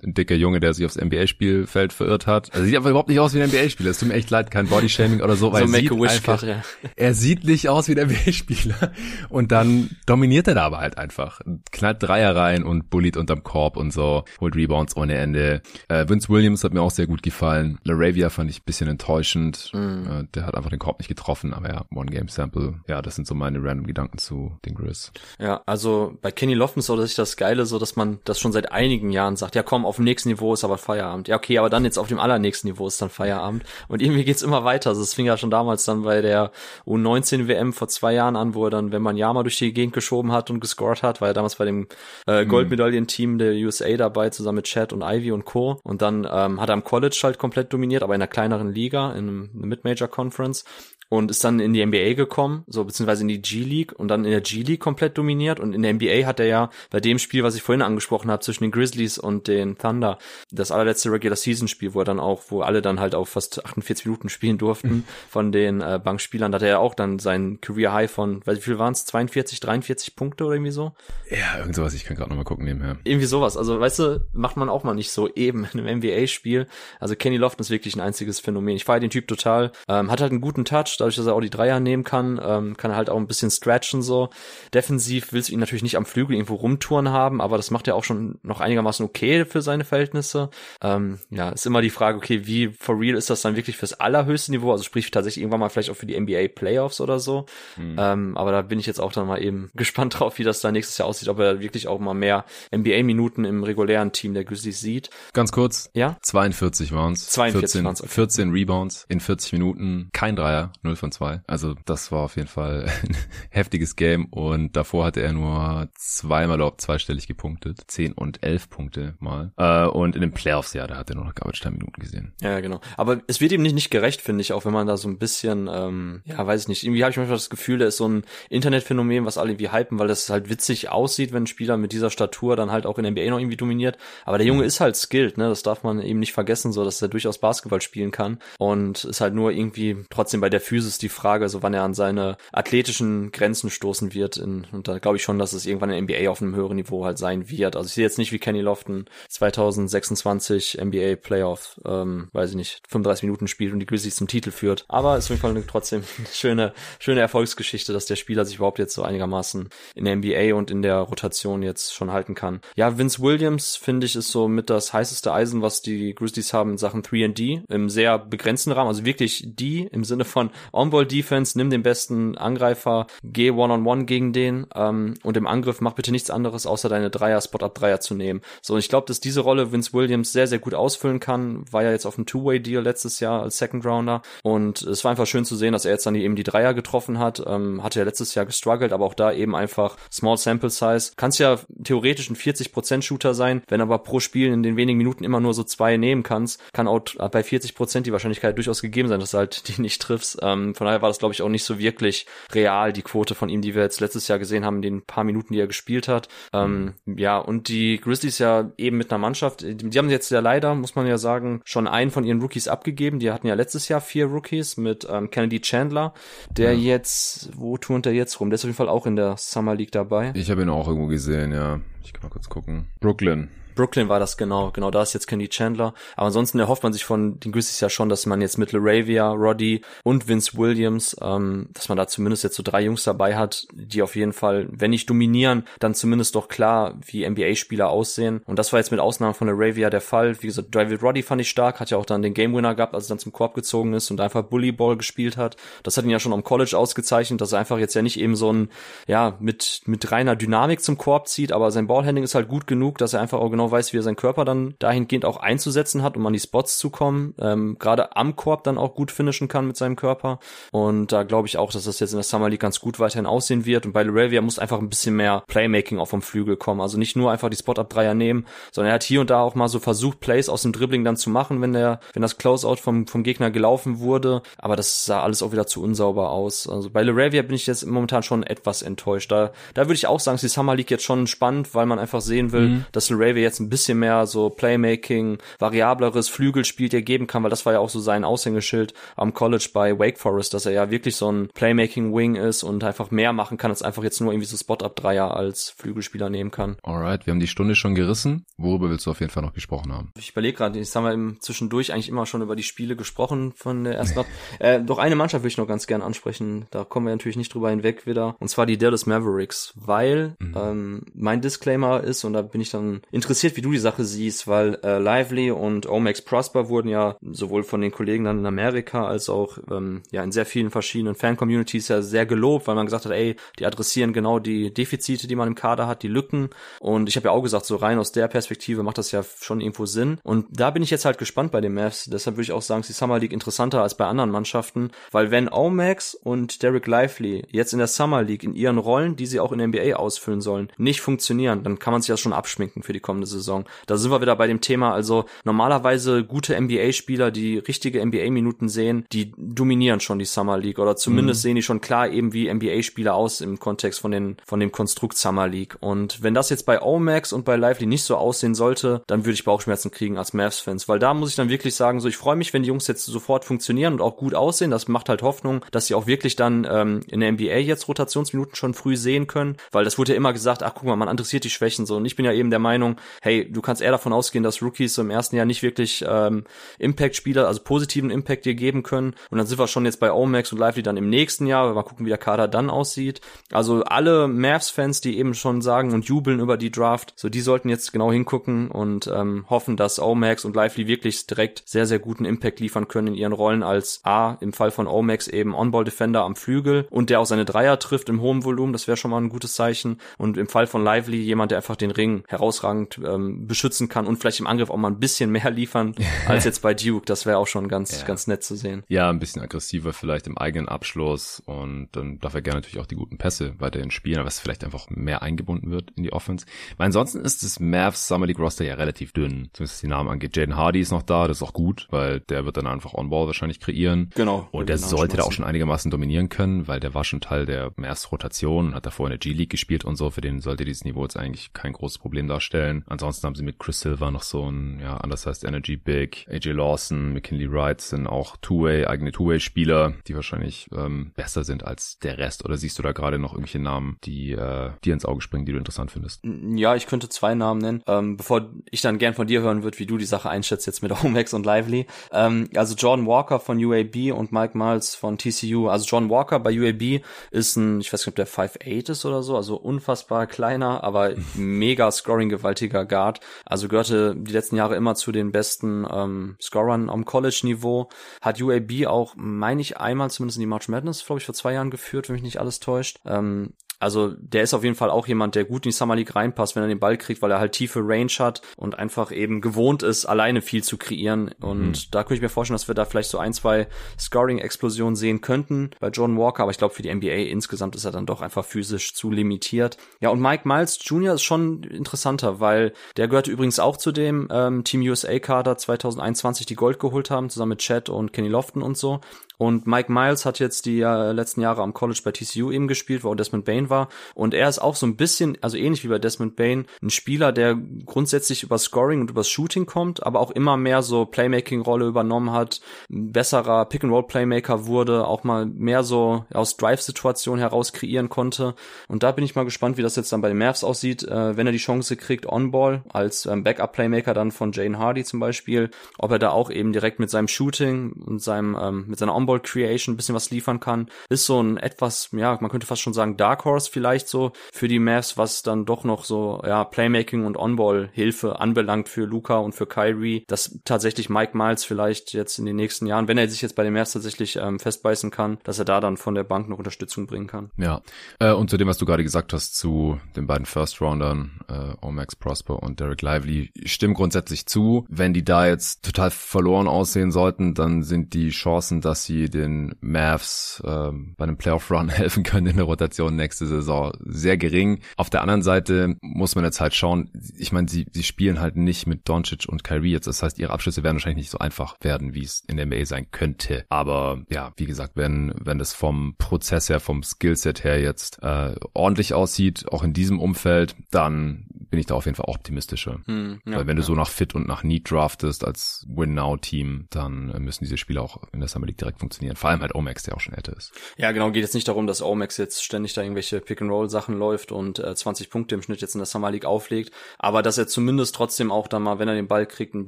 ein 0.03 0.13
dicker 0.13 0.35
Junge, 0.35 0.59
der 0.59 0.73
sich 0.73 0.85
aufs 0.85 0.95
NBA-Spielfeld 0.95 1.93
verirrt 1.93 2.27
hat. 2.27 2.53
Also 2.53 2.65
sieht 2.65 2.75
aber 2.75 2.89
überhaupt 2.89 3.09
nicht 3.09 3.19
aus 3.19 3.33
wie 3.33 3.41
ein 3.41 3.49
NBA-Spieler. 3.49 3.91
Es 3.91 3.99
tut 3.99 4.09
mir 4.09 4.15
echt 4.15 4.29
leid, 4.29 4.51
kein 4.51 4.67
Bodyshaming 4.67 5.21
oder 5.21 5.35
so, 5.35 5.51
weil 5.51 5.67
so 5.67 5.73
er 5.73 5.81
sieht 5.81 5.91
einfach, 5.91 6.43
ja. 6.43 6.61
er 6.95 7.13
sieht 7.13 7.43
nicht 7.43 7.69
aus 7.69 7.87
wie 7.87 7.99
ein 7.99 8.07
NBA-Spieler. 8.07 8.91
Und 9.29 9.51
dann 9.51 9.89
dominiert 10.05 10.47
er 10.47 10.55
da 10.55 10.65
aber 10.65 10.79
halt 10.79 10.97
einfach. 10.97 11.41
Knallt 11.71 12.01
Dreier 12.01 12.35
rein 12.35 12.63
und 12.63 12.89
bullied 12.89 13.17
unterm 13.17 13.43
Korb 13.43 13.77
und 13.77 13.91
so, 13.91 14.25
holt 14.39 14.55
Rebounds 14.55 14.95
ohne 14.95 15.15
Ende. 15.15 15.61
Äh, 15.87 16.07
Vince 16.07 16.29
Williams 16.29 16.63
hat 16.63 16.73
mir 16.73 16.81
auch 16.81 16.91
sehr 16.91 17.07
gut 17.07 17.23
gefallen. 17.23 17.79
LaRavia 17.83 18.29
fand 18.29 18.49
ich 18.49 18.59
ein 18.59 18.65
bisschen 18.65 18.87
enttäuschend. 18.87 19.71
Mm. 19.73 19.77
Äh, 19.77 20.27
der 20.33 20.45
hat 20.45 20.55
einfach 20.55 20.69
den 20.69 20.79
Korb 20.79 20.99
nicht 20.99 21.07
getroffen, 21.07 21.53
aber 21.53 21.69
ja, 21.69 21.85
One-Game-Sample. 21.93 22.81
Ja, 22.87 23.01
das 23.01 23.15
sind 23.15 23.27
so 23.27 23.35
meine 23.35 23.63
random 23.63 23.87
Gedanken 23.87 24.17
zu 24.17 24.57
den 24.65 24.75
Grizz. 24.75 25.11
Ja, 25.39 25.61
also 25.65 26.17
bei 26.21 26.31
Kenny 26.31 26.53
ist 26.53 26.85
so, 26.85 26.95
dass 26.95 27.09
ich 27.09 27.15
das 27.15 27.37
Geile 27.37 27.65
so, 27.65 27.79
dass 27.79 27.95
man 27.95 28.19
das 28.25 28.39
schon 28.39 28.51
seit 28.51 28.71
einigen 28.71 29.11
Jahren 29.11 29.35
sagt, 29.35 29.55
ja 29.55 29.63
komm, 29.63 29.85
auf 29.85 29.92
dem 29.95 30.05
nächsten 30.05 30.29
Niveau 30.29 30.53
ist 30.53 30.63
aber 30.63 30.77
Feierabend. 30.77 31.27
Ja, 31.27 31.35
okay, 31.35 31.57
aber 31.57 31.69
dann 31.69 31.85
jetzt 31.85 31.97
auf 31.97 32.07
dem 32.07 32.19
allernächsten 32.19 32.69
Niveau 32.69 32.87
ist 32.87 33.01
dann 33.01 33.09
Feierabend. 33.09 33.63
Und 33.87 34.01
irgendwie 34.01 34.23
geht's 34.23 34.41
immer 34.41 34.63
weiter. 34.63 34.91
Also 34.91 35.01
es 35.01 35.13
fing 35.13 35.25
ja 35.25 35.37
schon 35.37 35.51
damals 35.51 35.85
dann 35.85 36.03
bei 36.03 36.21
der 36.21 36.51
U19 36.85 37.47
WM 37.47 37.73
vor 37.73 37.87
zwei 37.87 38.13
Jahren 38.13 38.35
an, 38.35 38.53
wo 38.53 38.65
er 38.65 38.69
dann, 38.69 38.91
wenn 38.91 39.01
man 39.01 39.17
Yama 39.17 39.43
durch 39.43 39.57
die 39.57 39.73
Gegend 39.73 39.93
geschoben 39.93 40.31
hat 40.31 40.49
und 40.49 40.59
gescored 40.59 41.03
hat, 41.03 41.21
war 41.21 41.29
er 41.29 41.33
damals 41.33 41.55
bei 41.55 41.65
dem 41.65 41.87
äh, 42.27 42.43
mhm. 42.43 42.49
Goldmedaillenteam 42.49 43.37
der 43.37 43.53
USA 43.53 43.95
dabei, 43.95 44.29
zusammen 44.29 44.57
mit 44.57 44.65
Chad 44.65 44.93
und 44.93 45.01
Ivy 45.01 45.31
und 45.31 45.45
Co. 45.45 45.79
Und 45.83 46.01
dann 46.01 46.27
ähm, 46.29 46.59
hat 46.61 46.69
er 46.69 46.73
am 46.73 46.83
College 46.83 47.19
halt 47.23 47.37
komplett 47.37 47.73
dominiert, 47.73 48.03
aber 48.03 48.15
in 48.15 48.21
einer 48.21 48.27
kleineren 48.27 48.73
Liga, 48.73 49.11
in 49.11 49.27
einem 49.27 49.49
Mid-Major 49.53 50.07
Conference 50.07 50.65
und 51.13 51.29
ist 51.29 51.43
dann 51.43 51.59
in 51.59 51.73
die 51.73 51.85
NBA 51.85 52.13
gekommen, 52.13 52.63
so 52.65 52.83
beziehungsweise 52.83 53.21
in 53.21 53.27
die 53.27 53.39
G-League 53.39 53.93
und 53.93 54.07
dann 54.07 54.25
in 54.25 54.31
der 54.31 54.41
G-League 54.41 54.79
komplett 54.79 55.15
dominiert 55.15 55.59
und 55.59 55.75
in 55.75 55.83
der 55.83 55.93
NBA 55.93 56.25
hat 56.25 56.39
er 56.39 56.47
ja 56.47 56.69
bei 56.89 56.99
dem 57.01 57.19
Spiel, 57.19 57.43
was 57.43 57.53
ich 57.53 57.61
vorhin 57.61 57.83
angesprochen 57.83 58.31
habe, 58.31 58.41
zwischen 58.41 58.63
den 58.63 58.71
Grizzlies 58.71 59.19
und 59.19 59.47
den 59.47 59.77
Thunder, 59.77 60.17
das 60.49 60.71
allerletzte 60.71 61.11
Regular 61.11 61.35
Season 61.35 61.67
Spiel, 61.67 61.93
wo 61.93 61.99
er 61.99 62.05
dann 62.05 62.19
auch, 62.19 62.41
wo 62.49 62.61
alle 62.61 62.81
dann 62.81 62.99
halt 62.99 63.13
auf 63.13 63.29
fast 63.29 63.63
48 63.63 64.07
Minuten 64.07 64.29
spielen 64.29 64.57
durften 64.57 65.05
von 65.29 65.51
den 65.51 65.81
äh, 65.81 65.99
Bankspielern, 66.03 66.51
da 66.51 66.55
hat 66.55 66.63
er 66.63 66.69
ja 66.69 66.77
auch 66.79 66.95
dann 66.95 67.19
sein 67.19 67.61
Career 67.61 67.93
High 67.93 68.09
von, 68.11 68.41
weiß 68.43 68.57
wie 68.57 68.63
viel 68.63 68.79
waren 68.79 68.93
es, 68.93 69.05
42, 69.05 69.59
43 69.59 70.15
Punkte 70.15 70.45
oder 70.45 70.55
irgendwie 70.55 70.71
so? 70.71 70.93
Ja, 71.29 71.59
irgend 71.59 71.75
sowas, 71.75 71.93
ich 71.93 72.05
kann 72.05 72.17
gerade 72.17 72.29
nochmal 72.29 72.45
gucken 72.45 72.65
nebenher. 72.65 72.97
Irgendwie 73.03 73.27
sowas, 73.27 73.55
also 73.55 73.79
weißt 73.79 73.99
du, 73.99 74.27
macht 74.33 74.57
man 74.57 74.67
auch 74.67 74.83
mal 74.83 74.95
nicht 74.95 75.11
so 75.11 75.31
eben 75.35 75.67
in 75.73 75.79
einem 75.79 75.99
NBA-Spiel. 75.99 76.65
Also 76.99 77.15
Kenny 77.15 77.37
Lofton 77.37 77.61
ist 77.61 77.69
wirklich 77.69 77.95
ein 77.95 78.01
einziges 78.01 78.39
Phänomen. 78.39 78.75
Ich 78.75 78.85
feiere 78.85 79.01
den 79.01 79.11
Typ 79.11 79.27
total, 79.27 79.71
ähm, 79.87 80.09
hat 80.09 80.19
halt 80.19 80.31
einen 80.31 80.41
guten 80.41 80.65
Touch, 80.65 80.97
dadurch, 81.03 81.17
dass 81.17 81.25
er 81.25 81.35
auch 81.35 81.41
die 81.41 81.49
Dreier 81.49 81.79
nehmen 81.79 82.03
kann, 82.03 82.39
ähm, 82.43 82.77
kann 82.77 82.91
er 82.91 82.97
halt 82.97 83.09
auch 83.09 83.17
ein 83.17 83.27
bisschen 83.27 83.51
stretchen 83.51 84.01
so. 84.01 84.29
Defensiv 84.73 85.33
willst 85.33 85.49
du 85.49 85.53
ihn 85.53 85.59
natürlich 85.59 85.83
nicht 85.83 85.97
am 85.97 86.05
Flügel 86.05 86.35
irgendwo 86.35 86.55
rumtouren 86.55 87.09
haben, 87.09 87.41
aber 87.41 87.57
das 87.57 87.71
macht 87.71 87.87
er 87.87 87.95
auch 87.95 88.03
schon 88.03 88.39
noch 88.41 88.61
einigermaßen 88.61 89.05
okay 89.05 89.45
für 89.45 89.61
seine 89.61 89.83
Verhältnisse. 89.83 90.49
Ähm, 90.81 91.19
ja, 91.29 91.49
ist 91.49 91.65
immer 91.65 91.81
die 91.81 91.89
Frage, 91.89 92.17
okay, 92.17 92.47
wie 92.47 92.69
for 92.69 92.99
real 92.99 93.15
ist 93.15 93.29
das 93.29 93.41
dann 93.41 93.55
wirklich 93.55 93.77
fürs 93.77 93.93
allerhöchste 93.93 94.51
Niveau? 94.51 94.71
Also 94.71 94.83
sprich 94.83 95.11
tatsächlich 95.11 95.41
irgendwann 95.41 95.59
mal 95.59 95.69
vielleicht 95.69 95.89
auch 95.89 95.95
für 95.95 96.05
die 96.05 96.19
NBA 96.19 96.47
Playoffs 96.55 97.01
oder 97.01 97.19
so. 97.19 97.45
Mhm. 97.77 97.95
Ähm, 97.99 98.37
aber 98.37 98.51
da 98.51 98.61
bin 98.61 98.79
ich 98.79 98.85
jetzt 98.85 98.99
auch 98.99 99.11
dann 99.11 99.27
mal 99.27 99.41
eben 99.41 99.69
gespannt 99.75 100.19
drauf, 100.19 100.39
wie 100.39 100.43
das 100.43 100.61
da 100.61 100.71
nächstes 100.71 100.97
Jahr 100.97 101.07
aussieht, 101.07 101.29
ob 101.29 101.39
er 101.39 101.59
wirklich 101.59 101.87
auch 101.87 101.99
mal 101.99 102.13
mehr 102.13 102.45
NBA-Minuten 102.73 103.43
im 103.43 103.63
regulären 103.63 104.11
Team 104.13 104.33
der 104.33 104.45
Grizzlies 104.45 104.79
sieht. 104.79 105.09
Ganz 105.33 105.51
kurz. 105.51 105.89
Ja? 105.93 106.17
42 106.21 106.93
waren 106.93 107.13
es. 107.13 107.27
42 107.27 107.81
14, 107.81 107.87
okay. 107.87 108.07
14 108.07 108.51
Rebounds 108.51 109.05
in 109.09 109.19
40 109.19 109.53
Minuten. 109.53 110.09
Kein 110.13 110.35
Dreier, 110.35 110.71
0 110.83 110.95
von 110.95 111.11
2. 111.11 111.41
Also 111.47 111.75
das 111.85 112.11
war 112.11 112.21
auf 112.21 112.35
jeden 112.35 112.47
Fall 112.47 112.85
ein 113.03 113.17
heftiges 113.49 113.95
Game 113.95 114.25
und 114.25 114.75
davor 114.75 115.05
hatte 115.05 115.21
er 115.21 115.33
nur 115.33 115.89
zweimal 115.95 116.57
überhaupt 116.57 116.81
zweistellig 116.81 117.27
gepunktet. 117.27 117.81
10 117.87 118.13
und 118.13 118.43
11 118.43 118.69
Punkte 118.69 119.15
mal. 119.19 119.51
Äh, 119.57 119.85
und 119.85 120.15
in 120.15 120.21
den 120.21 120.31
Playoffs, 120.31 120.73
ja, 120.73 120.87
da 120.87 120.97
hat 120.97 121.09
er 121.09 121.15
nur 121.15 121.25
noch 121.25 121.35
Garbage 121.35 121.61
Time 121.61 121.77
Minuten 121.77 121.99
gesehen. 122.01 122.33
Ja, 122.41 122.59
genau. 122.59 122.81
Aber 122.97 123.21
es 123.27 123.41
wird 123.41 123.51
ihm 123.51 123.61
nicht, 123.61 123.75
nicht 123.75 123.89
gerecht, 123.89 124.21
finde 124.21 124.41
ich, 124.41 124.53
auch 124.53 124.65
wenn 124.65 124.73
man 124.73 124.87
da 124.87 124.97
so 124.97 125.07
ein 125.07 125.17
bisschen, 125.17 125.69
ähm, 125.71 126.21
ja, 126.25 126.45
weiß 126.45 126.63
ich 126.63 126.67
nicht, 126.67 126.83
irgendwie 126.83 127.03
habe 127.03 127.11
ich 127.11 127.17
manchmal 127.17 127.37
das 127.37 127.49
Gefühl, 127.49 127.77
der 127.77 127.87
ist 127.87 127.97
so 127.97 128.07
ein 128.07 128.23
Internetphänomen, 128.49 129.25
was 129.25 129.37
alle 129.37 129.51
irgendwie 129.51 129.71
hypen, 129.71 129.99
weil 129.99 130.07
das 130.07 130.29
halt 130.29 130.49
witzig 130.49 130.89
aussieht, 130.89 131.33
wenn 131.33 131.43
ein 131.43 131.47
Spieler 131.47 131.77
mit 131.77 131.91
dieser 131.91 132.09
Statur 132.09 132.55
dann 132.55 132.71
halt 132.71 132.85
auch 132.85 132.97
in 132.97 133.03
der 133.03 133.11
NBA 133.11 133.29
noch 133.29 133.39
irgendwie 133.39 133.57
dominiert. 133.57 133.97
Aber 134.25 134.37
der 134.37 134.47
Junge 134.47 134.61
mhm. 134.61 134.67
ist 134.67 134.79
halt 134.79 134.95
skilled, 134.95 135.37
ne? 135.37 135.49
Das 135.49 135.63
darf 135.63 135.83
man 135.83 136.01
eben 136.01 136.19
nicht 136.19 136.33
vergessen, 136.33 136.71
so 136.71 136.83
dass 136.83 137.01
er 137.01 137.07
durchaus 137.07 137.37
Basketball 137.37 137.81
spielen 137.81 138.11
kann. 138.11 138.39
Und 138.57 139.03
ist 139.03 139.21
halt 139.21 139.33
nur 139.33 139.51
irgendwie 139.51 139.97
trotzdem 140.09 140.41
bei 140.41 140.49
der 140.49 140.61
Physis 140.73 140.97
die 140.97 141.09
Frage, 141.09 141.49
so 141.49 141.61
wann 141.61 141.75
er 141.75 141.83
an 141.83 141.93
seine 141.93 142.37
athletischen 142.51 143.31
Grenzen 143.31 143.69
stoßen 143.69 144.15
wird. 144.15 144.37
In, 144.37 144.65
und 144.71 144.87
da 144.87 144.97
glaube 144.97 145.17
ich 145.17 145.23
schon, 145.23 145.37
dass 145.37 145.53
es 145.53 145.67
irgendwann 145.67 145.91
in 145.91 146.05
NBA 146.05 146.29
auf 146.29 146.41
einem 146.41 146.55
höheren 146.55 146.77
Niveau 146.77 147.05
halt 147.05 147.19
sein 147.19 147.47
wird. 147.49 147.75
Also 147.75 147.87
ich 147.87 147.93
sehe 147.93 148.03
jetzt 148.03 148.17
nicht 148.17 148.31
wie 148.31 148.39
Kenny 148.39 148.61
Lofton 148.61 149.05
2026 149.29 150.79
NBA 150.81 151.17
Playoff, 151.17 151.79
ähm, 151.85 152.29
weiß 152.33 152.51
ich 152.51 152.55
nicht, 152.55 152.81
35 152.89 153.23
Minuten 153.23 153.47
spielt 153.47 153.71
und 153.71 153.79
die 153.79 153.85
Grizzlies 153.85 154.15
zum 154.15 154.27
Titel 154.27 154.49
führt. 154.49 154.85
Aber 154.87 155.15
ist 155.15 155.25
auf 155.25 155.29
jeden 155.29 155.41
Fall 155.41 155.63
trotzdem 155.67 156.03
eine 156.17 156.27
schöne, 156.33 156.73
schöne 156.97 157.21
Erfolgsgeschichte, 157.21 157.93
dass 157.93 158.07
der 158.07 158.15
Spieler 158.15 158.45
sich 158.45 158.55
überhaupt 158.55 158.79
jetzt 158.79 158.95
so 158.95 159.03
einigermaßen 159.03 159.69
in 159.93 160.05
der 160.05 160.15
NBA 160.15 160.55
und 160.55 160.71
in 160.71 160.81
der 160.81 160.97
Rotation 160.97 161.61
jetzt 161.61 161.93
schon 161.93 162.11
halten 162.11 162.33
kann. 162.33 162.61
Ja, 162.75 162.97
Vince 162.97 163.21
Williams 163.21 163.75
finde 163.75 164.07
ich 164.07 164.15
ist 164.15 164.31
so 164.31 164.47
mit 164.47 164.71
das 164.71 164.91
heißeste 164.91 165.31
Eisen, 165.31 165.61
was 165.61 165.83
die 165.83 166.15
Grizzlies 166.15 166.51
haben 166.51 166.71
in 166.71 166.77
Sachen 166.79 167.03
3D 167.03 167.61
im 167.69 167.89
sehr 167.89 168.17
begrenzten 168.17 168.71
Rahmen, 168.71 168.87
also 168.87 169.05
wirklich 169.05 169.43
die 169.45 169.83
im 169.91 170.03
Sinne 170.03 170.25
von 170.25 170.49
On-Ball 170.71 171.05
Defense, 171.05 171.57
nimm 171.57 171.69
den 171.69 171.83
besten 171.83 172.37
Angreifer, 172.37 173.07
geh 173.23 173.51
One-on-One 173.51 174.05
gegen 174.05 174.33
den 174.33 174.67
ähm, 174.75 175.15
und 175.23 175.37
im 175.37 175.47
Angriff 175.47 175.81
mach 175.81 175.93
bitte 175.93 176.11
nichts 176.11 176.29
anderes, 176.29 176.65
außer 176.65 176.89
deine 176.89 177.09
Dreier, 177.09 177.41
Spot-Up-Dreier 177.41 177.99
zu 177.99 178.15
nehmen. 178.15 178.41
So, 178.61 178.73
und 178.73 178.79
ich 178.79 178.89
glaube, 178.89 179.07
dass 179.07 179.19
diese 179.19 179.41
Rolle 179.41 179.71
Vince 179.71 179.93
Williams 179.93 180.31
sehr, 180.31 180.47
sehr 180.47 180.59
gut 180.59 180.73
ausfüllen 180.73 181.19
kann. 181.19 181.65
War 181.71 181.83
ja 181.83 181.91
jetzt 181.91 182.05
auf 182.05 182.17
einem 182.17 182.25
Two-Way-Deal 182.25 182.83
letztes 182.83 183.19
Jahr 183.19 183.41
als 183.41 183.57
Second 183.57 183.85
Rounder 183.85 184.21
und 184.43 184.81
es 184.81 185.03
war 185.03 185.11
einfach 185.11 185.27
schön 185.27 185.45
zu 185.45 185.55
sehen, 185.55 185.73
dass 185.73 185.85
er 185.85 185.91
jetzt 185.91 186.05
dann 186.05 186.15
eben 186.15 186.35
die 186.35 186.43
Dreier 186.43 186.73
getroffen 186.73 187.19
hat. 187.19 187.43
Ähm, 187.45 187.83
hatte 187.83 187.99
ja 187.99 188.05
letztes 188.05 188.35
Jahr 188.35 188.45
gestruggelt, 188.45 188.93
aber 188.93 189.05
auch 189.05 189.13
da 189.13 189.31
eben 189.31 189.55
einfach 189.55 189.97
Small 190.11 190.37
Sample 190.37 190.69
Size. 190.69 191.13
Kannst 191.15 191.39
ja 191.39 191.59
theoretisch 191.83 192.29
ein 192.29 192.35
40% 192.35 193.01
Shooter 193.01 193.33
sein, 193.33 193.61
wenn 193.67 193.81
aber 193.81 193.99
pro 193.99 194.19
Spiel 194.19 194.51
in 194.51 194.63
den 194.63 194.77
wenigen 194.77 194.97
Minuten 194.97 195.23
immer 195.23 195.39
nur 195.39 195.53
so 195.53 195.63
zwei 195.63 195.97
nehmen 195.97 196.23
kannst, 196.23 196.59
kann 196.73 196.87
auch 196.87 197.01
bei 197.31 197.41
40% 197.41 198.01
die 198.01 198.11
Wahrscheinlichkeit 198.11 198.57
durchaus 198.57 198.81
gegeben 198.81 199.09
sein, 199.09 199.19
dass 199.19 199.31
du 199.31 199.37
halt 199.37 199.67
die 199.67 199.81
nicht 199.81 200.01
triffst. 200.01 200.39
Ähm, 200.41 200.52
von 200.73 200.85
daher 200.85 201.01
war 201.01 201.09
das, 201.09 201.19
glaube 201.19 201.33
ich, 201.33 201.41
auch 201.41 201.49
nicht 201.49 201.63
so 201.63 201.79
wirklich 201.79 202.25
real, 202.53 202.93
die 202.93 203.01
Quote 203.01 203.35
von 203.35 203.49
ihm, 203.49 203.61
die 203.61 203.75
wir 203.75 203.81
jetzt 203.81 203.99
letztes 203.99 204.27
Jahr 204.27 204.39
gesehen 204.39 204.65
haben, 204.65 204.77
in 204.77 204.81
den 204.81 205.05
paar 205.05 205.23
Minuten, 205.23 205.53
die 205.53 205.59
er 205.59 205.67
gespielt 205.67 206.07
hat. 206.07 206.27
Ähm, 206.53 206.93
ja, 207.05 207.37
und 207.37 207.67
die 207.67 207.99
Grizzlies 207.99 208.39
ja 208.39 208.71
eben 208.77 208.97
mit 208.97 209.11
einer 209.11 209.19
Mannschaft, 209.19 209.63
die 209.63 209.97
haben 209.97 210.09
jetzt 210.09 210.29
ja 210.31 210.39
leider, 210.39 210.75
muss 210.75 210.95
man 210.95 211.07
ja 211.07 211.17
sagen, 211.17 211.61
schon 211.65 211.87
einen 211.87 212.11
von 212.11 212.23
ihren 212.23 212.41
Rookies 212.41 212.67
abgegeben. 212.67 213.19
Die 213.19 213.31
hatten 213.31 213.47
ja 213.47 213.53
letztes 213.53 213.87
Jahr 213.87 214.01
vier 214.01 214.25
Rookies 214.25 214.77
mit 214.77 215.07
ähm, 215.09 215.29
Kennedy 215.29 215.61
Chandler, 215.61 216.13
der 216.49 216.73
ja. 216.73 216.95
jetzt, 216.95 217.49
wo 217.55 217.77
turnt 217.77 218.05
er 218.05 218.13
jetzt 218.13 218.39
rum? 218.39 218.49
Der 218.49 218.55
ist 218.55 218.63
auf 218.63 218.69
jeden 218.69 218.77
Fall 218.77 218.89
auch 218.89 219.05
in 219.05 219.15
der 219.15 219.35
Summer 219.37 219.75
League 219.75 219.91
dabei. 219.91 220.31
Ich 220.35 220.49
habe 220.49 220.61
ihn 220.61 220.69
auch 220.69 220.87
irgendwo 220.87 221.07
gesehen, 221.07 221.51
ja. 221.51 221.79
Ich 222.03 222.13
kann 222.13 222.23
mal 222.23 222.29
kurz 222.29 222.49
gucken. 222.49 222.87
Brooklyn. 222.99 223.49
Brooklyn 223.75 224.09
war 224.09 224.19
das 224.19 224.37
genau, 224.37 224.71
genau 224.71 224.91
da 224.91 225.01
ist 225.01 225.13
jetzt 225.13 225.27
Kenny 225.27 225.47
Chandler. 225.47 225.93
Aber 226.15 226.27
ansonsten 226.27 226.59
erhofft 226.59 226.83
man 226.83 226.93
sich 226.93 227.05
von 227.05 227.39
den 227.39 227.51
Grizzlies 227.51 227.79
ja 227.79 227.89
schon, 227.89 228.09
dass 228.09 228.25
man 228.25 228.41
jetzt 228.41 228.57
mit 228.57 228.71
LaRavia, 228.71 229.31
Roddy 229.31 229.81
und 230.03 230.27
Vince 230.27 230.57
Williams, 230.57 231.15
ähm, 231.21 231.69
dass 231.73 231.89
man 231.89 231.97
da 231.97 232.07
zumindest 232.07 232.43
jetzt 232.43 232.55
so 232.55 232.63
drei 232.63 232.81
Jungs 232.81 233.03
dabei 233.03 233.35
hat, 233.35 233.67
die 233.73 234.01
auf 234.01 234.15
jeden 234.15 234.33
Fall, 234.33 234.67
wenn 234.71 234.91
nicht 234.91 235.09
dominieren, 235.09 235.65
dann 235.79 235.95
zumindest 235.95 236.35
doch 236.35 236.47
klar 236.47 236.95
wie 237.05 237.27
NBA-Spieler 237.27 237.89
aussehen. 237.89 238.41
Und 238.45 238.59
das 238.59 238.73
war 238.73 238.79
jetzt 238.79 238.91
mit 238.91 238.99
Ausnahme 238.99 239.33
von 239.33 239.47
LaRavia 239.47 239.89
der 239.89 240.01
Fall. 240.01 240.41
Wie 240.41 240.47
gesagt, 240.47 240.73
David 240.73 241.01
Roddy 241.01 241.23
fand 241.23 241.41
ich 241.41 241.49
stark, 241.49 241.79
hat 241.79 241.89
ja 241.89 241.97
auch 241.97 242.05
dann 242.05 242.21
den 242.21 242.33
Game 242.33 242.53
Winner 242.55 242.75
gehabt, 242.75 242.93
als 242.93 243.05
er 243.05 243.09
dann 243.09 243.19
zum 243.19 243.31
Korb 243.31 243.53
gezogen 243.53 243.93
ist 243.93 244.11
und 244.11 244.21
einfach 244.21 244.43
Bullyball 244.43 244.97
gespielt 244.97 245.37
hat. 245.37 245.57
Das 245.83 245.97
hat 245.97 246.05
ihn 246.05 246.09
ja 246.09 246.19
schon 246.19 246.33
am 246.33 246.43
College 246.43 246.77
ausgezeichnet, 246.77 247.41
dass 247.41 247.51
er 247.51 247.59
einfach 247.59 247.77
jetzt 247.77 247.93
ja 247.93 248.01
nicht 248.01 248.19
eben 248.19 248.35
so 248.35 248.51
ein, 248.51 248.69
ja, 249.07 249.35
mit, 249.39 249.81
mit 249.85 250.11
reiner 250.11 250.35
Dynamik 250.35 250.81
zum 250.81 250.97
Korb 250.97 251.27
zieht, 251.27 251.51
aber 251.51 251.71
sein 251.71 251.87
Ballhandling 251.87 252.23
ist 252.23 252.35
halt 252.35 252.47
gut 252.47 252.67
genug, 252.67 252.97
dass 252.97 253.13
er 253.13 253.21
einfach 253.21 253.39
auch 253.39 253.49
genau 253.49 253.62
genau 253.63 253.71
weiß, 253.71 253.93
wie 253.93 253.97
er 253.97 254.03
seinen 254.03 254.15
Körper 254.15 254.45
dann 254.45 254.75
dahingehend 254.79 255.25
auch 255.25 255.37
einzusetzen 255.37 256.03
hat, 256.03 256.17
um 256.17 256.25
an 256.25 256.33
die 256.33 256.39
Spots 256.39 256.77
zu 256.77 256.89
kommen. 256.89 257.33
Ähm, 257.39 257.77
Gerade 257.79 258.15
am 258.15 258.35
Korb 258.35 258.63
dann 258.63 258.77
auch 258.77 258.95
gut 258.95 259.11
finishen 259.11 259.47
kann 259.47 259.67
mit 259.67 259.77
seinem 259.77 259.95
Körper. 259.95 260.39
Und 260.71 261.11
da 261.11 261.23
glaube 261.23 261.47
ich 261.47 261.57
auch, 261.57 261.71
dass 261.71 261.85
das 261.85 261.99
jetzt 261.99 262.11
in 262.11 262.17
der 262.17 262.23
Summer 262.23 262.49
League 262.49 262.59
ganz 262.59 262.79
gut 262.79 262.99
weiterhin 262.99 263.25
aussehen 263.25 263.65
wird. 263.65 263.85
Und 263.85 263.93
bei 263.93 264.03
Laravia 264.03 264.41
muss 264.41 264.59
einfach 264.59 264.79
ein 264.79 264.89
bisschen 264.89 265.15
mehr 265.15 265.43
Playmaking 265.47 265.99
auch 265.99 266.07
vom 266.07 266.21
Flügel 266.21 266.57
kommen. 266.57 266.81
Also 266.81 266.97
nicht 266.97 267.15
nur 267.15 267.31
einfach 267.31 267.49
die 267.49 267.57
Spot-Up-Dreier 267.57 268.13
nehmen, 268.13 268.45
sondern 268.71 268.91
er 268.91 268.95
hat 268.95 269.03
hier 269.03 269.21
und 269.21 269.29
da 269.29 269.41
auch 269.41 269.55
mal 269.55 269.67
so 269.67 269.79
versucht, 269.79 270.19
Plays 270.19 270.49
aus 270.49 270.63
dem 270.63 270.73
Dribbling 270.73 271.03
dann 271.03 271.17
zu 271.17 271.29
machen, 271.29 271.61
wenn 271.61 271.73
der, 271.73 271.99
wenn 272.13 272.21
das 272.21 272.37
Closeout 272.37 272.77
vom, 272.77 273.07
vom 273.07 273.23
Gegner 273.23 273.51
gelaufen 273.51 273.99
wurde. 273.99 274.41
Aber 274.57 274.75
das 274.75 275.05
sah 275.05 275.21
alles 275.21 275.41
auch 275.41 275.51
wieder 275.51 275.67
zu 275.67 275.81
unsauber 275.81 276.31
aus. 276.31 276.67
Also 276.67 276.89
bei 276.89 277.03
Laravia 277.03 277.41
bin 277.41 277.55
ich 277.55 277.67
jetzt 277.67 277.85
momentan 277.85 278.23
schon 278.23 278.43
etwas 278.43 278.81
enttäuscht. 278.81 279.31
Da, 279.31 279.51
da 279.73 279.83
würde 279.83 279.93
ich 279.93 280.07
auch 280.07 280.19
sagen, 280.19 280.35
ist 280.35 280.43
die 280.43 280.47
Summer 280.47 280.75
League 280.75 280.91
jetzt 280.91 281.03
schon 281.03 281.27
spannend, 281.27 281.73
weil 281.73 281.85
man 281.85 281.99
einfach 281.99 282.21
sehen 282.21 282.51
will, 282.51 282.69
mhm. 282.69 282.85
dass 282.91 283.09
Laravia 283.09 283.41
jetzt 283.41 283.52
jetzt 283.53 283.59
ein 283.59 283.69
bisschen 283.69 283.99
mehr 283.99 284.25
so 284.25 284.49
Playmaking, 284.49 285.37
variableres 285.59 286.27
Flügelspiel 286.29 286.89
dir 286.89 287.03
geben 287.03 287.27
kann, 287.27 287.43
weil 287.43 287.49
das 287.49 287.65
war 287.65 287.73
ja 287.73 287.79
auch 287.79 287.89
so 287.89 287.99
sein 287.99 288.23
Aushängeschild 288.23 288.93
am 289.15 289.33
College 289.33 289.69
bei 289.73 289.97
Wake 289.99 290.17
Forest, 290.17 290.53
dass 290.53 290.65
er 290.65 290.71
ja 290.71 290.89
wirklich 290.89 291.15
so 291.15 291.31
ein 291.31 291.49
Playmaking-Wing 291.53 292.35
ist 292.35 292.63
und 292.63 292.83
einfach 292.83 293.11
mehr 293.11 293.31
machen 293.31 293.57
kann, 293.57 293.71
als 293.71 293.83
einfach 293.83 294.03
jetzt 294.03 294.19
nur 294.21 294.33
irgendwie 294.33 294.47
so 294.47 294.57
Spot-Up-Dreier 294.57 295.35
als 295.35 295.69
Flügelspieler 295.69 296.29
nehmen 296.29 296.51
kann. 296.51 296.77
Alright, 296.83 297.25
wir 297.25 297.31
haben 297.31 297.39
die 297.39 297.47
Stunde 297.47 297.75
schon 297.75 297.95
gerissen. 297.95 298.45
Worüber 298.57 298.89
willst 298.89 299.05
du 299.05 299.11
auf 299.11 299.19
jeden 299.19 299.31
Fall 299.31 299.43
noch 299.43 299.53
gesprochen 299.53 299.93
haben? 299.93 300.11
Ich 300.17 300.31
überlege 300.31 300.57
gerade, 300.57 300.79
jetzt 300.79 300.95
haben 300.95 301.03
wir 301.03 301.13
im 301.13 301.37
zwischendurch 301.39 301.93
eigentlich 301.93 302.09
immer 302.09 302.25
schon 302.25 302.41
über 302.41 302.55
die 302.55 302.63
Spiele 302.63 302.95
gesprochen 302.95 303.53
von 303.55 303.83
der 303.83 303.95
ersten 303.95 304.25
äh, 304.59 304.81
Doch 304.81 304.97
eine 304.97 305.15
Mannschaft 305.15 305.43
will 305.43 305.49
ich 305.49 305.57
noch 305.57 305.67
ganz 305.67 305.85
gern 305.85 306.01
ansprechen. 306.01 306.65
Da 306.71 306.83
kommen 306.83 307.05
wir 307.05 307.11
natürlich 307.13 307.37
nicht 307.37 307.53
drüber 307.53 307.69
hinweg 307.69 308.07
wieder. 308.07 308.35
Und 308.39 308.47
zwar 308.47 308.65
die 308.65 308.77
Dallas 308.77 309.05
Mavericks, 309.05 309.73
weil 309.75 310.35
mhm. 310.39 310.55
ähm, 310.57 311.01
mein 311.13 311.41
Disclaimer 311.41 312.01
ist, 312.01 312.23
und 312.23 312.33
da 312.33 312.41
bin 312.41 312.61
ich 312.61 312.69
dann 312.69 313.01
interessiert, 313.11 313.42
wie 313.43 313.61
du 313.61 313.71
die 313.71 313.77
Sache 313.77 314.05
siehst, 314.05 314.47
weil 314.47 314.79
äh, 314.83 314.97
Lively 314.97 315.51
und 315.51 315.87
Omax 315.87 316.21
Prosper 316.21 316.69
wurden 316.69 316.87
ja 316.87 317.17
sowohl 317.21 317.63
von 317.63 317.81
den 317.81 317.91
Kollegen 317.91 318.23
dann 318.23 318.39
in 318.39 318.45
Amerika 318.45 319.05
als 319.05 319.29
auch 319.29 319.57
ähm, 319.69 320.03
ja 320.11 320.23
in 320.23 320.31
sehr 320.31 320.45
vielen 320.45 320.71
verschiedenen 320.71 321.15
Fan-Communities 321.15 321.87
ja 321.89 322.01
sehr 322.01 322.25
gelobt, 322.25 322.67
weil 322.67 322.75
man 322.75 322.85
gesagt 322.85 323.05
hat, 323.05 323.11
ey, 323.11 323.35
die 323.59 323.65
adressieren 323.65 324.13
genau 324.13 324.39
die 324.39 324.73
Defizite, 324.73 325.27
die 325.27 325.35
man 325.35 325.47
im 325.47 325.55
Kader 325.55 325.87
hat, 325.87 326.03
die 326.03 326.07
Lücken. 326.07 326.49
Und 326.79 327.09
ich 327.09 327.15
habe 327.15 327.27
ja 327.27 327.31
auch 327.31 327.41
gesagt, 327.41 327.65
so 327.65 327.75
rein 327.75 327.99
aus 327.99 328.11
der 328.11 328.27
Perspektive 328.27 328.83
macht 328.83 328.97
das 328.97 329.11
ja 329.11 329.23
schon 329.23 329.61
irgendwo 329.61 329.85
Sinn. 329.85 330.19
Und 330.23 330.47
da 330.49 330.71
bin 330.71 330.83
ich 330.83 330.89
jetzt 330.89 331.05
halt 331.05 331.17
gespannt 331.17 331.51
bei 331.51 331.61
den 331.61 331.73
Mavs. 331.73 332.05
Deshalb 332.05 332.35
würde 332.35 332.43
ich 332.43 332.51
auch 332.51 332.61
sagen, 332.61 332.81
ist 332.81 332.89
die 332.89 332.93
Summer 332.93 333.19
League 333.19 333.33
interessanter 333.33 333.81
als 333.81 333.95
bei 333.95 334.05
anderen 334.05 334.31
Mannschaften, 334.31 334.91
weil 335.11 335.31
wenn 335.31 335.51
Omax 335.51 336.15
und 336.15 336.63
Derek 336.63 336.87
Lively 336.87 337.45
jetzt 337.51 337.73
in 337.73 337.79
der 337.79 337.87
Summer 337.87 338.23
League 338.23 338.43
in 338.43 338.55
ihren 338.55 338.77
Rollen, 338.77 339.15
die 339.15 339.25
sie 339.25 339.39
auch 339.39 339.51
in 339.51 339.59
der 339.59 339.67
NBA 339.67 339.95
ausfüllen 339.95 340.41
sollen, 340.41 340.69
nicht 340.77 341.01
funktionieren, 341.01 341.63
dann 341.63 341.79
kann 341.79 341.91
man 341.91 342.01
sich 342.01 342.07
das 342.07 342.19
schon 342.19 342.33
abschminken 342.33 342.83
für 342.83 342.93
die 342.93 342.99
kommende 342.99 343.27
Saison. 343.33 343.65
Da 343.87 343.97
sind 343.97 344.11
wir 344.11 344.21
wieder 344.21 344.35
bei 344.35 344.47
dem 344.47 344.61
Thema, 344.61 344.93
also 344.93 345.25
normalerweise 345.43 346.23
gute 346.23 346.59
NBA-Spieler, 346.59 347.31
die 347.31 347.57
richtige 347.57 348.05
NBA-Minuten 348.05 348.69
sehen, 348.69 349.05
die 349.11 349.33
dominieren 349.37 349.99
schon 349.99 350.19
die 350.19 350.25
Summer 350.25 350.57
League 350.57 350.79
oder 350.79 350.95
zumindest 350.95 351.41
mhm. 351.41 351.41
sehen 351.41 351.55
die 351.55 351.63
schon 351.63 351.81
klar 351.81 352.09
eben 352.09 352.33
wie 352.33 352.53
NBA-Spieler 352.53 353.13
aus 353.13 353.41
im 353.41 353.59
Kontext 353.59 353.99
von 353.99 354.11
den 354.11 354.37
von 354.45 354.59
dem 354.59 354.71
Konstrukt 354.71 355.17
Summer 355.17 355.47
League. 355.47 355.77
Und 355.79 356.21
wenn 356.21 356.33
das 356.33 356.49
jetzt 356.49 356.65
bei 356.65 356.81
Omax 356.81 357.33
und 357.33 357.45
bei 357.45 357.55
Lively 357.55 357.85
nicht 357.85 358.03
so 358.03 358.15
aussehen 358.15 358.55
sollte, 358.55 359.03
dann 359.07 359.25
würde 359.25 359.33
ich 359.33 359.43
Bauchschmerzen 359.43 359.91
kriegen 359.91 360.17
als 360.17 360.33
Mavs-Fans, 360.33 360.87
weil 360.87 360.99
da 360.99 361.13
muss 361.13 361.29
ich 361.29 361.35
dann 361.35 361.49
wirklich 361.49 361.75
sagen, 361.75 361.99
so 361.99 362.07
ich 362.07 362.17
freue 362.17 362.35
mich, 362.35 362.53
wenn 362.53 362.63
die 362.63 362.69
Jungs 362.69 362.87
jetzt 362.87 363.05
sofort 363.05 363.45
funktionieren 363.45 363.93
und 363.93 364.01
auch 364.01 364.17
gut 364.17 364.35
aussehen. 364.35 364.71
Das 364.71 364.87
macht 364.87 365.09
halt 365.09 365.21
Hoffnung, 365.21 365.65
dass 365.71 365.87
sie 365.87 365.95
auch 365.95 366.07
wirklich 366.07 366.35
dann 366.35 366.67
ähm, 366.69 367.01
in 367.07 367.19
der 367.19 367.31
NBA 367.31 367.57
jetzt 367.57 367.87
Rotationsminuten 367.87 368.55
schon 368.55 368.73
früh 368.73 368.95
sehen 368.95 369.27
können, 369.27 369.57
weil 369.71 369.83
das 369.83 369.97
wurde 369.97 370.11
ja 370.11 370.17
immer 370.17 370.33
gesagt, 370.33 370.63
ach 370.63 370.73
guck 370.75 370.83
mal, 370.83 370.95
man 370.95 371.07
adressiert 371.09 371.43
die 371.43 371.49
Schwächen 371.49 371.85
so. 371.85 371.97
Und 371.97 372.05
ich 372.05 372.15
bin 372.15 372.25
ja 372.25 372.33
eben 372.33 372.49
der 372.49 372.59
Meinung, 372.59 372.97
hey, 373.23 373.49
du 373.49 373.61
kannst 373.61 373.81
eher 373.81 373.91
davon 373.91 374.11
ausgehen, 374.11 374.43
dass 374.43 374.61
Rookies 374.61 374.97
im 374.97 375.09
ersten 375.09 375.37
Jahr 375.37 375.45
nicht 375.45 375.63
wirklich 375.63 376.03
ähm, 376.05 376.43
Impact-Spieler, 376.77 377.47
also 377.47 377.61
positiven 377.63 378.09
Impact 378.09 378.43
dir 378.43 378.53
geben 378.53 378.83
können. 378.83 379.15
Und 379.29 379.37
dann 379.37 379.47
sind 379.47 379.59
wir 379.59 379.67
schon 379.67 379.85
jetzt 379.85 380.01
bei 380.01 380.11
Omax 380.11 380.51
und 380.51 380.57
Lively 380.57 380.83
dann 380.83 380.97
im 380.97 381.09
nächsten 381.09 381.47
Jahr, 381.47 381.73
mal 381.73 381.83
gucken, 381.83 382.05
wie 382.05 382.09
der 382.09 382.17
Kader 382.17 382.49
dann 382.49 382.69
aussieht. 382.69 383.21
Also 383.49 383.83
alle 383.83 384.27
Mavs-Fans, 384.27 384.99
die 384.99 385.17
eben 385.17 385.35
schon 385.35 385.61
sagen 385.61 385.93
und 385.93 386.03
jubeln 386.03 386.41
über 386.41 386.57
die 386.57 386.69
Draft, 386.69 387.13
so 387.15 387.29
die 387.29 387.39
sollten 387.39 387.69
jetzt 387.69 387.93
genau 387.93 388.11
hingucken 388.11 388.69
und 388.69 389.07
ähm, 389.07 389.45
hoffen, 389.49 389.77
dass 389.77 389.99
Omax 389.99 390.43
und 390.43 390.53
Lively 390.53 390.87
wirklich 390.87 391.25
direkt 391.25 391.63
sehr, 391.65 391.85
sehr 391.85 391.99
guten 391.99 392.25
Impact 392.25 392.59
liefern 392.59 392.89
können 392.89 393.07
in 393.07 393.15
ihren 393.15 393.31
Rollen 393.31 393.63
als 393.63 394.01
A, 394.03 394.33
im 394.41 394.51
Fall 394.51 394.71
von 394.71 394.85
Omax 394.85 395.29
eben 395.29 395.55
On-Ball-Defender 395.55 396.23
am 396.23 396.35
Flügel 396.35 396.87
und 396.89 397.09
der 397.09 397.21
auch 397.21 397.25
seine 397.25 397.45
Dreier 397.45 397.79
trifft 397.79 398.09
im 398.09 398.19
hohen 398.19 398.43
Volumen, 398.43 398.73
das 398.73 398.89
wäre 398.89 398.97
schon 398.97 399.11
mal 399.11 399.21
ein 399.21 399.29
gutes 399.29 399.53
Zeichen. 399.53 400.01
Und 400.17 400.35
im 400.35 400.49
Fall 400.49 400.67
von 400.67 400.83
Lively 400.83 401.21
jemand, 401.21 401.51
der 401.51 401.59
einfach 401.59 401.77
den 401.77 401.91
Ring 401.91 402.25
herausragend 402.27 402.99
ähm, 403.13 403.47
beschützen 403.47 403.89
kann 403.89 404.07
und 404.07 404.17
vielleicht 404.17 404.39
im 404.39 404.47
Angriff 404.47 404.69
auch 404.69 404.77
mal 404.77 404.89
ein 404.89 404.99
bisschen 404.99 405.31
mehr 405.31 405.49
liefern 405.51 405.95
als 406.27 406.45
jetzt 406.45 406.61
bei 406.61 406.73
Duke. 406.73 407.05
Das 407.05 407.25
wäre 407.25 407.37
auch 407.37 407.47
schon 407.47 407.67
ganz, 407.67 408.01
ja. 408.01 408.07
ganz 408.07 408.27
nett 408.27 408.43
zu 408.43 408.55
sehen. 408.55 408.83
Ja, 408.87 409.09
ein 409.09 409.19
bisschen 409.19 409.41
aggressiver 409.41 409.93
vielleicht 409.93 410.27
im 410.27 410.37
eigenen 410.37 410.67
Abschluss 410.67 411.41
und 411.45 411.89
dann 411.93 412.19
darf 412.19 412.33
er 412.33 412.41
gerne 412.41 412.59
natürlich 412.59 412.79
auch 412.79 412.87
die 412.87 412.95
guten 412.95 413.17
Pässe 413.17 413.55
weiterhin 413.59 413.91
spielen, 413.91 414.19
aber 414.19 414.27
es 414.27 414.39
vielleicht 414.39 414.63
einfach 414.63 414.89
mehr 414.89 415.21
eingebunden 415.21 415.71
wird 415.71 415.91
in 415.95 416.03
die 416.03 416.13
Offense. 416.13 416.45
Weil 416.77 416.87
ansonsten 416.87 417.21
ist 417.21 417.43
das 417.43 417.59
Mavs 417.59 418.07
Summer 418.07 418.27
League 418.27 418.39
Roster 418.39 418.65
ja 418.65 418.75
relativ 418.75 419.13
dünn, 419.13 419.49
zumindest 419.53 419.75
was 419.75 419.81
die 419.81 419.87
Namen 419.87 420.09
angeht. 420.09 420.35
Jaden 420.35 420.55
Hardy 420.55 420.79
ist 420.79 420.91
noch 420.91 421.01
da, 421.01 421.27
das 421.27 421.37
ist 421.37 421.43
auch 421.43 421.53
gut, 421.53 421.87
weil 421.89 422.19
der 422.21 422.45
wird 422.45 422.57
dann 422.57 422.67
einfach 422.67 422.93
On-Ball 422.93 423.27
wahrscheinlich 423.27 423.59
kreieren. 423.59 424.09
Genau. 424.15 424.47
Und 424.51 424.69
der 424.69 424.77
sollte 424.77 425.17
da 425.17 425.23
auch 425.23 425.31
schon 425.31 425.45
einigermaßen 425.45 425.89
dominieren 425.91 426.29
können, 426.29 426.67
weil 426.67 426.79
der 426.79 426.93
war 426.93 427.03
schon 427.03 427.21
Teil 427.21 427.45
der 427.45 427.71
Mavs 427.75 428.11
Rotation, 428.11 428.75
hat 428.75 428.85
davor 428.85 429.07
in 429.07 429.11
der 429.11 429.19
G-League 429.19 429.49
gespielt 429.49 429.85
und 429.85 429.95
so. 429.95 430.09
Für 430.09 430.21
den 430.21 430.41
sollte 430.41 430.65
dieses 430.65 430.83
Niveau 430.83 431.03
jetzt 431.03 431.17
eigentlich 431.17 431.53
kein 431.53 431.73
großes 431.73 431.99
Problem 431.99 432.27
darstellen. 432.27 432.83
Ansonsten 432.87 433.02
haben 433.03 433.35
sie 433.35 433.43
mit 433.43 433.59
Chris 433.59 433.81
Silver 433.81 434.11
noch 434.11 434.23
so 434.23 434.49
ein, 434.49 434.79
ja, 434.79 434.97
anders 434.97 435.25
heißt 435.25 435.43
Energy 435.43 435.77
Big. 435.77 436.25
AJ 436.29 436.51
Lawson, 436.51 437.13
McKinley 437.13 437.51
Wright 437.51 437.81
sind 437.81 438.07
auch 438.07 438.37
Two-Way, 438.37 438.85
eigene 438.85 439.11
Two-Way-Spieler, 439.11 439.93
die 440.07 440.15
wahrscheinlich 440.15 440.67
ähm, 440.75 441.11
besser 441.15 441.43
sind 441.43 441.65
als 441.65 441.99
der 441.99 442.17
Rest. 442.17 442.45
Oder 442.45 442.57
siehst 442.57 442.79
du 442.79 442.83
da 442.83 442.91
gerade 442.91 443.19
noch 443.19 443.33
irgendwelche 443.33 443.59
Namen, 443.59 443.97
die 444.03 444.31
äh, 444.31 444.71
dir 444.83 444.93
ins 444.93 445.05
Auge 445.05 445.21
springen, 445.21 445.45
die 445.45 445.51
du 445.51 445.57
interessant 445.57 445.91
findest? 445.91 446.21
Ja, 446.23 446.75
ich 446.75 446.87
könnte 446.87 447.09
zwei 447.09 447.35
Namen 447.35 447.61
nennen. 447.61 447.83
Ähm, 447.87 448.17
bevor 448.17 448.51
ich 448.71 448.81
dann 448.81 448.97
gern 448.97 449.13
von 449.13 449.27
dir 449.27 449.41
hören 449.41 449.63
würde, 449.63 449.79
wie 449.79 449.85
du 449.85 449.97
die 449.97 450.05
Sache 450.05 450.29
einschätzt 450.29 450.65
jetzt 450.67 450.81
mit 450.81 450.91
Omex 451.03 451.33
und 451.33 451.45
Lively. 451.45 451.87
Ähm, 452.11 452.49
also 452.55 452.75
Jordan 452.75 453.05
Walker 453.05 453.39
von 453.39 453.63
UAB 453.63 454.13
und 454.13 454.31
Mike 454.31 454.57
Miles 454.57 454.95
von 454.95 455.17
TCU. 455.17 455.67
Also 455.67 455.85
John 455.85 456.09
Walker 456.09 456.39
bei 456.39 456.57
UAB 456.57 457.03
ist 457.31 457.55
ein, 457.55 457.81
ich 457.81 457.91
weiß 457.91 458.01
nicht, 458.01 458.07
ob 458.07 458.15
der 458.15 458.27
5'8 458.27 458.91
ist 458.91 459.05
oder 459.05 459.23
so, 459.23 459.35
also 459.35 459.55
unfassbar 459.55 460.27
kleiner, 460.27 460.83
aber 460.83 461.13
mega 461.35 461.91
scoring-gewaltiger 461.91 462.82
Guard. 462.85 463.19
Also 463.45 463.67
gehörte 463.67 464.15
die 464.15 464.31
letzten 464.31 464.55
Jahre 464.55 464.75
immer 464.75 464.95
zu 464.95 465.11
den 465.11 465.31
besten 465.31 465.85
ähm, 465.89 466.35
Scorern 466.41 466.89
am 466.89 467.05
College-Niveau. 467.05 467.89
Hat 468.21 468.41
UAB 468.41 468.87
auch, 468.87 469.13
meine 469.15 469.61
ich, 469.61 469.77
einmal 469.77 470.11
zumindest 470.11 470.37
in 470.37 470.41
die 470.41 470.47
March 470.47 470.67
Madness, 470.67 471.05
glaube 471.05 471.19
ich, 471.19 471.25
vor 471.25 471.35
zwei 471.35 471.53
Jahren 471.53 471.71
geführt, 471.71 472.09
wenn 472.09 472.15
mich 472.15 472.23
nicht 472.23 472.39
alles 472.39 472.59
täuscht. 472.59 472.99
Ähm, 473.05 473.53
also 473.79 474.13
der 474.17 474.43
ist 474.43 474.53
auf 474.53 474.63
jeden 474.63 474.75
Fall 474.75 474.89
auch 474.89 475.07
jemand, 475.07 475.35
der 475.35 475.45
gut 475.45 475.65
in 475.65 475.69
die 475.69 475.75
Summer 475.75 475.95
League 475.95 476.15
reinpasst, 476.15 476.55
wenn 476.55 476.63
er 476.63 476.69
den 476.69 476.79
Ball 476.79 476.97
kriegt, 476.97 477.21
weil 477.21 477.31
er 477.31 477.39
halt 477.39 477.53
tiefe 477.53 477.81
Range 477.83 478.11
hat 478.19 478.41
und 478.55 478.77
einfach 478.77 479.11
eben 479.11 479.41
gewohnt 479.41 479.83
ist, 479.83 480.05
alleine 480.05 480.41
viel 480.41 480.63
zu 480.63 480.77
kreieren. 480.77 481.31
Und 481.41 481.67
mhm. 481.67 481.91
da 481.91 482.03
könnte 482.03 482.15
ich 482.15 482.21
mir 482.21 482.29
vorstellen, 482.29 482.55
dass 482.55 482.67
wir 482.67 482.75
da 482.75 482.85
vielleicht 482.85 483.09
so 483.09 483.17
ein, 483.17 483.33
zwei 483.33 483.67
Scoring-Explosionen 483.99 484.95
sehen 484.95 485.21
könnten 485.21 485.71
bei 485.79 485.89
Jordan 485.89 486.17
Walker. 486.17 486.43
Aber 486.43 486.51
ich 486.51 486.57
glaube, 486.57 486.73
für 486.73 486.81
die 486.81 486.93
NBA 486.93 487.29
insgesamt 487.29 487.75
ist 487.75 487.85
er 487.85 487.91
dann 487.91 488.05
doch 488.05 488.21
einfach 488.21 488.45
physisch 488.45 488.93
zu 488.93 489.11
limitiert. 489.11 489.77
Ja, 489.99 490.09
und 490.09 490.21
Mike 490.21 490.47
Miles 490.47 490.79
Jr. 490.81 491.15
ist 491.15 491.23
schon 491.23 491.63
interessanter, 491.63 492.39
weil 492.39 492.73
der 492.97 493.07
gehört 493.07 493.27
übrigens 493.27 493.59
auch 493.59 493.77
zu 493.77 493.91
dem 493.91 494.27
ähm, 494.31 494.63
Team 494.63 494.81
USA-Kader 494.81 495.57
2021, 495.57 496.45
die 496.45 496.55
Gold 496.55 496.79
geholt 496.79 497.09
haben, 497.09 497.29
zusammen 497.29 497.49
mit 497.49 497.59
Chad 497.59 497.89
und 497.89 498.13
Kenny 498.13 498.29
Lofton 498.29 498.61
und 498.61 498.77
so. 498.77 499.01
Und 499.37 499.67
Mike 499.67 499.91
Miles 499.91 500.25
hat 500.25 500.39
jetzt 500.39 500.65
die 500.65 500.81
äh, 500.81 501.11
letzten 501.11 501.41
Jahre 501.41 501.61
am 501.61 501.73
College 501.73 502.01
bei 502.03 502.11
TCU 502.11 502.51
eben 502.51 502.67
gespielt, 502.67 503.03
wo 503.03 503.09
auch 503.09 503.15
Desmond 503.15 503.45
Bain 503.45 503.69
war. 503.69 503.89
Und 504.13 504.33
er 504.33 504.49
ist 504.49 504.59
auch 504.59 504.75
so 504.75 504.85
ein 504.85 504.95
bisschen, 504.95 505.37
also 505.41 505.57
ähnlich 505.57 505.83
wie 505.83 505.89
bei 505.89 505.99
Desmond 505.99 506.35
Bain, 506.35 506.65
ein 506.81 506.89
Spieler, 506.89 507.31
der 507.31 507.55
grundsätzlich 507.85 508.43
über 508.43 508.57
Scoring 508.57 509.01
und 509.01 509.09
über 509.09 509.23
Shooting 509.23 509.65
kommt, 509.65 510.03
aber 510.05 510.19
auch 510.19 510.31
immer 510.31 510.57
mehr 510.57 510.81
so 510.81 511.05
Playmaking-Rolle 511.05 511.87
übernommen 511.87 512.31
hat, 512.31 512.61
besserer 512.89 513.65
Pick-and-Roll-Playmaker 513.65 514.65
wurde, 514.65 515.07
auch 515.07 515.23
mal 515.23 515.45
mehr 515.45 515.83
so 515.83 516.25
aus 516.33 516.57
Drive-Situationen 516.57 517.39
heraus 517.39 517.73
kreieren 517.73 518.09
konnte. 518.09 518.55
Und 518.87 519.03
da 519.03 519.11
bin 519.11 519.23
ich 519.23 519.35
mal 519.35 519.45
gespannt, 519.45 519.77
wie 519.77 519.81
das 519.81 519.95
jetzt 519.95 520.11
dann 520.11 520.21
bei 520.21 520.29
den 520.29 520.37
Mavs 520.37 520.63
aussieht, 520.63 521.03
äh, 521.03 521.37
wenn 521.37 521.47
er 521.47 521.51
die 521.51 521.57
Chance 521.57 521.97
kriegt, 521.97 522.25
On-Ball 522.25 522.83
als 522.89 523.25
ähm, 523.25 523.43
Backup-Playmaker 523.43 524.13
dann 524.13 524.31
von 524.31 524.51
Jane 524.51 524.77
Hardy 524.77 525.03
zum 525.03 525.19
Beispiel, 525.19 525.69
ob 525.97 526.11
er 526.11 526.19
da 526.19 526.29
auch 526.29 526.49
eben 526.49 526.73
direkt 526.73 526.99
mit 526.99 527.09
seinem 527.09 527.27
Shooting 527.27 527.93
und 527.93 528.21
seinem, 528.21 528.57
ähm, 528.59 528.85
mit 528.87 528.99
seiner 528.99 529.15
On-Ball 529.23 529.39
Creation 529.39 529.93
ein 529.93 529.97
bisschen 529.97 530.15
was 530.15 530.29
liefern 530.29 530.59
kann. 530.59 530.89
Ist 531.09 531.25
so 531.25 531.41
ein 531.41 531.57
etwas, 531.57 532.09
ja, 532.11 532.37
man 532.39 532.51
könnte 532.51 532.67
fast 532.67 532.81
schon 532.81 532.93
sagen 532.93 533.17
Dark 533.17 533.45
Horse 533.45 533.69
vielleicht 533.71 534.07
so 534.07 534.31
für 534.51 534.67
die 534.67 534.79
Mavs, 534.79 535.17
was 535.17 535.43
dann 535.43 535.65
doch 535.65 535.83
noch 535.83 536.05
so, 536.05 536.41
ja, 536.45 536.63
Playmaking 536.63 537.25
und 537.25 537.37
On-Ball 537.37 537.89
Hilfe 537.93 538.39
anbelangt 538.39 538.89
für 538.89 539.05
Luca 539.05 539.37
und 539.37 539.53
für 539.53 539.65
Kyrie, 539.65 540.25
dass 540.27 540.59
tatsächlich 540.65 541.09
Mike 541.09 541.37
Miles 541.37 541.63
vielleicht 541.63 542.13
jetzt 542.13 542.37
in 542.37 542.45
den 542.45 542.55
nächsten 542.55 542.85
Jahren, 542.85 543.07
wenn 543.07 543.17
er 543.17 543.29
sich 543.29 543.41
jetzt 543.41 543.55
bei 543.55 543.63
den 543.63 543.73
Mavs 543.73 543.93
tatsächlich 543.93 544.35
ähm, 544.35 544.59
festbeißen 544.59 545.11
kann, 545.11 545.37
dass 545.43 545.59
er 545.59 545.65
da 545.65 545.79
dann 545.79 545.97
von 545.97 546.15
der 546.15 546.23
Bank 546.23 546.49
noch 546.49 546.57
Unterstützung 546.57 547.07
bringen 547.07 547.27
kann. 547.27 547.51
Ja, 547.57 547.81
äh, 548.19 548.31
und 548.31 548.49
zu 548.49 548.57
dem, 548.57 548.67
was 548.67 548.77
du 548.77 548.85
gerade 548.85 549.03
gesagt 549.03 549.33
hast, 549.33 549.55
zu 549.55 549.99
den 550.15 550.27
beiden 550.27 550.45
First-Roundern, 550.45 551.39
äh, 551.47 551.85
Omax 551.85 552.15
Prosper 552.15 552.61
und 552.61 552.79
Derek 552.79 553.01
Lively, 553.01 553.51
stimmt 553.65 553.95
grundsätzlich 553.95 554.45
zu. 554.45 554.85
Wenn 554.89 555.13
die 555.13 555.23
da 555.23 555.47
jetzt 555.47 555.83
total 555.83 556.11
verloren 556.11 556.67
aussehen 556.67 557.11
sollten, 557.11 557.53
dann 557.53 557.83
sind 557.83 558.13
die 558.13 558.29
Chancen, 558.29 558.81
dass 558.81 559.03
sie 559.03 559.12
den 559.29 559.75
Mavs 559.81 560.61
ähm, 560.65 561.15
bei 561.17 561.23
einem 561.23 561.37
Playoff-Run 561.37 561.89
helfen 561.89 562.23
können 562.23 562.47
in 562.47 562.57
der 562.57 562.65
Rotation 562.65 563.15
nächste 563.15 563.45
Saison 563.45 563.93
sehr 563.99 564.37
gering. 564.37 564.79
Auf 564.97 565.09
der 565.09 565.21
anderen 565.21 565.41
Seite 565.41 565.95
muss 566.01 566.35
man 566.35 566.43
jetzt 566.43 566.61
halt 566.61 566.73
schauen, 566.73 567.11
ich 567.37 567.51
meine, 567.51 567.69
sie, 567.69 567.85
sie 567.91 568.03
spielen 568.03 568.39
halt 568.39 568.55
nicht 568.55 568.87
mit 568.87 569.07
Doncic 569.07 569.47
und 569.47 569.63
Kyrie 569.63 569.91
jetzt. 569.91 570.07
Das 570.07 570.23
heißt, 570.23 570.39
ihre 570.39 570.51
Abschlüsse 570.51 570.83
werden 570.83 570.95
wahrscheinlich 570.95 571.23
nicht 571.25 571.31
so 571.31 571.39
einfach 571.39 571.75
werden, 571.81 572.13
wie 572.13 572.23
es 572.23 572.41
in 572.47 572.57
der 572.57 572.65
NBA 572.65 572.85
sein 572.85 573.07
könnte. 573.11 573.65
Aber 573.69 574.23
ja, 574.29 574.51
wie 574.57 574.65
gesagt, 574.65 574.93
wenn, 574.95 575.33
wenn 575.39 575.59
das 575.59 575.73
vom 575.73 576.15
Prozess 576.17 576.69
her, 576.69 576.79
vom 576.79 577.03
Skillset 577.03 577.63
her 577.63 577.81
jetzt 577.81 578.21
äh, 578.21 578.55
ordentlich 578.73 579.13
aussieht, 579.13 579.65
auch 579.71 579.83
in 579.83 579.93
diesem 579.93 580.19
Umfeld, 580.19 580.75
dann 580.91 581.47
bin 581.73 581.79
ich 581.79 581.87
da 581.87 581.95
auf 581.95 582.05
jeden 582.05 582.15
Fall 582.15 582.27
optimistischer. 582.27 582.99
Hm, 583.07 583.41
ja, 583.47 583.57
Weil 583.57 583.65
wenn 583.65 583.77
du 583.77 583.81
so 583.81 583.95
nach 583.95 584.07
Fit 584.07 584.35
und 584.35 584.47
nach 584.47 584.61
Need 584.61 584.91
draftest 584.91 585.43
als 585.43 585.83
Win-Now-Team, 585.89 586.85
dann 586.91 587.31
äh, 587.31 587.39
müssen 587.39 587.63
diese 587.63 587.77
Spiele 587.77 587.99
auch 587.99 588.21
in 588.31 588.41
der 588.41 588.47
Summer 588.47 588.67
League 588.67 588.77
direkt 588.77 588.99
funktionieren. 588.99 589.35
Vor 589.35 589.49
allem 589.49 589.59
halt 589.59 589.73
Omax, 589.73 590.03
der 590.03 590.13
auch 590.13 590.19
schon 590.19 590.35
älter 590.35 590.55
ist. 590.55 590.71
Ja, 590.97 591.11
genau. 591.13 591.31
Geht 591.31 591.41
jetzt 591.41 591.55
nicht 591.55 591.67
darum, 591.67 591.87
dass 591.87 592.03
Omax 592.03 592.37
jetzt 592.37 592.63
ständig 592.63 592.93
da 592.93 593.01
irgendwelche 593.01 593.41
Pick-and-Roll-Sachen 593.41 594.19
läuft 594.19 594.51
und 594.51 594.77
äh, 594.77 594.93
20 594.93 595.31
Punkte 595.31 595.55
im 595.55 595.63
Schnitt 595.63 595.81
jetzt 595.81 595.95
in 595.95 595.97
der 595.97 596.05
Summer 596.05 596.29
League 596.29 596.45
auflegt. 596.45 596.93
Aber 597.17 597.41
dass 597.41 597.57
er 597.57 597.65
zumindest 597.65 598.13
trotzdem 598.13 598.51
auch 598.51 598.67
dann 598.67 598.83
mal, 598.83 598.99
wenn 598.99 599.07
er 599.07 599.15
den 599.15 599.27
Ball 599.27 599.47
kriegt, 599.47 599.73
ein 599.73 599.87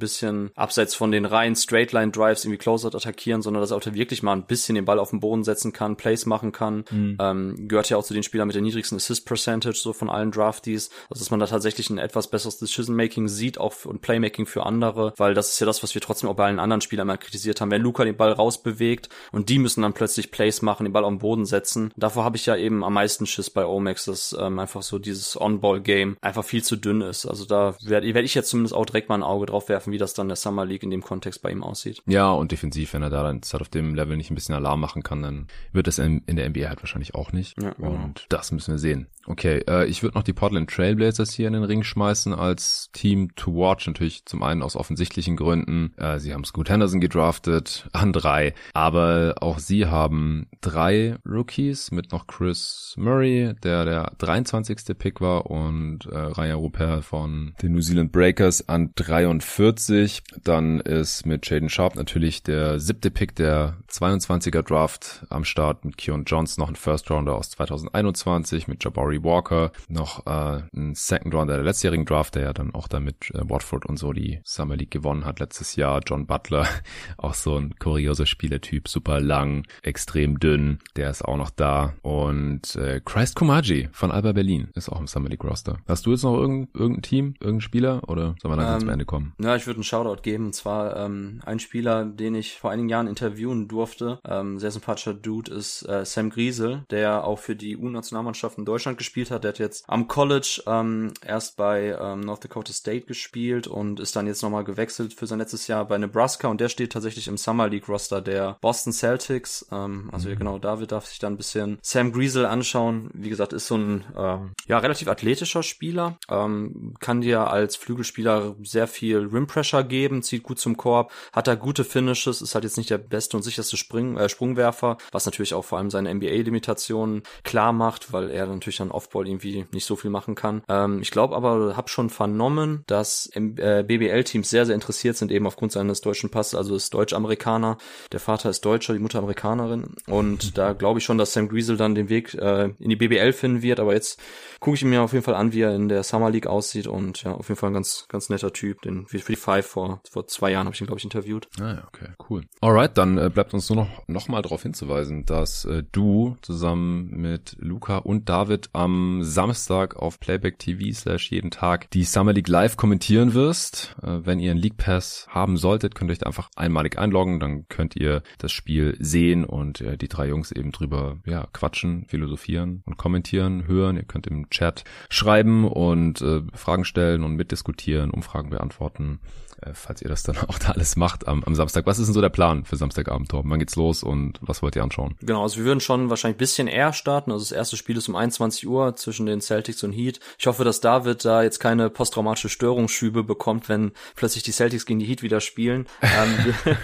bisschen 0.00 0.50
abseits 0.56 0.96
von 0.96 1.12
den 1.12 1.24
reinen 1.24 1.54
Straight-Line-Drives 1.54 2.46
irgendwie 2.46 2.58
Closeout 2.58 2.96
attackieren, 2.96 3.42
sondern 3.42 3.60
dass 3.60 3.70
er 3.70 3.76
auch 3.76 3.86
wirklich 3.86 4.24
mal 4.24 4.32
ein 4.32 4.46
bisschen 4.46 4.74
den 4.74 4.86
Ball 4.86 4.98
auf 4.98 5.10
den 5.10 5.20
Boden 5.20 5.44
setzen 5.44 5.72
kann, 5.72 5.94
Plays 5.94 6.26
machen 6.26 6.50
kann. 6.50 6.84
Mhm. 6.90 7.16
Ähm, 7.20 7.68
gehört 7.68 7.90
ja 7.90 7.96
auch 7.96 8.04
zu 8.04 8.12
den 8.12 8.24
Spielern 8.24 8.48
mit 8.48 8.56
der 8.56 8.62
niedrigsten 8.62 8.96
Assist-Percentage 8.96 9.78
so 9.78 9.92
von 9.92 10.10
allen 10.10 10.32
Draftees. 10.32 10.90
Also 11.08 11.22
dass 11.22 11.30
man 11.30 11.38
da 11.38 11.46
tatsächlich 11.46 11.75
ein 11.90 11.98
etwas 11.98 12.28
besseres 12.28 12.58
Decision-Making 12.58 13.28
sieht 13.28 13.58
auch 13.58 13.84
und 13.84 14.00
Playmaking 14.00 14.46
für 14.46 14.64
andere, 14.64 15.12
weil 15.16 15.34
das 15.34 15.50
ist 15.50 15.60
ja 15.60 15.66
das, 15.66 15.82
was 15.82 15.94
wir 15.94 16.00
trotzdem 16.00 16.28
auch 16.28 16.34
bei 16.34 16.46
allen 16.46 16.58
anderen 16.58 16.80
Spielern 16.80 17.06
mal 17.06 17.16
kritisiert 17.16 17.60
haben. 17.60 17.70
Wenn 17.70 17.82
Luca 17.82 18.04
den 18.04 18.16
Ball 18.16 18.32
rausbewegt 18.32 19.08
und 19.32 19.48
die 19.48 19.58
müssen 19.58 19.82
dann 19.82 19.92
plötzlich 19.92 20.30
Plays 20.30 20.62
machen, 20.62 20.84
den 20.84 20.92
Ball 20.92 21.04
auf 21.04 21.10
den 21.10 21.18
Boden 21.18 21.46
setzen. 21.46 21.92
Davor 21.96 22.24
habe 22.24 22.36
ich 22.36 22.46
ja 22.46 22.56
eben 22.56 22.84
am 22.84 22.94
meisten 22.94 23.26
Schiss 23.26 23.50
bei 23.50 23.66
Omax, 23.66 24.06
dass 24.06 24.36
ähm, 24.38 24.58
einfach 24.58 24.82
so 24.82 24.98
dieses 24.98 25.40
On-Ball-Game 25.40 26.16
einfach 26.20 26.44
viel 26.44 26.64
zu 26.64 26.76
dünn 26.76 27.00
ist. 27.00 27.26
Also 27.26 27.44
da 27.44 27.76
werde 27.82 28.12
werd 28.14 28.24
ich 28.24 28.34
jetzt 28.34 28.50
zumindest 28.50 28.74
auch 28.74 28.86
direkt 28.86 29.08
mal 29.08 29.16
ein 29.16 29.22
Auge 29.22 29.46
drauf 29.46 29.68
werfen, 29.68 29.92
wie 29.92 29.98
das 29.98 30.14
dann 30.14 30.28
der 30.28 30.36
Summer 30.36 30.64
League 30.64 30.82
in 30.82 30.90
dem 30.90 31.02
Kontext 31.02 31.42
bei 31.42 31.50
ihm 31.50 31.62
aussieht. 31.62 32.02
Ja, 32.06 32.30
und 32.30 32.52
defensiv, 32.52 32.92
wenn 32.94 33.02
er 33.02 33.10
da 33.10 33.22
dann 33.22 33.40
halt 33.52 33.62
auf 33.62 33.68
dem 33.68 33.94
Level 33.94 34.16
nicht 34.16 34.30
ein 34.30 34.34
bisschen 34.34 34.54
Alarm 34.54 34.80
machen 34.80 35.02
kann, 35.02 35.22
dann 35.22 35.46
wird 35.72 35.86
das 35.86 35.98
in, 35.98 36.22
in 36.26 36.36
der 36.36 36.48
NBA 36.48 36.68
halt 36.68 36.82
wahrscheinlich 36.82 37.14
auch 37.14 37.32
nicht. 37.32 37.60
Ja, 37.60 37.70
genau. 37.70 37.90
Und 37.90 38.26
das 38.28 38.52
müssen 38.52 38.72
wir 38.72 38.78
sehen. 38.78 39.08
Okay, 39.28 39.62
äh, 39.68 39.86
ich 39.86 40.02
würde 40.02 40.16
noch 40.16 40.22
die 40.22 40.32
Portland 40.32 40.70
Trailblazers 40.70 41.32
hier 41.32 41.48
in 41.48 41.54
den 41.54 41.64
Ring 41.64 41.82
schmeißen 41.82 42.32
als 42.32 42.90
Team 42.92 43.34
to 43.34 43.54
watch. 43.54 43.86
Natürlich 43.86 44.24
zum 44.24 44.42
einen 44.42 44.62
aus 44.62 44.76
offensichtlichen 44.76 45.36
Gründen. 45.36 45.92
Äh, 45.96 46.20
sie 46.20 46.32
haben 46.32 46.44
Scoot 46.44 46.70
Henderson 46.70 47.00
gedraftet 47.00 47.88
an 47.92 48.12
drei, 48.12 48.54
aber 48.72 49.34
auch 49.40 49.58
sie 49.58 49.86
haben 49.86 50.46
drei 50.60 51.16
Rookies 51.28 51.90
mit 51.90 52.12
noch 52.12 52.26
Chris 52.26 52.94
Murray, 52.96 53.54
der 53.62 53.84
der 53.84 54.12
23. 54.18 54.96
Pick 54.96 55.20
war 55.20 55.50
und 55.50 56.06
äh, 56.06 56.16
Ryan 56.16 56.58
Rupert 56.58 57.04
von 57.04 57.54
den 57.62 57.72
New 57.72 57.80
Zealand 57.80 58.12
Breakers 58.12 58.68
an 58.68 58.92
43. 58.94 60.22
Dann 60.44 60.80
ist 60.80 61.26
mit 61.26 61.48
Jaden 61.48 61.68
Sharp 61.68 61.96
natürlich 61.96 62.42
der 62.42 62.78
siebte 62.78 63.10
Pick 63.10 63.34
der 63.34 63.76
22er 63.96 64.62
Draft 64.62 65.24
am 65.30 65.44
Start 65.44 65.84
mit 65.84 65.96
Keon 65.96 66.24
Johnson 66.24 66.62
noch 66.62 66.68
ein 66.68 66.76
First 66.76 67.10
Rounder 67.10 67.34
aus 67.34 67.50
2021 67.50 68.68
mit 68.68 68.84
Jabari 68.84 69.22
Walker, 69.22 69.72
noch 69.88 70.26
äh, 70.26 70.62
ein 70.74 70.94
Second 70.94 71.34
Rounder 71.34 71.54
der 71.54 71.64
letztjährigen 71.64 72.04
Draft, 72.04 72.34
der 72.34 72.42
ja 72.42 72.52
dann 72.52 72.74
auch 72.74 72.88
damit 72.88 73.30
äh, 73.34 73.40
Watford 73.48 73.86
und 73.86 73.96
so 73.96 74.12
die 74.12 74.40
Summer 74.44 74.76
League 74.76 74.90
gewonnen 74.90 75.24
hat 75.24 75.40
letztes 75.40 75.76
Jahr. 75.76 76.00
John 76.06 76.26
Butler, 76.26 76.66
auch 77.16 77.34
so 77.34 77.56
ein 77.56 77.74
kurioser 77.78 78.26
Spielertyp, 78.26 78.88
super 78.88 79.20
lang, 79.20 79.66
extrem 79.82 80.38
dünn, 80.38 80.78
der 80.96 81.10
ist 81.10 81.24
auch 81.24 81.38
noch 81.38 81.50
da. 81.50 81.94
Und 82.02 82.76
äh, 82.76 83.00
Christ 83.04 83.34
Kumaji 83.34 83.88
von 83.92 84.10
Alba 84.10 84.32
Berlin 84.32 84.68
ist 84.74 84.90
auch 84.90 85.00
im 85.00 85.06
Summer 85.06 85.30
League 85.30 85.44
Roster. 85.44 85.78
Hast 85.88 86.04
du 86.04 86.10
jetzt 86.10 86.22
noch 86.22 86.36
irgendein, 86.36 86.68
irgendein 86.74 87.02
Team, 87.02 87.34
irgendein 87.40 87.60
Spieler 87.62 88.08
oder 88.08 88.34
sollen 88.42 88.54
wir 88.54 88.62
dann 88.62 88.74
ähm, 88.74 88.80
zum 88.80 88.88
Ende 88.90 89.04
kommen? 89.06 89.32
Ja, 89.40 89.56
ich 89.56 89.66
würde 89.66 89.78
einen 89.78 89.84
Shoutout 89.84 90.22
geben 90.22 90.46
und 90.46 90.54
zwar 90.54 90.96
ähm, 90.96 91.40
ein 91.46 91.60
Spieler, 91.60 92.04
den 92.04 92.34
ich 92.34 92.58
vor 92.58 92.70
einigen 92.70 92.90
Jahren 92.90 93.06
interviewen 93.06 93.68
durfte, 93.68 93.85
ähm, 94.24 94.58
sehr 94.58 94.70
sympathischer 94.70 95.14
Dude 95.14 95.52
ist 95.52 95.82
äh, 95.88 96.04
Sam 96.04 96.30
Griesel, 96.30 96.84
der 96.90 97.24
auch 97.24 97.38
für 97.38 97.56
die 97.56 97.76
U-Nationalmannschaft 97.76 98.58
in 98.58 98.64
Deutschland 98.64 98.98
gespielt 98.98 99.30
hat. 99.30 99.44
Der 99.44 99.50
hat 99.50 99.58
jetzt 99.58 99.84
am 99.88 100.08
College 100.08 100.62
ähm, 100.66 101.12
erst 101.24 101.56
bei 101.56 101.96
ähm, 102.00 102.20
North 102.20 102.44
Dakota 102.44 102.72
State 102.72 103.06
gespielt 103.06 103.66
und 103.66 104.00
ist 104.00 104.16
dann 104.16 104.26
jetzt 104.26 104.42
nochmal 104.42 104.64
gewechselt 104.64 105.14
für 105.14 105.26
sein 105.26 105.38
letztes 105.38 105.66
Jahr 105.66 105.86
bei 105.86 105.98
Nebraska 105.98 106.48
und 106.48 106.60
der 106.60 106.68
steht 106.68 106.92
tatsächlich 106.92 107.28
im 107.28 107.36
Summer 107.36 107.68
League 107.68 107.88
Roster 107.88 108.20
der 108.20 108.56
Boston 108.60 108.92
Celtics. 108.92 109.66
Ähm, 109.70 110.10
also 110.12 110.28
mhm. 110.28 110.38
genau, 110.38 110.58
David 110.58 110.92
darf 110.92 111.06
sich 111.06 111.18
da 111.18 111.26
ein 111.26 111.36
bisschen 111.36 111.78
Sam 111.82 112.12
Griesel 112.12 112.46
anschauen. 112.46 113.10
Wie 113.14 113.28
gesagt, 113.28 113.52
ist 113.52 113.66
so 113.66 113.76
ein 113.76 114.04
ähm, 114.16 114.52
ja 114.66 114.78
relativ 114.78 115.08
athletischer 115.08 115.62
Spieler, 115.62 116.18
ähm, 116.28 116.94
kann 117.00 117.20
dir 117.20 117.50
als 117.50 117.76
Flügelspieler 117.76 118.56
sehr 118.62 118.86
viel 118.86 119.18
Rim 119.18 119.46
Pressure 119.46 119.84
geben, 119.84 120.22
zieht 120.22 120.42
gut 120.42 120.58
zum 120.58 120.76
Korb, 120.76 121.12
hat 121.32 121.46
da 121.46 121.54
gute 121.54 121.84
Finishes, 121.84 122.42
ist 122.42 122.54
halt 122.54 122.64
jetzt 122.64 122.76
nicht 122.76 122.90
der 122.90 122.98
beste 122.98 123.36
und 123.36 123.42
sicherste 123.42 123.75
Spring, 123.76 124.16
äh, 124.16 124.28
Sprungwerfer, 124.28 124.98
was 125.12 125.26
natürlich 125.26 125.54
auch 125.54 125.64
vor 125.64 125.78
allem 125.78 125.90
seine 125.90 126.10
NBA-Limitationen 126.14 127.22
klar 127.44 127.72
macht, 127.72 128.12
weil 128.12 128.30
er 128.30 128.46
natürlich 128.46 128.78
dann 128.78 128.90
Offball 128.90 129.26
irgendwie 129.26 129.66
nicht 129.72 129.84
so 129.84 129.96
viel 129.96 130.10
machen 130.10 130.34
kann. 130.34 130.62
Ähm, 130.68 131.00
ich 131.02 131.10
glaube 131.10 131.36
aber, 131.36 131.76
habe 131.76 131.88
schon 131.88 132.10
vernommen, 132.10 132.84
dass 132.86 133.30
äh, 133.34 133.84
BBL-Teams 133.86 134.48
sehr, 134.48 134.66
sehr 134.66 134.74
interessiert 134.74 135.16
sind, 135.16 135.30
eben 135.32 135.46
aufgrund 135.46 135.72
seines 135.72 136.00
deutschen 136.00 136.30
Passes, 136.30 136.54
also 136.54 136.74
ist 136.74 136.92
Deutsch-Amerikaner. 136.94 137.78
Der 138.12 138.20
Vater 138.20 138.50
ist 138.50 138.64
Deutscher, 138.64 138.92
die 138.92 138.98
Mutter 138.98 139.18
Amerikanerin. 139.18 139.94
Und 140.06 140.58
da 140.58 140.72
glaube 140.72 140.98
ich 140.98 141.04
schon, 141.04 141.18
dass 141.18 141.32
Sam 141.32 141.48
Griesel 141.48 141.76
dann 141.76 141.94
den 141.94 142.08
Weg 142.08 142.34
äh, 142.34 142.70
in 142.78 142.90
die 142.90 142.96
BBL 142.96 143.32
finden 143.32 143.62
wird. 143.62 143.80
Aber 143.80 143.94
jetzt 143.94 144.20
gucke 144.60 144.76
ich 144.76 144.84
mir 144.84 145.02
auf 145.02 145.12
jeden 145.12 145.24
Fall 145.24 145.34
an, 145.34 145.52
wie 145.52 145.62
er 145.62 145.74
in 145.74 145.88
der 145.88 146.02
Summer 146.02 146.30
League 146.30 146.46
aussieht. 146.46 146.86
Und 146.86 147.22
ja, 147.22 147.32
auf 147.32 147.48
jeden 147.48 147.58
Fall 147.58 147.70
ein 147.70 147.74
ganz, 147.74 148.06
ganz 148.08 148.28
netter 148.28 148.52
Typ. 148.52 148.82
Den 148.82 149.06
für 149.06 149.18
die 149.18 149.36
Five 149.36 149.66
vor, 149.66 150.00
vor 150.10 150.26
zwei 150.26 150.50
Jahren 150.50 150.66
habe 150.66 150.74
ich 150.74 150.80
ihn, 150.80 150.86
glaube 150.86 150.98
ich, 150.98 151.04
interviewt. 151.04 151.48
Ah 151.60 151.74
ja, 151.74 151.88
okay, 151.88 152.08
cool. 152.28 152.42
Alright, 152.60 152.96
dann 152.98 153.18
äh, 153.18 153.30
bleibt 153.30 153.54
uns 153.54 153.55
nur 153.68 153.76
noch, 153.76 154.08
noch 154.08 154.28
mal 154.28 154.42
darauf 154.42 154.62
hinzuweisen, 154.62 155.24
dass 155.24 155.64
äh, 155.64 155.82
du 155.92 156.36
zusammen 156.42 157.10
mit 157.10 157.56
Luca 157.58 157.98
und 157.98 158.28
David 158.28 158.70
am 158.72 158.86
am 158.86 159.22
Samstag 159.22 159.96
auf 159.96 160.20
Playback 160.20 160.58
TV 160.58 160.94
slash 160.94 161.30
jeden 161.30 161.50
Tag 161.50 161.90
die 161.90 162.04
Summer 162.04 162.32
League 162.32 162.48
live 162.48 162.76
kommentieren 162.76 163.34
wirst. 163.34 163.96
Äh, 164.02 164.20
wenn 164.24 164.38
ihr 164.38 164.52
einen 164.52 164.60
League 164.60 164.76
Pass 164.76 165.26
haben 165.28 165.56
solltet, 165.56 165.94
könnt 165.94 166.10
ihr 166.10 166.14
euch 166.14 166.26
einfach 166.26 166.48
einmalig 166.56 166.98
einloggen, 166.98 167.40
dann 167.40 167.68
könnt 167.68 167.96
ihr 167.96 168.22
das 168.38 168.52
Spiel 168.52 168.96
sehen 169.00 169.44
und 169.44 169.80
äh, 169.80 169.98
die 169.98 170.08
drei 170.08 170.28
Jungs 170.28 170.52
eben 170.52 170.70
drüber 170.72 171.18
ja, 171.26 171.48
quatschen, 171.52 172.06
philosophieren 172.06 172.82
und 172.86 172.96
kommentieren, 172.96 173.66
hören. 173.66 173.96
Ihr 173.96 174.04
könnt 174.04 174.26
im 174.28 174.50
Chat 174.50 174.84
schreiben 175.10 175.66
und 175.66 176.22
äh, 176.22 176.42
Fragen 176.54 176.84
stellen 176.84 177.24
und 177.24 177.34
mitdiskutieren, 177.34 178.10
Umfragen 178.10 178.50
beantworten. 178.50 179.20
Äh, 179.62 179.70
falls 179.72 180.02
ihr 180.02 180.08
das 180.08 180.22
dann 180.22 180.36
auch 180.48 180.58
da 180.58 180.72
alles 180.72 180.96
macht 180.96 181.26
am, 181.26 181.42
am 181.44 181.54
Samstag. 181.54 181.86
Was 181.86 181.98
ist 181.98 182.06
denn 182.06 182.14
so 182.14 182.20
der 182.20 182.28
Plan 182.28 182.64
für 182.64 182.76
Samstagabend, 182.76 183.30
Torben? 183.30 183.50
Wann 183.50 183.58
geht's 183.58 183.76
los 183.76 184.02
und 184.02 184.38
was 184.42 184.62
wollt 184.62 184.76
ihr 184.76 184.82
anschauen? 184.82 185.16
Genau, 185.20 185.42
also 185.42 185.56
wir 185.58 185.64
würden 185.64 185.80
schon 185.80 186.10
wahrscheinlich 186.10 186.36
ein 186.36 186.38
bisschen 186.38 186.68
eher 186.68 186.92
starten. 186.92 187.32
Also 187.32 187.44
das 187.44 187.52
erste 187.52 187.76
Spiel 187.76 187.96
ist 187.96 188.08
um 188.08 188.16
21 188.16 188.66
Uhr 188.68 188.96
zwischen 188.96 189.26
den 189.26 189.40
Celtics 189.40 189.82
und 189.82 189.92
Heat. 189.92 190.20
Ich 190.38 190.46
hoffe, 190.46 190.64
dass 190.64 190.80
David 190.80 191.24
da 191.24 191.42
jetzt 191.42 191.58
keine 191.58 191.88
posttraumatische 191.88 192.48
Störungsschübe 192.48 193.24
bekommt, 193.24 193.68
wenn 193.68 193.92
plötzlich 194.14 194.42
die 194.42 194.52
Celtics 194.52 194.84
gegen 194.84 194.98
die 194.98 195.06
Heat 195.06 195.22
wieder 195.22 195.40
spielen. 195.40 195.86
ähm, 196.02 196.54
wir, 196.64 196.76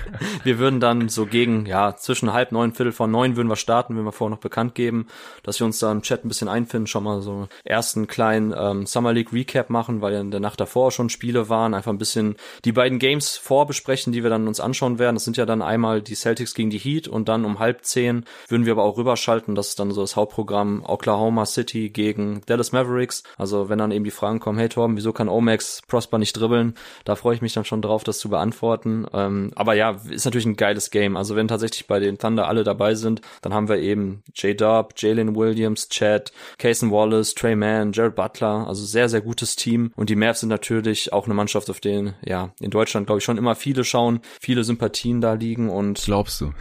wir, 0.44 0.58
würden 0.58 0.80
dann 0.80 1.08
so 1.08 1.26
gegen, 1.26 1.66
ja, 1.66 1.96
zwischen 1.96 2.32
halb 2.32 2.52
neun, 2.52 2.72
Viertel 2.72 2.92
vor 2.92 3.06
neun 3.06 3.36
würden 3.36 3.48
wir 3.48 3.56
starten, 3.56 3.94
würden 3.94 4.06
wir 4.06 4.12
vorher 4.12 4.34
noch 4.34 4.42
bekannt 4.42 4.74
geben, 4.74 5.08
dass 5.42 5.60
wir 5.60 5.66
uns 5.66 5.78
da 5.78 5.92
im 5.92 6.02
Chat 6.02 6.24
ein 6.24 6.28
bisschen 6.28 6.48
einfinden, 6.48 6.86
schon 6.86 7.04
mal 7.04 7.20
so 7.20 7.48
ersten 7.64 8.06
kleinen 8.06 8.54
ähm, 8.56 8.86
Summer 8.86 9.12
League 9.12 9.32
Recap 9.32 9.68
machen, 9.68 10.00
weil 10.00 10.14
ja 10.14 10.20
in 10.20 10.30
der 10.30 10.40
Nacht 10.40 10.60
davor 10.60 10.90
schon 10.90 11.10
Spiele 11.10 11.48
waren, 11.48 11.74
einfach 11.74 11.92
ein 11.92 11.98
bisschen 11.98 12.36
die 12.64 12.72
beiden 12.72 12.98
Games 12.98 13.36
vorbesprechen, 13.36 14.12
die 14.12 14.22
wir 14.22 14.30
dann 14.30 14.46
uns 14.46 14.60
anschauen 14.60 14.98
werden. 14.98 15.16
Das 15.16 15.24
sind 15.24 15.36
ja 15.36 15.46
dann 15.46 15.62
einmal 15.62 16.02
die 16.02 16.14
Celtics 16.14 16.54
gegen 16.54 16.70
die 16.70 16.78
Heat 16.78 17.08
und 17.08 17.28
dann 17.28 17.44
um 17.44 17.58
halb 17.58 17.84
zehn 17.84 18.24
würden 18.48 18.66
wir 18.66 18.72
aber 18.72 18.84
auch 18.84 18.96
rüberschalten. 18.96 19.54
Das 19.54 19.68
ist 19.68 19.80
dann 19.80 19.90
so 19.90 20.00
das 20.00 20.16
Hauptprogramm 20.16 20.84
Oklahoma 20.86 21.46
City 21.46 21.90
gegen 21.90 22.42
Dallas 22.46 22.72
Mavericks. 22.72 23.22
Also 23.36 23.68
wenn 23.68 23.78
dann 23.78 23.90
eben 23.90 24.04
die 24.04 24.10
Fragen 24.10 24.40
kommen, 24.40 24.58
hey 24.58 24.68
Torben, 24.68 24.96
wieso 24.96 25.12
kann 25.12 25.28
Omax 25.28 25.82
Prosper 25.86 26.18
nicht 26.18 26.34
dribbeln? 26.34 26.74
Da 27.04 27.16
freue 27.16 27.34
ich 27.34 27.42
mich 27.42 27.52
dann 27.52 27.64
schon 27.64 27.82
drauf, 27.82 28.04
das 28.04 28.18
zu 28.18 28.28
beantworten. 28.28 29.06
Ähm, 29.12 29.50
aber 29.56 29.74
ja, 29.74 29.96
ist 30.08 30.24
natürlich 30.24 30.46
ein 30.46 30.56
geiles 30.56 30.90
Game. 30.90 31.16
Also 31.16 31.34
wenn 31.36 31.48
tatsächlich 31.48 31.86
bei 31.86 31.98
den 31.98 32.18
Thunder 32.18 32.48
alle 32.48 32.64
dabei 32.64 32.94
sind, 32.94 33.20
dann 33.40 33.52
haben 33.52 33.68
wir 33.68 33.78
eben 33.78 34.22
J-Dub, 34.34 34.94
Jalen 34.96 35.34
Williams, 35.34 35.88
Chad, 35.88 36.32
Cason 36.58 36.90
Wallace, 36.90 37.34
Trey 37.34 37.56
Mann, 37.56 37.92
Jared 37.92 38.14
Butler. 38.14 38.66
Also 38.68 38.84
sehr, 38.84 39.08
sehr 39.08 39.20
gutes 39.20 39.56
Team. 39.56 39.92
Und 39.96 40.10
die 40.10 40.16
Mavs 40.16 40.40
sind 40.40 40.48
natürlich 40.48 41.12
auch 41.12 41.24
eine 41.24 41.34
Mannschaft, 41.34 41.68
auf 41.68 41.80
denen, 41.80 42.14
ja, 42.24 42.51
in 42.60 42.70
Deutschland 42.70 43.06
glaube 43.06 43.18
ich, 43.18 43.24
schon 43.24 43.38
immer 43.38 43.54
viele 43.54 43.84
schauen, 43.84 44.20
viele 44.40 44.64
Sympathien 44.64 45.20
da 45.20 45.34
liegen 45.34 45.70
und. 45.70 46.02
Glaubst 46.04 46.40
du? 46.40 46.52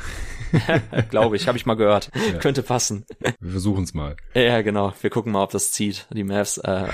glaube 1.09 1.35
ich, 1.35 1.47
habe 1.47 1.57
ich 1.57 1.65
mal 1.65 1.75
gehört. 1.75 2.09
Ja. 2.31 2.37
Könnte 2.37 2.61
passen. 2.61 3.05
Wir 3.39 3.51
versuchen 3.51 3.83
es 3.83 3.93
mal. 3.93 4.15
Ja, 4.35 4.61
genau. 4.61 4.93
Wir 5.01 5.09
gucken 5.09 5.31
mal, 5.31 5.43
ob 5.43 5.51
das 5.51 5.71
zieht, 5.71 6.07
die 6.13 6.23
Mavs. 6.23 6.59
Äh, 6.59 6.85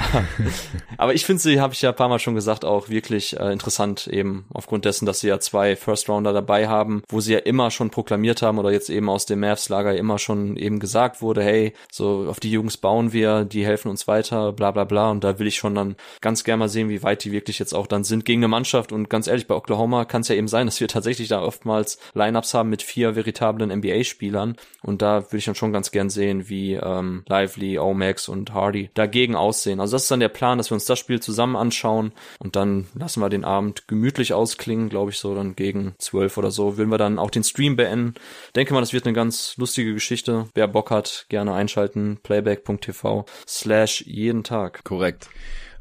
aber 0.98 1.14
ich 1.14 1.26
finde 1.26 1.42
sie, 1.42 1.60
habe 1.60 1.74
ich 1.74 1.82
ja 1.82 1.90
ein 1.90 1.96
paar 1.96 2.08
Mal 2.08 2.18
schon 2.18 2.34
gesagt, 2.34 2.64
auch 2.64 2.88
wirklich 2.88 3.38
äh, 3.38 3.52
interessant, 3.52 4.08
eben 4.08 4.46
aufgrund 4.54 4.86
dessen, 4.86 5.06
dass 5.06 5.20
sie 5.20 5.28
ja 5.28 5.40
zwei 5.40 5.76
First 5.76 6.10
Rounder 6.10 6.34
dabei 6.34 6.70
haben, 6.70 7.04
wo 7.10 7.20
sie 7.20 7.34
ja 7.34 7.40
immer 7.40 7.72
schon 7.72 7.90
proklamiert 7.90 8.42
haben 8.42 8.58
oder 8.58 8.72
jetzt 8.72 8.90
eben 8.90 9.10
aus 9.10 9.26
dem 9.26 9.42
Mavs-Lager 9.42 9.96
immer 9.96 10.18
schon 10.18 10.56
eben 10.56 10.80
gesagt 10.80 11.22
wurde, 11.22 11.44
hey, 11.44 11.74
so 11.92 12.28
auf 12.30 12.40
die 12.40 12.52
Jungs 12.52 12.78
bauen 12.78 13.12
wir, 13.12 13.44
die 13.44 13.66
helfen 13.66 13.90
uns 13.90 14.08
weiter, 14.08 14.54
bla 14.54 14.72
bla 14.72 14.86
bla. 14.86 15.12
Und 15.12 15.24
da 15.24 15.40
will 15.40 15.48
ich 15.48 15.58
schon 15.58 15.76
dann 15.76 15.98
ganz 16.22 16.46
gerne 16.46 16.60
mal 16.60 16.70
sehen, 16.70 16.90
wie 16.90 17.04
weit 17.04 17.24
die 17.26 17.32
wirklich 17.32 17.60
jetzt 17.60 17.74
auch 17.74 17.88
dann 17.88 18.06
sind 18.06 18.26
gegen 18.26 18.40
eine 18.40 18.48
Mannschaft. 18.48 18.87
Und 18.92 19.10
ganz 19.10 19.28
ehrlich, 19.28 19.48
bei 19.48 19.56
Oklahoma 19.56 20.06
kann 20.06 20.22
es 20.22 20.28
ja 20.28 20.36
eben 20.36 20.48
sein, 20.48 20.68
dass 20.68 20.80
wir 20.80 20.88
tatsächlich 20.88 21.28
da 21.28 21.42
oftmals 21.42 22.00
Lineups 22.14 22.54
haben, 22.54 22.70
mit 22.70 22.82
vier 22.82 23.16
veritablen 23.16 23.72
NBA-Spielern. 23.72 24.56
Und 24.84 25.02
da 25.02 25.24
würde 25.24 25.38
ich 25.38 25.46
dann 25.46 25.56
schon 25.56 25.74
ganz 25.74 25.92
gern 25.92 26.10
sehen, 26.10 26.50
wie 26.50 26.74
ähm, 26.74 27.24
Lively, 27.28 27.80
Omax 27.80 28.30
und 28.30 28.54
Hardy 28.54 28.90
dagegen 28.94 29.36
aussehen. 29.36 29.80
Also 29.80 29.96
das 29.96 30.04
ist 30.04 30.12
dann 30.12 30.20
der 30.20 30.30
Plan, 30.30 30.58
dass 30.58 30.72
wir 30.72 30.76
uns 30.76 30.86
das 30.86 31.00
Spiel 31.00 31.20
zusammen 31.20 31.56
anschauen 31.56 32.12
und 32.40 32.56
dann 32.56 32.88
lassen 32.94 33.22
wir 33.22 33.30
den 33.30 33.46
Abend 33.46 33.88
gemütlich 33.88 34.34
ausklingen, 34.34 34.90
glaube 34.90 35.12
ich, 35.12 35.18
so 35.18 35.36
dann 35.36 35.56
gegen 35.56 35.96
zwölf 35.98 36.38
oder 36.38 36.52
so. 36.52 36.78
Würden 36.78 36.90
wir 36.90 36.98
dann 36.98 37.20
auch 37.20 37.32
den 37.32 37.44
Stream 37.44 37.76
beenden. 37.76 38.16
Denke 38.56 38.74
mal, 38.74 38.80
das 38.80 38.94
wird 38.94 39.06
eine 39.06 39.14
ganz 39.14 39.56
lustige 39.58 39.94
Geschichte. 39.94 40.48
Wer 40.54 40.68
Bock 40.68 40.92
hat, 40.92 41.26
gerne 41.30 41.54
einschalten. 41.54 42.20
Playback.tv 42.24 43.26
slash 43.48 44.04
jeden 44.06 44.44
Tag. 44.44 44.84
Korrekt. 44.84 45.30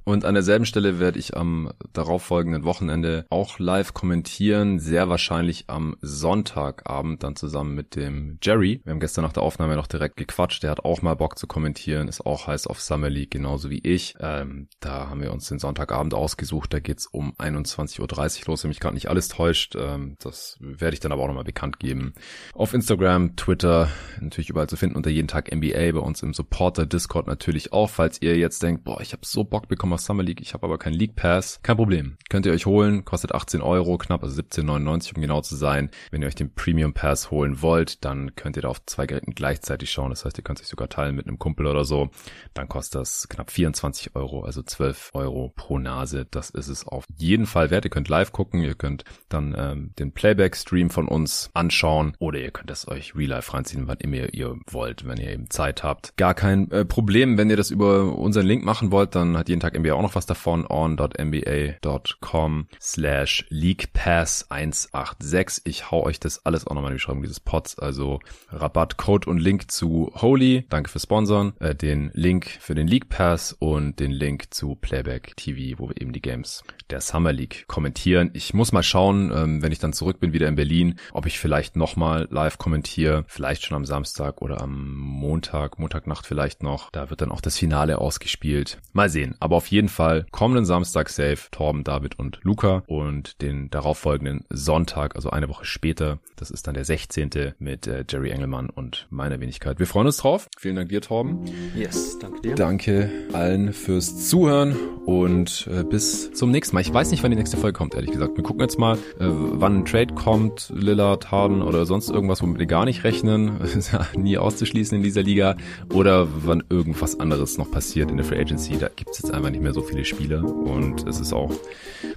Und 0.09 0.25
an 0.25 0.35
derselben 0.35 0.67
Stelle 0.67 1.01
werde 1.01 1.19
ich 1.19 1.37
am 1.37 1.73
darauffolgenden 1.93 2.63
Wochenende 2.63 3.27
auch 3.29 3.59
live 3.59 3.93
kommentieren, 3.93 4.79
sehr 4.79 5.09
wahrscheinlich 5.09 5.65
am 5.67 5.97
Sonntagabend 6.01 7.25
dann 7.25 7.35
zusammen 7.35 7.75
mit 7.75 7.97
dem 7.97 8.39
Jerry. 8.41 8.81
Wir 8.85 8.93
haben 8.93 9.01
gestern 9.01 9.25
nach 9.25 9.33
der 9.33 9.43
Aufnahme 9.43 9.75
noch 9.75 9.89
direkt 9.89 10.17
gequatscht, 10.17 10.63
der 10.63 10.71
hat 10.71 10.85
auch 10.85 11.03
mal 11.03 11.17
Bock 11.17 11.37
zu 11.37 11.49
kommentieren, 11.49 12.07
ist 12.07 12.25
auch 12.25 12.47
heiß 12.47 12.69
auf 12.69 12.81
Summer 12.81 13.11
League, 13.11 13.33
genauso 13.33 13.69
wie 13.69 13.81
ich. 13.81 14.15
Ähm, 14.21 14.69
da 14.79 15.11
haben 15.11 15.23
wir 15.23 15.33
uns 15.33 15.49
den 15.49 15.59
Sonntagabend 15.59 16.15
ausgesucht, 16.15 16.73
da 16.73 16.79
geht's 16.79 17.09
um 17.09 17.33
21.30 17.33 17.99
Uhr 17.99 18.47
los, 18.47 18.63
wenn 18.63 18.69
mich 18.69 18.79
gerade 18.79 18.95
nicht 18.95 19.11
alles 19.11 19.27
täuscht. 19.27 19.75
Ähm, 19.75 20.15
das 20.21 20.57
werde 20.61 20.95
ich 20.95 21.01
dann 21.01 21.11
aber 21.11 21.25
auch 21.25 21.29
nochmal 21.29 21.43
bekannt 21.43 21.81
geben. 21.81 22.15
Auf 22.55 22.75
Instagram, 22.75 23.35
Twitter, 23.35 23.89
natürlich 24.21 24.51
überall 24.51 24.69
zu 24.69 24.77
finden 24.77 24.95
unter 24.95 25.11
jeden 25.11 25.27
Tag 25.27 25.53
NBA, 25.53 25.91
bei 25.91 25.99
uns 25.99 26.23
im 26.23 26.33
Supporter 26.33 26.87
Discord 26.87 27.27
natürlich 27.27 27.73
auch, 27.73 27.91
falls 27.91 28.23
ihr 28.23 28.37
jetzt 28.37 28.63
denkt, 28.63 28.85
boah, 28.85 29.01
ich 29.01 29.13
habe 29.13 29.27
so 29.27 29.43
Bock 29.43 29.67
bekommen 29.67 29.96
auf 29.97 30.03
Summer 30.03 30.23
League, 30.23 30.43
ich 30.43 30.53
habe 30.53 30.67
aber 30.67 30.77
keinen 30.79 30.93
League 30.93 31.17
Pass. 31.17 31.59
Kein 31.63 31.77
Problem. 31.77 32.19
Könnt 32.29 32.45
ihr 32.45 32.53
euch 32.53 32.67
holen, 32.67 33.07
kostet 33.07 33.35
18 33.35 33.63
Euro, 33.63 33.97
knapp, 33.97 34.23
also 34.23 34.41
17,99 34.41 35.17
um 35.17 35.23
genau 35.23 35.41
zu 35.41 35.57
sein. 35.57 35.91
Wenn 36.11 36.21
ihr 36.21 36.29
euch 36.29 36.35
den 36.35 36.55
Premium 36.55 36.93
Pass 36.93 37.31
holen 37.31 37.63
wollt, 37.63 38.05
dann 38.05 38.37
könnt 38.37 38.57
ihr 38.57 38.63
da 38.63 38.69
auf 38.69 38.85
zwei 38.85 39.07
Geräten 39.07 39.35
gleichzeitig 39.35 39.91
schauen. 39.91 40.11
Das 40.11 40.27
heißt, 40.27 40.37
ihr 40.37 40.45
könnt 40.45 40.59
sich 40.59 40.69
sogar 40.69 40.91
teilen 40.91 41.17
mit 41.17 41.27
einem 41.27 41.39
Kumpel 41.39 41.67
oder 41.67 41.85
so. 41.85 42.11
Dann 42.53 42.69
kostet 42.69 43.01
das 43.01 43.29
knapp 43.29 43.51
24 43.51 44.15
Euro, 44.15 44.43
also 44.43 44.63
12 44.63 45.13
Euro 45.15 45.53
pro 45.57 45.79
Nase. 45.79 46.27
Das 46.31 46.51
ist 46.51 46.69
es 46.69 46.87
auf 46.87 47.05
jeden 47.17 47.47
Fall 47.47 47.71
wert. 47.71 47.87
Ihr 47.87 47.91
könnt 47.91 48.11
live 48.11 48.33
gucken, 48.33 48.63
ihr 48.63 48.75
könnt 48.75 49.05
dann 49.31 49.55
ähm, 49.57 49.93
den 49.99 50.13
Playback-Stream 50.13 50.91
von 50.91 51.09
uns 51.09 51.49
anschauen 51.55 52.15
oder 52.19 52.39
ihr 52.39 52.51
könnt 52.51 52.71
es 52.71 52.87
euch 52.87 53.15
real 53.17 53.31
life 53.31 53.55
reinziehen, 53.55 53.89
wann 53.89 53.99
immer 53.99 54.35
ihr 54.35 54.57
wollt, 54.71 55.07
wenn 55.09 55.17
ihr 55.17 55.31
eben 55.31 55.49
Zeit 55.49 55.83
habt. 55.83 56.15
Gar 56.19 56.35
kein 56.35 56.71
äh, 56.71 56.85
Problem, 56.85 57.39
wenn 57.39 57.49
ihr 57.49 57.57
das 57.57 57.71
über 57.71 58.15
unseren 58.15 58.47
Link 58.47 58.63
machen 58.63 58.93
wollt, 58.93 59.15
dann 59.15 59.39
hat 59.39 59.49
jeden 59.49 59.61
Tag 59.61 59.75
NBA 59.87 59.95
auch 59.95 60.03
noch 60.03 60.15
was 60.15 60.27
davon, 60.27 60.67
on.nba.com 60.69 62.67
slash 62.81 63.47
leaguepass186. 63.51 65.63
Ich 65.65 65.91
hau 65.91 66.05
euch 66.05 66.21
das 66.21 66.45
alles 66.45 66.67
auch 66.67 66.75
nochmal 66.75 66.91
in 66.91 66.97
die 66.97 66.99
Beschreibung 66.99 67.23
dieses 67.23 67.41
Pods, 67.41 67.79
also 67.79 68.21
Rabatt, 68.51 68.97
Code 68.97 69.31
und 69.31 69.39
Link 69.39 69.71
zu 69.71 70.11
Holy, 70.15 70.67
danke 70.69 70.91
für 70.91 70.99
Sponsoren, 71.01 71.55
äh, 71.61 71.75
den 71.75 72.11
Link 72.15 72.59
für 72.61 72.75
den 72.75 72.89
League 72.89 73.09
Pass 73.09 73.57
und 73.59 73.99
den 74.01 74.11
Link 74.11 74.53
zu 74.53 74.75
Playback 74.75 75.37
TV, 75.37 75.79
wo 75.79 75.89
wir 75.89 75.99
eben 76.01 76.13
die 76.13 76.23
Games 76.23 76.65
der 76.91 77.01
Summer 77.01 77.33
League 77.33 77.65
kommentieren. 77.67 78.31
Ich 78.33 78.55
muss 78.55 78.73
mal 78.73 78.83
schauen, 78.83 79.33
ähm, 79.35 79.63
wenn 79.63 79.73
ich 79.73 79.79
dann 79.79 79.93
zurück 79.93 80.21
bin 80.21 80.33
wieder 80.33 80.49
in 80.49 80.57
Berlin, 80.57 80.99
ob 81.13 81.27
ich 81.27 81.39
vielleicht 81.39 81.77
nochmal 81.77 82.27
live 82.31 82.59
kommentiere, 82.59 83.25
vielleicht 83.29 83.65
schon 83.65 83.77
am 83.77 83.85
Samstag 83.85 84.43
oder 84.43 84.61
am 84.61 84.97
Montag, 84.97 85.79
Montagnacht 85.79 86.27
vielleicht 86.27 86.63
noch. 86.63 86.91
Da 86.91 87.11
wird 87.11 87.21
dann 87.21 87.31
auch 87.31 87.41
das 87.41 87.59
Finale 87.59 87.99
ausgespielt. 87.99 88.79
Mal 88.93 89.11
sehen. 89.11 89.37
Aber 89.41 89.57
auf 89.57 89.67
jeden 89.69 89.76
Fall 89.89 90.27
kommenden 90.31 90.65
Samstag 90.65 91.11
safe 91.11 91.51
Torben, 91.51 91.85
David 91.85 92.19
und 92.19 92.41
Luca 92.43 92.83
und 92.87 93.43
den 93.43 93.69
darauffolgenden 93.71 94.45
Sonntag, 94.49 95.15
also 95.17 95.31
eine 95.31 95.49
Woche 95.49 95.67
später, 95.67 96.19
das 96.37 96.51
ist 96.51 96.67
dann 96.67 96.75
der 96.75 96.85
16. 96.85 97.55
mit 97.59 97.87
äh, 97.87 98.05
Jerry 98.09 98.31
Engelmann 98.31 98.71
und 98.71 99.07
meiner 99.11 99.39
Wenigkeit. 99.41 99.79
Wir 99.79 99.87
freuen 99.87 100.07
uns 100.07 100.17
drauf. 100.17 100.49
Vielen 100.59 100.77
Dank 100.77 100.89
dir, 100.89 101.01
Torben. 101.01 101.45
Yes, 101.75 102.19
danke 102.19 102.41
dir. 102.41 102.55
Danke 102.55 103.11
allen 103.33 103.73
fürs 103.73 104.29
Zuhören 104.29 104.75
und 105.05 105.69
äh, 105.71 105.85
bis 105.85 106.33
zum 106.33 106.51
nächsten 106.51 106.75
Mal. 106.75 106.81
Ich 106.81 106.93
weiß 106.93 107.11
nicht, 107.11 107.23
wann 107.23 107.31
die 107.31 107.37
nächste 107.37 107.57
Folge 107.57 107.77
kommt, 107.77 107.95
ehrlich 107.95 108.13
gesagt. 108.13 108.37
Wir 108.37 108.45
gucken 108.45 108.63
jetzt 108.63 108.79
mal, 108.79 108.97
äh, 108.97 108.99
wann 109.29 109.81
ein 109.81 109.85
Trade 109.85 110.15
kommt, 110.15 110.73
Lillard, 110.75 111.31
Harden 111.31 111.63
oder 111.63 111.85
sonst 111.87 112.09
irgendwas, 112.09 112.43
womit 112.43 112.59
wir 112.59 112.67
gar 112.67 112.87
nicht 112.87 113.05
rechnen. 113.05 113.61
nie 114.17 114.39
auszuschließen 114.39 114.97
in 114.97 115.03
dieser 115.03 115.23
Liga. 115.23 115.57
Oder 115.93 116.29
wann 116.45 116.63
irgendwas 116.69 117.19
anderes 117.21 117.59
noch 117.59 117.71
passiert 117.71 118.11
in 118.11 118.17
der 118.17 118.27
Free 118.27 118.41
Agency. 118.41 118.79
Da 118.79 118.89
gibt's 118.89 119.21
jetzt 119.23 119.33
einfach 119.33 119.51
nicht 119.51 119.56
mehr 119.61 119.75
so 119.75 119.83
viele 119.83 120.05
Spiele. 120.05 120.43
Und 120.43 121.07
es 121.07 121.21
ist 121.21 121.33
auch 121.33 121.51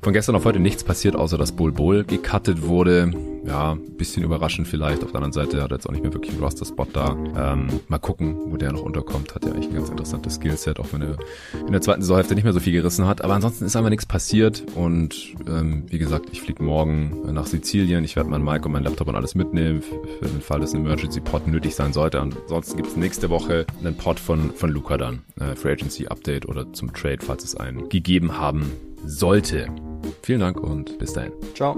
von 0.01 0.13
gestern 0.13 0.35
auf 0.35 0.45
heute 0.45 0.59
nichts 0.59 0.83
passiert, 0.83 1.15
außer 1.15 1.37
dass 1.37 1.51
Bull 1.51 1.71
Bull 1.71 2.03
gecuttet 2.03 2.67
wurde. 2.67 3.11
Ja, 3.45 3.77
bisschen 3.97 4.23
überraschend 4.23 4.67
vielleicht. 4.67 5.03
Auf 5.03 5.11
der 5.11 5.21
anderen 5.21 5.33
Seite 5.33 5.61
hat 5.61 5.71
er 5.71 5.77
jetzt 5.77 5.87
auch 5.87 5.91
nicht 5.91 6.03
mehr 6.03 6.13
wirklich 6.13 6.33
einen 6.33 6.43
Roster-Spot 6.43 6.87
da. 6.91 7.15
Ähm, 7.35 7.67
mal 7.87 7.97
gucken, 7.97 8.35
wo 8.51 8.57
der 8.57 8.71
noch 8.71 8.81
unterkommt. 8.81 9.35
Hat 9.35 9.45
ja 9.45 9.51
eigentlich 9.51 9.67
ein 9.67 9.75
ganz 9.75 9.89
interessantes 9.89 10.35
Skillset, 10.35 10.79
auch 10.79 10.87
wenn 10.91 11.01
er 11.01 11.17
in 11.65 11.71
der 11.71 11.81
zweiten 11.81 12.01
Saisonhälfte 12.01 12.35
nicht 12.35 12.43
mehr 12.43 12.53
so 12.53 12.59
viel 12.59 12.73
gerissen 12.73 13.07
hat. 13.07 13.23
Aber 13.23 13.33
ansonsten 13.33 13.65
ist 13.65 13.75
einfach 13.75 13.89
nichts 13.89 14.05
passiert. 14.05 14.63
Und 14.75 15.35
ähm, 15.47 15.83
wie 15.87 15.97
gesagt, 15.97 16.29
ich 16.31 16.41
fliege 16.41 16.63
morgen 16.63 17.33
nach 17.33 17.45
Sizilien. 17.45 18.03
Ich 18.03 18.15
werde 18.15 18.29
meinen 18.29 18.43
Mic 18.43 18.65
und 18.65 18.71
meinen 18.71 18.83
Laptop 18.83 19.07
und 19.07 19.15
alles 19.15 19.35
mitnehmen, 19.35 19.81
für 19.81 20.27
den 20.27 20.41
Fall, 20.41 20.59
dass 20.59 20.73
ein 20.73 20.85
Emergency-Pod 20.85 21.47
nötig 21.47 21.75
sein 21.75 21.93
sollte. 21.93 22.19
Ansonsten 22.19 22.77
gibt 22.77 22.89
es 22.89 22.97
nächste 22.97 23.29
Woche 23.29 23.65
einen 23.79 23.95
Pod 23.95 24.19
von, 24.19 24.51
von 24.51 24.69
Luca 24.69 24.97
dann. 24.97 25.23
Äh, 25.39 25.55
Free 25.55 25.71
Agency 25.71 26.07
Update 26.07 26.47
oder 26.47 26.71
zum 26.73 26.93
Trade, 26.93 27.19
falls 27.21 27.43
es 27.43 27.55
einen 27.55 27.89
gegeben 27.89 28.37
haben 28.37 28.71
sollte. 29.05 29.67
Vielen 30.23 30.39
Dank 30.39 30.59
und 30.59 30.97
bis 30.99 31.13
dahin. 31.13 31.31
Ciao. 31.55 31.75